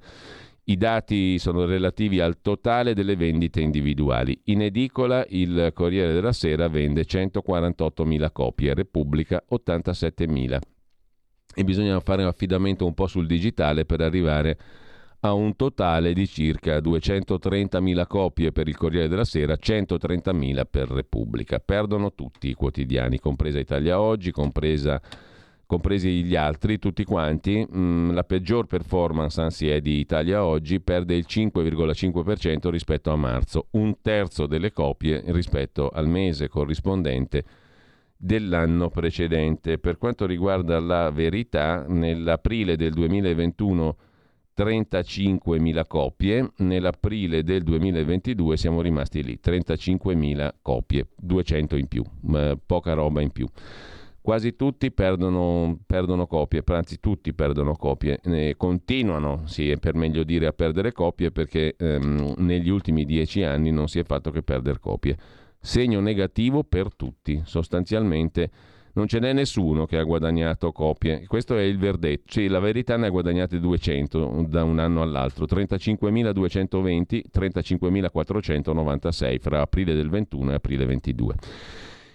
I 0.70 0.78
dati 0.78 1.40
sono 1.40 1.66
relativi 1.66 2.20
al 2.20 2.42
totale 2.42 2.94
delle 2.94 3.16
vendite 3.16 3.60
individuali. 3.60 4.40
In 4.46 4.62
edicola 4.62 5.26
il 5.30 5.72
Corriere 5.74 6.14
della 6.14 6.32
Sera 6.32 6.68
vende 6.68 7.06
148.000 7.06 8.32
copie, 8.32 8.76
Repubblica 8.76 9.44
87.000. 9.52 10.60
E 11.56 11.64
bisogna 11.64 12.00
fare 12.02 12.24
affidamento 12.24 12.86
un 12.86 12.94
po' 12.94 13.08
sul 13.08 13.26
digitale 13.26 13.86
per 13.86 14.02
arrivare 14.02 14.60
a 15.22 15.34
un 15.34 15.56
totale 15.56 16.14
di 16.14 16.28
circa 16.28 16.78
230.000 16.78 18.06
copie 18.06 18.52
per 18.52 18.68
il 18.68 18.78
Corriere 18.78 19.08
della 19.08 19.26
Sera, 19.26 19.56
130.000 19.56 20.66
per 20.70 20.88
Repubblica. 20.92 21.58
Perdono 21.58 22.14
tutti 22.14 22.48
i 22.48 22.54
quotidiani, 22.54 23.20
compresa 23.20 23.58
Italia 23.58 24.00
Oggi, 24.00 24.30
compresa 24.30 25.02
compresi 25.70 26.24
gli 26.24 26.36
altri, 26.36 26.80
tutti 26.80 27.04
quanti, 27.04 27.64
mh, 27.64 27.80
mm, 27.80 28.12
la 28.14 28.24
peggior 28.24 28.66
performance 28.66 29.40
anzi 29.40 29.70
è 29.70 29.80
di 29.82 30.00
Italia 30.00 30.44
Oggi, 30.44 30.80
perde 30.80 31.14
il 31.14 31.28
5,5% 31.30 32.72
rispetto 32.72 33.12
a 33.12 33.16
marzo, 33.16 33.68
un 33.74 34.02
terzo 34.02 34.48
delle 34.48 34.72
copie 34.72 35.22
rispetto 35.28 35.90
al 35.90 36.08
mese 36.08 36.48
corrispondente 36.48 37.44
dell'anno 38.18 38.90
precedente. 38.90 39.78
Per 39.78 40.00
quanto 40.00 40.26
riguarda 40.26 40.80
la 40.80 41.12
verità, 41.12 41.86
nell'aprile 41.88 42.76
del 42.76 42.94
2021 42.94 43.96
35.000 44.58 45.84
copie, 45.88 46.52
nell'aprile 46.58 47.44
del 47.44 47.62
2022 47.62 48.58
siamo 48.58 48.82
rimasti 48.82 49.24
lì, 49.24 49.40
35.000 49.42 50.50
copie, 50.64 51.10
200 51.16 51.76
in 51.76 51.88
più, 51.88 52.04
poca 52.66 52.94
roba 52.94 53.22
in 53.22 53.30
più 53.30 53.46
quasi 54.22 54.56
tutti 54.56 54.92
perdono, 54.92 55.80
perdono 55.86 56.28
copie, 56.28 56.64
anzi 56.68 57.00
tutti 57.00 57.34
perdono 57.34 57.76
copie, 57.76 58.20
e 58.24 58.56
continuano, 58.58 59.44
sì, 59.46 59.76
per 59.80 59.96
meglio 59.96 60.24
dire, 60.24 60.48
a 60.48 60.54
perdere 60.54 60.92
copie 60.92 61.32
perché 61.32 61.76
ehm, 61.78 62.36
negli 62.38 62.70
ultimi 62.70 63.06
dieci 63.06 63.44
anni 63.44 63.72
non 63.72 63.88
si 63.88 64.00
è 64.00 64.04
fatto 64.04 64.32
che 64.32 64.44
perdere 64.44 64.80
copie. 64.80 65.18
Segno 65.62 66.00
negativo 66.00 66.64
per 66.64 66.96
tutti, 66.96 67.42
sostanzialmente 67.44 68.50
non 68.94 69.08
ce 69.08 69.20
n'è 69.20 69.34
nessuno 69.34 69.86
che 69.86 69.98
ha 69.98 70.04
guadagnato 70.04 70.72
copie. 70.72 71.26
Questo 71.26 71.58
è 71.58 71.62
il 71.62 71.78
verdetto. 71.78 72.24
Sì, 72.28 72.48
la 72.48 72.60
verità 72.60 72.98
ne 72.98 73.08
ha 73.08 73.10
guadagnate 73.10 73.60
200 73.60 74.46
da 74.48 74.64
un 74.64 74.80
anno 74.80 75.02
all'altro, 75.02 75.46
35.220, 75.46 77.22
35.496 77.32 79.40
fra 79.40 79.62
aprile 79.62 79.94
del 79.94 80.10
21 80.10 80.52
e 80.52 80.54
aprile 80.56 80.86
22. 80.86 81.36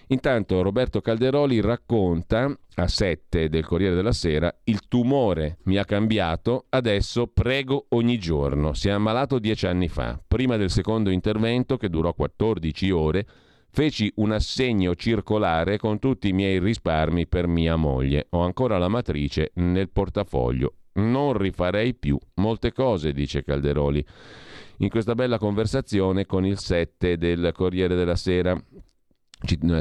Intanto 0.09 0.61
Roberto 0.61 1.01
Calderoli 1.01 1.61
racconta 1.61 2.55
a 2.75 2.87
7 2.87 3.49
del 3.49 3.65
Corriere 3.65 3.95
della 3.95 4.11
Sera 4.11 4.53
il 4.65 4.87
tumore 4.87 5.57
mi 5.63 5.77
ha 5.77 5.85
cambiato, 5.85 6.65
adesso 6.69 7.27
prego 7.27 7.85
ogni 7.89 8.19
giorno. 8.19 8.73
Si 8.73 8.87
è 8.87 8.91
ammalato 8.91 9.39
dieci 9.39 9.65
anni 9.65 9.87
fa. 9.87 10.21
Prima 10.27 10.57
del 10.57 10.69
secondo 10.69 11.09
intervento, 11.09 11.77
che 11.77 11.89
durò 11.89 12.13
14 12.13 12.91
ore, 12.91 13.25
feci 13.71 14.11
un 14.17 14.31
assegno 14.31 14.93
circolare 14.93 15.77
con 15.77 15.97
tutti 15.97 16.29
i 16.29 16.33
miei 16.33 16.59
risparmi 16.59 17.25
per 17.25 17.47
mia 17.47 17.75
moglie. 17.75 18.27
Ho 18.31 18.41
ancora 18.41 18.77
la 18.77 18.87
matrice 18.87 19.51
nel 19.55 19.89
portafoglio. 19.89 20.73
Non 20.93 21.33
rifarei 21.37 21.95
più 21.95 22.17
molte 22.35 22.71
cose, 22.71 23.11
dice 23.11 23.43
Calderoli. 23.43 24.05
In 24.77 24.89
questa 24.89 25.15
bella 25.15 25.37
conversazione 25.37 26.25
con 26.25 26.45
il 26.45 26.59
7 26.59 27.17
del 27.17 27.51
Corriere 27.53 27.95
della 27.95 28.15
Sera, 28.15 28.57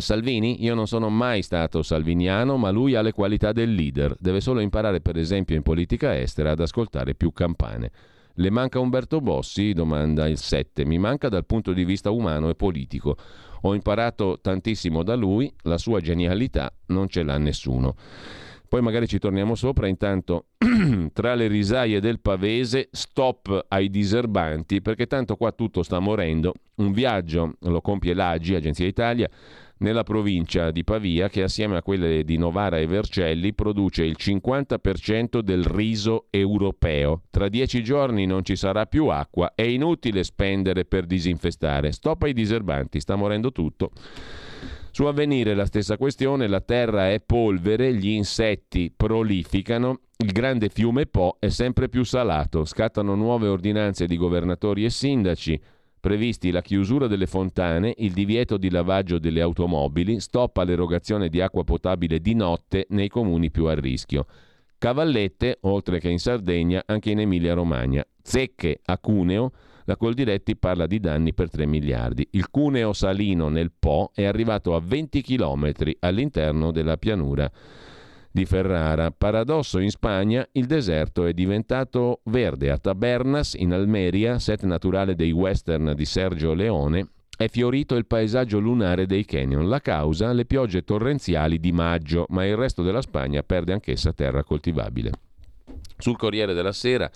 Salvini, 0.01 0.63
io 0.65 0.75
non 0.75 0.87
sono 0.87 1.09
mai 1.09 1.43
stato 1.43 1.83
salviniano, 1.83 2.57
ma 2.57 2.71
lui 2.71 2.95
ha 2.95 3.03
le 3.03 3.13
qualità 3.13 3.53
del 3.53 3.75
leader. 3.75 4.15
Deve 4.19 4.41
solo 4.41 4.61
imparare, 4.61 5.01
per 5.01 5.17
esempio, 5.17 5.57
in 5.57 5.63
politica 5.63 6.19
estera 6.19 6.51
ad 6.51 6.61
ascoltare 6.61 7.15
più 7.15 7.33
campane. 7.33 7.91
Le 8.35 8.51
manca 8.51 8.81
Umberto 8.81 9.21
Bossi? 9.21 9.73
domanda 9.73 10.27
il 10.27 10.39
7. 10.39 10.85
Mi 10.85 10.99
manca 10.99 11.29
dal 11.29 11.47
punto 11.47 11.73
di 11.73 11.85
vista 11.85 12.11
umano 12.11 12.49
e 12.49 12.57
politico. 12.57 13.17
Ho 13.63 13.75
imparato 13.75 14.41
tantissimo 14.43 15.05
da 15.05 15.15
lui, 15.15 15.53
la 15.63 15.79
sua 15.79 16.01
genialità 16.01 16.73
non 16.87 17.09
ce 17.09 17.23
l'ha 17.23 17.39
nessuno. 17.39 17.95
Poi 18.69 18.83
magari 18.83 19.07
ci 19.07 19.19
torniamo 19.19 19.55
sopra, 19.55 19.87
intanto 19.87 20.47
tra 21.13 21.35
le 21.35 21.47
risaie 21.47 22.01
del 22.01 22.21
pavese, 22.21 22.89
stop 22.91 23.67
ai 23.69 23.89
diserbanti, 23.91 24.81
perché 24.83 25.07
tanto 25.07 25.37
qua 25.37 25.53
tutto 25.53 25.83
sta 25.83 25.99
morendo. 26.01 26.55
Un 26.77 26.93
viaggio 26.93 27.55
lo 27.61 27.81
compie 27.81 28.15
l'AGI, 28.15 28.55
Agenzia 28.57 28.87
Italia, 28.87 29.31
nella 29.79 30.03
provincia 30.03 30.71
di 30.71 30.83
Pavia, 30.83 31.29
che 31.29 31.43
assieme 31.43 31.77
a 31.77 31.83
quelle 31.83 32.25
di 32.25 32.37
Novara 32.37 32.79
e 32.79 32.87
Vercelli 32.87 33.55
produce 33.55 34.05
il 34.05 34.17
50% 34.19 35.41
del 35.41 35.65
riso 35.65 36.27
europeo. 36.31 37.23
Tra 37.31 37.49
dieci 37.49 37.83
giorni 37.83 38.27
non 38.27 38.45
ci 38.45 38.57
sarà 38.57 38.87
più 38.87 39.07
acqua, 39.07 39.53
è 39.55 39.63
inutile 39.63 40.25
spendere 40.25 40.85
per 40.85 41.07
disinfestare. 41.07 41.93
Stop 41.93 42.23
ai 42.23 42.33
diserbanti, 42.33 43.01
sta 43.01 43.15
morendo 43.15 43.53
tutto. 43.53 43.91
Su 44.95 45.07
avvenire 45.07 45.55
la 45.55 45.67
stessa 45.67 45.97
questione, 45.97 46.47
la 46.47 46.61
terra 46.61 47.11
è 47.11 47.19
polvere, 47.19 47.93
gli 47.95 48.11
insetti 48.11 48.93
prolificano, 48.97 50.03
il 50.19 50.31
grande 50.31 50.69
fiume 50.69 51.07
Po 51.07 51.35
è 51.41 51.49
sempre 51.49 51.89
più 51.89 52.05
salato, 52.05 52.65
scattano 52.65 53.17
nuove 53.17 53.49
ordinanze 53.49 54.07
di 54.07 54.17
governatori 54.17 54.85
e 54.85 54.91
sindaci, 54.91 55.61
previsti 55.99 56.53
la 56.53 56.63
chiusura 56.63 57.09
delle 57.09 57.27
fontane, 57.27 57.93
il 57.97 58.13
divieto 58.13 58.57
di 58.57 58.71
lavaggio 58.71 59.19
delle 59.19 59.41
automobili, 59.41 60.21
stop 60.21 60.59
all'erogazione 60.59 61.29
di 61.29 61.41
acqua 61.41 61.65
potabile 61.65 62.21
di 62.21 62.37
notte 62.37 62.87
nei 62.91 63.09
comuni 63.09 63.51
più 63.51 63.65
a 63.65 63.75
rischio. 63.75 64.27
Cavallette, 64.79 65.59
oltre 65.63 65.99
che 65.99 66.09
in 66.09 66.21
Sardegna, 66.21 66.85
anche 66.87 67.11
in 67.11 67.19
Emilia-Romagna. 67.19 68.07
Zecche 68.23 68.79
a 68.85 68.97
Cuneo, 68.99 69.51
la 69.85 69.97
Coldiretti 69.97 70.57
parla 70.57 70.87
di 70.87 71.01
danni 71.01 71.35
per 71.35 71.51
3 71.51 71.67
miliardi. 71.67 72.27
Il 72.33 72.51
cuneo 72.51 72.93
salino 72.93 73.49
nel 73.49 73.73
Po 73.79 74.11
è 74.15 74.25
arrivato 74.25 74.75
a 74.75 74.81
20 74.81 75.23
km 75.23 75.73
all'interno 76.01 76.71
della 76.71 76.97
pianura 76.97 77.51
di 78.31 78.45
Ferrara. 78.47 79.11
Paradosso 79.11 79.79
in 79.79 79.91
Spagna, 79.91 80.47
il 80.53 80.67
deserto 80.67 81.25
è 81.25 81.33
diventato 81.33 82.21
verde. 82.25 82.71
A 82.71 82.79
Tabernas, 82.79 83.55
in 83.55 83.73
Almeria, 83.73 84.39
set 84.39 84.63
naturale 84.65 85.15
dei 85.15 85.31
western 85.31 85.93
di 85.95 86.05
Sergio 86.05 86.55
Leone, 86.55 87.11
è 87.37 87.49
fiorito 87.49 87.95
il 87.97 88.07
paesaggio 88.07 88.59
lunare 88.59 89.07
dei 89.07 89.25
canyon. 89.25 89.69
La 89.69 89.81
causa? 89.81 90.33
Le 90.33 90.47
piogge 90.47 90.83
torrenziali 90.83 91.61
di 91.61 91.73
maggio, 91.73 92.27
ma 92.31 92.45
il 92.45 92.57
resto 92.57 92.83
della 92.83 93.03
Spagna 93.03 93.43
perde 93.43 93.73
anch'essa 93.73 94.13
terra 94.13 94.43
coltivabile. 94.43 95.11
Sul 95.97 96.17
Corriere 96.17 96.55
della 96.55 96.73
Sera 96.73 97.11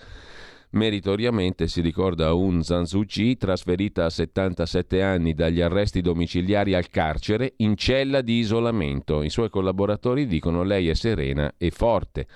Meritoriamente 0.71 1.67
si 1.67 1.81
ricorda 1.81 2.33
un 2.33 2.61
Zhang 2.61 2.85
Zuci 2.85 3.37
trasferita 3.37 4.05
a 4.05 4.09
77 4.11 5.01
anni 5.01 5.33
dagli 5.33 5.61
arresti 5.61 5.99
domiciliari 5.99 6.75
al 6.75 6.89
carcere 6.89 7.53
in 7.57 7.75
cella 7.75 8.21
di 8.21 8.37
isolamento. 8.37 9.23
I 9.23 9.31
suoi 9.31 9.49
collaboratori 9.49 10.27
dicono 10.27 10.61
lei 10.61 10.87
è 10.87 10.93
serena 10.93 11.51
e 11.57 11.71
forte. 11.71 12.27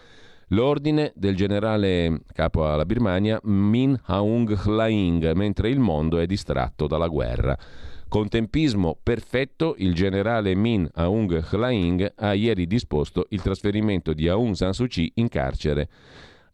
L'ordine 0.48 1.12
del 1.16 1.36
generale 1.36 2.22
capo 2.34 2.68
alla 2.68 2.86
Birmania 2.86 3.40
Min 3.44 3.96
Aung 4.06 4.66
Hlaing, 4.66 5.34
mentre 5.34 5.70
il 5.70 5.80
mondo 5.80 6.18
è 6.18 6.26
distratto 6.26 6.88
dalla 6.88 7.08
guerra. 7.08 7.56
Con 8.08 8.30
tempismo 8.30 8.98
perfetto, 9.02 9.76
il 9.78 9.94
generale 9.94 10.56
Min 10.56 10.90
Aung 10.96 11.44
Hlaing 11.52 12.14
ha 12.16 12.34
ieri 12.34 12.66
disposto 12.66 13.28
il 13.30 13.44
trasferimento 13.44 14.12
di 14.12 14.28
Aung 14.28 14.56
San 14.56 14.74
Suu 14.74 14.88
Kyi 14.88 15.12
in 15.16 15.30
carcere 15.30 15.88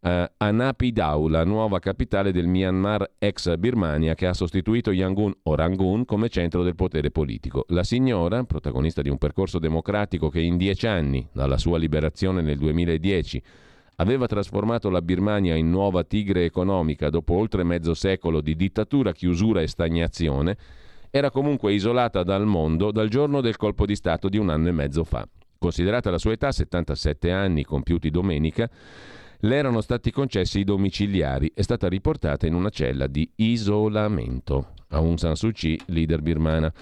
eh, 0.02 0.32
a 0.38 0.52
Naypyidaw, 0.52 1.28
la 1.28 1.44
nuova 1.44 1.80
capitale 1.80 2.32
del 2.32 2.48
Myanmar 2.48 3.12
ex 3.18 3.56
Birmania 3.58 4.16
che 4.16 4.28
ha 4.28 4.34
sostituito 4.34 4.92
Yangon 4.92 5.34
o 5.44 5.56
Rangoon 5.56 6.06
come 6.06 6.30
centro 6.30 6.64
del 6.64 6.76
potere 6.76 7.12
politico. 7.12 7.66
La 7.70 7.84
signora, 7.84 8.44
protagonista 8.44 9.02
di 9.02 9.10
un 9.10 9.18
percorso 9.18 9.60
democratico 9.60 10.30
che 10.30 10.40
in 10.40 10.58
dieci 10.58 10.88
anni, 10.88 11.28
dalla 11.32 11.58
sua 11.58 11.78
liberazione 11.78 12.42
nel 12.42 12.58
2010, 12.58 13.42
aveva 13.98 14.28
trasformato 14.28 14.90
la 14.90 15.02
Birmania 15.02 15.56
in 15.56 15.70
nuova 15.70 16.04
tigre 16.04 16.46
economica 16.46 17.10
dopo 17.10 17.34
oltre 17.34 17.64
mezzo 17.64 17.94
secolo 17.94 18.40
di 18.40 18.56
dittatura, 18.56 19.12
chiusura 19.12 19.62
e 19.62 19.68
stagnazione, 19.68 20.58
era 21.12 21.32
comunque 21.32 21.74
isolata 21.74 22.24
dal 22.24 22.46
mondo 22.46 22.92
dal 22.92 23.10
giorno 23.10 23.42
del 23.42 23.58
colpo 23.58 23.86
di 23.86 23.96
Stato 23.96 24.30
di 24.30 24.38
un 24.38 24.50
anno 24.50 24.70
e 24.70 24.72
mezzo 24.72 25.04
fa. 25.04 25.28
Considerata 25.58 26.10
la 26.10 26.18
sua 26.18 26.32
età, 26.32 26.54
77 26.54 27.32
anni 27.32 27.66
compiuti 27.66 28.10
domenica, 28.10 28.70
le 29.42 29.56
erano 29.56 29.82
stati 29.82 30.12
concessi 30.12 30.60
i 30.60 30.64
domiciliari. 30.64 31.52
È 31.54 31.62
stata 31.62 31.88
riportata 31.88 32.46
in 32.48 32.54
una 32.54 32.70
cella 32.70 33.08
di 33.08 33.30
isolamento. 33.36 34.74
Aung 34.90 35.18
San 35.18 35.36
Suu 35.36 35.52
Kyi, 35.52 35.80
leader 35.88 36.22
birmana. 36.22 36.74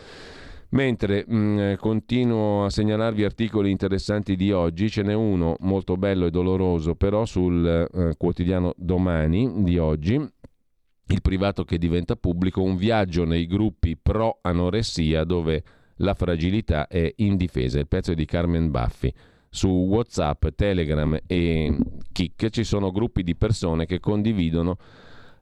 Mentre 0.69 1.23
mh, 1.25 1.35
mm, 1.35 1.73
continuo 1.75 2.65
a 2.65 2.69
segnalarvi 2.69 3.23
articoli 3.23 3.71
interessanti 3.71 4.35
di 4.35 4.51
oggi, 4.51 4.89
ce 4.89 5.01
n'è 5.01 5.13
uno 5.13 5.55
molto 5.59 5.95
bello 5.95 6.25
e 6.25 6.29
doloroso 6.29 6.95
però 6.95 7.25
sul 7.25 7.65
eh, 7.65 8.15
quotidiano 8.17 8.73
Domani 8.75 9.63
di 9.63 9.77
oggi, 9.77 10.15
il 10.15 11.21
privato 11.21 11.63
che 11.63 11.77
diventa 11.77 12.17
pubblico, 12.17 12.61
un 12.61 12.75
viaggio 12.75 13.23
nei 13.23 13.47
gruppi 13.47 13.95
pro 13.95 14.39
anoressia 14.41 15.23
dove 15.23 15.63
la 15.97 16.13
fragilità 16.13 16.87
è 16.87 17.13
indifesa. 17.17 17.79
Il 17.79 17.87
pezzo 17.87 18.11
è 18.11 18.15
di 18.15 18.25
Carmen 18.25 18.69
Baffi 18.69 19.13
su 19.57 19.69
WhatsApp, 19.69 20.49
Telegram 20.55 21.17
e 21.25 21.75
Kik 22.11 22.49
ci 22.49 22.63
sono 22.63 22.91
gruppi 22.91 23.23
di 23.23 23.35
persone 23.35 23.87
che 23.87 23.99
condividono 23.99 24.77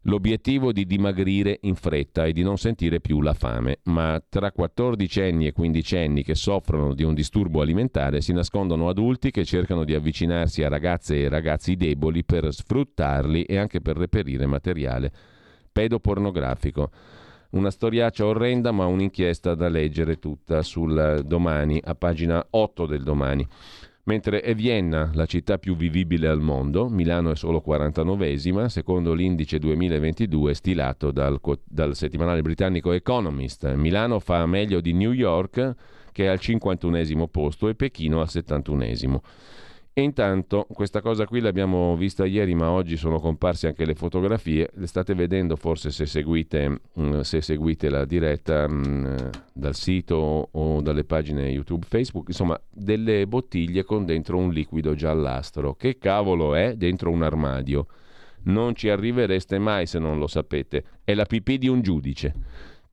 l'obiettivo 0.03 0.71
di 0.71 0.85
dimagrire 0.85 1.57
in 1.63 1.75
fretta 1.75 2.23
e 2.23 2.31
di 2.31 2.41
non 2.41 2.57
sentire 2.57 3.01
più 3.01 3.19
la 3.21 3.33
fame, 3.33 3.79
ma 3.83 4.23
tra 4.29 4.53
14 4.53 5.19
anni 5.19 5.47
e 5.47 5.51
15 5.51 5.97
anni 5.97 6.23
che 6.23 6.33
soffrono 6.33 6.93
di 6.93 7.03
un 7.03 7.13
disturbo 7.13 7.59
alimentare 7.59 8.21
si 8.21 8.31
nascondono 8.31 8.87
adulti 8.87 9.31
che 9.31 9.43
cercano 9.43 9.83
di 9.83 9.93
avvicinarsi 9.93 10.63
a 10.63 10.69
ragazze 10.69 11.19
e 11.19 11.27
ragazzi 11.27 11.75
deboli 11.75 12.23
per 12.23 12.53
sfruttarli 12.53 13.43
e 13.43 13.57
anche 13.57 13.81
per 13.81 13.97
reperire 13.97 14.45
materiale 14.45 15.11
pedopornografico. 15.73 16.89
Una 17.49 17.69
storiaccia 17.69 18.25
orrenda, 18.25 18.71
ma 18.71 18.85
un'inchiesta 18.85 19.55
da 19.55 19.67
leggere 19.67 20.19
tutta 20.19 20.61
sul 20.61 21.21
domani, 21.25 21.81
a 21.83 21.95
pagina 21.95 22.45
8 22.49 22.85
del 22.85 23.03
domani 23.03 23.45
mentre 24.05 24.41
è 24.41 24.55
Vienna 24.55 25.11
la 25.13 25.25
città 25.25 25.57
più 25.57 25.75
vivibile 25.75 26.27
al 26.27 26.39
mondo, 26.39 26.89
Milano 26.89 27.31
è 27.31 27.35
solo 27.35 27.63
49esima, 27.65 28.65
secondo 28.65 29.13
l'indice 29.13 29.59
2022 29.59 30.53
stilato 30.53 31.11
dal, 31.11 31.39
dal 31.63 31.95
settimanale 31.95 32.41
britannico 32.41 32.91
Economist. 32.91 33.73
Milano 33.73 34.19
fa 34.19 34.45
meglio 34.45 34.79
di 34.79 34.93
New 34.93 35.11
York, 35.11 35.75
che 36.11 36.25
è 36.25 36.27
al 36.27 36.39
51esimo 36.41 37.27
posto, 37.29 37.67
e 37.67 37.75
Pechino 37.75 38.21
al 38.21 38.29
71esimo. 38.29 39.19
E 39.97 40.01
intanto 40.01 40.67
questa 40.73 40.99
cosa 40.99 41.25
qui 41.25 41.39
l'abbiamo 41.39 41.95
vista 41.95 42.25
ieri, 42.25 42.53
ma 42.53 42.69
oggi 42.69 42.97
sono 42.97 43.17
comparse 43.17 43.67
anche 43.67 43.85
le 43.85 43.95
fotografie. 43.95 44.69
Le 44.73 44.87
state 44.87 45.13
vedendo 45.13 45.55
forse 45.55 45.89
se 45.89 46.05
seguite, 46.05 46.81
mm, 46.99 47.21
se 47.21 47.39
seguite 47.39 47.87
la 47.87 48.03
diretta 48.03 48.67
mm, 48.67 49.15
dal 49.53 49.73
sito 49.73 50.49
o 50.51 50.81
dalle 50.81 51.05
pagine 51.05 51.47
YouTube, 51.47 51.85
Facebook, 51.87 52.27
insomma, 52.27 52.59
delle 52.69 53.25
bottiglie 53.25 53.85
con 53.85 54.03
dentro 54.03 54.37
un 54.37 54.51
liquido 54.51 54.95
giallastro. 54.95 55.75
Che 55.75 55.97
cavolo 55.97 56.55
è 56.55 56.75
dentro 56.75 57.09
un 57.09 57.23
armadio? 57.23 57.87
Non 58.43 58.75
ci 58.75 58.89
arrivereste 58.89 59.59
mai 59.59 59.85
se 59.85 59.97
non 59.97 60.19
lo 60.19 60.27
sapete. 60.27 60.83
È 61.05 61.13
la 61.13 61.23
pipì 61.23 61.57
di 61.57 61.69
un 61.69 61.79
giudice. 61.79 62.33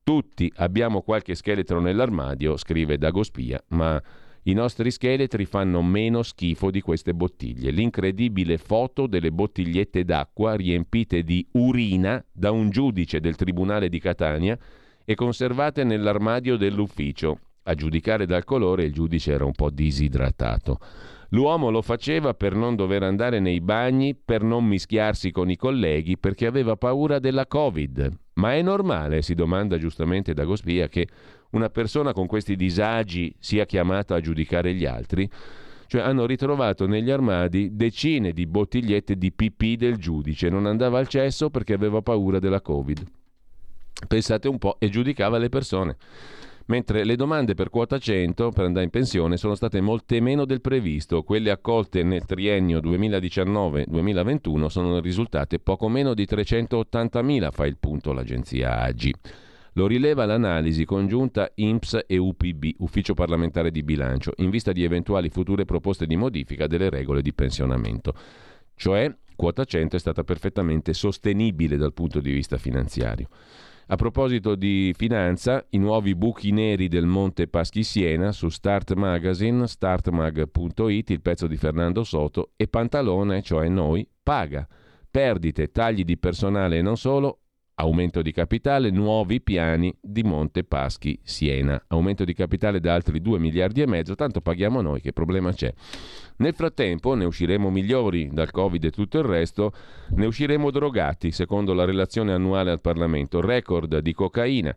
Tutti 0.04 0.52
abbiamo 0.54 1.02
qualche 1.02 1.34
scheletro 1.34 1.80
nell'armadio, 1.80 2.56
scrive 2.56 2.96
Dagospia, 2.96 3.60
ma 3.70 4.00
i 4.44 4.54
nostri 4.54 4.90
scheletri 4.90 5.44
fanno 5.44 5.82
meno 5.82 6.22
schifo 6.22 6.70
di 6.72 6.80
queste 6.80 7.14
bottiglie. 7.14 7.70
L'incredibile 7.70 8.58
foto 8.58 9.06
delle 9.06 9.30
bottigliette 9.30 10.04
d'acqua 10.04 10.56
riempite 10.56 11.22
di 11.22 11.46
urina 11.52 12.24
da 12.32 12.50
un 12.50 12.70
giudice 12.70 13.20
del 13.20 13.36
Tribunale 13.36 13.88
di 13.88 14.00
Catania 14.00 14.58
e 15.04 15.14
conservate 15.14 15.84
nell'armadio 15.84 16.56
dell'ufficio. 16.56 17.38
A 17.64 17.74
giudicare 17.74 18.26
dal 18.26 18.42
colore 18.42 18.82
il 18.82 18.92
giudice 18.92 19.30
era 19.30 19.44
un 19.44 19.52
po' 19.52 19.70
disidratato. 19.70 20.80
L'uomo 21.28 21.70
lo 21.70 21.80
faceva 21.80 22.34
per 22.34 22.54
non 22.54 22.74
dover 22.74 23.04
andare 23.04 23.38
nei 23.38 23.60
bagni, 23.60 24.14
per 24.16 24.42
non 24.42 24.64
mischiarsi 24.64 25.30
con 25.30 25.50
i 25.50 25.56
colleghi, 25.56 26.18
perché 26.18 26.46
aveva 26.46 26.76
paura 26.76 27.20
della 27.20 27.46
Covid. 27.46 28.10
Ma 28.34 28.54
è 28.54 28.62
normale, 28.62 29.22
si 29.22 29.34
domanda 29.34 29.78
giustamente 29.78 30.34
Dagospia, 30.34 30.88
che 30.88 31.06
una 31.52 31.70
persona 31.70 32.12
con 32.12 32.26
questi 32.26 32.56
disagi 32.56 33.34
sia 33.38 33.64
chiamata 33.64 34.14
a 34.14 34.20
giudicare 34.20 34.74
gli 34.74 34.84
altri? 34.84 35.28
Cioè 35.86 36.00
hanno 36.00 36.24
ritrovato 36.24 36.86
negli 36.86 37.10
armadi 37.10 37.76
decine 37.76 38.32
di 38.32 38.46
bottigliette 38.46 39.16
di 39.16 39.32
pipì 39.32 39.76
del 39.76 39.96
giudice, 39.96 40.48
non 40.48 40.66
andava 40.66 40.98
al 40.98 41.08
cesso 41.08 41.50
perché 41.50 41.74
aveva 41.74 42.00
paura 42.00 42.38
della 42.38 42.62
Covid. 42.62 43.04
Pensate 44.08 44.48
un 44.48 44.58
po' 44.58 44.76
e 44.78 44.88
giudicava 44.88 45.38
le 45.38 45.48
persone. 45.48 45.96
Mentre 46.66 47.04
le 47.04 47.16
domande 47.16 47.54
per 47.54 47.70
quota 47.70 47.98
100 47.98 48.50
per 48.50 48.64
andare 48.64 48.84
in 48.84 48.90
pensione 48.90 49.36
sono 49.36 49.54
state 49.54 49.80
molte 49.80 50.20
meno 50.20 50.44
del 50.44 50.60
previsto, 50.60 51.22
quelle 51.22 51.50
accolte 51.50 52.02
nel 52.02 52.24
triennio 52.24 52.78
2019-2021 52.78 54.66
sono 54.66 55.00
risultate 55.00 55.58
poco 55.58 55.88
meno 55.88 56.14
di 56.14 56.24
380.000, 56.24 57.50
fa 57.50 57.66
il 57.66 57.76
punto 57.78 58.12
l'agenzia 58.12 58.80
AGI. 58.80 59.12
Lo 59.74 59.86
rileva 59.86 60.26
l'analisi 60.26 60.84
congiunta 60.84 61.50
INPS 61.54 62.04
e 62.06 62.18
UPB, 62.18 62.74
Ufficio 62.78 63.14
parlamentare 63.14 63.70
di 63.70 63.82
bilancio, 63.82 64.32
in 64.36 64.50
vista 64.50 64.72
di 64.72 64.84
eventuali 64.84 65.30
future 65.30 65.64
proposte 65.64 66.06
di 66.06 66.16
modifica 66.16 66.66
delle 66.66 66.90
regole 66.90 67.22
di 67.22 67.32
pensionamento. 67.32 68.14
Cioè, 68.74 69.14
quota 69.34 69.64
100 69.64 69.96
è 69.96 69.98
stata 69.98 70.24
perfettamente 70.24 70.92
sostenibile 70.92 71.76
dal 71.76 71.94
punto 71.94 72.20
di 72.20 72.32
vista 72.32 72.58
finanziario. 72.58 73.28
A 73.86 73.96
proposito 73.96 74.54
di 74.54 74.94
finanza, 74.96 75.64
i 75.70 75.78
nuovi 75.78 76.14
buchi 76.14 76.50
neri 76.50 76.88
del 76.88 77.06
Monte 77.06 77.48
Paschi 77.48 77.82
Siena 77.82 78.30
su 78.32 78.48
Start 78.48 78.92
Magazine, 78.94 79.66
startmag.it, 79.66 81.10
il 81.10 81.20
pezzo 81.20 81.46
di 81.46 81.56
Fernando 81.56 82.04
Soto, 82.04 82.52
e 82.56 82.68
Pantalone, 82.68 83.42
cioè 83.42 83.68
noi, 83.68 84.06
paga. 84.22 84.66
Perdite, 85.10 85.70
tagli 85.70 86.04
di 86.04 86.16
personale 86.16 86.78
e 86.78 86.82
non 86.82 86.96
solo, 86.96 87.41
Aumento 87.74 88.20
di 88.20 88.32
capitale, 88.32 88.90
nuovi 88.90 89.40
piani 89.40 89.96
di 89.98 90.22
Monte 90.22 90.62
Paschi 90.62 91.18
Siena. 91.22 91.82
Aumento 91.88 92.22
di 92.24 92.34
capitale 92.34 92.80
da 92.80 92.92
altri 92.92 93.22
2 93.22 93.38
miliardi 93.38 93.80
e 93.80 93.86
mezzo, 93.86 94.14
tanto 94.14 94.42
paghiamo 94.42 94.82
noi, 94.82 95.00
che 95.00 95.14
problema 95.14 95.52
c'è? 95.52 95.72
Nel 96.36 96.54
frattempo 96.54 97.14
ne 97.14 97.24
usciremo 97.24 97.70
migliori 97.70 98.28
dal 98.30 98.50
Covid 98.50 98.84
e 98.84 98.90
tutto 98.90 99.18
il 99.18 99.24
resto, 99.24 99.72
ne 100.10 100.26
usciremo 100.26 100.70
drogati, 100.70 101.32
secondo 101.32 101.72
la 101.72 101.86
relazione 101.86 102.32
annuale 102.32 102.70
al 102.70 102.82
Parlamento. 102.82 103.40
Record 103.40 103.98
di 104.00 104.12
cocaina, 104.12 104.76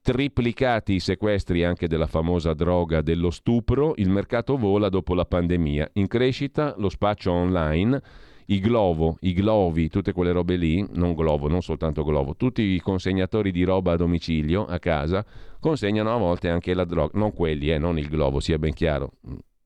triplicati 0.00 0.94
i 0.94 1.00
sequestri 1.00 1.64
anche 1.64 1.88
della 1.88 2.06
famosa 2.06 2.54
droga 2.54 3.02
dello 3.02 3.30
stupro, 3.30 3.94
il 3.96 4.08
mercato 4.08 4.56
vola 4.56 4.88
dopo 4.88 5.14
la 5.14 5.24
pandemia, 5.24 5.90
in 5.94 6.06
crescita 6.06 6.76
lo 6.78 6.88
spaccio 6.90 7.32
online 7.32 8.00
i 8.46 8.60
Glovo, 8.60 9.16
i 9.20 9.32
Glovi, 9.32 9.88
tutte 9.88 10.12
quelle 10.12 10.32
robe 10.32 10.56
lì, 10.56 10.84
non 10.92 11.14
Glovo, 11.14 11.48
non 11.48 11.62
soltanto 11.62 12.04
Glovo, 12.04 12.36
tutti 12.36 12.62
i 12.62 12.80
consegnatori 12.80 13.50
di 13.50 13.64
roba 13.64 13.92
a 13.92 13.96
domicilio, 13.96 14.64
a 14.66 14.78
casa, 14.78 15.24
consegnano 15.58 16.14
a 16.14 16.18
volte 16.18 16.48
anche 16.48 16.74
la 16.74 16.84
droga, 16.84 17.18
non 17.18 17.32
quelli, 17.32 17.70
eh, 17.70 17.78
non 17.78 17.98
il 17.98 18.08
Glovo, 18.08 18.40
sia 18.40 18.58
ben 18.58 18.72
chiaro. 18.72 19.12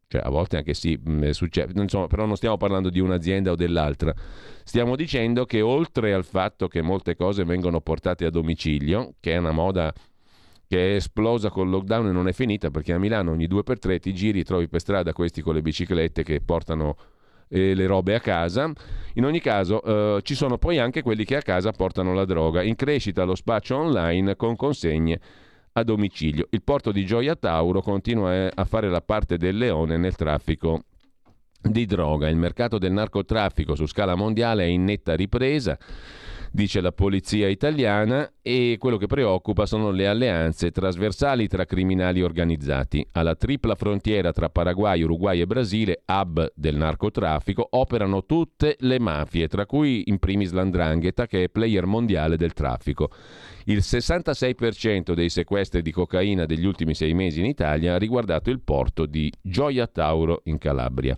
Cioè, 0.07 0.23
a 0.25 0.29
volte 0.29 0.57
anche 0.57 0.75
sì, 0.75 0.99
mm, 0.99 1.31
succede, 1.31 1.81
insomma, 1.81 2.09
però 2.09 2.27
non 2.27 2.37
stiamo 2.37 2.57
parlando 2.57 2.91
di 2.91 2.99
un'azienda 2.99 3.53
o 3.53 3.55
dell'altra. 3.55 4.13
Stiamo 4.65 4.97
dicendo 4.97 5.45
che 5.45 5.61
oltre 5.61 6.13
al 6.13 6.25
fatto 6.25 6.67
che 6.67 6.83
molte 6.83 7.15
cose 7.15 7.45
vengono 7.45 7.81
portate 7.81 8.25
a 8.25 8.31
domicilio, 8.31 9.15
che 9.21 9.35
è 9.35 9.37
una 9.37 9.53
moda 9.53 9.93
che 10.67 10.93
è 10.93 10.95
esplosa 10.95 11.51
col 11.51 11.69
lockdown 11.69 12.09
e 12.09 12.13
non 12.13 12.29
è 12.29 12.33
finita, 12.33 12.71
perché 12.71 12.93
a 12.93 12.99
Milano 12.99 13.33
ogni 13.33 13.47
due 13.47 13.63
per 13.63 13.79
tre 13.79 14.01
ti 14.01 14.15
giri 14.15 14.41
e 14.41 14.45
trovi 14.45 14.69
per 14.69 14.81
strada 14.81 15.13
questi 15.13 15.43
con 15.43 15.55
le 15.55 15.63
biciclette 15.63 16.25
che 16.25 16.41
portano 16.41 16.97
e 17.51 17.75
le 17.75 17.87
robe 17.87 18.15
a 18.15 18.21
casa. 18.21 18.73
In 19.15 19.25
ogni 19.25 19.41
caso 19.41 19.83
eh, 19.83 20.23
ci 20.23 20.35
sono 20.35 20.57
poi 20.57 20.79
anche 20.79 21.03
quelli 21.03 21.25
che 21.25 21.37
a 21.37 21.43
casa 21.43 21.73
portano 21.73 22.15
la 22.15 22.25
droga. 22.25 22.63
In 22.63 22.77
crescita 22.77 23.25
lo 23.25 23.35
spaccio 23.35 23.77
online 23.77 24.37
con 24.37 24.55
consegne 24.55 25.21
a 25.73 25.83
domicilio. 25.83 26.47
Il 26.51 26.63
porto 26.63 26.93
di 26.93 27.05
Gioia 27.05 27.35
Tauro 27.35 27.83
continua 27.83 28.35
eh, 28.35 28.51
a 28.55 28.65
fare 28.65 28.89
la 28.89 29.03
parte 29.03 29.37
del 29.37 29.59
leone 29.59 29.97
nel 29.97 30.15
traffico 30.15 30.85
di 31.61 31.85
droga. 31.87 32.29
Il 32.29 32.37
mercato 32.37 32.79
del 32.79 32.93
narcotraffico 32.93 33.75
su 33.75 33.87
scala 33.87 34.15
mondiale 34.15 34.65
è 34.65 34.69
in 34.69 34.85
netta 34.85 35.15
ripresa. 35.15 35.77
Dice 36.51 36.81
la 36.81 36.93
polizia 36.93 37.49
italiana, 37.49 38.31
e 38.43 38.77
quello 38.79 38.97
che 38.97 39.07
preoccupa 39.07 39.67
sono 39.67 39.91
le 39.91 40.07
alleanze 40.07 40.71
trasversali 40.71 41.47
tra 41.47 41.65
criminali 41.65 42.23
organizzati. 42.23 43.07
Alla 43.13 43.35
tripla 43.35 43.75
frontiera 43.75 44.33
tra 44.33 44.49
Paraguay, 44.49 45.03
Uruguay 45.03 45.41
e 45.41 45.47
Brasile, 45.47 46.03
hub 46.07 46.53
del 46.55 46.77
narcotraffico, 46.77 47.67
operano 47.71 48.25
tutte 48.25 48.77
le 48.81 48.99
mafie, 48.99 49.49
tra 49.49 49.67
cui 49.67 50.05
in 50.07 50.19
primis 50.19 50.53
l'Andrangheta, 50.53 51.27
che 51.27 51.45
è 51.45 51.49
player 51.49 51.87
mondiale 51.87 52.37
del 52.37 52.53
traffico. 52.53 53.11
Il 53.65 53.79
66% 53.79 55.13
dei 55.13 55.29
sequestri 55.29 55.83
di 55.83 55.93
cocaina 55.93 56.47
degli 56.47 56.65
ultimi 56.65 56.95
sei 56.95 57.15
mesi 57.15 57.41
in 57.41 57.47
Italia 57.47 57.95
ha 57.95 57.99
riguardato 57.99 58.51
il 58.51 58.61
porto 58.61 59.07
di 59.07 59.33
Gioia 59.41 59.87
Tauro 59.87 60.41
in 60.45 60.59
Calabria. 60.59 61.17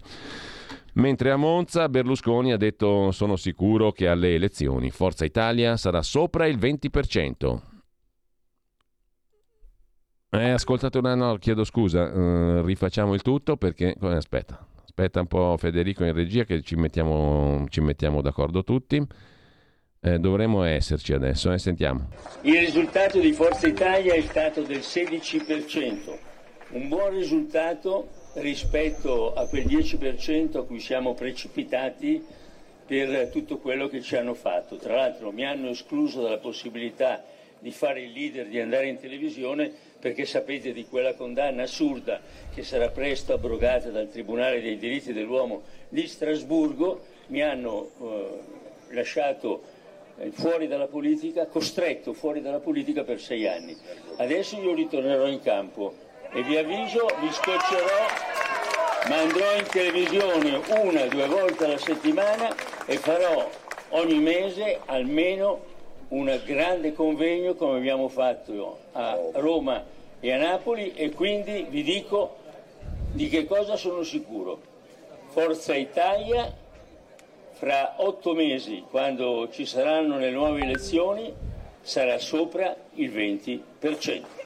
Mentre 0.95 1.31
a 1.31 1.37
Monza 1.37 1.89
Berlusconi 1.89 2.53
ha 2.53 2.59
detto 2.59 3.13
sono 3.13 3.37
sicuro 3.37 3.93
che 3.93 4.09
alle 4.09 4.35
elezioni 4.35 4.91
Forza 4.91 5.25
Italia 5.25 5.77
sarà 5.77 6.03
sopra 6.03 6.47
il 6.47 6.59
20%. 6.59 7.61
Eh, 10.35 10.51
ascoltate 10.51 10.99
una, 10.99 11.15
no, 11.15 11.37
chiedo 11.37 11.65
scusa, 11.65 12.05
uh, 12.05 12.65
rifacciamo 12.65 13.13
il 13.15 13.23
tutto 13.23 13.57
perché, 13.57 13.95
aspetta, 14.01 14.67
aspetta 14.83 15.21
un 15.21 15.27
po' 15.27 15.57
Federico 15.59 16.05
in 16.05 16.13
regia 16.13 16.45
che 16.45 16.63
ci 16.63 16.75
mettiamo, 16.75 17.67
ci 17.69 17.81
mettiamo 17.81 18.21
d'accordo 18.23 18.65
tutti. 18.65 19.03
Eh, 20.05 20.19
dovremmo 20.19 20.65
esserci 20.65 21.13
adesso, 21.13 21.53
eh, 21.53 21.59
sentiamo. 21.59 22.09
Il 22.43 22.59
risultato 22.59 23.21
di 23.21 23.33
Forza 23.33 23.69
Italia 23.69 24.15
è 24.15 24.23
stato 24.23 24.63
del 24.63 24.81
16%, 24.81 26.19
un 26.71 26.89
buon 26.89 27.11
risultato 27.11 28.09
rispetto 28.35 29.35
a 29.35 29.47
quel 29.47 29.67
10% 29.67 30.57
a 30.59 30.63
cui 30.63 30.81
siamo 30.81 31.15
precipitati 31.15 32.25
per 32.87 33.29
tutto 33.29 33.59
quello 33.59 33.89
che 33.89 34.01
ci 34.01 34.17
hanno 34.17 34.35
fatto. 34.35 34.77
Tra 34.77 34.97
l'altro 34.97 35.33
mi 35.33 35.45
hanno 35.45 35.69
escluso 35.69 36.23
dalla 36.23 36.39
possibilità 36.39 37.25
di 37.59 37.71
fare 37.71 38.03
il 38.03 38.13
leader, 38.13 38.49
di 38.49 38.59
andare 38.59 38.89
in 38.89 38.99
televisione, 38.99 39.73
perché 40.01 40.25
sapete 40.25 40.73
di 40.73 40.87
quella 40.87 41.15
condanna 41.15 41.63
assurda 41.63 42.21
che 42.53 42.65
sarà 42.65 42.89
presto 42.89 43.35
abrogata 43.35 43.91
dal 43.91 44.11
Tribunale 44.11 44.61
dei 44.61 44.77
diritti 44.77 45.13
dell'uomo 45.13 45.63
di 45.89 46.09
Strasburgo, 46.09 47.05
mi 47.29 47.41
hanno 47.41 47.91
eh, 48.01 48.95
lasciato 48.95 49.63
eh, 50.19 50.33
fuori 50.33 50.67
dalla 50.67 50.89
politica, 50.89 51.47
costretto 51.47 52.13
fuori 52.15 52.43
dalla 52.43 52.59
politica 52.59 53.05
per 53.05 53.21
sei 53.21 53.47
anni. 53.47 53.77
Adesso 54.17 54.61
io 54.61 54.75
ritornerò 54.75 55.29
in 55.29 55.41
campo 55.41 55.95
e 56.33 56.43
vi 56.43 56.57
avviso, 56.57 57.07
vi 57.21 57.31
scoccerò, 57.31 58.07
ma 59.09 59.19
andrò 59.19 59.57
in 59.57 59.67
televisione 59.67 60.61
una 60.81 61.03
o 61.03 61.09
due 61.09 61.27
volte 61.27 61.65
alla 61.65 61.79
settimana 61.79 62.55
e 62.87 62.97
farò 62.97 63.49
ogni 63.91 64.19
mese 64.19 64.81
almeno 64.87 65.71
un 66.09 66.41
grande 66.45 66.95
convegno 66.95 67.55
come 67.55 67.77
abbiamo 67.77 68.09
fatto 68.09 68.79
a 68.93 69.19
Roma 69.35 69.85
e 70.21 70.33
a 70.33 70.39
Napoli 70.39 70.95
e 70.95 71.11
quindi 71.11 71.67
vi 71.69 71.83
dico 71.83 72.37
di 73.13 73.29
che 73.29 73.47
cosa 73.47 73.77
sono 73.77 74.03
sicuro. 74.03 74.61
Forza 75.29 75.75
Italia 75.75 76.51
fra 77.51 77.95
otto 77.97 78.35
mesi, 78.35 78.85
quando 78.89 79.49
ci 79.51 79.67
saranno 79.67 80.19
le 80.19 80.31
nuove 80.31 80.63
elezioni, 80.63 81.33
sarà 81.81 82.19
sopra 82.19 82.75
il 82.95 83.11
20%. 83.11 84.42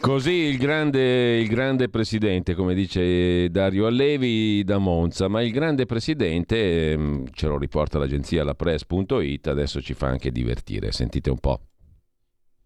Così 0.00 0.32
il 0.32 0.58
grande, 0.58 1.38
il 1.38 1.48
grande, 1.48 1.88
presidente, 1.88 2.54
come 2.54 2.74
dice 2.74 3.48
Dario 3.50 3.86
Allevi 3.86 4.64
da 4.64 4.78
Monza, 4.78 5.28
ma 5.28 5.42
il 5.42 5.52
grande 5.52 5.86
presidente, 5.86 6.90
ehm, 6.90 7.26
ce 7.32 7.46
lo 7.46 7.56
riporta 7.56 7.98
l'agenzia 7.98 8.42
lapress.it, 8.42 9.46
adesso 9.46 9.80
ci 9.80 9.94
fa 9.94 10.08
anche 10.08 10.32
divertire, 10.32 10.90
sentite 10.90 11.30
un 11.30 11.38
po'. 11.38 11.60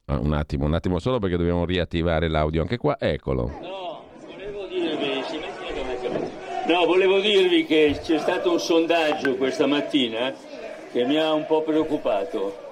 Ah, 0.06 0.18
un 0.18 0.32
attimo, 0.32 0.64
un 0.64 0.72
attimo 0.72 0.98
solo 0.98 1.18
perché 1.18 1.36
dobbiamo 1.36 1.66
riattivare 1.66 2.28
l'audio 2.28 2.62
anche 2.62 2.78
qua, 2.78 2.96
eccolo. 2.98 3.52
No, 3.60 4.04
volevo 4.26 4.66
dirvi, 4.66 5.22
no, 6.68 6.86
volevo 6.86 7.20
dirvi 7.20 7.66
che 7.66 7.98
c'è 8.02 8.18
stato 8.18 8.52
un 8.52 8.60
sondaggio 8.60 9.34
questa 9.34 9.66
mattina 9.66 10.32
che 10.90 11.04
mi 11.04 11.18
ha 11.18 11.34
un 11.34 11.44
po' 11.44 11.62
preoccupato 11.62 12.64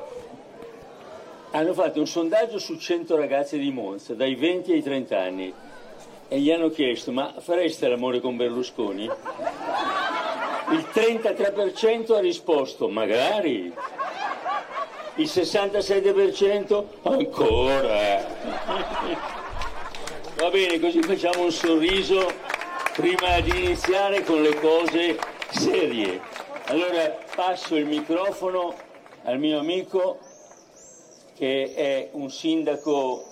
hanno 1.55 1.73
fatto 1.73 2.01
un 2.01 2.07
sondaggio 2.09 2.59
su 2.59 2.77
100 2.77 3.15
ragazze 3.17 3.59
di 3.59 3.71
Monza, 3.71 4.13
dai 4.15 4.35
20 4.35 4.73
ai 4.73 4.83
30 4.83 5.21
anni, 5.21 5.55
e 6.27 6.41
gli 6.41 6.51
hanno 6.51 6.69
chiesto, 6.69 7.13
ma 7.13 7.33
fareste 7.39 7.87
l'amore 7.87 8.19
con 8.19 8.37
Berlusconi? 8.37 9.05
Il 9.05 10.89
33% 10.93 12.13
ha 12.15 12.19
risposto, 12.19 12.89
magari. 12.89 13.73
Il 15.17 15.27
67% 15.27 16.85
ancora. 17.03 18.27
Va 20.37 20.51
bene, 20.51 20.81
così 20.81 21.03
facciamo 21.03 21.45
un 21.45 21.53
sorriso 21.53 22.33
prima 22.95 23.39
di 23.39 23.65
iniziare 23.65 24.25
con 24.25 24.43
le 24.43 24.59
cose 24.59 25.17
serie. 25.51 26.21
Allora 26.65 27.17
passo 27.33 27.77
il 27.77 27.87
microfono 27.87 28.75
al 29.23 29.39
mio 29.39 29.61
amico 29.61 30.19
che 31.35 31.74
è 31.74 32.09
un 32.12 32.31
sindaco 32.31 33.24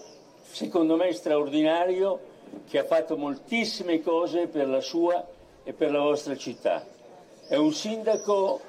secondo 0.42 0.96
me 0.96 1.12
straordinario 1.12 2.30
che 2.68 2.78
ha 2.78 2.84
fatto 2.84 3.16
moltissime 3.16 4.02
cose 4.02 4.46
per 4.46 4.68
la 4.68 4.80
sua 4.80 5.26
e 5.64 5.72
per 5.72 5.90
la 5.90 6.00
vostra 6.00 6.36
città. 6.36 6.84
È 7.46 7.56
un 7.56 7.72
sindaco 7.72 8.60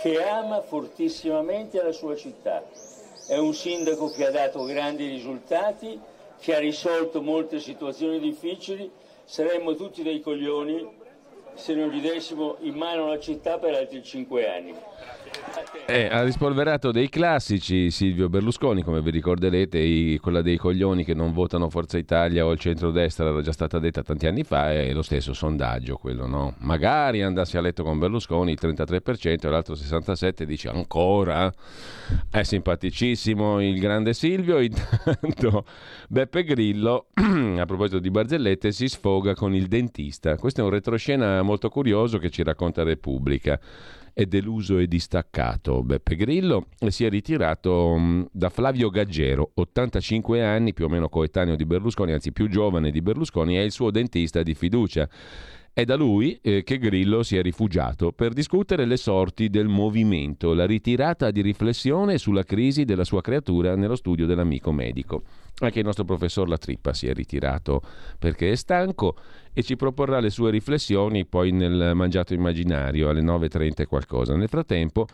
che 0.00 0.22
ama 0.22 0.60
fortissimamente 0.60 1.82
la 1.82 1.92
sua 1.92 2.14
città, 2.14 2.64
è 3.26 3.36
un 3.36 3.54
sindaco 3.54 4.10
che 4.10 4.26
ha 4.26 4.30
dato 4.30 4.64
grandi 4.64 5.06
risultati, 5.06 6.00
che 6.40 6.54
ha 6.54 6.58
risolto 6.58 7.20
molte 7.20 7.60
situazioni 7.60 8.18
difficili, 8.18 8.90
saremmo 9.24 9.74
tutti 9.74 10.02
dei 10.02 10.20
coglioni 10.20 10.96
se 11.54 11.74
non 11.74 11.88
gli 11.88 12.00
dessimo 12.00 12.56
in 12.60 12.74
mano 12.74 13.08
la 13.08 13.18
città 13.18 13.58
per 13.58 13.74
altri 13.74 14.02
cinque 14.02 14.48
anni. 14.48 14.74
Eh, 15.90 16.06
ha 16.06 16.22
rispolverato 16.22 16.90
dei 16.90 17.08
classici 17.08 17.90
Silvio 17.90 18.28
Berlusconi, 18.28 18.82
come 18.82 19.00
vi 19.00 19.08
ricorderete, 19.08 19.78
i, 19.78 20.18
quella 20.18 20.42
dei 20.42 20.58
coglioni 20.58 21.02
che 21.02 21.14
non 21.14 21.32
votano 21.32 21.70
Forza 21.70 21.96
Italia 21.96 22.44
o 22.44 22.52
il 22.52 22.58
centrodestra 22.58 23.30
era 23.30 23.40
già 23.40 23.52
stata 23.52 23.78
detta 23.78 24.02
tanti 24.02 24.26
anni 24.26 24.44
fa, 24.44 24.70
è 24.70 24.92
lo 24.92 25.00
stesso 25.00 25.32
sondaggio 25.32 25.96
quello, 25.96 26.26
no? 26.26 26.56
Magari 26.58 27.22
andassi 27.22 27.56
a 27.56 27.62
letto 27.62 27.84
con 27.84 27.98
Berlusconi 27.98 28.52
il 28.52 28.58
33% 28.60 29.46
e 29.46 29.48
l'altro 29.48 29.72
67% 29.72 30.42
dice 30.42 30.68
ancora, 30.68 31.50
è 32.30 32.42
simpaticissimo 32.42 33.62
il 33.62 33.80
grande 33.80 34.12
Silvio, 34.12 34.58
intanto 34.60 35.64
Beppe 36.10 36.44
Grillo, 36.44 37.06
a 37.16 37.64
proposito 37.64 37.98
di 37.98 38.10
barzellette, 38.10 38.72
si 38.72 38.88
sfoga 38.88 39.32
con 39.32 39.54
il 39.54 39.68
dentista. 39.68 40.36
Questo 40.36 40.60
è 40.60 40.64
un 40.64 40.70
retroscena 40.70 41.40
molto 41.40 41.70
curioso 41.70 42.18
che 42.18 42.28
ci 42.28 42.42
racconta 42.42 42.82
Repubblica 42.82 43.58
è 44.18 44.26
deluso 44.26 44.78
e 44.78 44.88
distaccato 44.88 45.84
Beppe 45.84 46.16
Grillo 46.16 46.66
si 46.88 47.04
è 47.04 47.08
ritirato 47.08 47.94
mm, 47.96 48.22
da 48.32 48.48
Flavio 48.48 48.90
Gaggero, 48.90 49.52
85 49.54 50.42
anni, 50.42 50.74
più 50.74 50.86
o 50.86 50.88
meno 50.88 51.08
coetaneo 51.08 51.54
di 51.54 51.64
Berlusconi, 51.64 52.10
anzi 52.10 52.32
più 52.32 52.48
giovane 52.48 52.90
di 52.90 53.00
Berlusconi, 53.00 53.54
è 53.54 53.60
il 53.60 53.70
suo 53.70 53.92
dentista 53.92 54.42
di 54.42 54.54
fiducia. 54.54 55.08
È 55.78 55.84
da 55.84 55.94
lui 55.94 56.36
eh, 56.42 56.64
che 56.64 56.76
Grillo 56.76 57.22
si 57.22 57.36
è 57.36 57.40
rifugiato 57.40 58.10
per 58.10 58.32
discutere 58.32 58.84
le 58.84 58.96
sorti 58.96 59.48
del 59.48 59.68
movimento, 59.68 60.52
la 60.52 60.66
ritirata 60.66 61.30
di 61.30 61.40
riflessione 61.40 62.18
sulla 62.18 62.42
crisi 62.42 62.84
della 62.84 63.04
sua 63.04 63.20
creatura 63.20 63.76
nello 63.76 63.94
studio 63.94 64.26
dell'amico 64.26 64.72
medico. 64.72 65.22
Anche 65.60 65.78
il 65.78 65.84
nostro 65.84 66.04
professor 66.04 66.48
La 66.48 66.58
Trippa 66.58 66.92
si 66.92 67.06
è 67.06 67.14
ritirato 67.14 67.80
perché 68.18 68.50
è 68.50 68.56
stanco 68.56 69.14
e 69.52 69.62
ci 69.62 69.76
proporrà 69.76 70.18
le 70.18 70.30
sue 70.30 70.50
riflessioni 70.50 71.24
poi 71.26 71.52
nel 71.52 71.92
mangiato 71.94 72.34
immaginario 72.34 73.08
alle 73.08 73.22
9.30 73.22 73.82
e 73.82 73.86
qualcosa. 73.86 74.34
Nel 74.34 74.48
frattempo 74.48 75.06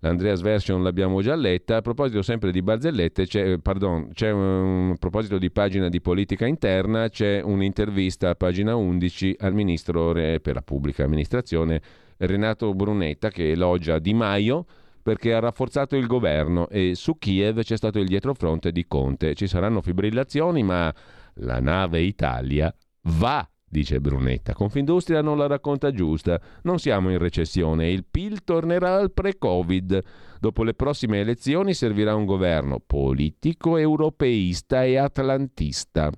l'Andreas 0.00 0.40
Version 0.40 0.82
l'abbiamo 0.82 1.20
già 1.22 1.34
letta, 1.34 1.76
a 1.76 1.80
proposito 1.80 2.22
sempre 2.22 2.52
di 2.52 2.62
barzellette, 2.62 3.26
c'è, 3.26 3.58
pardon, 3.58 4.10
c'è 4.12 4.30
un 4.30 4.92
a 4.92 4.96
proposito 4.98 5.38
di 5.38 5.50
pagina 5.50 5.88
di 5.88 6.00
politica 6.00 6.46
interna, 6.46 7.08
c'è 7.08 7.40
un'intervista 7.42 8.30
a 8.30 8.34
pagina 8.34 8.76
11 8.76 9.36
al 9.40 9.54
ministro 9.54 10.12
per 10.12 10.54
la 10.54 10.62
pubblica 10.62 11.04
amministrazione 11.04 11.80
Renato 12.18 12.74
Brunetta 12.74 13.30
che 13.30 13.50
elogia 13.50 13.98
Di 13.98 14.14
Maio 14.14 14.66
perché 15.02 15.32
ha 15.32 15.38
rafforzato 15.38 15.96
il 15.96 16.06
governo 16.06 16.68
e 16.68 16.94
su 16.94 17.16
Kiev 17.16 17.62
c'è 17.62 17.76
stato 17.76 17.98
il 17.98 18.06
dietrofront 18.06 18.68
di 18.68 18.86
Conte. 18.86 19.34
Ci 19.34 19.46
saranno 19.46 19.80
fibrillazioni, 19.80 20.62
ma 20.62 20.92
la 21.36 21.60
nave 21.60 22.00
Italia 22.00 22.74
va 23.02 23.48
dice 23.68 24.00
Brunetta. 24.00 24.54
Confindustria 24.54 25.20
non 25.22 25.38
la 25.38 25.46
racconta 25.46 25.92
giusta. 25.92 26.40
Non 26.62 26.78
siamo 26.78 27.10
in 27.10 27.18
recessione. 27.18 27.90
Il 27.90 28.04
PIL 28.04 28.44
tornerà 28.44 28.96
al 28.96 29.12
pre-Covid. 29.12 30.02
Dopo 30.40 30.62
le 30.62 30.74
prossime 30.74 31.20
elezioni 31.20 31.74
servirà 31.74 32.14
un 32.14 32.24
governo 32.24 32.80
politico, 32.84 33.76
europeista 33.76 34.84
e 34.84 34.96
atlantista. 34.96 36.10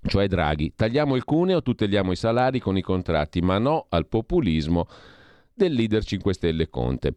Cioè 0.00 0.28
Draghi, 0.28 0.74
tagliamo 0.74 1.16
il 1.16 1.24
cuneo, 1.24 1.60
tuteliamo 1.60 2.12
i 2.12 2.16
salari 2.16 2.60
con 2.60 2.76
i 2.76 2.82
contratti, 2.82 3.40
ma 3.40 3.58
no 3.58 3.86
al 3.88 4.06
populismo 4.06 4.86
del 5.58 5.74
leader 5.74 6.02
5 6.02 6.32
Stelle 6.32 6.70
Conte. 6.70 7.12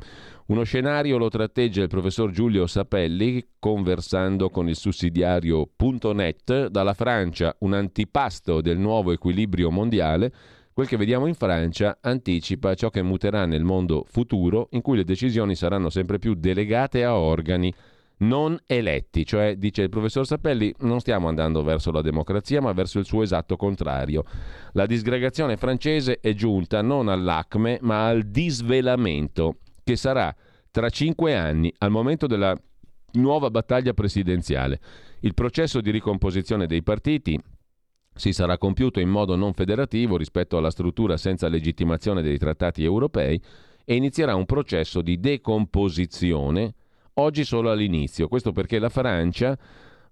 Uno 0.48 0.64
scenario 0.64 1.18
lo 1.18 1.30
tratteggia 1.30 1.84
il 1.84 1.88
professor 1.88 2.32
Giulio 2.32 2.68
Sapelli 2.68 3.46
conversando 3.58 4.50
con 4.50 4.68
il 4.68 4.76
sussidiario.net 4.76 6.68
dalla 6.68 6.94
Francia, 6.94 7.56
un 7.60 7.74
antipasto 7.74 8.60
del 8.60 8.78
nuovo 8.78 9.14
equilibrio 9.14 9.72
mondiale. 9.72 10.34
Quel 10.74 10.88
che 10.88 10.98
vediamo 10.98 11.28
in 11.28 11.36
Francia 11.36 12.00
anticipa 12.02 12.74
ciò 12.74 12.90
che 12.90 13.02
muterà 13.02 13.46
nel 13.46 13.64
mondo 13.64 14.06
futuro 14.10 14.68
in 14.72 14.82
cui 14.82 14.98
le 14.98 15.04
decisioni 15.04 15.56
saranno 15.56 15.90
sempre 15.90 16.18
più 16.18 16.34
delegate 16.34 17.04
a 17.04 17.16
organi 17.16 17.74
non 18.22 18.58
eletti, 18.66 19.26
cioè 19.26 19.56
dice 19.56 19.84
il 19.84 19.90
professor 19.90 20.26
Sapelli 20.26 20.74
non 20.80 21.00
stiamo 21.00 21.28
andando 21.28 21.64
verso 21.64 21.92
la 21.92 22.02
democrazia 22.02 22.62
ma 22.62 22.74
verso 22.74 23.00
il 23.00 23.06
suo 23.06 23.24
esatto 23.24 23.56
contrario. 23.56 24.24
La 24.74 24.86
disgregazione 24.86 25.58
francese 25.58 26.20
è 26.20 26.34
giunta 26.34 26.82
non 26.82 27.08
all'acme 27.08 27.80
ma 27.82 28.08
al 28.08 28.24
disvelamento 28.24 29.58
che 29.84 29.96
sarà 29.96 30.34
tra 30.70 30.90
cinque 30.90 31.36
anni 31.36 31.74
al 31.80 31.92
momento 31.92 32.28
della 32.28 32.56
nuova 33.14 33.50
battaglia 33.50 33.94
presidenziale. 33.94 34.80
Il 35.22 35.34
processo 35.34 35.82
di 35.82 35.92
ricomposizione 35.92 36.68
dei 36.68 36.84
partiti 36.84 37.40
si 38.14 38.34
sarà 38.34 38.58
compiuto 38.58 39.00
in 39.00 39.10
modo 39.10 39.36
non 39.36 39.54
federativo 39.54 40.18
rispetto 40.18 40.58
alla 40.58 40.70
struttura 40.70 41.18
senza 41.18 41.48
legittimazione 41.48 42.22
dei 42.22 42.38
trattati 42.38 42.84
europei 42.84 43.42
e 43.84 43.96
inizierà 43.96 44.36
un 44.36 44.46
processo 44.46 45.02
di 45.02 45.20
decomposizione 45.20 46.76
oggi 47.22 47.44
solo 47.44 47.72
all'inizio. 47.72 48.28
Questo 48.28 48.52
perché 48.52 48.80
la 48.80 48.90
Francia, 48.90 49.58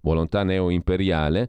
volontà 0.00 0.42
neo-imperiale, 0.42 1.48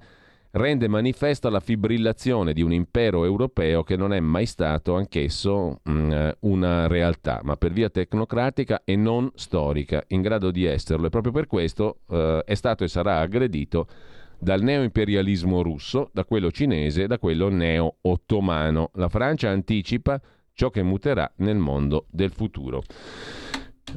rende 0.51 0.87
manifesta 0.87 1.49
la 1.49 1.59
fibrillazione 1.59 2.53
di 2.53 2.61
un 2.61 2.73
impero 2.73 3.23
europeo 3.23 3.83
che 3.83 3.95
non 3.95 4.13
è 4.13 4.19
mai 4.19 4.45
stato 4.45 4.95
anch'esso 4.95 5.79
mh, 5.83 5.91
mm, 5.91 6.29
una 6.41 6.87
realtà, 6.87 7.39
ma 7.43 7.55
per 7.55 7.71
via 7.71 7.89
tecnocratica 7.89 8.81
e 8.83 8.95
non 8.95 9.31
storica, 9.35 10.03
in 10.07 10.21
grado 10.21 10.51
di 10.51 10.65
esserlo. 10.65 11.07
E 11.07 11.09
proprio 11.09 11.31
per 11.31 11.47
questo 11.47 11.99
eh, 12.09 12.43
è 12.45 12.53
stato 12.53 12.83
e 12.83 12.87
sarà 12.87 13.19
aggredito 13.19 13.87
dal 14.37 14.61
neo-imperialismo 14.61 15.61
russo, 15.61 16.09
da 16.11 16.25
quello 16.25 16.51
cinese 16.51 17.03
e 17.03 17.07
da 17.07 17.19
quello 17.19 17.49
neo-ottomano. 17.49 18.89
La 18.95 19.07
Francia 19.07 19.49
anticipa 19.49 20.19
ciò 20.53 20.69
che 20.69 20.83
muterà 20.83 21.31
nel 21.37 21.57
mondo 21.57 22.07
del 22.09 22.31
futuro. 22.31 22.81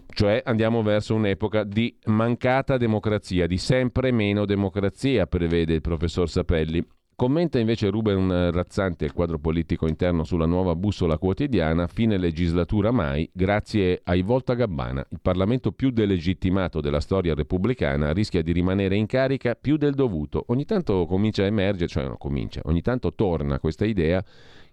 Cioè 0.06 0.42
andiamo 0.44 0.82
verso 0.82 1.14
un'epoca 1.14 1.64
di 1.64 1.96
mancata 2.06 2.76
democrazia, 2.76 3.46
di 3.46 3.58
sempre 3.58 4.12
meno 4.12 4.44
democrazia, 4.44 5.26
prevede 5.26 5.74
il 5.74 5.80
professor 5.80 6.28
Sapelli. 6.28 6.86
Commenta 7.16 7.60
invece 7.60 7.90
Ruben 7.90 8.50
Razzanti 8.50 9.04
il 9.04 9.12
quadro 9.12 9.38
politico 9.38 9.86
interno 9.86 10.24
sulla 10.24 10.46
nuova 10.46 10.74
bussola 10.74 11.16
quotidiana, 11.16 11.86
fine 11.86 12.18
legislatura 12.18 12.90
mai, 12.90 13.30
grazie 13.32 14.00
ai 14.02 14.22
Volta 14.22 14.54
Gabbana. 14.54 15.06
Il 15.10 15.20
Parlamento 15.22 15.70
più 15.70 15.90
delegittimato 15.90 16.80
della 16.80 16.98
storia 16.98 17.32
repubblicana 17.34 18.12
rischia 18.12 18.42
di 18.42 18.50
rimanere 18.50 18.96
in 18.96 19.06
carica 19.06 19.54
più 19.54 19.76
del 19.76 19.94
dovuto. 19.94 20.42
Ogni 20.48 20.64
tanto 20.64 21.06
comincia 21.06 21.44
a 21.44 21.46
emergere, 21.46 21.86
cioè 21.86 22.04
no, 22.04 22.16
comincia, 22.16 22.62
ogni 22.64 22.82
tanto 22.82 23.14
torna 23.14 23.60
questa 23.60 23.84
idea 23.84 24.20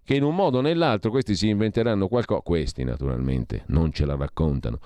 che 0.03 0.15
in 0.15 0.23
un 0.23 0.35
modo 0.35 0.57
o 0.57 0.61
nell'altro 0.61 1.11
questi 1.11 1.35
si 1.35 1.47
inventeranno 1.47 2.07
qualcosa, 2.07 2.41
questi 2.41 2.83
naturalmente 2.83 3.63
non 3.67 3.91
ce 3.91 4.05
la 4.05 4.15
raccontano, 4.15 4.79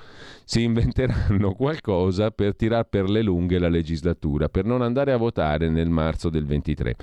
si 0.43 0.63
inventeranno 0.63 1.53
qualcosa 1.55 2.31
per 2.31 2.55
tirare 2.55 2.85
per 2.89 3.09
le 3.09 3.21
lunghe 3.21 3.59
la 3.59 3.69
legislatura, 3.69 4.49
per 4.49 4.65
non 4.65 4.81
andare 4.81 5.11
a 5.11 5.17
votare 5.17 5.69
nel 5.69 5.89
marzo 5.89 6.29
del 6.29 6.45
23. 6.45 6.95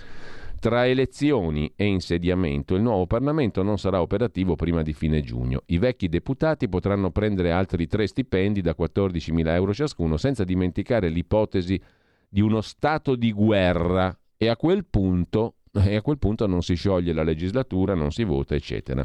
Tra 0.62 0.86
elezioni 0.86 1.72
e 1.74 1.86
insediamento 1.86 2.76
il 2.76 2.82
nuovo 2.82 3.04
Parlamento 3.08 3.64
non 3.64 3.78
sarà 3.78 4.00
operativo 4.00 4.54
prima 4.54 4.82
di 4.82 4.92
fine 4.92 5.20
giugno. 5.20 5.62
I 5.66 5.78
vecchi 5.78 6.08
deputati 6.08 6.68
potranno 6.68 7.10
prendere 7.10 7.50
altri 7.50 7.88
tre 7.88 8.06
stipendi 8.06 8.60
da 8.60 8.76
14.000 8.78 9.48
euro 9.48 9.74
ciascuno, 9.74 10.16
senza 10.16 10.44
dimenticare 10.44 11.08
l'ipotesi 11.08 11.82
di 12.28 12.40
uno 12.40 12.60
stato 12.60 13.16
di 13.16 13.32
guerra 13.32 14.16
e 14.36 14.48
a 14.48 14.56
quel 14.56 14.86
punto 14.86 15.56
e 15.86 15.96
a 15.96 16.02
quel 16.02 16.18
punto 16.18 16.46
non 16.46 16.62
si 16.62 16.74
scioglie 16.74 17.12
la 17.12 17.22
legislatura, 17.22 17.94
non 17.94 18.10
si 18.10 18.24
vota, 18.24 18.54
eccetera. 18.54 19.02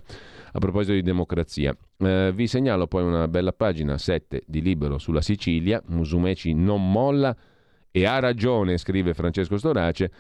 A 0.51 0.59
proposito 0.59 0.93
di 0.93 1.01
democrazia, 1.01 1.75
eh, 1.97 2.31
vi 2.33 2.47
segnalo 2.47 2.87
poi 2.87 3.03
una 3.03 3.27
bella 3.27 3.53
pagina 3.53 3.97
7 3.97 4.43
di 4.45 4.61
Libero 4.61 4.97
sulla 4.97 5.21
Sicilia, 5.21 5.81
Musumeci 5.87 6.53
non 6.53 6.91
molla 6.91 7.35
e 7.89 8.05
ha 8.05 8.19
ragione, 8.19 8.77
scrive 8.77 9.13
Francesco 9.13 9.57
Storace, 9.57 10.11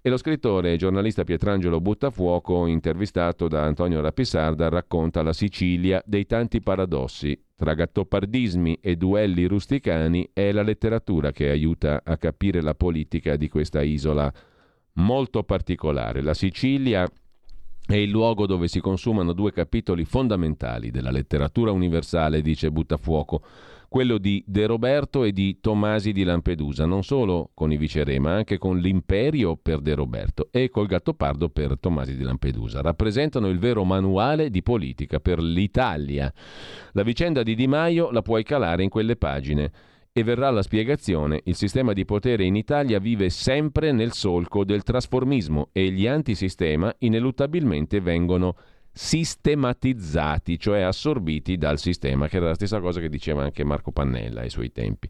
e 0.00 0.08
lo 0.08 0.16
scrittore 0.16 0.72
e 0.72 0.76
giornalista 0.76 1.24
Pietrangelo 1.24 1.80
Buttafuoco, 1.80 2.66
intervistato 2.66 3.48
da 3.48 3.64
Antonio 3.64 4.00
Rapisarda, 4.00 4.68
racconta 4.68 5.22
la 5.22 5.32
Sicilia 5.32 6.00
dei 6.06 6.26
tanti 6.26 6.60
paradossi. 6.60 7.36
Tra 7.56 7.74
gattopardismi 7.74 8.78
e 8.80 8.94
duelli 8.94 9.46
rusticani 9.46 10.28
è 10.32 10.52
la 10.52 10.62
letteratura 10.62 11.32
che 11.32 11.50
aiuta 11.50 12.02
a 12.04 12.16
capire 12.18 12.60
la 12.60 12.74
politica 12.74 13.34
di 13.34 13.48
questa 13.48 13.82
isola 13.82 14.32
molto 14.96 15.42
particolare. 15.42 16.22
La 16.22 16.34
Sicilia 16.34 17.08
è 17.86 17.94
il 17.94 18.10
luogo 18.10 18.46
dove 18.46 18.68
si 18.68 18.80
consumano 18.80 19.32
due 19.32 19.52
capitoli 19.52 20.04
fondamentali 20.04 20.90
della 20.90 21.10
letteratura 21.10 21.70
universale, 21.70 22.42
dice 22.42 22.70
Buttafuoco, 22.70 23.42
quello 23.88 24.18
di 24.18 24.42
De 24.44 24.66
Roberto 24.66 25.22
e 25.22 25.32
di 25.32 25.60
Tomasi 25.60 26.10
di 26.12 26.24
Lampedusa, 26.24 26.84
non 26.84 27.04
solo 27.04 27.50
con 27.54 27.70
i 27.70 27.76
viceré, 27.76 28.18
ma 28.18 28.34
anche 28.34 28.58
con 28.58 28.78
l'imperio 28.78 29.56
per 29.56 29.80
De 29.80 29.94
Roberto 29.94 30.48
e 30.50 30.68
col 30.68 30.86
Gattopardo 30.86 31.48
per 31.48 31.78
Tomasi 31.78 32.16
di 32.16 32.24
Lampedusa. 32.24 32.80
Rappresentano 32.80 33.46
il 33.48 33.60
vero 33.60 33.84
manuale 33.84 34.50
di 34.50 34.62
politica 34.62 35.20
per 35.20 35.40
l'Italia. 35.40 36.32
La 36.92 37.04
vicenda 37.04 37.44
di 37.44 37.54
Di 37.54 37.68
Maio 37.68 38.10
la 38.10 38.22
puoi 38.22 38.42
calare 38.42 38.82
in 38.82 38.88
quelle 38.88 39.16
pagine 39.16 39.70
e 40.18 40.24
verrà 40.24 40.48
la 40.48 40.62
spiegazione. 40.62 41.42
Il 41.44 41.56
sistema 41.56 41.92
di 41.92 42.06
potere 42.06 42.44
in 42.44 42.56
Italia 42.56 42.98
vive 42.98 43.28
sempre 43.28 43.92
nel 43.92 44.12
solco 44.12 44.64
del 44.64 44.82
trasformismo 44.82 45.68
e 45.72 45.90
gli 45.90 46.06
antisistema 46.06 46.90
ineluttabilmente 47.00 48.00
vengono 48.00 48.56
sistematizzati, 48.90 50.58
cioè 50.58 50.80
assorbiti 50.80 51.58
dal 51.58 51.78
sistema, 51.78 52.28
che 52.28 52.38
era 52.38 52.46
la 52.46 52.54
stessa 52.54 52.80
cosa 52.80 52.98
che 52.98 53.10
diceva 53.10 53.42
anche 53.42 53.62
Marco 53.62 53.92
Pannella 53.92 54.40
ai 54.40 54.48
suoi 54.48 54.72
tempi. 54.72 55.06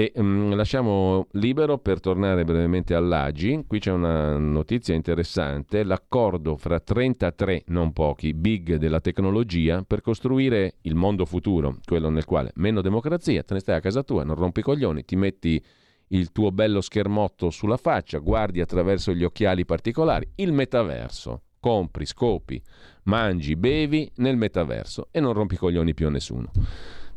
E 0.00 0.12
um, 0.14 0.54
lasciamo 0.54 1.26
libero 1.32 1.76
per 1.76 2.00
tornare 2.00 2.42
brevemente 2.42 2.94
all'Agi. 2.94 3.64
Qui 3.66 3.80
c'è 3.80 3.90
una 3.90 4.38
notizia 4.38 4.94
interessante: 4.94 5.84
l'accordo 5.84 6.56
fra 6.56 6.80
33, 6.80 7.64
non 7.66 7.92
pochi, 7.92 8.32
big 8.32 8.76
della 8.76 9.00
tecnologia 9.00 9.84
per 9.86 10.00
costruire 10.00 10.76
il 10.82 10.94
mondo 10.94 11.26
futuro, 11.26 11.80
quello 11.84 12.08
nel 12.08 12.24
quale 12.24 12.50
meno 12.54 12.80
democrazia, 12.80 13.42
te 13.42 13.52
ne 13.52 13.60
stai 13.60 13.76
a 13.76 13.80
casa 13.80 14.02
tua, 14.02 14.24
non 14.24 14.36
rompi 14.36 14.60
i 14.60 14.62
coglioni, 14.62 15.04
ti 15.04 15.16
metti 15.16 15.62
il 16.08 16.32
tuo 16.32 16.50
bello 16.50 16.80
schermotto 16.80 17.50
sulla 17.50 17.76
faccia, 17.76 18.16
guardi 18.20 18.62
attraverso 18.62 19.12
gli 19.12 19.22
occhiali 19.22 19.66
particolari, 19.66 20.26
il 20.36 20.54
metaverso. 20.54 21.42
Compri, 21.60 22.06
scopi, 22.06 22.58
mangi, 23.02 23.54
bevi 23.54 24.10
nel 24.16 24.38
metaverso 24.38 25.08
e 25.10 25.20
non 25.20 25.34
rompi 25.34 25.56
i 25.56 25.58
coglioni 25.58 25.92
più 25.92 26.06
a 26.06 26.10
nessuno. 26.10 26.50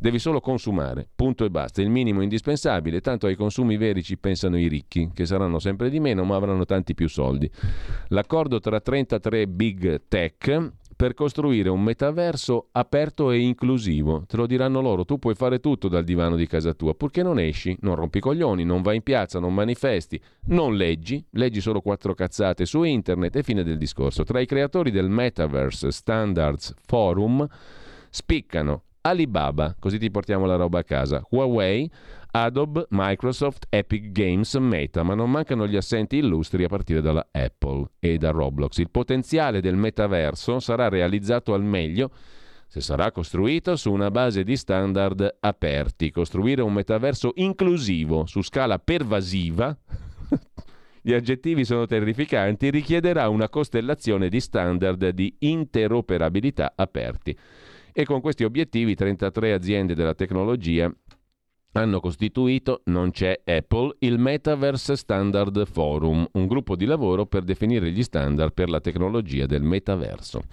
Devi 0.03 0.19
solo 0.19 0.41
consumare, 0.41 1.07
punto 1.15 1.45
e 1.45 1.49
basta, 1.49 1.81
il 1.81 1.89
minimo 1.89 2.21
indispensabile, 2.21 2.99
tanto 2.99 3.25
ai 3.25 3.37
consumi 3.37 3.77
veri 3.77 4.03
ci 4.03 4.17
pensano 4.17 4.59
i 4.59 4.67
ricchi, 4.67 5.11
che 5.13 5.25
saranno 5.25 5.59
sempre 5.59 5.89
di 5.89 6.01
meno 6.01 6.25
ma 6.25 6.35
avranno 6.35 6.65
tanti 6.65 6.93
più 6.93 7.07
soldi. 7.07 7.49
L'accordo 8.09 8.59
tra 8.59 8.81
33 8.81 9.47
big 9.47 10.01
tech 10.09 10.71
per 10.93 11.13
costruire 11.13 11.69
un 11.69 11.81
metaverso 11.81 12.67
aperto 12.73 13.31
e 13.31 13.39
inclusivo. 13.39 14.25
Te 14.27 14.35
lo 14.35 14.45
diranno 14.45 14.81
loro, 14.81 15.05
tu 15.05 15.19
puoi 15.19 15.35
fare 15.35 15.61
tutto 15.61 15.87
dal 15.87 16.03
divano 16.03 16.35
di 16.35 16.47
casa 16.47 16.73
tua, 16.73 16.95
purché 16.95 17.23
non 17.23 17.39
esci, 17.39 17.77
non 17.79 17.95
rompi 17.95 18.19
coglioni, 18.19 18.65
non 18.65 18.81
vai 18.81 18.97
in 18.97 19.03
piazza, 19.03 19.39
non 19.39 19.53
manifesti, 19.53 20.21
non 20.47 20.75
leggi, 20.75 21.25
leggi 21.29 21.61
solo 21.61 21.79
quattro 21.79 22.13
cazzate 22.13 22.65
su 22.65 22.83
internet 22.83 23.37
e 23.37 23.43
fine 23.43 23.63
del 23.63 23.77
discorso. 23.77 24.25
Tra 24.25 24.41
i 24.41 24.45
creatori 24.45 24.91
del 24.91 25.07
Metaverse 25.07 25.91
Standards 25.91 26.75
Forum 26.81 27.47
spiccano 28.09 28.83
Alibaba, 29.05 29.75
così 29.77 29.99
ti 29.99 30.09
portiamo 30.09 30.45
la 30.45 30.55
roba 30.55 30.79
a 30.79 30.83
casa, 30.85 31.21
Huawei, 31.29 31.91
Adobe, 32.31 32.85
Microsoft, 32.91 33.65
Epic 33.67 34.13
Games, 34.13 34.53
Meta, 34.55 35.03
ma 35.03 35.13
non 35.13 35.29
mancano 35.29 35.67
gli 35.67 35.75
assenti 35.75 36.17
illustri 36.17 36.63
a 36.63 36.69
partire 36.69 37.01
dalla 37.01 37.27
Apple 37.29 37.89
e 37.99 38.17
da 38.17 38.31
Roblox. 38.31 38.77
Il 38.77 38.89
potenziale 38.89 39.59
del 39.59 39.75
metaverso 39.75 40.61
sarà 40.61 40.87
realizzato 40.87 41.53
al 41.53 41.63
meglio 41.63 42.11
se 42.67 42.79
sarà 42.79 43.11
costruito 43.11 43.75
su 43.75 43.91
una 43.91 44.09
base 44.09 44.45
di 44.45 44.55
standard 44.55 45.35
aperti. 45.41 46.09
Costruire 46.09 46.61
un 46.61 46.71
metaverso 46.71 47.33
inclusivo 47.35 48.25
su 48.25 48.41
scala 48.41 48.79
pervasiva 48.79 49.77
gli 51.01 51.13
aggettivi 51.13 51.65
sono 51.65 51.85
terrificanti, 51.85 52.69
richiederà 52.69 53.27
una 53.27 53.49
costellazione 53.49 54.29
di 54.29 54.39
standard 54.39 55.09
di 55.09 55.35
interoperabilità 55.39 56.71
aperti 56.73 57.37
e 57.93 58.03
con 58.05 58.19
questi 58.21 58.43
obiettivi 58.43 58.95
33 58.95 59.53
aziende 59.53 59.93
della 59.93 60.15
tecnologia 60.15 60.91
hanno 61.81 61.99
costituito, 61.99 62.81
non 62.85 63.11
c'è 63.11 63.41
Apple, 63.43 63.95
il 63.99 64.19
Metaverse 64.19 64.95
Standard 64.95 65.65
Forum, 65.65 66.27
un 66.33 66.47
gruppo 66.47 66.75
di 66.75 66.85
lavoro 66.85 67.25
per 67.25 67.43
definire 67.43 67.91
gli 67.91 68.03
standard 68.03 68.53
per 68.53 68.69
la 68.69 68.79
tecnologia 68.79 69.45
del 69.45 69.63
metaverso. 69.63 70.43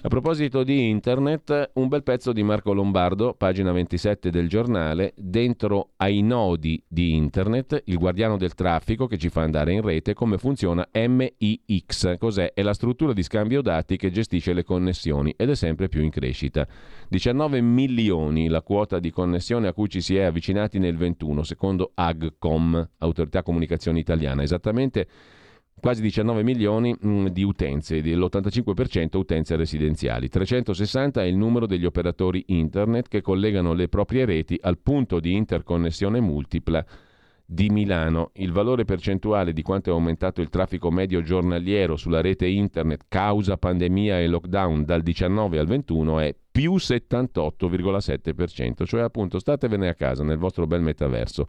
A 0.00 0.08
proposito 0.08 0.62
di 0.62 0.88
internet, 0.88 1.72
un 1.74 1.88
bel 1.88 2.04
pezzo 2.04 2.32
di 2.32 2.44
Marco 2.44 2.72
Lombardo, 2.72 3.34
pagina 3.36 3.72
27 3.72 4.30
del 4.30 4.48
giornale, 4.48 5.12
dentro 5.16 5.90
ai 5.96 6.22
nodi 6.22 6.80
di 6.86 7.16
internet, 7.16 7.82
il 7.86 7.98
guardiano 7.98 8.36
del 8.36 8.54
traffico 8.54 9.08
che 9.08 9.18
ci 9.18 9.28
fa 9.28 9.42
andare 9.42 9.72
in 9.72 9.80
rete, 9.80 10.14
come 10.14 10.38
funziona 10.38 10.88
MIX. 10.92 12.16
Cos'è? 12.16 12.52
È 12.54 12.62
la 12.62 12.74
struttura 12.74 13.12
di 13.12 13.24
scambio 13.24 13.60
dati 13.60 13.96
che 13.96 14.12
gestisce 14.12 14.52
le 14.52 14.62
connessioni 14.62 15.34
ed 15.36 15.50
è 15.50 15.56
sempre 15.56 15.88
più 15.88 16.00
in 16.00 16.10
crescita. 16.10 16.64
19 17.08 17.60
milioni 17.60 18.46
la 18.46 18.62
quota 18.62 19.00
di 19.00 19.10
connessione 19.10 19.66
a 19.66 19.72
cui 19.72 19.88
ci 19.88 20.00
si 20.00 20.14
è 20.14 20.27
avvicinati 20.28 20.78
nel 20.78 20.96
21, 20.96 21.42
secondo 21.42 21.92
AGCOM, 21.94 22.90
Autorità 22.98 23.42
Comunicazione 23.42 23.98
Italiana. 23.98 24.42
Esattamente 24.42 25.06
quasi 25.80 26.02
19 26.02 26.42
milioni 26.42 26.94
mm, 27.04 27.26
di 27.26 27.42
utenze, 27.42 28.00
l'85% 28.00 29.16
utenze 29.16 29.56
residenziali. 29.56 30.28
360 30.28 31.22
è 31.22 31.26
il 31.26 31.36
numero 31.36 31.66
degli 31.66 31.84
operatori 31.84 32.44
internet 32.48 33.08
che 33.08 33.20
collegano 33.20 33.72
le 33.72 33.88
proprie 33.88 34.24
reti 34.24 34.58
al 34.60 34.78
punto 34.78 35.20
di 35.20 35.34
interconnessione 35.34 36.20
multipla 36.20 36.84
di 37.50 37.70
Milano. 37.70 38.30
Il 38.34 38.52
valore 38.52 38.84
percentuale 38.84 39.54
di 39.54 39.62
quanto 39.62 39.88
è 39.88 39.92
aumentato 39.92 40.42
il 40.42 40.50
traffico 40.50 40.90
medio 40.90 41.22
giornaliero 41.22 41.96
sulla 41.96 42.20
rete 42.20 42.46
internet 42.46 43.04
causa 43.08 43.56
pandemia 43.56 44.20
e 44.20 44.26
lockdown 44.26 44.84
dal 44.84 45.00
19 45.00 45.58
al 45.58 45.66
21 45.66 46.20
è 46.20 46.34
più 46.58 46.74
78,7%, 46.74 48.84
cioè 48.84 49.02
appunto 49.02 49.38
statevene 49.38 49.86
a 49.86 49.94
casa 49.94 50.24
nel 50.24 50.38
vostro 50.38 50.66
bel 50.66 50.80
metaverso. 50.80 51.46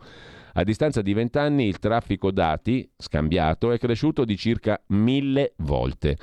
A 0.53 0.63
distanza 0.63 1.01
di 1.01 1.13
20 1.13 1.37
anni 1.39 1.65
il 1.65 1.79
traffico 1.79 2.29
dati 2.29 2.87
scambiato 2.95 3.71
è 3.71 3.79
cresciuto 3.79 4.23
di 4.23 4.37
circa 4.37 4.79
mille 4.89 5.53
volte. 5.57 6.15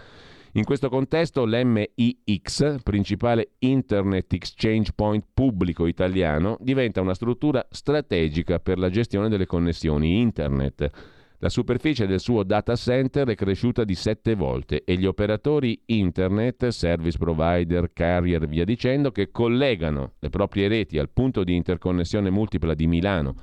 In 0.52 0.62
questo 0.62 0.88
contesto 0.88 1.44
l'MIX, 1.44 2.76
principale 2.84 3.54
Internet 3.58 4.32
Exchange 4.34 4.92
Point 4.94 5.24
pubblico 5.34 5.86
italiano, 5.86 6.56
diventa 6.60 7.00
una 7.00 7.14
struttura 7.14 7.66
strategica 7.68 8.60
per 8.60 8.78
la 8.78 8.88
gestione 8.88 9.28
delle 9.28 9.46
connessioni 9.46 10.20
Internet. 10.20 10.90
La 11.38 11.48
superficie 11.50 12.06
del 12.06 12.20
suo 12.20 12.42
data 12.42 12.74
center 12.76 13.28
è 13.28 13.34
cresciuta 13.34 13.84
di 13.84 13.94
sette 13.94 14.34
volte 14.34 14.84
e 14.84 14.96
gli 14.96 15.04
operatori 15.04 15.78
Internet, 15.86 16.68
service 16.68 17.18
provider, 17.18 17.92
carrier, 17.92 18.46
via 18.46 18.64
dicendo, 18.64 19.10
che 19.10 19.30
collegano 19.30 20.14
le 20.18 20.30
proprie 20.30 20.68
reti 20.68 20.98
al 20.98 21.10
punto 21.10 21.44
di 21.44 21.54
interconnessione 21.54 22.30
multipla 22.30 22.74
di 22.74 22.86
Milano 22.86 23.34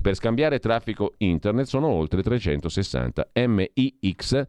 per 0.00 0.14
scambiare 0.14 0.60
traffico 0.60 1.14
Internet 1.18 1.66
sono 1.66 1.88
oltre 1.88 2.22
360. 2.22 3.30
MIX 3.34 4.44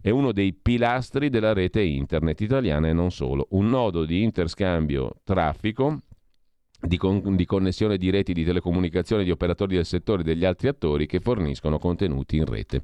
è 0.00 0.10
uno 0.10 0.32
dei 0.32 0.52
pilastri 0.54 1.28
della 1.28 1.52
rete 1.52 1.82
internet 1.82 2.40
italiana 2.40 2.88
e 2.88 2.92
non 2.92 3.10
solo, 3.10 3.46
un 3.50 3.68
nodo 3.68 4.04
di 4.04 4.22
interscambio 4.22 5.16
traffico, 5.22 6.00
di, 6.86 6.96
con- 6.96 7.36
di, 7.36 7.44
connessione 7.44 7.96
di 7.96 8.10
reti 8.10 8.32
di 8.32 8.44
telecomunicazione 8.44 9.24
di 9.24 9.30
operatori 9.30 9.74
del 9.76 9.86
settore 9.86 10.22
e 10.22 10.24
degli 10.24 10.44
altri 10.44 10.68
attori 10.68 11.06
che 11.06 11.20
forniscono 11.20 11.78
contenuti 11.78 12.36
in 12.36 12.44
rete. 12.44 12.82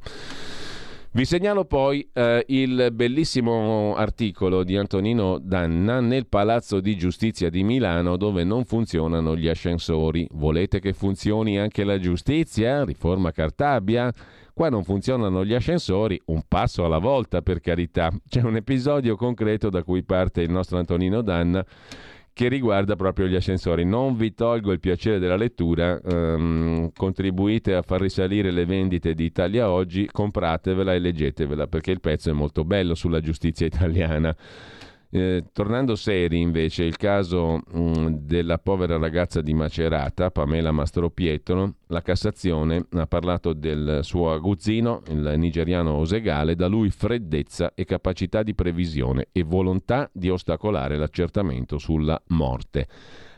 Vi 1.14 1.26
segnalo 1.26 1.66
poi 1.66 2.08
eh, 2.14 2.42
il 2.48 2.88
bellissimo 2.90 3.94
articolo 3.94 4.64
di 4.64 4.78
Antonino 4.78 5.38
Danna 5.38 6.00
nel 6.00 6.26
Palazzo 6.26 6.80
di 6.80 6.96
Giustizia 6.96 7.50
di 7.50 7.62
Milano 7.62 8.16
dove 8.16 8.44
non 8.44 8.64
funzionano 8.64 9.36
gli 9.36 9.46
ascensori. 9.46 10.26
Volete 10.30 10.80
che 10.80 10.94
funzioni 10.94 11.58
anche 11.58 11.84
la 11.84 11.98
giustizia? 11.98 12.82
Riforma 12.84 13.30
Cartabia? 13.30 14.10
Qua 14.54 14.70
non 14.70 14.84
funzionano 14.84 15.44
gli 15.44 15.52
ascensori, 15.52 16.18
un 16.26 16.44
passo 16.48 16.82
alla 16.82 16.96
volta 16.96 17.42
per 17.42 17.60
carità. 17.60 18.10
C'è 18.26 18.40
un 18.40 18.56
episodio 18.56 19.14
concreto 19.14 19.68
da 19.68 19.82
cui 19.82 20.04
parte 20.04 20.40
il 20.40 20.50
nostro 20.50 20.78
Antonino 20.78 21.20
Danna 21.20 21.62
che 22.32 22.48
riguarda 22.48 22.96
proprio 22.96 23.26
gli 23.26 23.34
ascensori. 23.34 23.84
Non 23.84 24.16
vi 24.16 24.34
tolgo 24.34 24.72
il 24.72 24.80
piacere 24.80 25.18
della 25.18 25.36
lettura, 25.36 26.00
ehm, 26.00 26.90
contribuite 26.94 27.74
a 27.74 27.82
far 27.82 28.00
risalire 28.00 28.50
le 28.50 28.64
vendite 28.64 29.14
di 29.14 29.24
Italia 29.24 29.70
Oggi, 29.70 30.08
compratevela 30.10 30.94
e 30.94 30.98
leggetevela 30.98 31.66
perché 31.66 31.90
il 31.90 32.00
pezzo 32.00 32.30
è 32.30 32.32
molto 32.32 32.64
bello 32.64 32.94
sulla 32.94 33.20
giustizia 33.20 33.66
italiana. 33.66 34.34
Eh, 35.14 35.44
tornando 35.52 35.94
seri 35.94 36.40
invece, 36.40 36.84
il 36.84 36.96
caso 36.96 37.60
mh, 37.70 37.78
mm, 37.78 38.06
della 38.22 38.56
povera 38.56 38.96
ragazza 38.96 39.42
di 39.42 39.52
Macerata, 39.52 40.30
Pamela 40.30 40.72
Mastropietro, 40.72 41.74
la 41.88 42.00
Cassazione 42.00 42.86
ha 42.90 43.06
parlato 43.06 43.52
del 43.52 43.98
suo 44.04 44.32
aguzzino, 44.32 45.02
il 45.08 45.34
nigeriano 45.36 45.92
Osegale, 45.96 46.54
da 46.54 46.66
lui 46.66 46.88
freddezza 46.88 47.72
e 47.74 47.84
capacità 47.84 48.42
di 48.42 48.54
previsione 48.54 49.26
e 49.32 49.42
volontà 49.42 50.08
di 50.14 50.30
ostacolare 50.30 50.96
l'accertamento 50.96 51.76
sulla 51.76 52.18
morte. 52.28 52.88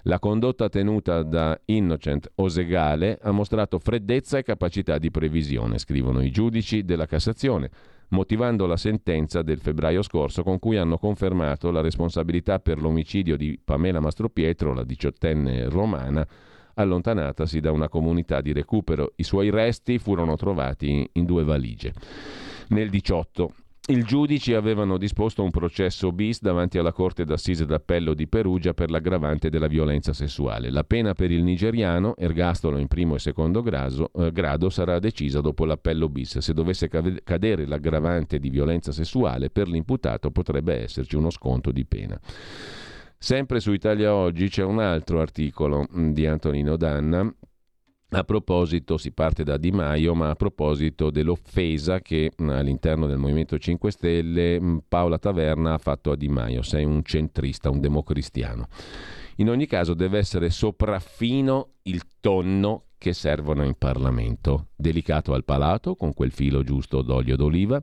La 0.05 0.21
condotta 0.21 0.69
tenuta 0.69 1.25
da 1.25 1.59
Innocent 1.65 2.31
Osegale 2.37 3.19
ha 3.21 3.33
mostrato 3.33 3.81
freddezza 3.81 4.39
e 4.39 4.45
capacità 4.45 4.99
di 4.99 5.11
previsione, 5.11 5.79
scrivono 5.79 6.23
i 6.23 6.31
giudici 6.31 6.85
della 6.85 7.07
Cassazione 7.07 7.71
motivando 8.09 8.67
la 8.67 8.77
sentenza 8.77 9.43
del 9.43 9.59
febbraio 9.59 10.03
scorso 10.03 10.43
con 10.43 10.59
cui 10.59 10.77
hanno 10.77 10.99
confermato 10.99 11.71
la 11.71 11.81
responsabilità 11.81 12.59
per 12.59 12.81
l'omicidio 12.81 13.37
di 13.37 13.59
Pamela 13.63 14.01
Mastropietro, 14.01 14.75
la 14.75 14.85
diciottenne 14.85 15.69
romana, 15.69 16.27
allontanatasi 16.75 17.61
da 17.61 17.73
una 17.73 17.89
comunità 17.89 18.41
di 18.41 18.53
recupero. 18.53 19.13
I 19.17 19.23
suoi 19.23 19.51
resti 19.51 19.99
furono 19.99 20.37
trovati 20.37 21.09
in 21.13 21.25
due 21.25 21.45
valigie. 21.45 21.93
Nel 22.69 22.91
18 22.91 23.53
i 23.87 24.03
giudici 24.03 24.55
avevano 24.55 24.97
disposto 24.97 25.43
un 25.43 25.51
processo 25.51 26.11
bis 26.11 26.41
davanti 26.41 26.79
alla 26.79 26.93
Corte 26.93 27.27
d'Assise 27.27 27.67
d'Appello 27.67 28.15
di 28.15 28.27
Perugia 28.27 28.73
per 28.73 28.91
l'aggravante 28.91 29.51
della 29.51 29.67
violenza 29.67 30.15
sessuale. 30.15 30.71
La 30.71 30.85
pena 30.85 31.13
per 31.13 31.31
il 31.31 31.43
nigeriano, 31.43 32.17
ergastolo 32.17 32.79
in 32.79 32.89
primo 32.89 33.17
e 33.17 33.19
secondo 33.19 33.61
grado, 33.61 34.11
eh, 34.15 34.33
grado 34.33 34.71
sarà 34.71 34.99
decisa 34.99 35.43
dopo 35.43 35.67
l'appello 35.67 36.09
bis. 36.09 36.39
Se 36.39 36.55
dovesse 36.55 36.89
cadere 36.89 37.67
l'aggravante 37.67 38.39
di 38.39 38.49
violenza 38.49 38.91
sessuale, 38.91 39.51
per 39.51 39.69
l'imputato 39.69 40.31
potrebbe 40.31 40.81
esserci 40.81 41.17
uno 41.17 41.29
sconto 41.29 41.71
di 41.71 41.85
pena. 41.85 42.19
Sempre 43.19 43.61
su 43.61 43.71
Italia 43.73 44.15
Oggi 44.15 44.49
c'è 44.49 44.65
un 44.65 44.81
altro 44.81 45.21
articolo 45.21 45.87
mm, 45.95 46.13
di 46.13 46.27
Antonino 46.27 46.77
Danna 46.77 47.31
a 48.11 48.25
proposito, 48.25 48.97
si 48.97 49.13
parte 49.13 49.43
da 49.43 49.57
Di 49.57 49.73
Maio, 49.73 50.15
ma 50.15 50.31
a 50.31 50.35
proposito 50.35 51.11
dell'offesa 51.11 52.01
che 52.01 52.33
all'interno 52.39 53.07
del 53.07 53.19
Movimento 53.19 53.59
5 53.59 53.91
Stelle 53.91 54.81
Paola 54.87 55.19
Taverna 55.19 55.75
ha 55.75 55.79
fatto 55.79 56.13
a 56.13 56.17
Di 56.17 56.29
Maio, 56.29 56.63
sei 56.63 56.85
un 56.85 57.03
centrista, 57.03 57.71
un 57.71 57.81
democristiano. 57.81 58.69
In 59.37 59.49
ogni 59.51 59.67
caso 59.67 59.95
deve 59.95 60.19
essere 60.19 60.51
sopraffino 60.51 61.71
il 61.83 62.03
tonno 62.21 62.85
che 63.05 63.13
servono 63.13 63.65
in 63.65 63.75
Parlamento, 63.77 64.69
delicato 64.77 65.35
al 65.35 65.45
palato, 65.45 65.97
con 65.97 66.15
quel 66.15 66.31
filo 66.31 66.63
giusto 66.63 67.03
d'olio 67.03 67.37
d'oliva, 67.37 67.83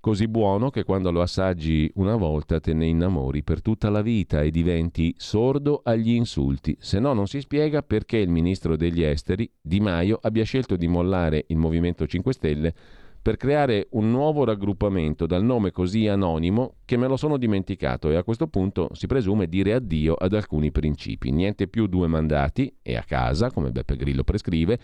così 0.00 0.26
buono 0.26 0.70
che 0.70 0.82
quando 0.82 1.10
lo 1.10 1.20
assaggi 1.20 1.90
una 1.96 2.16
volta 2.16 2.58
te 2.58 2.72
ne 2.72 2.86
innamori 2.86 3.42
per 3.42 3.60
tutta 3.60 3.90
la 3.90 4.00
vita 4.00 4.40
e 4.40 4.50
diventi 4.50 5.14
sordo 5.18 5.82
agli 5.84 6.12
insulti, 6.12 6.74
se 6.80 6.98
no 6.98 7.12
non 7.12 7.26
si 7.26 7.40
spiega 7.40 7.82
perché 7.82 8.16
il 8.16 8.30
ministro 8.30 8.76
degli 8.76 9.02
esteri, 9.02 9.48
Di 9.60 9.78
Maio, 9.78 10.18
abbia 10.22 10.44
scelto 10.44 10.76
di 10.76 10.88
mollare 10.88 11.44
il 11.48 11.58
Movimento 11.58 12.06
5 12.06 12.32
Stelle 12.32 12.74
per 13.22 13.36
creare 13.36 13.88
un 13.90 14.10
nuovo 14.10 14.44
raggruppamento 14.44 15.26
dal 15.26 15.44
nome 15.44 15.72
così 15.72 16.06
anonimo 16.06 16.76
che 16.86 16.96
me 16.96 17.06
lo 17.06 17.18
sono 17.18 17.36
dimenticato 17.36 18.10
e 18.10 18.16
a 18.16 18.24
questo 18.24 18.46
punto 18.46 18.88
si 18.92 19.06
presume 19.06 19.46
dire 19.46 19.74
addio 19.74 20.14
ad 20.14 20.32
alcuni 20.32 20.72
principi. 20.72 21.30
Niente 21.30 21.68
più 21.68 21.86
due 21.86 22.06
mandati 22.06 22.74
e 22.80 22.96
a 22.96 23.02
casa, 23.02 23.50
come 23.50 23.70
Beppe 23.70 23.96
Grillo 23.96 24.24
prescrive, 24.24 24.78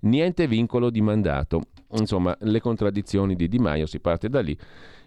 niente 0.00 0.46
vincolo 0.46 0.90
di 0.90 1.00
mandato. 1.00 1.62
Insomma, 1.92 2.36
le 2.40 2.60
contraddizioni 2.60 3.34
di 3.34 3.48
Di 3.48 3.58
Maio 3.58 3.86
si 3.86 4.00
parte 4.00 4.28
da 4.28 4.40
lì 4.40 4.56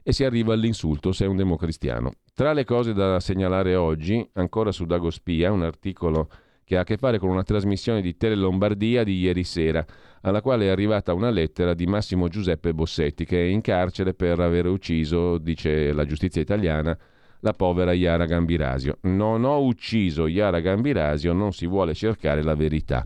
e 0.04 0.14
si 0.14 0.24
arriva 0.24 0.54
all'insulto 0.54 1.12
se 1.12 1.26
è 1.26 1.28
un 1.28 1.36
democristiano. 1.36 2.12
Tra 2.34 2.54
le 2.54 2.64
cose 2.64 2.94
da 2.94 3.20
segnalare 3.20 3.76
oggi, 3.76 4.28
ancora 4.34 4.72
su 4.72 4.86
Dagospia, 4.86 5.52
un 5.52 5.62
articolo 5.62 6.30
che 6.64 6.78
ha 6.78 6.82
a 6.82 6.84
che 6.84 6.98
fare 6.98 7.20
con 7.20 7.30
una 7.30 7.44
trasmissione 7.44 8.02
di 8.02 8.16
Tele 8.16 8.36
Lombardia 8.36 9.04
di 9.04 9.20
ieri 9.20 9.44
sera, 9.44 9.86
alla 10.22 10.42
quale 10.42 10.66
è 10.66 10.70
arrivata 10.70 11.14
una 11.14 11.30
lettera 11.30 11.74
di 11.74 11.86
Massimo 11.86 12.30
Giuseppe 12.30 12.74
Bossetti, 12.74 13.26
che 13.26 13.42
è 13.42 13.46
in 13.46 13.62
carcere 13.62 14.14
per 14.14 14.40
aver 14.40 14.68
ucciso, 14.68 15.38
dice 15.38 15.92
la 15.92 16.06
giustizia 16.06 16.42
italiana, 16.42 16.98
la 17.42 17.54
povera 17.54 17.92
Iara 17.92 18.26
Gambirasio. 18.26 19.00
Non 19.02 19.44
ho 19.44 19.64
ucciso 19.64 20.28
Iara 20.28 20.62
Gambirasio, 20.62 21.34
non 21.34 21.52
si 21.52 21.68
vuole 21.68 21.94
cercare 21.94 22.42
la 22.42 22.56
verità. 22.56 23.04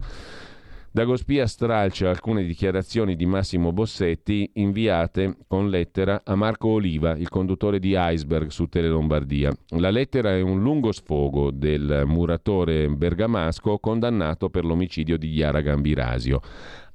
Dagospia 0.96 1.46
stralcia 1.46 2.10
alcune 2.10 2.46
dichiarazioni 2.46 3.18
di 3.18 3.26
Massimo 3.26 3.74
Bossetti 3.74 4.50
inviate 4.54 5.40
con 5.46 5.70
lettera 5.70 6.22
a 6.24 6.36
Marco 6.36 6.70
Oliva, 6.70 7.18
il 7.18 7.28
conduttore 7.28 7.80
di 7.80 7.96
Iceberg 7.98 8.48
su 8.48 8.68
Tele 8.68 8.88
Lombardia. 8.88 9.52
La 9.72 9.90
lettera 9.90 10.32
è 10.32 10.40
un 10.40 10.62
lungo 10.62 10.94
sfogo 10.94 11.52
del 11.52 12.04
muratore 12.06 12.88
bergamasco 12.88 13.78
condannato 13.80 14.50
per 14.50 14.64
l'omicidio 14.64 15.18
di 15.18 15.34
Chiara 15.34 15.60
Gambirasio. 15.60 16.40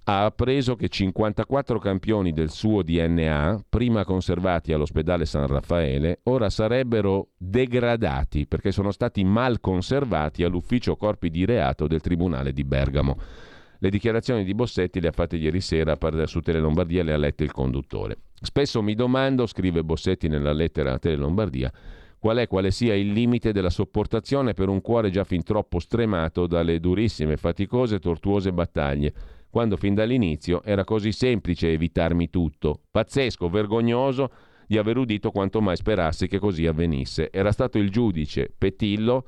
ha 0.04 0.24
appreso 0.24 0.76
che 0.76 0.88
54 0.88 1.78
campioni 1.78 2.32
del 2.32 2.48
suo 2.48 2.82
DNA, 2.82 3.64
prima 3.68 4.06
conservati 4.06 4.72
all'ospedale 4.72 5.26
San 5.26 5.46
Raffaele, 5.46 6.20
ora 6.22 6.48
sarebbero 6.48 7.32
degradati 7.36 8.46
perché 8.46 8.72
sono 8.72 8.92
stati 8.92 9.22
mal 9.24 9.60
conservati 9.60 10.42
all'ufficio 10.42 10.96
corpi 10.96 11.28
di 11.28 11.44
reato 11.44 11.86
del 11.86 12.00
Tribunale 12.00 12.54
di 12.54 12.64
Bergamo. 12.64 13.48
Le 13.82 13.88
dichiarazioni 13.88 14.44
di 14.44 14.52
Bossetti 14.52 15.00
le 15.00 15.08
ha 15.08 15.12
fatte 15.12 15.36
ieri 15.36 15.62
sera 15.62 15.96
su 16.26 16.40
Tele 16.40 16.60
Lombardia, 16.60 17.02
le 17.02 17.14
ha 17.14 17.16
lette 17.16 17.44
il 17.44 17.52
conduttore. 17.52 18.18
Spesso 18.38 18.82
mi 18.82 18.94
domando, 18.94 19.46
scrive 19.46 19.82
Bossetti 19.82 20.28
nella 20.28 20.52
lettera 20.52 20.92
a 20.92 20.98
Tele 20.98 21.16
Lombardia, 21.16 21.72
qual 22.18 22.36
è 22.36 22.46
quale 22.46 22.72
sia 22.72 22.94
il 22.94 23.10
limite 23.10 23.52
della 23.52 23.70
sopportazione 23.70 24.52
per 24.52 24.68
un 24.68 24.82
cuore 24.82 25.08
già 25.08 25.24
fin 25.24 25.42
troppo 25.42 25.78
stremato 25.78 26.46
dalle 26.46 26.78
durissime, 26.78 27.38
faticose 27.38 27.98
tortuose 27.98 28.52
battaglie 28.52 29.14
quando 29.48 29.78
fin 29.78 29.94
dall'inizio 29.94 30.62
era 30.62 30.84
così 30.84 31.10
semplice 31.10 31.72
evitarmi 31.72 32.28
tutto. 32.28 32.82
Pazzesco, 32.90 33.48
vergognoso 33.48 34.30
di 34.66 34.76
aver 34.76 34.98
udito 34.98 35.30
quanto 35.30 35.62
mai 35.62 35.76
sperassi 35.76 36.28
che 36.28 36.38
così 36.38 36.66
avvenisse. 36.66 37.30
Era 37.32 37.50
stato 37.50 37.78
il 37.78 37.90
giudice 37.90 38.52
Petillo 38.56 39.24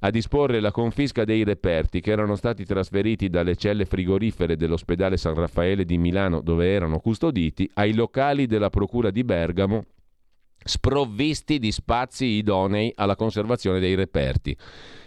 a 0.00 0.10
disporre 0.10 0.60
la 0.60 0.70
confisca 0.70 1.24
dei 1.24 1.44
reperti 1.44 2.00
che 2.00 2.10
erano 2.10 2.34
stati 2.34 2.64
trasferiti 2.64 3.28
dalle 3.28 3.56
celle 3.56 3.84
frigorifere 3.84 4.56
dell'ospedale 4.56 5.16
San 5.16 5.34
Raffaele 5.34 5.84
di 5.84 5.98
Milano 5.98 6.40
dove 6.40 6.70
erano 6.70 7.00
custoditi 7.00 7.70
ai 7.74 7.94
locali 7.94 8.46
della 8.46 8.70
Procura 8.70 9.10
di 9.10 9.24
Bergamo 9.24 9.84
sprovvisti 10.62 11.58
di 11.58 11.72
spazi 11.72 12.26
idonei 12.26 12.92
alla 12.94 13.16
conservazione 13.16 13.80
dei 13.80 13.94
reperti. 13.94 14.56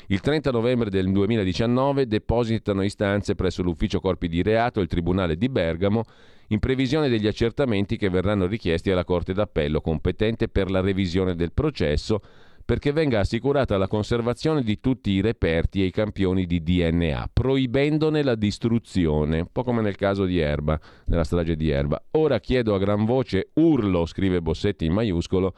Il 0.08 0.20
30 0.20 0.52
novembre 0.52 0.90
del 0.90 1.12
2019 1.12 2.08
depositano 2.08 2.84
istanze 2.84 3.36
presso 3.36 3.64
l'Ufficio 3.64 4.00
Corpi 4.00 4.28
di 4.28 4.42
Reato 4.42 4.80
e 4.80 4.84
il 4.84 4.90
Tribunale 4.90 5.38
di 5.38 5.50
Bergamo 5.50 6.04
in 6.48 6.60
previsione 6.60 7.08
degli 7.08 7.28
accertamenti 7.28 7.98
che 7.98 8.10
verranno 8.10 8.46
richiesti 8.46 8.92
alla 8.92 9.06
Corte 9.06 9.34
d'Appello 9.34 9.80
competente 9.80 10.50
per 10.50 10.70
la 10.70 10.82
revisione 10.82 11.36
del 11.36 11.54
processo 11.54 12.22
perché 12.66 12.92
venga 12.92 13.20
assicurata 13.20 13.78
la 13.78 13.88
conservazione 13.88 14.64
di 14.64 14.80
tutti 14.80 15.12
i 15.12 15.22
reperti 15.22 15.82
e 15.82 15.86
i 15.86 15.92
campioni 15.92 16.46
di 16.46 16.64
DNA, 16.64 17.30
proibendone 17.32 18.24
la 18.24 18.36
distruzione, 18.36 19.40
un 19.40 19.52
po' 19.52 19.64
come 19.64 19.82
nel 19.82 19.96
caso 19.96 20.26
di 20.26 20.40
Erba, 20.40 20.80
nella 21.06 21.24
strage 21.24 21.56
di 21.56 21.70
Erba. 21.70 22.02
Ora 22.12 22.40
chiedo 22.40 22.74
a 22.74 22.80
gran 22.80 23.06
voce, 23.06 23.50
urlo, 23.56 24.06
scrive 24.06 24.42
Bossetti 24.42 24.86
in 24.86 24.94
maiuscolo, 24.94 25.54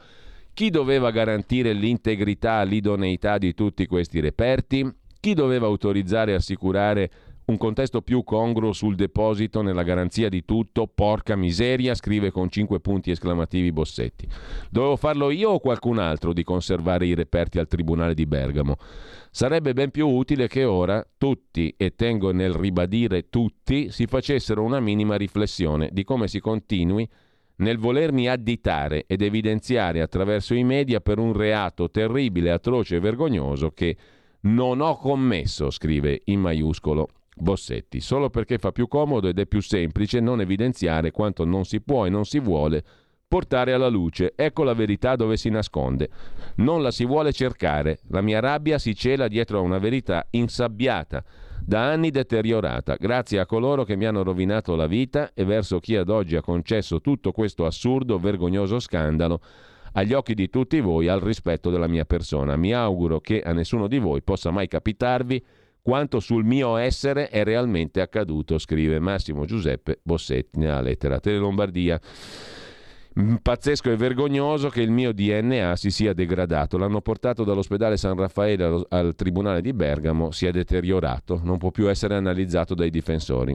chi 0.52 0.70
doveva 0.70 1.10
garantire 1.10 1.72
l'integrità, 1.74 2.62
l'idoneità 2.62 3.38
di 3.38 3.52
tutti 3.54 3.86
questi 3.86 4.20
reperti? 4.20 4.90
Chi 5.20 5.34
doveva 5.34 5.66
autorizzare 5.66 6.32
e 6.32 6.36
assicurare 6.36 7.10
un 7.46 7.58
contesto 7.58 8.02
più 8.02 8.24
congruo 8.24 8.72
sul 8.72 8.96
deposito 8.96 9.62
nella 9.62 9.84
garanzia 9.84 10.28
di 10.28 10.44
tutto? 10.44 10.86
Porca 10.86 11.36
miseria, 11.36 11.94
scrive 11.94 12.30
con 12.30 12.48
cinque 12.50 12.80
punti 12.80 13.10
esclamativi 13.10 13.70
Bossetti. 13.70 14.26
Dovevo 14.68 14.96
farlo 14.96 15.30
io 15.30 15.50
o 15.50 15.60
qualcun 15.60 15.98
altro 15.98 16.32
di 16.32 16.42
conservare 16.42 17.06
i 17.06 17.14
reperti 17.14 17.58
al 17.58 17.68
Tribunale 17.68 18.14
di 18.14 18.26
Bergamo? 18.26 18.76
Sarebbe 19.30 19.74
ben 19.74 19.90
più 19.90 20.08
utile 20.08 20.48
che 20.48 20.64
ora 20.64 21.06
tutti, 21.16 21.72
e 21.76 21.94
tengo 21.94 22.32
nel 22.32 22.52
ribadire 22.52 23.28
tutti, 23.28 23.90
si 23.90 24.06
facessero 24.06 24.62
una 24.62 24.80
minima 24.80 25.16
riflessione 25.16 25.90
di 25.92 26.02
come 26.04 26.26
si 26.26 26.40
continui 26.40 27.08
nel 27.58 27.78
volermi 27.78 28.28
additare 28.28 29.04
ed 29.06 29.22
evidenziare 29.22 30.00
attraverso 30.00 30.54
i 30.54 30.64
media 30.64 31.00
per 31.00 31.18
un 31.18 31.32
reato 31.32 31.90
terribile, 31.90 32.50
atroce 32.50 32.96
e 32.96 33.00
vergognoso 33.00 33.70
che 33.70 33.96
non 34.40 34.80
ho 34.80 34.96
commesso, 34.96 35.70
scrive 35.70 36.22
in 36.24 36.40
maiuscolo 36.40 37.08
Bossetti, 37.38 38.00
solo 38.00 38.30
perché 38.30 38.56
fa 38.56 38.72
più 38.72 38.88
comodo 38.88 39.28
ed 39.28 39.38
è 39.38 39.46
più 39.46 39.60
semplice 39.60 40.20
non 40.20 40.40
evidenziare 40.40 41.10
quanto 41.10 41.44
non 41.44 41.64
si 41.64 41.82
può 41.82 42.06
e 42.06 42.08
non 42.08 42.24
si 42.24 42.40
vuole 42.40 42.82
portare 43.28 43.72
alla 43.72 43.88
luce. 43.88 44.32
Ecco 44.34 44.62
la 44.62 44.72
verità 44.72 45.16
dove 45.16 45.36
si 45.36 45.50
nasconde. 45.50 46.08
Non 46.56 46.82
la 46.82 46.90
si 46.90 47.04
vuole 47.04 47.32
cercare. 47.32 47.98
La 48.08 48.22
mia 48.22 48.40
rabbia 48.40 48.78
si 48.78 48.94
cela 48.94 49.28
dietro 49.28 49.58
a 49.58 49.62
una 49.62 49.78
verità 49.78 50.26
insabbiata 50.30 51.22
da 51.62 51.90
anni 51.90 52.10
deteriorata, 52.10 52.94
grazie 52.94 53.40
a 53.40 53.46
coloro 53.46 53.82
che 53.82 53.96
mi 53.96 54.06
hanno 54.06 54.22
rovinato 54.22 54.76
la 54.76 54.86
vita 54.86 55.32
e 55.34 55.44
verso 55.44 55.80
chi 55.80 55.96
ad 55.96 56.10
oggi 56.10 56.36
ha 56.36 56.40
concesso 56.40 57.00
tutto 57.00 57.32
questo 57.32 57.66
assurdo, 57.66 58.18
vergognoso 58.18 58.78
scandalo 58.78 59.40
agli 59.94 60.12
occhi 60.12 60.34
di 60.34 60.48
tutti 60.48 60.78
voi 60.80 61.08
al 61.08 61.20
rispetto 61.20 61.70
della 61.70 61.88
mia 61.88 62.04
persona. 62.04 62.54
Mi 62.56 62.72
auguro 62.72 63.18
che 63.20 63.40
a 63.40 63.52
nessuno 63.52 63.88
di 63.88 63.98
voi 63.98 64.22
possa 64.22 64.50
mai 64.50 64.68
capitarvi 64.68 65.44
quanto 65.86 66.18
sul 66.18 66.42
mio 66.42 66.74
essere 66.78 67.28
è 67.28 67.44
realmente 67.44 68.00
accaduto, 68.00 68.58
scrive 68.58 68.98
Massimo 68.98 69.44
Giuseppe 69.44 70.00
Bossetti 70.02 70.58
nella 70.58 70.80
lettera 70.80 71.20
Tele 71.20 71.38
Lombardia. 71.38 72.00
Mm, 73.20 73.36
pazzesco 73.36 73.92
e 73.92 73.96
vergognoso 73.96 74.68
che 74.68 74.82
il 74.82 74.90
mio 74.90 75.12
DNA 75.12 75.76
si 75.76 75.92
sia 75.92 76.12
degradato. 76.12 76.76
L'hanno 76.76 77.00
portato 77.02 77.44
dall'ospedale 77.44 77.96
San 77.96 78.16
Raffaele 78.16 78.64
al, 78.64 78.86
al 78.88 79.14
tribunale 79.14 79.60
di 79.60 79.72
Bergamo, 79.72 80.32
si 80.32 80.46
è 80.46 80.50
deteriorato, 80.50 81.40
non 81.44 81.56
può 81.56 81.70
più 81.70 81.88
essere 81.88 82.16
analizzato 82.16 82.74
dai 82.74 82.90
difensori. 82.90 83.54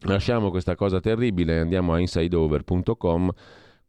Lasciamo 0.00 0.50
questa 0.50 0.74
cosa 0.74 1.00
terribile 1.00 1.54
e 1.54 1.60
andiamo 1.60 1.94
a 1.94 1.98
insideover.com. 1.98 3.30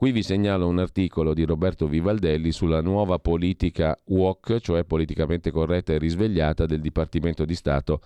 Qui 0.04 0.12
vi 0.12 0.22
segnalo 0.22 0.68
un 0.68 0.80
articolo 0.80 1.34
di 1.34 1.46
Roberto 1.46 1.88
Vivaldelli 1.88 2.52
sulla 2.52 2.82
nuova 2.82 3.20
politica 3.20 3.98
WOC, 4.08 4.60
cioè 4.60 4.84
politicamente 4.84 5.50
corretta 5.50 5.94
e 5.94 5.98
risvegliata 5.98 6.66
del 6.66 6.82
Dipartimento 6.82 7.46
di 7.46 7.56
Stato 7.56 8.02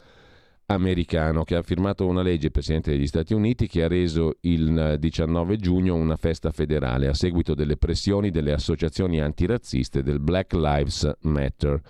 americano 0.68 1.44
che 1.44 1.56
ha 1.56 1.64
firmato 1.64 2.06
una 2.06 2.22
legge, 2.22 2.52
Presidente 2.52 2.92
degli 2.92 3.08
Stati 3.08 3.34
Uniti, 3.34 3.66
che 3.68 3.82
ha 3.82 3.88
reso 3.88 4.36
il 4.42 4.98
19 5.00 5.58
giugno 5.58 5.96
una 5.96 6.18
festa 6.18 6.52
federale 6.52 7.08
a 7.08 7.16
seguito 7.16 7.56
delle 7.56 7.78
pressioni 7.78 8.30
delle 8.30 8.54
associazioni 8.54 9.20
antirazziste 9.20 10.04
del 10.04 10.20
Black 10.20 10.54
Lives 10.54 11.12
Matter. 11.22 11.82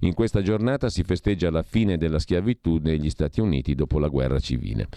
In 0.00 0.14
questa 0.14 0.42
giornata 0.42 0.88
si 0.88 1.02
festeggia 1.02 1.50
la 1.50 1.62
fine 1.62 1.96
della 1.96 2.18
schiavitù 2.18 2.78
negli 2.82 3.10
Stati 3.10 3.40
Uniti 3.40 3.74
dopo 3.74 3.98
la 3.98 4.08
guerra 4.08 4.38
civile. 4.38 4.88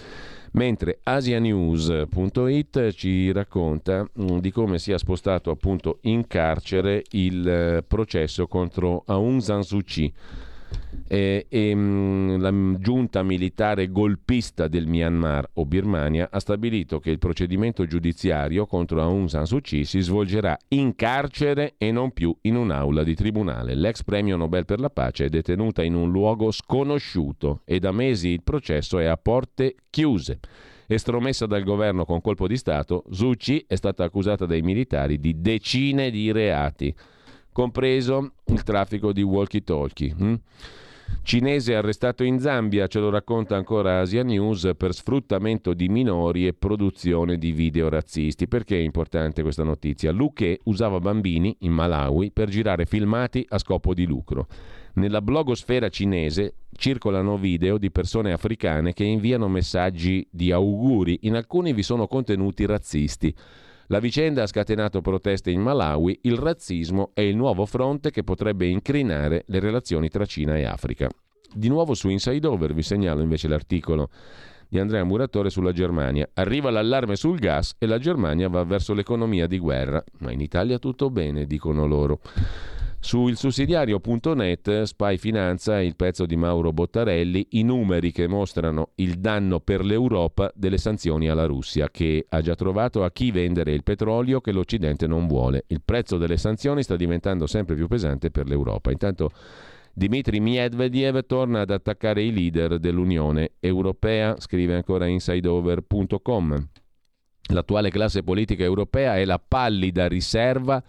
Mentre 0.54 1.00
asianews.it 1.02 2.92
ci 2.92 3.32
racconta 3.32 4.04
mm, 4.04 4.38
di 4.38 4.52
come 4.52 4.80
sia 4.80 4.98
spostato 4.98 5.50
appunto 5.50 6.00
in 6.02 6.28
carcere 6.28 7.04
il 7.12 7.48
eh, 7.48 7.84
processo 7.88 8.48
contro 8.48 9.04
Aung 9.06 9.40
San 9.40 9.64
Suu 9.64 9.82
Kyi 9.82 10.14
e, 11.08 11.46
e 11.50 11.76
mh, 11.76 12.40
la 12.40 12.80
giunta 12.80 13.22
militare 13.22 13.92
golpista 13.92 14.70
del 14.70 14.88
Myanmar 14.88 15.50
o 15.54 15.66
Birmania 15.66 16.30
ha 16.32 16.40
stabilito 16.40 17.00
che 17.00 17.10
il 17.10 17.18
procedimento 17.18 17.86
giudiziario 17.86 18.66
contro 18.66 19.02
Aung 19.02 19.28
San 19.28 19.46
Suu 19.46 19.60
Kyi 19.60 19.84
si 19.84 20.00
svolgerà 20.00 20.58
in 20.70 20.96
carcere 20.96 21.74
e 21.78 21.92
non 21.92 22.12
più 22.12 22.34
in 22.44 22.56
un'aula 22.56 23.04
di 23.04 23.14
tribunale. 23.14 23.76
L'ex 23.76 24.04
premio 24.04 24.38
Nobel 24.38 24.64
per 24.64 24.80
la 24.80 24.90
pace 24.90 25.26
è 25.26 25.30
detenuta 25.30 25.84
in 25.84 25.96
un 25.96 26.12
luogo 26.12 26.50
sconosciuto 26.52 27.62
e 27.66 27.80
da 27.80 27.92
mesi 27.92 28.30
il 28.30 28.44
processo 28.44 28.98
è 28.98 29.06
a 29.06 29.18
porte 29.18 29.76
chiuse. 29.90 30.40
Estromessa 30.88 31.46
dal 31.46 31.64
governo 31.64 32.06
con 32.06 32.22
colpo 32.22 32.48
di 32.48 32.58
Stato, 32.58 33.04
Suu 33.10 33.34
Kyi 33.36 33.66
è 33.68 33.76
stata 33.76 34.04
accusata 34.04 34.46
dai 34.46 34.62
militari 34.62 35.20
di 35.20 35.40
decine 35.42 36.10
di 36.10 36.32
reati, 36.32 36.94
compreso 37.52 38.34
il 38.48 38.64
traffico 38.64 39.12
di 39.12 39.22
walkie-talkie. 39.22 40.16
Hm? 40.18 40.36
Cinese 41.24 41.76
arrestato 41.76 42.24
in 42.24 42.40
Zambia, 42.40 42.88
ce 42.88 43.00
lo 43.00 43.10
racconta 43.10 43.56
ancora 43.56 44.00
Asia 44.00 44.24
News, 44.24 44.72
per 44.76 44.94
sfruttamento 44.94 45.74
di 45.74 45.88
minori 45.88 46.48
e 46.48 46.54
produzione 46.54 47.38
di 47.38 47.52
video 47.52 47.90
razzisti. 47.90 48.48
Perché 48.48 48.78
è 48.78 48.82
importante 48.82 49.44
questa 49.44 49.64
notizia? 49.64 50.12
Luque 50.12 50.60
usava 50.64 51.00
bambini 51.00 51.56
in 51.60 51.74
Malawi 51.74 52.32
per 52.32 52.50
girare 52.50 52.86
filmati 52.86 53.46
a 53.50 53.60
scopo 53.60 53.94
di 53.94 54.06
lucro. 54.06 54.48
Nella 54.94 55.22
blogosfera 55.22 55.90
cinese 55.90 56.56
circolano 56.74 57.38
video 57.38 57.78
di 57.78 57.92
persone 57.92 58.32
africane 58.32 58.94
che 58.94 59.04
inviano 59.04 59.48
messaggi 59.48 60.28
di 60.30 60.52
auguri, 60.52 61.20
in 61.22 61.36
alcuni 61.36 61.72
vi 61.74 61.84
sono 61.84 62.08
contenuti 62.08 62.66
razzisti. 62.66 63.34
La 63.92 64.00
vicenda 64.00 64.44
ha 64.44 64.48
scatenato 64.48 65.02
proteste 65.02 65.52
in 65.52 65.60
Malawi, 65.60 66.20
il 66.22 66.38
razzismo 66.38 67.12
è 67.14 67.20
il 67.20 67.36
nuovo 67.36 67.66
fronte 67.66 68.10
che 68.10 68.24
potrebbe 68.24 68.66
incrinare 68.66 69.44
le 69.48 69.60
relazioni 69.60 70.08
tra 70.08 70.24
Cina 70.24 70.56
e 70.56 70.64
Africa. 70.64 71.10
Di 71.54 71.68
nuovo 71.68 71.94
su 71.94 72.08
Inside 72.08 72.48
Over 72.48 72.74
vi 72.74 72.84
segnalo 72.84 73.22
invece 73.22 73.50
l'articolo 73.50 74.10
di 74.70 74.80
Andrea 74.80 75.04
Muratore 75.04 75.50
sulla 75.50 75.74
Germania. 75.74 76.30
Arriva 76.36 76.70
l'allarme 76.70 77.18
sul 77.18 77.38
gas 77.38 77.76
e 77.78 77.86
la 77.86 77.98
Germania 77.98 78.48
va 78.48 78.64
verso 78.64 78.94
l'economia 78.94 79.46
di 79.46 79.60
guerra. 79.60 80.02
Ma 80.20 80.32
in 80.32 80.40
Italia 80.40 80.80
tutto 80.80 81.10
bene, 81.10 81.46
dicono 81.46 81.86
loro. 81.86 82.22
Su 83.04 83.28
ilsussidiario.net 83.28 84.84
Spy 84.84 85.18
Finanza, 85.18 85.82
il 85.82 85.96
pezzo 85.96 86.28
di 86.28 86.36
Mauro 86.36 86.72
Bottarelli, 86.72 87.48
i 87.52 87.64
numeri 87.64 88.12
che 88.12 88.28
mostrano 88.28 88.92
il 88.96 89.16
danno 89.16 89.60
per 89.60 89.84
l'Europa 89.84 90.52
delle 90.54 90.78
sanzioni 90.78 91.28
alla 91.28 91.46
Russia, 91.46 91.90
che 91.90 92.24
ha 92.30 92.42
già 92.42 92.54
trovato 92.54 93.04
a 93.04 93.12
chi 93.12 93.32
vendere 93.32 93.74
il 93.74 93.82
petrolio 93.82 94.40
che 94.40 94.52
l'Occidente 94.52 95.08
non 95.08 95.26
vuole. 95.26 95.64
Il 95.68 95.82
prezzo 95.84 96.20
delle 96.20 96.38
sanzioni 96.38 96.84
sta 96.84 96.96
diventando 96.96 97.48
sempre 97.48 97.74
più 97.74 97.88
pesante 97.88 98.30
per 98.30 98.48
l'Europa. 98.48 98.92
Intanto 98.92 99.32
Dmitry 99.94 100.40
Medvedev 100.40 101.26
torna 101.26 101.62
ad 101.62 101.72
attaccare 101.72 102.22
i 102.22 102.32
leader 102.32 102.78
dell'Unione 102.78 103.54
Europea, 103.60 104.36
scrive 104.38 104.76
ancora 104.76 105.08
insideover.com. 105.08 106.68
L'attuale 107.52 107.90
classe 107.90 108.22
politica 108.22 108.64
europea 108.64 109.18
è 109.18 109.26
la 109.26 109.42
pallida 109.46 110.08
riserva 110.08 110.82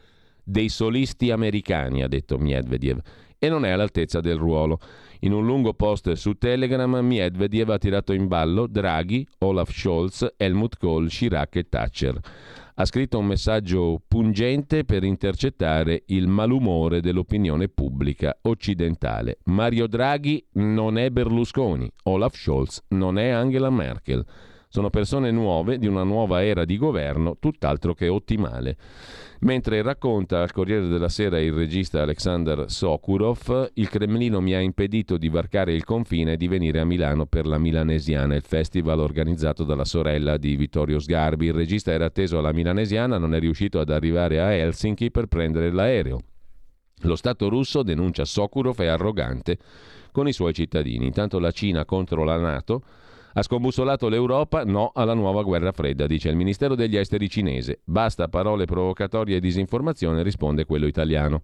dei 0.44 0.68
solisti 0.68 1.30
americani, 1.30 2.02
ha 2.02 2.08
detto 2.08 2.38
Medvedev, 2.38 3.00
e 3.38 3.48
non 3.48 3.64
è 3.64 3.70
all'altezza 3.70 4.20
del 4.20 4.36
ruolo. 4.36 4.78
In 5.20 5.32
un 5.32 5.44
lungo 5.46 5.74
post 5.74 6.12
su 6.12 6.34
Telegram, 6.34 6.96
Medvedev 6.96 7.70
ha 7.70 7.78
tirato 7.78 8.12
in 8.12 8.26
ballo 8.26 8.66
Draghi, 8.66 9.26
Olaf 9.38 9.72
Scholz, 9.72 10.34
Helmut 10.36 10.78
Kohl, 10.78 11.08
Chirac 11.08 11.56
e 11.56 11.68
Thatcher. 11.68 12.20
Ha 12.74 12.84
scritto 12.84 13.18
un 13.18 13.26
messaggio 13.26 14.00
pungente 14.08 14.84
per 14.84 15.04
intercettare 15.04 16.04
il 16.06 16.26
malumore 16.26 17.00
dell'opinione 17.00 17.68
pubblica 17.68 18.36
occidentale. 18.42 19.38
Mario 19.44 19.86
Draghi 19.86 20.44
non 20.52 20.96
è 20.96 21.10
Berlusconi, 21.10 21.90
Olaf 22.04 22.34
Scholz 22.34 22.82
non 22.88 23.18
è 23.18 23.28
Angela 23.28 23.70
Merkel. 23.70 24.24
Sono 24.72 24.88
persone 24.88 25.30
nuove 25.30 25.76
di 25.76 25.86
una 25.86 26.02
nuova 26.02 26.42
era 26.42 26.64
di 26.64 26.78
governo, 26.78 27.36
tutt'altro 27.38 27.92
che 27.92 28.08
ottimale. 28.08 28.78
Mentre 29.40 29.82
racconta 29.82 30.40
al 30.40 30.50
Corriere 30.50 30.88
della 30.88 31.10
Sera 31.10 31.38
il 31.38 31.52
regista 31.52 32.00
Alexander 32.00 32.70
Sokurov, 32.70 33.72
il 33.74 33.90
Cremlino 33.90 34.40
mi 34.40 34.54
ha 34.54 34.60
impedito 34.60 35.18
di 35.18 35.28
varcare 35.28 35.74
il 35.74 35.84
confine 35.84 36.32
e 36.32 36.36
di 36.38 36.48
venire 36.48 36.80
a 36.80 36.86
Milano 36.86 37.26
per 37.26 37.46
la 37.46 37.58
Milanesiana, 37.58 38.34
il 38.34 38.44
festival 38.46 39.00
organizzato 39.00 39.64
dalla 39.64 39.84
sorella 39.84 40.38
di 40.38 40.56
Vittorio 40.56 40.98
Sgarbi. 40.98 41.48
Il 41.48 41.52
regista 41.52 41.92
era 41.92 42.06
atteso 42.06 42.38
alla 42.38 42.54
Milanesiana, 42.54 43.18
non 43.18 43.34
è 43.34 43.40
riuscito 43.40 43.78
ad 43.78 43.90
arrivare 43.90 44.40
a 44.40 44.54
Helsinki 44.54 45.10
per 45.10 45.26
prendere 45.26 45.70
l'aereo. 45.70 46.18
Lo 47.02 47.16
Stato 47.16 47.50
russo, 47.50 47.82
denuncia 47.82 48.24
Sokurov, 48.24 48.80
è 48.80 48.86
arrogante 48.86 49.58
con 50.12 50.26
i 50.28 50.32
suoi 50.32 50.54
cittadini. 50.54 51.04
Intanto 51.04 51.38
la 51.38 51.50
Cina 51.50 51.84
contro 51.84 52.24
la 52.24 52.38
Nato 52.38 52.82
ha 53.32 53.42
scombussolato 53.42 54.08
l'Europa, 54.08 54.64
no 54.64 54.92
alla 54.94 55.14
nuova 55.14 55.42
guerra 55.42 55.72
fredda, 55.72 56.06
dice 56.06 56.28
il 56.28 56.36
Ministero 56.36 56.74
degli 56.74 56.96
Esteri 56.96 57.28
cinese. 57.28 57.80
Basta 57.84 58.28
parole 58.28 58.64
provocatorie 58.64 59.36
e 59.36 59.40
disinformazione, 59.40 60.22
risponde 60.22 60.64
quello 60.64 60.86
italiano. 60.86 61.40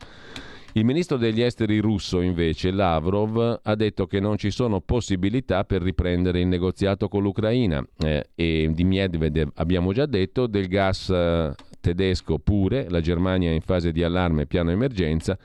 Il 0.74 0.85
ministro 0.85 1.16
degli 1.16 1.40
esteri 1.40 1.78
russo, 1.78 2.20
invece, 2.20 2.70
Lavrov, 2.70 3.60
ha 3.62 3.74
detto 3.74 4.06
che 4.06 4.20
non 4.20 4.36
ci 4.36 4.51
sono 4.51 4.81
possibilità 4.81 5.65
per 5.65 5.82
riprendere 5.82 6.40
il 6.40 6.47
negoziato 6.47 7.09
con 7.09 7.23
l'Ucraina 7.23 7.85
eh, 7.98 8.28
e 8.35 8.70
di 8.73 8.85
Medvedev 8.85 9.51
abbiamo 9.55 9.93
già 9.93 10.05
detto, 10.05 10.47
del 10.47 10.69
gas 10.69 11.09
eh, 11.09 11.55
tedesco 11.81 12.39
pure, 12.39 12.86
la 12.90 13.01
Germania 13.01 13.51
è 13.51 13.55
in 13.55 13.62
fase 13.62 13.93
di 13.93 14.02
allarme 14.02 14.47
piano 14.47 14.70
emergenza, 14.70 15.39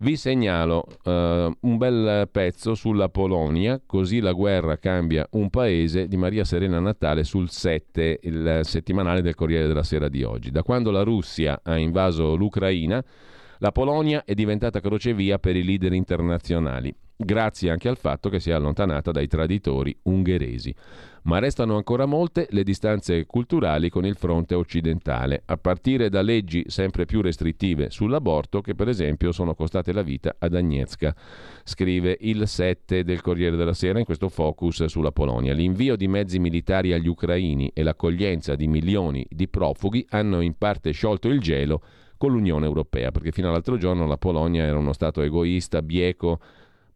vi 0.00 0.16
segnalo 0.16 0.86
uh, 1.04 1.10
un 1.10 1.76
bel 1.76 2.28
pezzo 2.30 2.74
sulla 2.74 3.08
Polonia, 3.08 3.80
così 3.84 4.20
la 4.20 4.32
guerra 4.32 4.78
cambia 4.78 5.26
un 5.32 5.50
paese 5.50 6.08
di 6.08 6.16
Maria 6.16 6.44
Serena 6.44 6.80
Natale 6.80 7.24
sul 7.24 7.50
7, 7.50 8.20
il 8.22 8.60
settimanale 8.62 9.20
del 9.20 9.34
Corriere 9.34 9.66
della 9.66 9.82
Sera 9.82 10.08
di 10.08 10.22
oggi. 10.22 10.50
Da 10.50 10.62
quando 10.62 10.90
la 10.90 11.02
Russia 11.02 11.60
ha 11.62 11.76
invaso 11.76 12.34
l'Ucraina, 12.34 13.02
la 13.58 13.72
Polonia 13.72 14.24
è 14.24 14.32
diventata 14.32 14.80
crocevia 14.80 15.38
per 15.38 15.54
i 15.54 15.62
leader 15.62 15.92
internazionali, 15.92 16.94
grazie 17.22 17.70
anche 17.70 17.88
al 17.88 17.96
fatto 17.96 18.28
che 18.28 18.40
si 18.40 18.50
è 18.50 18.52
allontanata 18.52 19.10
dai 19.10 19.26
traditori 19.26 19.96
ungheresi 20.04 20.74
ma 21.22 21.38
restano 21.38 21.76
ancora 21.76 22.06
molte 22.06 22.46
le 22.50 22.62
distanze 22.62 23.26
culturali 23.26 23.90
con 23.90 24.06
il 24.06 24.16
fronte 24.16 24.54
occidentale, 24.54 25.42
a 25.46 25.56
partire 25.56 26.08
da 26.08 26.22
leggi 26.22 26.64
sempre 26.66 27.04
più 27.04 27.20
restrittive 27.20 27.90
sull'aborto 27.90 28.60
che 28.60 28.74
per 28.74 28.88
esempio 28.88 29.32
sono 29.32 29.54
costate 29.54 29.92
la 29.92 30.02
vita 30.02 30.36
ad 30.38 30.54
Agnieszka, 30.54 31.14
scrive 31.64 32.16
il 32.20 32.46
7 32.46 33.04
del 33.04 33.20
Corriere 33.20 33.56
della 33.56 33.74
Sera 33.74 33.98
in 33.98 34.04
questo 34.04 34.28
focus 34.28 34.84
sulla 34.84 35.12
Polonia. 35.12 35.52
L'invio 35.52 35.96
di 35.96 36.08
mezzi 36.08 36.38
militari 36.38 36.92
agli 36.92 37.08
ucraini 37.08 37.70
e 37.74 37.82
l'accoglienza 37.82 38.54
di 38.54 38.68
milioni 38.68 39.26
di 39.28 39.48
profughi 39.48 40.06
hanno 40.10 40.40
in 40.40 40.56
parte 40.56 40.92
sciolto 40.92 41.28
il 41.28 41.40
gelo 41.40 41.82
con 42.16 42.32
l'Unione 42.32 42.66
Europea, 42.66 43.10
perché 43.10 43.32
fino 43.32 43.48
all'altro 43.48 43.78
giorno 43.78 44.06
la 44.06 44.18
Polonia 44.18 44.64
era 44.64 44.76
uno 44.76 44.92
Stato 44.92 45.22
egoista, 45.22 45.80
bieco, 45.80 46.38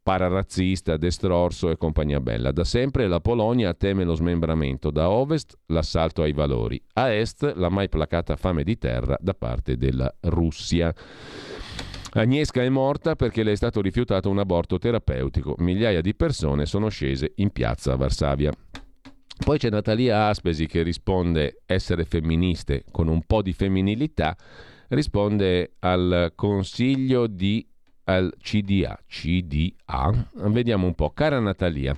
pararazzista, 0.04 0.98
destrorso 0.98 1.70
e 1.70 1.78
compagnia 1.78 2.20
bella. 2.20 2.52
Da 2.52 2.62
sempre 2.62 3.08
la 3.08 3.20
Polonia 3.20 3.72
teme 3.72 4.04
lo 4.04 4.14
smembramento, 4.14 4.90
da 4.90 5.08
ovest 5.08 5.58
l'assalto 5.66 6.22
ai 6.22 6.32
valori, 6.32 6.80
a 6.92 7.10
est 7.10 7.54
la 7.56 7.70
mai 7.70 7.88
placata 7.88 8.36
fame 8.36 8.62
di 8.64 8.76
terra 8.76 9.16
da 9.18 9.32
parte 9.32 9.78
della 9.78 10.14
Russia. 10.20 10.94
Agnieszka 12.12 12.62
è 12.62 12.68
morta 12.68 13.16
perché 13.16 13.42
le 13.42 13.52
è 13.52 13.56
stato 13.56 13.80
rifiutato 13.80 14.28
un 14.28 14.38
aborto 14.38 14.78
terapeutico. 14.78 15.54
Migliaia 15.58 16.02
di 16.02 16.14
persone 16.14 16.66
sono 16.66 16.88
scese 16.90 17.32
in 17.36 17.50
piazza 17.50 17.94
a 17.94 17.96
Varsavia. 17.96 18.52
Poi 19.44 19.58
c'è 19.58 19.70
Natalia 19.70 20.28
Aspesi 20.28 20.66
che 20.66 20.82
risponde 20.82 21.62
essere 21.66 22.04
femministe 22.04 22.84
con 22.92 23.08
un 23.08 23.22
po' 23.26 23.42
di 23.42 23.52
femminilità, 23.52 24.36
risponde 24.88 25.72
al 25.80 26.32
consiglio 26.36 27.26
di 27.26 27.66
al 28.04 28.34
CDA. 28.40 28.98
CDA. 29.06 30.28
Vediamo 30.48 30.86
un 30.86 30.94
po'. 30.94 31.10
Cara 31.10 31.38
Natalia, 31.38 31.96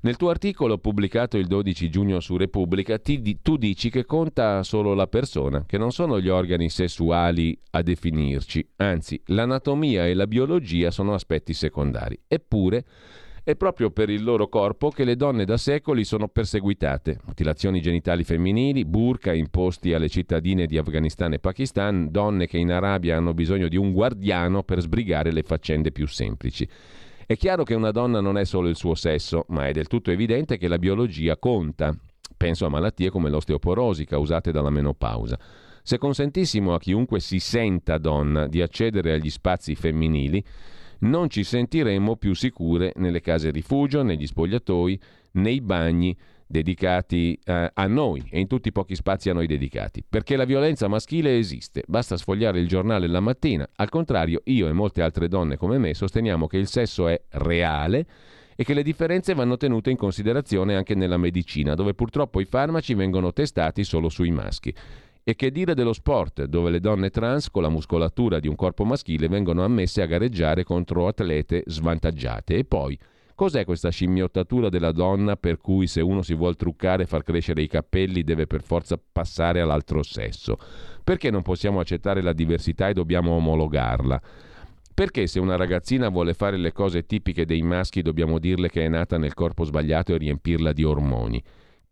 nel 0.00 0.16
tuo 0.16 0.30
articolo 0.30 0.78
pubblicato 0.78 1.36
il 1.36 1.46
12 1.46 1.90
giugno 1.90 2.20
su 2.20 2.36
Repubblica, 2.36 2.98
ti, 2.98 3.38
tu 3.42 3.56
dici 3.56 3.90
che 3.90 4.04
conta 4.04 4.62
solo 4.62 4.94
la 4.94 5.06
persona, 5.06 5.64
che 5.66 5.78
non 5.78 5.92
sono 5.92 6.20
gli 6.20 6.28
organi 6.28 6.68
sessuali 6.68 7.58
a 7.70 7.82
definirci, 7.82 8.66
anzi 8.76 9.20
l'anatomia 9.26 10.06
e 10.06 10.14
la 10.14 10.26
biologia 10.26 10.90
sono 10.90 11.14
aspetti 11.14 11.52
secondari. 11.52 12.18
Eppure 12.26 12.84
è 13.48 13.56
proprio 13.56 13.90
per 13.90 14.10
il 14.10 14.24
loro 14.24 14.48
corpo 14.48 14.90
che 14.90 15.04
le 15.04 15.16
donne 15.16 15.46
da 15.46 15.56
secoli 15.56 16.04
sono 16.04 16.28
perseguitate. 16.28 17.20
Mutilazioni 17.24 17.80
genitali 17.80 18.22
femminili, 18.22 18.84
burka 18.84 19.32
imposti 19.32 19.94
alle 19.94 20.10
cittadine 20.10 20.66
di 20.66 20.76
Afghanistan 20.76 21.32
e 21.32 21.38
Pakistan, 21.38 22.10
donne 22.10 22.46
che 22.46 22.58
in 22.58 22.70
Arabia 22.70 23.16
hanno 23.16 23.32
bisogno 23.32 23.68
di 23.68 23.78
un 23.78 23.92
guardiano 23.92 24.64
per 24.64 24.80
sbrigare 24.80 25.32
le 25.32 25.44
faccende 25.44 25.92
più 25.92 26.06
semplici. 26.06 26.68
È 27.24 27.36
chiaro 27.38 27.62
che 27.62 27.72
una 27.72 27.90
donna 27.90 28.20
non 28.20 28.36
è 28.36 28.44
solo 28.44 28.68
il 28.68 28.76
suo 28.76 28.94
sesso, 28.94 29.46
ma 29.48 29.66
è 29.66 29.72
del 29.72 29.86
tutto 29.86 30.10
evidente 30.10 30.58
che 30.58 30.68
la 30.68 30.76
biologia 30.76 31.38
conta. 31.38 31.96
Penso 32.36 32.66
a 32.66 32.68
malattie 32.68 33.08
come 33.08 33.30
l'osteoporosi 33.30 34.04
causate 34.04 34.52
dalla 34.52 34.68
menopausa. 34.68 35.38
Se 35.82 35.96
consentissimo 35.96 36.74
a 36.74 36.78
chiunque 36.78 37.18
si 37.18 37.38
senta 37.38 37.96
donna 37.96 38.46
di 38.46 38.60
accedere 38.60 39.14
agli 39.14 39.30
spazi 39.30 39.74
femminili, 39.74 40.44
non 41.00 41.28
ci 41.30 41.44
sentiremmo 41.44 42.16
più 42.16 42.34
sicure 42.34 42.92
nelle 42.96 43.20
case 43.20 43.50
rifugio, 43.50 44.02
negli 44.02 44.26
spogliatoi, 44.26 45.00
nei 45.32 45.60
bagni 45.60 46.16
dedicati 46.48 47.38
eh, 47.44 47.70
a 47.72 47.86
noi 47.86 48.24
e 48.30 48.40
in 48.40 48.46
tutti 48.46 48.68
i 48.68 48.72
pochi 48.72 48.94
spazi 48.94 49.28
a 49.28 49.34
noi 49.34 49.46
dedicati. 49.46 50.02
Perché 50.08 50.34
la 50.34 50.44
violenza 50.44 50.88
maschile 50.88 51.36
esiste, 51.36 51.84
basta 51.86 52.16
sfogliare 52.16 52.58
il 52.58 52.66
giornale 52.66 53.06
la 53.06 53.20
mattina. 53.20 53.68
Al 53.76 53.90
contrario, 53.90 54.40
io 54.44 54.66
e 54.66 54.72
molte 54.72 55.02
altre 55.02 55.28
donne 55.28 55.56
come 55.56 55.78
me 55.78 55.94
sosteniamo 55.94 56.46
che 56.46 56.56
il 56.56 56.66
sesso 56.66 57.06
è 57.06 57.20
reale 57.30 58.06
e 58.56 58.64
che 58.64 58.74
le 58.74 58.82
differenze 58.82 59.34
vanno 59.34 59.56
tenute 59.56 59.90
in 59.90 59.96
considerazione 59.96 60.74
anche 60.74 60.96
nella 60.96 61.16
medicina, 61.16 61.74
dove 61.74 61.94
purtroppo 61.94 62.40
i 62.40 62.44
farmaci 62.44 62.94
vengono 62.94 63.32
testati 63.32 63.84
solo 63.84 64.08
sui 64.08 64.32
maschi. 64.32 64.74
E 65.28 65.36
che 65.36 65.50
dire 65.50 65.74
dello 65.74 65.92
sport, 65.92 66.44
dove 66.44 66.70
le 66.70 66.80
donne 66.80 67.10
trans 67.10 67.50
con 67.50 67.60
la 67.60 67.68
muscolatura 67.68 68.40
di 68.40 68.48
un 68.48 68.54
corpo 68.54 68.86
maschile 68.86 69.28
vengono 69.28 69.62
ammesse 69.62 70.00
a 70.00 70.06
gareggiare 70.06 70.64
contro 70.64 71.06
atlete 71.06 71.64
svantaggiate. 71.66 72.56
E 72.56 72.64
poi, 72.64 72.98
cos'è 73.34 73.66
questa 73.66 73.90
scimmiottatura 73.90 74.70
della 74.70 74.90
donna 74.90 75.36
per 75.36 75.58
cui 75.58 75.86
se 75.86 76.00
uno 76.00 76.22
si 76.22 76.32
vuole 76.32 76.54
truccare 76.54 77.02
e 77.02 77.06
far 77.06 77.24
crescere 77.24 77.60
i 77.60 77.68
capelli 77.68 78.22
deve 78.22 78.46
per 78.46 78.62
forza 78.62 78.98
passare 78.98 79.60
all'altro 79.60 80.02
sesso? 80.02 80.56
Perché 81.04 81.30
non 81.30 81.42
possiamo 81.42 81.78
accettare 81.78 82.22
la 82.22 82.32
diversità 82.32 82.88
e 82.88 82.94
dobbiamo 82.94 83.32
omologarla? 83.32 84.22
Perché 84.94 85.26
se 85.26 85.40
una 85.40 85.56
ragazzina 85.56 86.08
vuole 86.08 86.32
fare 86.32 86.56
le 86.56 86.72
cose 86.72 87.04
tipiche 87.04 87.44
dei 87.44 87.60
maschi 87.60 88.00
dobbiamo 88.00 88.38
dirle 88.38 88.70
che 88.70 88.82
è 88.82 88.88
nata 88.88 89.18
nel 89.18 89.34
corpo 89.34 89.64
sbagliato 89.64 90.14
e 90.14 90.16
riempirla 90.16 90.72
di 90.72 90.84
ormoni? 90.84 91.44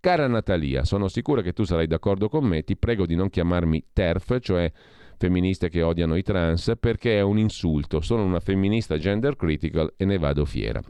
Cara 0.06 0.28
Natalia, 0.28 0.84
sono 0.84 1.08
sicura 1.08 1.42
che 1.42 1.52
tu 1.52 1.64
sarai 1.64 1.88
d'accordo 1.88 2.28
con 2.28 2.44
me, 2.44 2.62
ti 2.62 2.76
prego 2.76 3.06
di 3.06 3.16
non 3.16 3.28
chiamarmi 3.28 3.86
TERF, 3.92 4.38
cioè 4.38 4.70
femministe 5.16 5.68
che 5.68 5.82
odiano 5.82 6.14
i 6.14 6.22
trans, 6.22 6.74
perché 6.78 7.18
è 7.18 7.22
un 7.22 7.38
insulto. 7.38 8.00
Sono 8.00 8.22
una 8.22 8.38
femminista 8.38 8.98
gender 8.98 9.34
critical 9.34 9.94
e 9.96 10.04
ne 10.04 10.16
vado 10.16 10.44
fiera. 10.44 10.80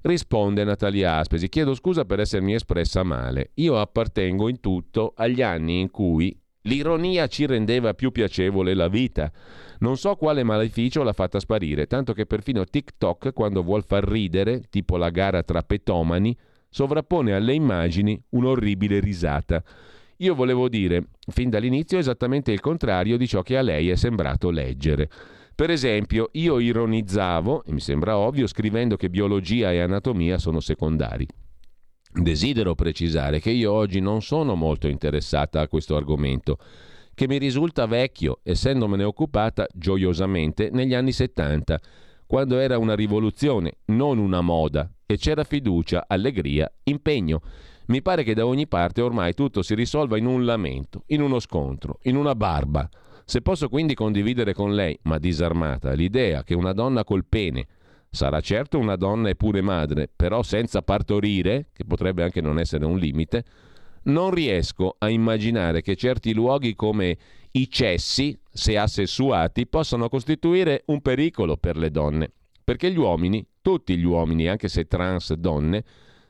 Risponde 0.00 0.64
Natalia 0.64 1.18
Aspesi, 1.18 1.50
chiedo 1.50 1.74
scusa 1.74 2.06
per 2.06 2.20
essermi 2.20 2.54
espressa 2.54 3.02
male. 3.02 3.50
Io 3.56 3.78
appartengo 3.78 4.48
in 4.48 4.60
tutto 4.60 5.12
agli 5.16 5.42
anni 5.42 5.78
in 5.78 5.90
cui 5.90 6.34
l'ironia 6.62 7.26
ci 7.26 7.44
rendeva 7.44 7.92
più 7.92 8.10
piacevole 8.10 8.72
la 8.72 8.88
vita. 8.88 9.30
Non 9.80 9.98
so 9.98 10.16
quale 10.16 10.44
maleficio 10.44 11.02
l'ha 11.02 11.12
fatta 11.12 11.40
sparire, 11.40 11.86
tanto 11.86 12.14
che 12.14 12.24
perfino 12.24 12.64
TikTok, 12.64 13.34
quando 13.34 13.62
vuol 13.62 13.84
far 13.84 14.08
ridere, 14.08 14.62
tipo 14.70 14.96
la 14.96 15.10
gara 15.10 15.42
tra 15.42 15.60
petomani, 15.60 16.34
sovrappone 16.70 17.34
alle 17.34 17.52
immagini 17.52 18.20
un'orribile 18.30 19.00
risata. 19.00 19.62
Io 20.18 20.34
volevo 20.34 20.68
dire, 20.68 21.08
fin 21.28 21.50
dall'inizio, 21.50 21.98
esattamente 21.98 22.52
il 22.52 22.60
contrario 22.60 23.16
di 23.16 23.26
ciò 23.26 23.42
che 23.42 23.56
a 23.56 23.62
lei 23.62 23.90
è 23.90 23.96
sembrato 23.96 24.50
leggere. 24.50 25.10
Per 25.54 25.70
esempio, 25.70 26.28
io 26.32 26.58
ironizzavo, 26.58 27.64
e 27.64 27.72
mi 27.72 27.80
sembra 27.80 28.16
ovvio, 28.16 28.46
scrivendo 28.46 28.96
che 28.96 29.10
biologia 29.10 29.72
e 29.72 29.80
anatomia 29.80 30.38
sono 30.38 30.60
secondari. 30.60 31.26
Desidero 32.12 32.74
precisare 32.74 33.40
che 33.40 33.50
io 33.50 33.72
oggi 33.72 34.00
non 34.00 34.20
sono 34.20 34.54
molto 34.54 34.88
interessata 34.88 35.60
a 35.60 35.68
questo 35.68 35.96
argomento, 35.96 36.58
che 37.14 37.28
mi 37.28 37.38
risulta 37.38 37.86
vecchio, 37.86 38.40
essendomene 38.42 39.04
occupata 39.04 39.66
gioiosamente 39.74 40.70
negli 40.72 40.94
anni 40.94 41.12
70, 41.12 41.80
quando 42.30 42.60
era 42.60 42.78
una 42.78 42.94
rivoluzione, 42.94 43.78
non 43.86 44.18
una 44.18 44.40
moda, 44.40 44.88
e 45.04 45.16
c'era 45.16 45.42
fiducia, 45.42 46.04
allegria, 46.06 46.72
impegno. 46.84 47.40
Mi 47.86 48.02
pare 48.02 48.22
che 48.22 48.34
da 48.34 48.46
ogni 48.46 48.68
parte 48.68 49.00
ormai 49.00 49.34
tutto 49.34 49.62
si 49.62 49.74
risolva 49.74 50.16
in 50.16 50.26
un 50.26 50.44
lamento, 50.44 51.02
in 51.06 51.22
uno 51.22 51.40
scontro, 51.40 51.98
in 52.02 52.14
una 52.14 52.36
barba. 52.36 52.88
Se 53.24 53.42
posso 53.42 53.68
quindi 53.68 53.94
condividere 53.94 54.54
con 54.54 54.76
lei, 54.76 54.96
ma 55.02 55.18
disarmata, 55.18 55.92
l'idea 55.92 56.44
che 56.44 56.54
una 56.54 56.72
donna 56.72 57.02
col 57.02 57.24
pene 57.28 57.66
sarà 58.08 58.38
certo 58.38 58.78
una 58.78 58.94
donna 58.94 59.28
e 59.28 59.34
pure 59.34 59.60
madre, 59.60 60.08
però 60.14 60.44
senza 60.44 60.82
partorire, 60.82 61.70
che 61.72 61.84
potrebbe 61.84 62.22
anche 62.22 62.40
non 62.40 62.60
essere 62.60 62.84
un 62.84 62.96
limite, 62.96 63.42
non 64.02 64.30
riesco 64.30 64.94
a 64.98 65.10
immaginare 65.10 65.82
che 65.82 65.96
certi 65.96 66.32
luoghi 66.32 66.76
come 66.76 67.18
i 67.52 67.68
cessi, 67.68 68.38
se 68.52 68.78
assessuati, 68.78 69.66
possano 69.66 70.08
costituire 70.08 70.82
un 70.86 71.00
pericolo 71.00 71.56
per 71.56 71.76
le 71.76 71.90
donne, 71.90 72.30
perché 72.62 72.90
gli 72.90 72.98
uomini, 72.98 73.44
tutti 73.60 73.96
gli 73.96 74.04
uomini, 74.04 74.48
anche 74.48 74.68
se 74.68 74.86
trans 74.86 75.32
donne, 75.34 75.84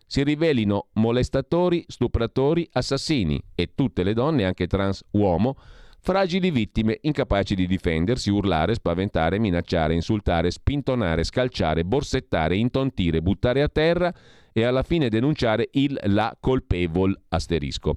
si 0.07 0.25
rivelino 0.25 0.89
molestatori, 0.95 1.85
stupratori, 1.87 2.69
assassini 2.73 3.41
e 3.55 3.75
tutte 3.75 4.03
le 4.03 4.15
donne, 4.15 4.45
anche 4.45 4.67
trans 4.67 5.05
uomo, 5.13 5.57
fragili 6.01 6.51
vittime 6.51 6.99
incapaci 7.03 7.55
di 7.55 7.67
difendersi, 7.67 8.31
urlare, 8.31 8.75
spaventare, 8.75 9.39
minacciare, 9.39 9.95
insultare, 9.95 10.51
spintonare, 10.51 11.23
scalciare, 11.23 11.85
borsettare, 11.85 12.57
intontire, 12.57 13.21
buttare 13.21 13.63
a 13.63 13.69
terra 13.69 14.13
e 14.53 14.65
alla 14.65 14.83
fine 14.83 15.09
denunciare 15.09 15.69
il 15.73 15.97
la 16.07 16.37
colpevol 16.41 17.17
asterisco. 17.29 17.97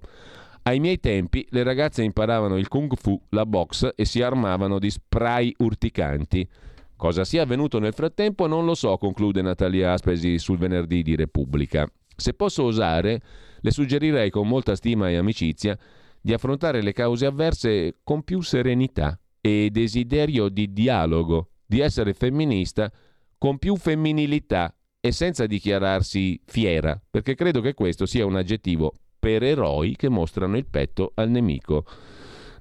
Ai 0.65 0.79
miei 0.79 1.01
tempi 1.01 1.45
le 1.49 1.61
ragazze 1.61 2.03
imparavano 2.03 2.57
il 2.57 2.69
kung 2.69 2.95
fu, 2.95 3.21
la 3.31 3.45
box 3.45 3.91
e 3.95 4.05
si 4.05 4.21
armavano 4.21 4.79
di 4.79 4.89
spray 4.89 5.53
urticanti. 5.57 6.47
Cosa 6.95 7.25
sia 7.25 7.41
avvenuto 7.41 7.79
nel 7.79 7.93
frattempo 7.93 8.47
non 8.47 8.63
lo 8.63 8.73
so, 8.73 8.95
conclude 8.95 9.41
Natalia 9.41 9.91
Aspesi 9.91 10.39
sul 10.39 10.57
venerdì 10.57 11.03
di 11.03 11.17
Repubblica. 11.17 11.85
Se 12.15 12.33
posso 12.33 12.63
osare, 12.63 13.21
le 13.59 13.71
suggerirei 13.71 14.29
con 14.29 14.47
molta 14.47 14.75
stima 14.75 15.09
e 15.09 15.17
amicizia 15.17 15.77
di 16.21 16.31
affrontare 16.31 16.81
le 16.81 16.93
cause 16.93 17.25
avverse 17.25 17.97
con 18.01 18.23
più 18.23 18.39
serenità 18.39 19.19
e 19.41 19.67
desiderio 19.69 20.47
di 20.47 20.71
dialogo, 20.71 21.49
di 21.65 21.81
essere 21.81 22.13
femminista 22.13 22.89
con 23.37 23.57
più 23.57 23.75
femminilità 23.75 24.73
e 25.01 25.11
senza 25.11 25.45
dichiararsi 25.45 26.41
fiera, 26.45 26.97
perché 27.09 27.35
credo 27.35 27.59
che 27.59 27.73
questo 27.73 28.05
sia 28.05 28.25
un 28.25 28.37
aggettivo 28.37 28.93
per 29.23 29.41
eroi 29.41 29.95
che 29.95 30.09
mostrano 30.09 30.57
il 30.57 30.65
petto 30.65 31.13
al 31.15 31.29
nemico. 31.29 31.85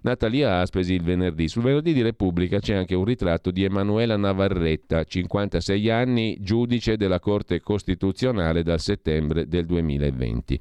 Natalia 0.03 0.61
Aspesi 0.61 0.95
il 0.95 1.03
venerdì. 1.03 1.49
Sul 1.49 1.63
venerdì 1.63 1.93
di 1.93 2.03
Repubblica 2.03 2.61
c'è 2.61 2.77
anche 2.77 2.95
un 2.95 3.05
ritratto 3.05 3.51
di 3.51 3.65
Emanuela 3.65 4.17
Navarretta, 4.17 5.03
56 5.03 5.91
anni, 5.91 6.37
giudice 6.41 6.97
della 6.97 7.19
Corte 7.19 7.61
Costituzionale 7.61 8.63
dal 8.63 8.79
settembre 8.79 9.49
del 9.49 9.67
2020. 9.67 10.61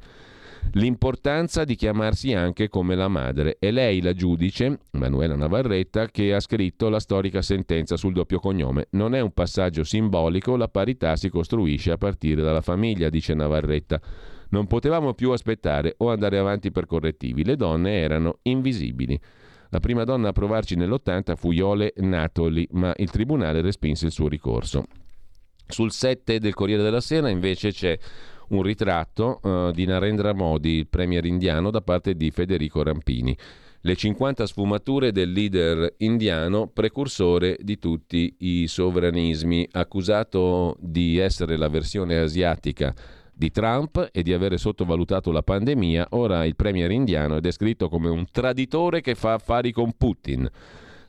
L'importanza 0.74 1.66
di 1.66 1.76
chiamarsi 1.76 2.34
anche 2.34 2.68
come 2.68 2.96
la 2.96 3.08
madre. 3.08 3.58
È 3.60 3.70
lei 3.70 4.02
la 4.02 4.14
giudice, 4.14 4.80
Emanuela 4.92 5.36
Navarretta, 5.36 6.08
che 6.08 6.34
ha 6.34 6.40
scritto 6.40 6.90
la 6.90 7.00
storica 7.00 7.44
sentenza 7.44 7.96
sul 7.96 8.14
doppio 8.14 8.40
cognome. 8.40 8.88
Non 8.92 9.14
è 9.14 9.20
un 9.20 9.34
passaggio 9.34 9.84
simbolico, 9.84 10.56
la 10.56 10.68
parità 10.68 11.16
si 11.16 11.30
costruisce 11.30 11.92
a 11.92 11.98
partire 11.98 12.42
dalla 12.42 12.62
famiglia, 12.62 13.10
dice 13.10 13.36
Navarretta. 13.36 14.02
Non 14.52 14.68
potevamo 14.68 15.14
più 15.14 15.32
aspettare 15.32 15.96
o 15.98 16.10
andare 16.10 16.38
avanti 16.38 16.72
per 16.72 16.86
correttivi. 16.86 17.44
Le 17.44 17.56
donne 17.56 18.00
erano 18.00 18.40
invisibili. 18.44 19.20
La 19.70 19.80
prima 19.80 20.04
donna 20.04 20.30
a 20.30 20.34
provarci 20.34 20.76
nell'80 20.76 21.36
fu 21.36 21.52
Iole 21.52 21.94
Natoli, 21.98 22.68
ma 22.72 22.94
il 22.98 23.10
tribunale 23.10 23.62
respinse 23.62 24.06
il 24.06 24.12
suo 24.12 24.28
ricorso. 24.28 24.84
Sul 25.68 25.92
7 25.92 26.40
del 26.40 26.54
Corriere 26.54 26.84
della 26.84 27.00
Sera 27.00 27.30
invece 27.30 27.72
c'è 27.72 27.98
un 28.50 28.62
ritratto 28.62 29.40
uh, 29.42 29.72
di 29.72 29.86
Narendra 29.86 30.34
Modi, 30.34 30.72
il 30.72 30.88
premier 30.88 31.24
indiano, 31.24 31.72
da 31.72 31.82
parte 31.82 32.16
di 32.16 32.30
Federico 32.32 32.84
Rampini. 32.84 33.36
Le 33.84 33.96
50 33.96 34.46
sfumature 34.46 35.14
del 35.14 35.32
leader 35.32 35.94
indiano, 36.00 36.68
precursore 36.68 37.58
di 37.62 37.80
tutti 37.80 38.36
i 38.40 38.68
sovranismi, 38.68 39.70
accusato 39.72 40.76
di 40.80 41.18
essere 41.18 41.56
la 41.56 41.70
versione 41.70 42.20
asiatica 42.20 42.94
di 43.42 43.50
Trump 43.50 44.10
e 44.12 44.22
di 44.22 44.34
avere 44.34 44.60
sottovalutato 44.60 45.32
la 45.32 45.42
pandemia, 45.42 46.10
ora 46.12 46.46
il 46.46 46.56
premier 46.56 46.92
indiano 46.92 47.38
è 47.38 47.40
descritto 47.40 47.90
come 47.90 48.08
un 48.08 48.28
traditore 48.32 49.02
che 49.02 49.16
fa 49.16 49.34
affari 49.34 49.72
con 49.72 49.94
Putin. 49.98 50.48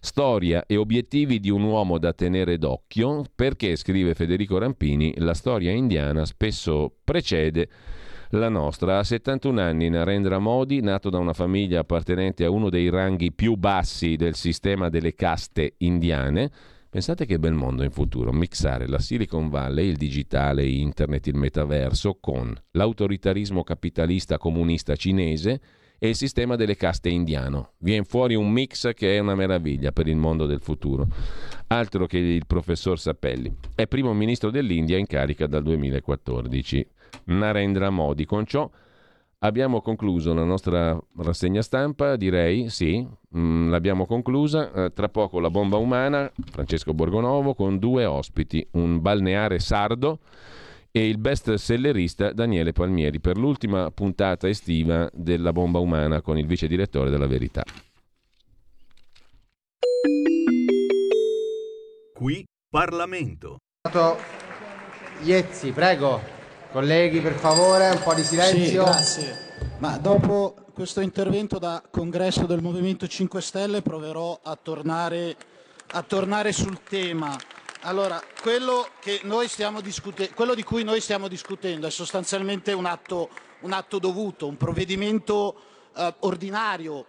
Storia 0.01 0.65
e 0.67 0.79
obiettivi 0.79 1.41
di 1.41 1.51
un 1.51 1.63
uomo 1.63 1.99
da 1.99 2.15
tenere 2.15 2.57
d'occhio 2.57 3.25
perché, 3.37 3.77
scrive 3.77 4.15
Federico 4.15 4.57
Rampini, 4.57 5.13
la 5.19 5.35
storia 5.35 5.73
indiana 5.73 6.25
spesso 6.25 6.91
precede 7.05 7.69
la 8.31 8.49
nostra. 8.49 8.97
A 8.97 9.05
71 9.05 9.61
anni 9.61 9.91
Narendra 9.91 10.39
Modi, 10.39 10.81
nato 10.81 11.11
da 11.11 11.19
una 11.19 11.35
famiglia 11.35 11.81
appartenente 11.81 12.47
a 12.47 12.51
uno 12.51 12.71
dei 12.71 12.89
ranghi 12.89 13.31
più 13.31 13.57
bassi 13.57 14.17
del 14.17 14.37
sistema 14.37 14.89
delle 14.89 15.15
caste 15.15 15.75
indiane, 15.79 16.51
Pensate 16.93 17.25
che 17.25 17.39
bel 17.39 17.55
mondo 17.55 17.85
in 17.85 17.91
futuro, 17.91 18.33
mixare 18.33 18.87
la 18.87 18.99
Silicon 18.99 19.49
Valley, 19.49 19.89
il 19.89 19.97
digitale, 19.97 20.67
internet, 20.67 21.27
il 21.27 21.37
metaverso 21.37 22.19
con 22.21 22.55
l'autoritarismo 22.73 23.65
capitalista 23.65 24.37
comunista 24.37 24.95
cinese 24.95 25.59
e 25.99 26.11
il 26.11 26.15
sistema 26.15 26.55
delle 26.55 26.77
caste 26.77 27.09
indiano. 27.09 27.71
Viene 27.79 28.05
fuori 28.05 28.35
un 28.35 28.51
mix 28.51 28.93
che 28.93 29.17
è 29.17 29.21
una 29.21 29.35
meraviglia 29.35 29.91
per 29.91 30.07
il 30.07 30.17
mondo 30.17 30.45
del 30.45 30.61
futuro. 30.61 31.09
Altro 31.69 32.05
che 32.05 32.19
il 32.19 32.45
professor 32.47 33.01
Sapelli. 33.01 33.51
È 33.75 33.87
primo 33.87 34.13
ministro 34.13 34.51
dell'India 34.51 34.99
in 34.99 35.07
carica 35.07 35.47
dal 35.47 35.63
2014. 35.63 36.87
Narendra 37.25 37.89
Modi. 37.89 38.27
Con 38.27 38.45
ciò 38.45 38.71
Abbiamo 39.45 39.81
concluso 39.81 40.33
la 40.35 40.45
nostra 40.45 40.97
rassegna 41.17 41.63
stampa, 41.63 42.15
direi, 42.15 42.69
sì, 42.69 43.05
mh, 43.31 43.41
mm, 43.41 43.71
l'abbiamo 43.71 44.07
conclusa. 44.07 44.71
Eh, 44.73 44.93
tra 44.93 45.09
poco 45.09 45.41
la 45.41 45.51
bomba 45.51 45.79
umana, 45.79 46.31
Francesco 46.45 46.95
Borgonovo, 46.95 47.55
con 47.55 47.79
due 47.79 48.05
ospiti, 48.05 48.65
un 48.73 49.01
balneare 49.01 49.59
sardo 49.59 50.21
e 50.93 51.09
il 51.09 51.19
best 51.19 51.55
sellerista 51.55 52.33
Daniele 52.33 52.73
Palmieri 52.73 53.19
per 53.19 53.37
l'ultima 53.37 53.91
puntata 53.91 54.49
estiva 54.49 55.11
della 55.13 55.53
bomba 55.53 55.81
umana 55.81 56.21
con 56.21 56.39
il 56.39 56.47
vice 56.47 56.69
direttore 56.69 57.11
della 57.11 57.27
Verità. 57.27 57.65
Qui 62.15 62.47
Parlamento. 62.71 63.57
Iezzi, 65.25 65.73
prego. 65.73 66.42
Colleghi, 66.73 67.21
per 67.21 67.35
favore, 67.35 67.91
un 67.91 68.03
po' 68.03 68.15
di 68.15 68.25
silenzio. 68.25 68.65
Sì, 68.65 68.73
grazie. 68.73 69.77
Ma 69.77 69.99
dopo 69.99 70.55
questo 70.73 71.03
intervento 71.03 71.59
da 71.59 71.83
congresso 71.91 72.47
del 72.47 72.63
Movimento 72.63 73.07
5 73.07 73.43
Stelle 73.43 73.83
proverò 73.83 74.41
a 74.43 74.57
tornare, 74.57 75.37
a 75.89 76.03
tornare 76.03 76.51
sul 76.51 76.83
tema. 76.83 77.37
Allora, 77.83 78.19
quello, 78.41 78.89
discute- 79.83 80.31
quello, 80.31 80.55
di 80.55 80.63
cui 80.63 80.83
noi 80.83 81.03
stiamo 81.03 81.29
discutendo 81.29 81.87
è 81.87 81.91
sostanzialmente 81.91 82.73
un 82.73 82.87
atto, 82.87 83.29
un 83.61 83.73
atto 83.73 83.99
dovuto, 83.99 84.47
un 84.47 84.57
provvedimento 84.57 85.55
eh, 85.95 86.15
ordinario, 86.21 87.05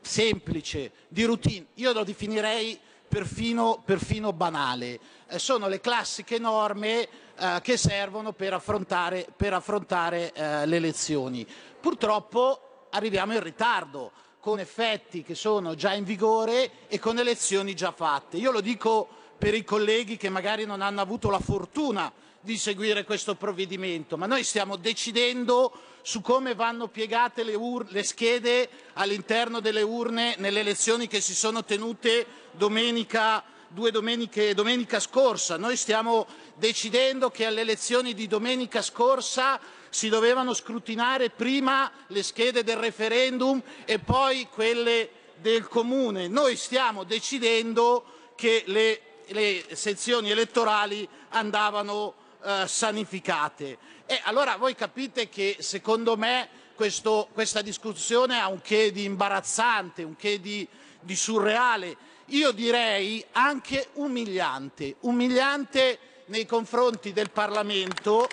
semplice, 0.00 0.90
di 1.06 1.22
routine. 1.22 1.66
Io 1.74 1.92
lo 1.92 2.02
definirei 2.02 2.76
perfino, 3.06 3.80
perfino 3.84 4.32
banale. 4.32 4.98
Eh, 5.28 5.38
sono 5.38 5.68
le 5.68 5.80
classiche 5.80 6.40
norme 6.40 7.08
eh, 7.38 7.60
che 7.62 7.76
servono 7.76 8.32
per 8.32 8.52
affrontare, 8.52 9.26
per 9.36 9.52
affrontare 9.52 10.32
eh, 10.32 10.66
le 10.66 10.76
elezioni. 10.76 11.46
Purtroppo 11.80 12.86
arriviamo 12.90 13.32
in 13.32 13.42
ritardo 13.42 14.12
con 14.40 14.58
effetti 14.58 15.22
che 15.22 15.34
sono 15.34 15.74
già 15.74 15.94
in 15.94 16.04
vigore 16.04 16.86
e 16.88 16.98
con 16.98 17.18
elezioni 17.18 17.74
già 17.74 17.92
fatte. 17.92 18.36
Io 18.36 18.50
lo 18.50 18.60
dico 18.60 19.08
per 19.38 19.54
i 19.54 19.64
colleghi 19.64 20.16
che 20.16 20.28
magari 20.28 20.64
non 20.64 20.82
hanno 20.82 21.00
avuto 21.00 21.30
la 21.30 21.38
fortuna 21.38 22.12
di 22.40 22.58
seguire 22.58 23.04
questo 23.04 23.36
provvedimento, 23.36 24.18
ma 24.18 24.26
noi 24.26 24.44
stiamo 24.44 24.76
decidendo 24.76 25.72
su 26.02 26.20
come 26.20 26.54
vanno 26.54 26.88
piegate 26.88 27.42
le, 27.42 27.58
le 27.88 28.02
schede 28.02 28.68
all'interno 28.92 29.60
delle 29.60 29.80
urne 29.80 30.34
nelle 30.36 30.60
elezioni 30.60 31.06
che 31.06 31.22
si 31.22 31.34
sono 31.34 31.64
tenute 31.64 32.26
domenica 32.52 33.42
due 33.74 33.90
domeniche, 33.90 34.54
domenica 34.54 35.00
scorsa. 35.00 35.58
Noi 35.58 35.76
stiamo 35.76 36.26
decidendo 36.54 37.30
che 37.30 37.44
alle 37.44 37.60
elezioni 37.60 38.14
di 38.14 38.26
domenica 38.26 38.80
scorsa 38.80 39.60
si 39.90 40.08
dovevano 40.08 40.54
scrutinare 40.54 41.28
prima 41.28 41.90
le 42.06 42.22
schede 42.22 42.64
del 42.64 42.76
referendum 42.78 43.60
e 43.84 43.98
poi 43.98 44.48
quelle 44.50 45.10
del 45.36 45.68
comune. 45.68 46.28
Noi 46.28 46.56
stiamo 46.56 47.04
decidendo 47.04 48.32
che 48.34 48.62
le 48.66 49.00
le 49.28 49.64
sezioni 49.74 50.30
elettorali 50.30 51.08
andavano 51.30 52.14
eh, 52.42 52.64
sanificate. 52.66 53.78
E 54.06 54.20
allora 54.24 54.56
voi 54.56 54.74
capite 54.74 55.28
che 55.28 55.56
secondo 55.60 56.16
me 56.16 56.48
questo, 56.74 57.28
questa 57.32 57.62
discussione 57.62 58.38
ha 58.38 58.48
un 58.48 58.60
che 58.60 58.92
di 58.92 59.04
imbarazzante, 59.04 60.02
un 60.02 60.16
che 60.16 60.40
di, 60.40 60.66
di 61.00 61.16
surreale, 61.16 61.96
io 62.28 62.52
direi 62.52 63.24
anche 63.32 63.88
umiliante, 63.94 64.96
umiliante 65.00 65.98
nei 66.26 66.46
confronti 66.46 67.12
del 67.12 67.30
Parlamento 67.30 68.26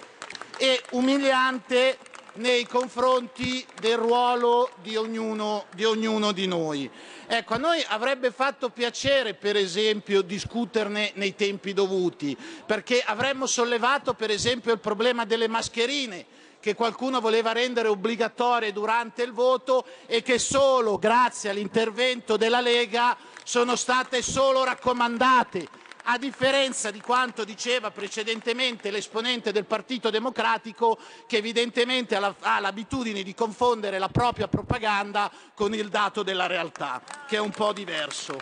e 0.58 0.82
umiliante 0.92 1.98
nei 2.34 2.66
confronti 2.66 3.66
del 3.82 3.98
ruolo 3.98 4.70
di 4.82 4.96
ognuno 4.96 5.66
di, 5.74 5.84
ognuno 5.84 6.32
di 6.32 6.48
noi. 6.48 6.90
Ecco, 7.28 7.56
a 7.56 7.58
noi 7.58 7.84
avrebbe 7.88 8.32
fatto 8.32 8.70
piacere, 8.70 9.34
per 9.34 9.58
esempio, 9.58 10.22
discuterne 10.22 11.12
nei 11.16 11.36
tempi 11.36 11.74
dovuti, 11.74 12.38
perché 12.66 13.02
avremmo 13.02 13.46
sollevato, 13.46 14.14
per 14.14 14.32
esempio, 14.32 14.72
il 14.72 14.80
problema 14.80 15.26
delle 15.26 15.50
mascherine 15.50 16.26
che 16.62 16.76
qualcuno 16.76 17.20
voleva 17.20 17.52
rendere 17.52 17.90
obbligatorie 17.90 18.72
durante 18.72 19.24
il 19.24 19.34
voto 19.34 19.84
e 20.06 20.22
che 20.22 20.38
solo 20.38 21.00
grazie 21.00 21.50
all'intervento 21.50 22.38
della 22.38 22.62
Lega 22.62 23.18
sono 23.44 23.76
state 23.76 24.22
solo 24.22 24.64
raccomandate 24.64 25.68
a 26.06 26.18
differenza 26.18 26.90
di 26.90 27.02
quanto 27.02 27.44
diceva 27.44 27.92
precedentemente 27.92 28.90
l'esponente 28.90 29.52
del 29.52 29.66
Partito 29.66 30.10
Democratico 30.10 30.98
che 31.28 31.38
evidentemente 31.38 32.16
ha 32.16 32.60
l'abitudine 32.60 33.24
di 33.24 33.36
confondere 33.36 34.00
la 34.00 34.10
propria 34.10 34.48
propaganda 34.48 35.32
con 35.54 35.74
il 35.74 35.90
dato 35.90 36.24
della 36.24 36.48
realtà, 36.48 37.02
che 37.28 37.36
è 37.36 37.40
un 37.40 37.52
po' 37.52 37.74
diverso. 37.74 38.40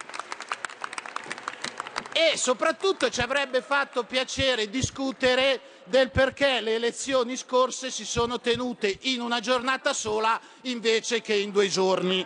E 2.12 2.38
soprattutto 2.38 3.10
ci 3.10 3.22
avrebbe 3.22 3.62
fatto 3.62 4.04
piacere 4.04 4.70
discutere 4.70 5.62
del 5.86 6.12
perché 6.12 6.62
le 6.62 6.76
elezioni 6.76 7.36
scorse 7.36 7.92
si 7.92 8.06
sono 8.06 8.40
tenute 8.40 8.98
in 9.02 9.22
una 9.22 9.40
giornata 9.40 9.94
sola 9.94 10.40
invece 10.64 11.22
che 11.22 11.34
in 11.34 11.52
due 11.52 11.68
giorni. 11.68 12.26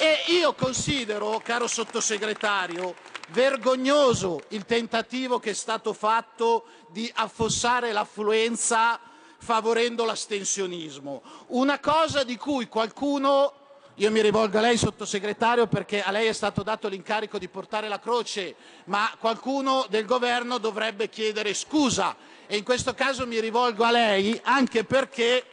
E 0.00 0.22
io 0.28 0.54
considero, 0.54 1.40
caro 1.42 1.66
sottosegretario, 1.66 2.94
vergognoso 3.30 4.42
il 4.50 4.64
tentativo 4.64 5.40
che 5.40 5.50
è 5.50 5.54
stato 5.54 5.92
fatto 5.92 6.66
di 6.90 7.10
affossare 7.16 7.90
l'affluenza 7.90 9.00
favorendo 9.38 10.04
l'astensionismo. 10.04 11.20
Una 11.48 11.80
cosa 11.80 12.22
di 12.22 12.36
cui 12.36 12.68
qualcuno 12.68 13.52
io 13.96 14.12
mi 14.12 14.22
rivolgo 14.22 14.58
a 14.58 14.60
lei, 14.60 14.76
sottosegretario, 14.76 15.66
perché 15.66 16.00
a 16.00 16.12
lei 16.12 16.28
è 16.28 16.32
stato 16.32 16.62
dato 16.62 16.86
l'incarico 16.86 17.36
di 17.36 17.48
portare 17.48 17.88
la 17.88 17.98
croce, 17.98 18.54
ma 18.84 19.12
qualcuno 19.18 19.84
del 19.90 20.04
governo 20.04 20.58
dovrebbe 20.58 21.08
chiedere 21.08 21.52
scusa. 21.54 22.14
E 22.46 22.56
in 22.56 22.62
questo 22.62 22.94
caso 22.94 23.26
mi 23.26 23.40
rivolgo 23.40 23.82
a 23.82 23.90
lei 23.90 24.40
anche 24.44 24.84
perché 24.84 25.44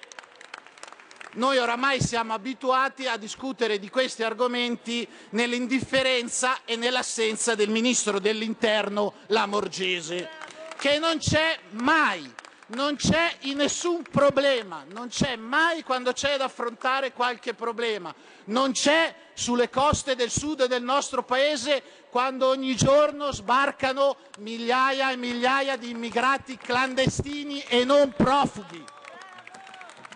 noi 1.35 1.57
oramai 1.57 2.01
siamo 2.01 2.33
abituati 2.33 3.07
a 3.07 3.17
discutere 3.17 3.79
di 3.79 3.89
questi 3.89 4.23
argomenti 4.23 5.07
nell'indifferenza 5.31 6.59
e 6.65 6.75
nell'assenza 6.75 7.55
del 7.55 7.69
ministro 7.69 8.19
dell'interno 8.19 9.13
Lamorgese, 9.27 10.29
che 10.77 10.97
non 10.97 11.17
c'è 11.17 11.57
mai, 11.71 12.31
non 12.67 12.95
c'è 12.95 13.35
in 13.41 13.57
nessun 13.57 14.01
problema, 14.01 14.85
non 14.89 15.09
c'è 15.09 15.35
mai 15.35 15.83
quando 15.83 16.13
c'è 16.13 16.37
da 16.37 16.45
affrontare 16.45 17.11
qualche 17.11 17.53
problema, 17.53 18.13
non 18.45 18.71
c'è 18.71 19.13
sulle 19.33 19.69
coste 19.69 20.15
del 20.15 20.31
sud 20.31 20.65
del 20.65 20.83
nostro 20.83 21.23
paese 21.23 21.83
quando 22.09 22.47
ogni 22.47 22.75
giorno 22.75 23.33
sbarcano 23.33 24.15
migliaia 24.39 25.11
e 25.11 25.17
migliaia 25.17 25.75
di 25.75 25.89
immigrati 25.89 26.57
clandestini 26.57 27.61
e 27.67 27.83
non 27.83 28.13
profughi 28.15 28.93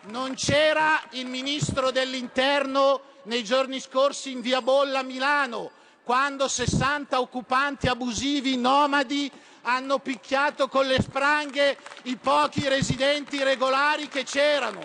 non 0.10 0.34
c'era 0.34 1.02
il 1.12 1.28
ministro 1.28 1.92
dell'interno 1.92 3.02
nei 3.24 3.44
giorni 3.44 3.80
scorsi 3.80 4.32
in 4.32 4.42
via 4.42 4.62
Bolla 4.62 5.00
a 5.00 5.04
Milano, 5.04 5.72
quando 6.04 6.48
60 6.48 7.20
occupanti 7.20 7.88
abusivi 7.88 8.58
nomadi 8.58 9.32
hanno 9.64 10.00
picchiato 10.00 10.68
con 10.68 10.88
le 10.88 11.00
spranghe 11.02 11.78
i 12.04 12.16
pochi 12.16 12.68
residenti 12.68 13.44
regolari 13.44 14.08
che 14.08 14.24
c'erano. 14.24 14.82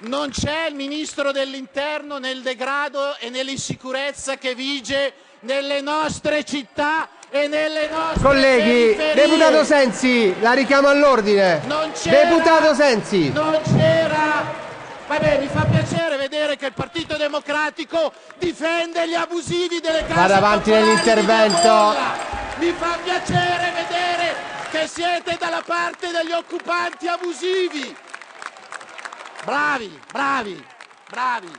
Non 0.00 0.30
c'è 0.30 0.66
il 0.66 0.74
ministro 0.74 1.32
dell'interno 1.32 2.18
nel 2.18 2.42
degrado 2.42 3.16
e 3.16 3.30
nell'insicurezza 3.30 4.36
che 4.36 4.54
vige 4.54 5.14
nelle 5.40 5.80
nostre 5.80 6.44
città 6.44 7.08
e 7.30 7.46
nelle 7.46 7.88
nostre 7.88 8.22
Colleghi, 8.22 8.94
periferie. 8.96 9.14
deputato 9.14 9.64
Sensi, 9.64 10.40
la 10.40 10.52
richiamo 10.52 10.88
all'ordine. 10.88 11.62
Non 11.66 11.92
c'era, 11.92 12.24
deputato 12.24 12.74
Sensi. 12.74 13.30
Non 13.32 13.58
c'era. 13.62 14.58
Vabbè, 15.06 15.38
mi 15.38 15.48
fa 15.48 15.64
piacere 15.64 16.16
vedere 16.16 16.56
che 16.56 16.66
il 16.66 16.72
Partito 16.72 17.16
Democratico 17.16 18.12
difende 18.38 19.08
gli 19.08 19.14
abusivi 19.14 19.80
delle 19.80 20.02
case 20.02 20.14
Vada 20.14 20.36
avanti 20.36 20.70
nell'intervento. 20.70 21.94
Mi 22.56 22.72
fa 22.78 22.98
piacere 23.02 23.72
vedere 23.74 24.34
che 24.70 24.86
siete 24.86 25.36
dalla 25.38 25.62
parte 25.64 26.10
degli 26.10 26.32
occupanti 26.32 27.08
abusivi. 27.08 27.96
Bravi, 29.44 30.00
bravi, 30.12 30.64
bravi. 31.08 31.50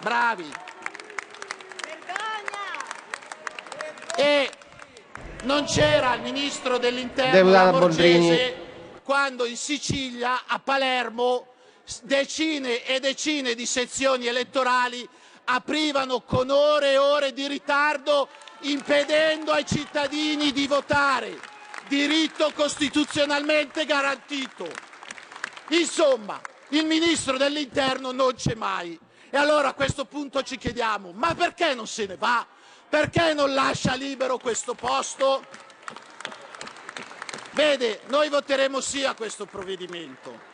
Bravi. 0.00 0.52
E 4.18 4.50
non 5.44 5.64
c'era 5.64 6.14
il 6.14 6.22
ministro 6.22 6.76
dell'interno 6.78 7.50
Lamorgese 7.50 8.66
quando 9.04 9.44
in 9.44 9.56
Sicilia, 9.56 10.42
a 10.44 10.58
Palermo, 10.58 11.52
decine 12.02 12.84
e 12.84 12.98
decine 12.98 13.54
di 13.54 13.64
sezioni 13.64 14.26
elettorali 14.26 15.08
aprivano 15.44 16.22
con 16.22 16.50
ore 16.50 16.94
e 16.94 16.98
ore 16.98 17.32
di 17.32 17.46
ritardo, 17.46 18.28
impedendo 18.62 19.52
ai 19.52 19.64
cittadini 19.64 20.50
di 20.50 20.66
votare, 20.66 21.38
diritto 21.86 22.50
costituzionalmente 22.52 23.84
garantito. 23.84 24.68
Insomma, 25.68 26.40
il 26.70 26.84
ministro 26.86 27.36
dell'interno 27.36 28.10
non 28.10 28.34
c'è 28.34 28.56
mai. 28.56 28.98
E 29.30 29.36
allora 29.36 29.68
a 29.68 29.74
questo 29.74 30.06
punto 30.06 30.42
ci 30.42 30.58
chiediamo, 30.58 31.12
ma 31.12 31.36
perché 31.36 31.72
non 31.74 31.86
se 31.86 32.06
ne 32.06 32.16
va? 32.16 32.44
Perché 32.88 33.34
non 33.34 33.52
lascia 33.52 33.94
libero 33.94 34.38
questo 34.38 34.74
posto? 34.74 35.44
Vede, 37.52 38.00
noi 38.06 38.30
voteremo 38.30 38.80
sì 38.80 39.04
a 39.04 39.14
questo 39.14 39.44
provvedimento. 39.44 40.46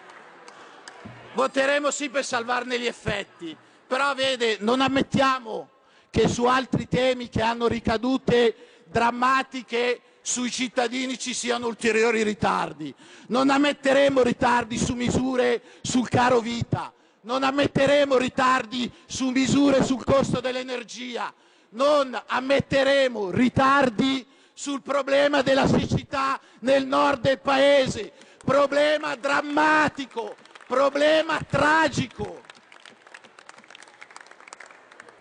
Voteremo 1.34 1.90
sì 1.90 2.08
per 2.08 2.24
salvarne 2.24 2.78
gli 2.78 2.86
effetti, 2.86 3.56
però 3.86 4.14
vede, 4.14 4.56
non 4.60 4.80
ammettiamo 4.80 5.68
che 6.10 6.26
su 6.28 6.44
altri 6.46 6.88
temi 6.88 7.28
che 7.28 7.42
hanno 7.42 7.68
ricadute 7.68 8.82
drammatiche 8.86 10.00
sui 10.22 10.50
cittadini 10.50 11.18
ci 11.18 11.34
siano 11.34 11.66
ulteriori 11.66 12.22
ritardi. 12.22 12.92
Non 13.28 13.50
ammetteremo 13.50 14.22
ritardi 14.22 14.78
su 14.78 14.94
misure 14.94 15.62
sul 15.82 16.08
caro 16.08 16.40
vita, 16.40 16.92
non 17.22 17.42
ammetteremo 17.42 18.16
ritardi 18.16 18.90
su 19.06 19.28
misure 19.28 19.84
sul 19.84 20.02
costo 20.04 20.40
dell'energia, 20.40 21.32
non 21.74 22.20
ammetteremo 22.26 23.30
ritardi 23.30 24.26
sul 24.52 24.82
problema 24.82 25.42
della 25.42 25.66
siccità 25.66 26.40
nel 26.60 26.86
nord 26.86 27.22
del 27.22 27.40
paese, 27.40 28.12
problema 28.44 29.14
drammatico, 29.16 30.36
problema 30.66 31.40
tragico. 31.48 32.42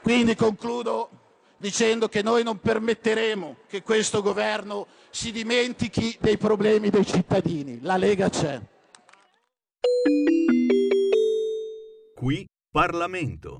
Quindi 0.01 0.35
concludo 0.35 1.09
dicendo 1.57 2.09
che 2.09 2.21
noi 2.21 2.43
non 2.43 2.59
permetteremo 2.59 3.57
che 3.67 3.81
questo 3.81 4.21
governo 4.21 4.87
si 5.09 5.31
dimentichi 5.31 6.17
dei 6.19 6.37
problemi 6.37 6.89
dei 6.89 7.05
cittadini. 7.05 7.79
La 7.81 7.97
Lega 7.97 8.29
c'è. 8.29 8.59
Qui 12.15 12.45
Parlamento. 12.69 13.59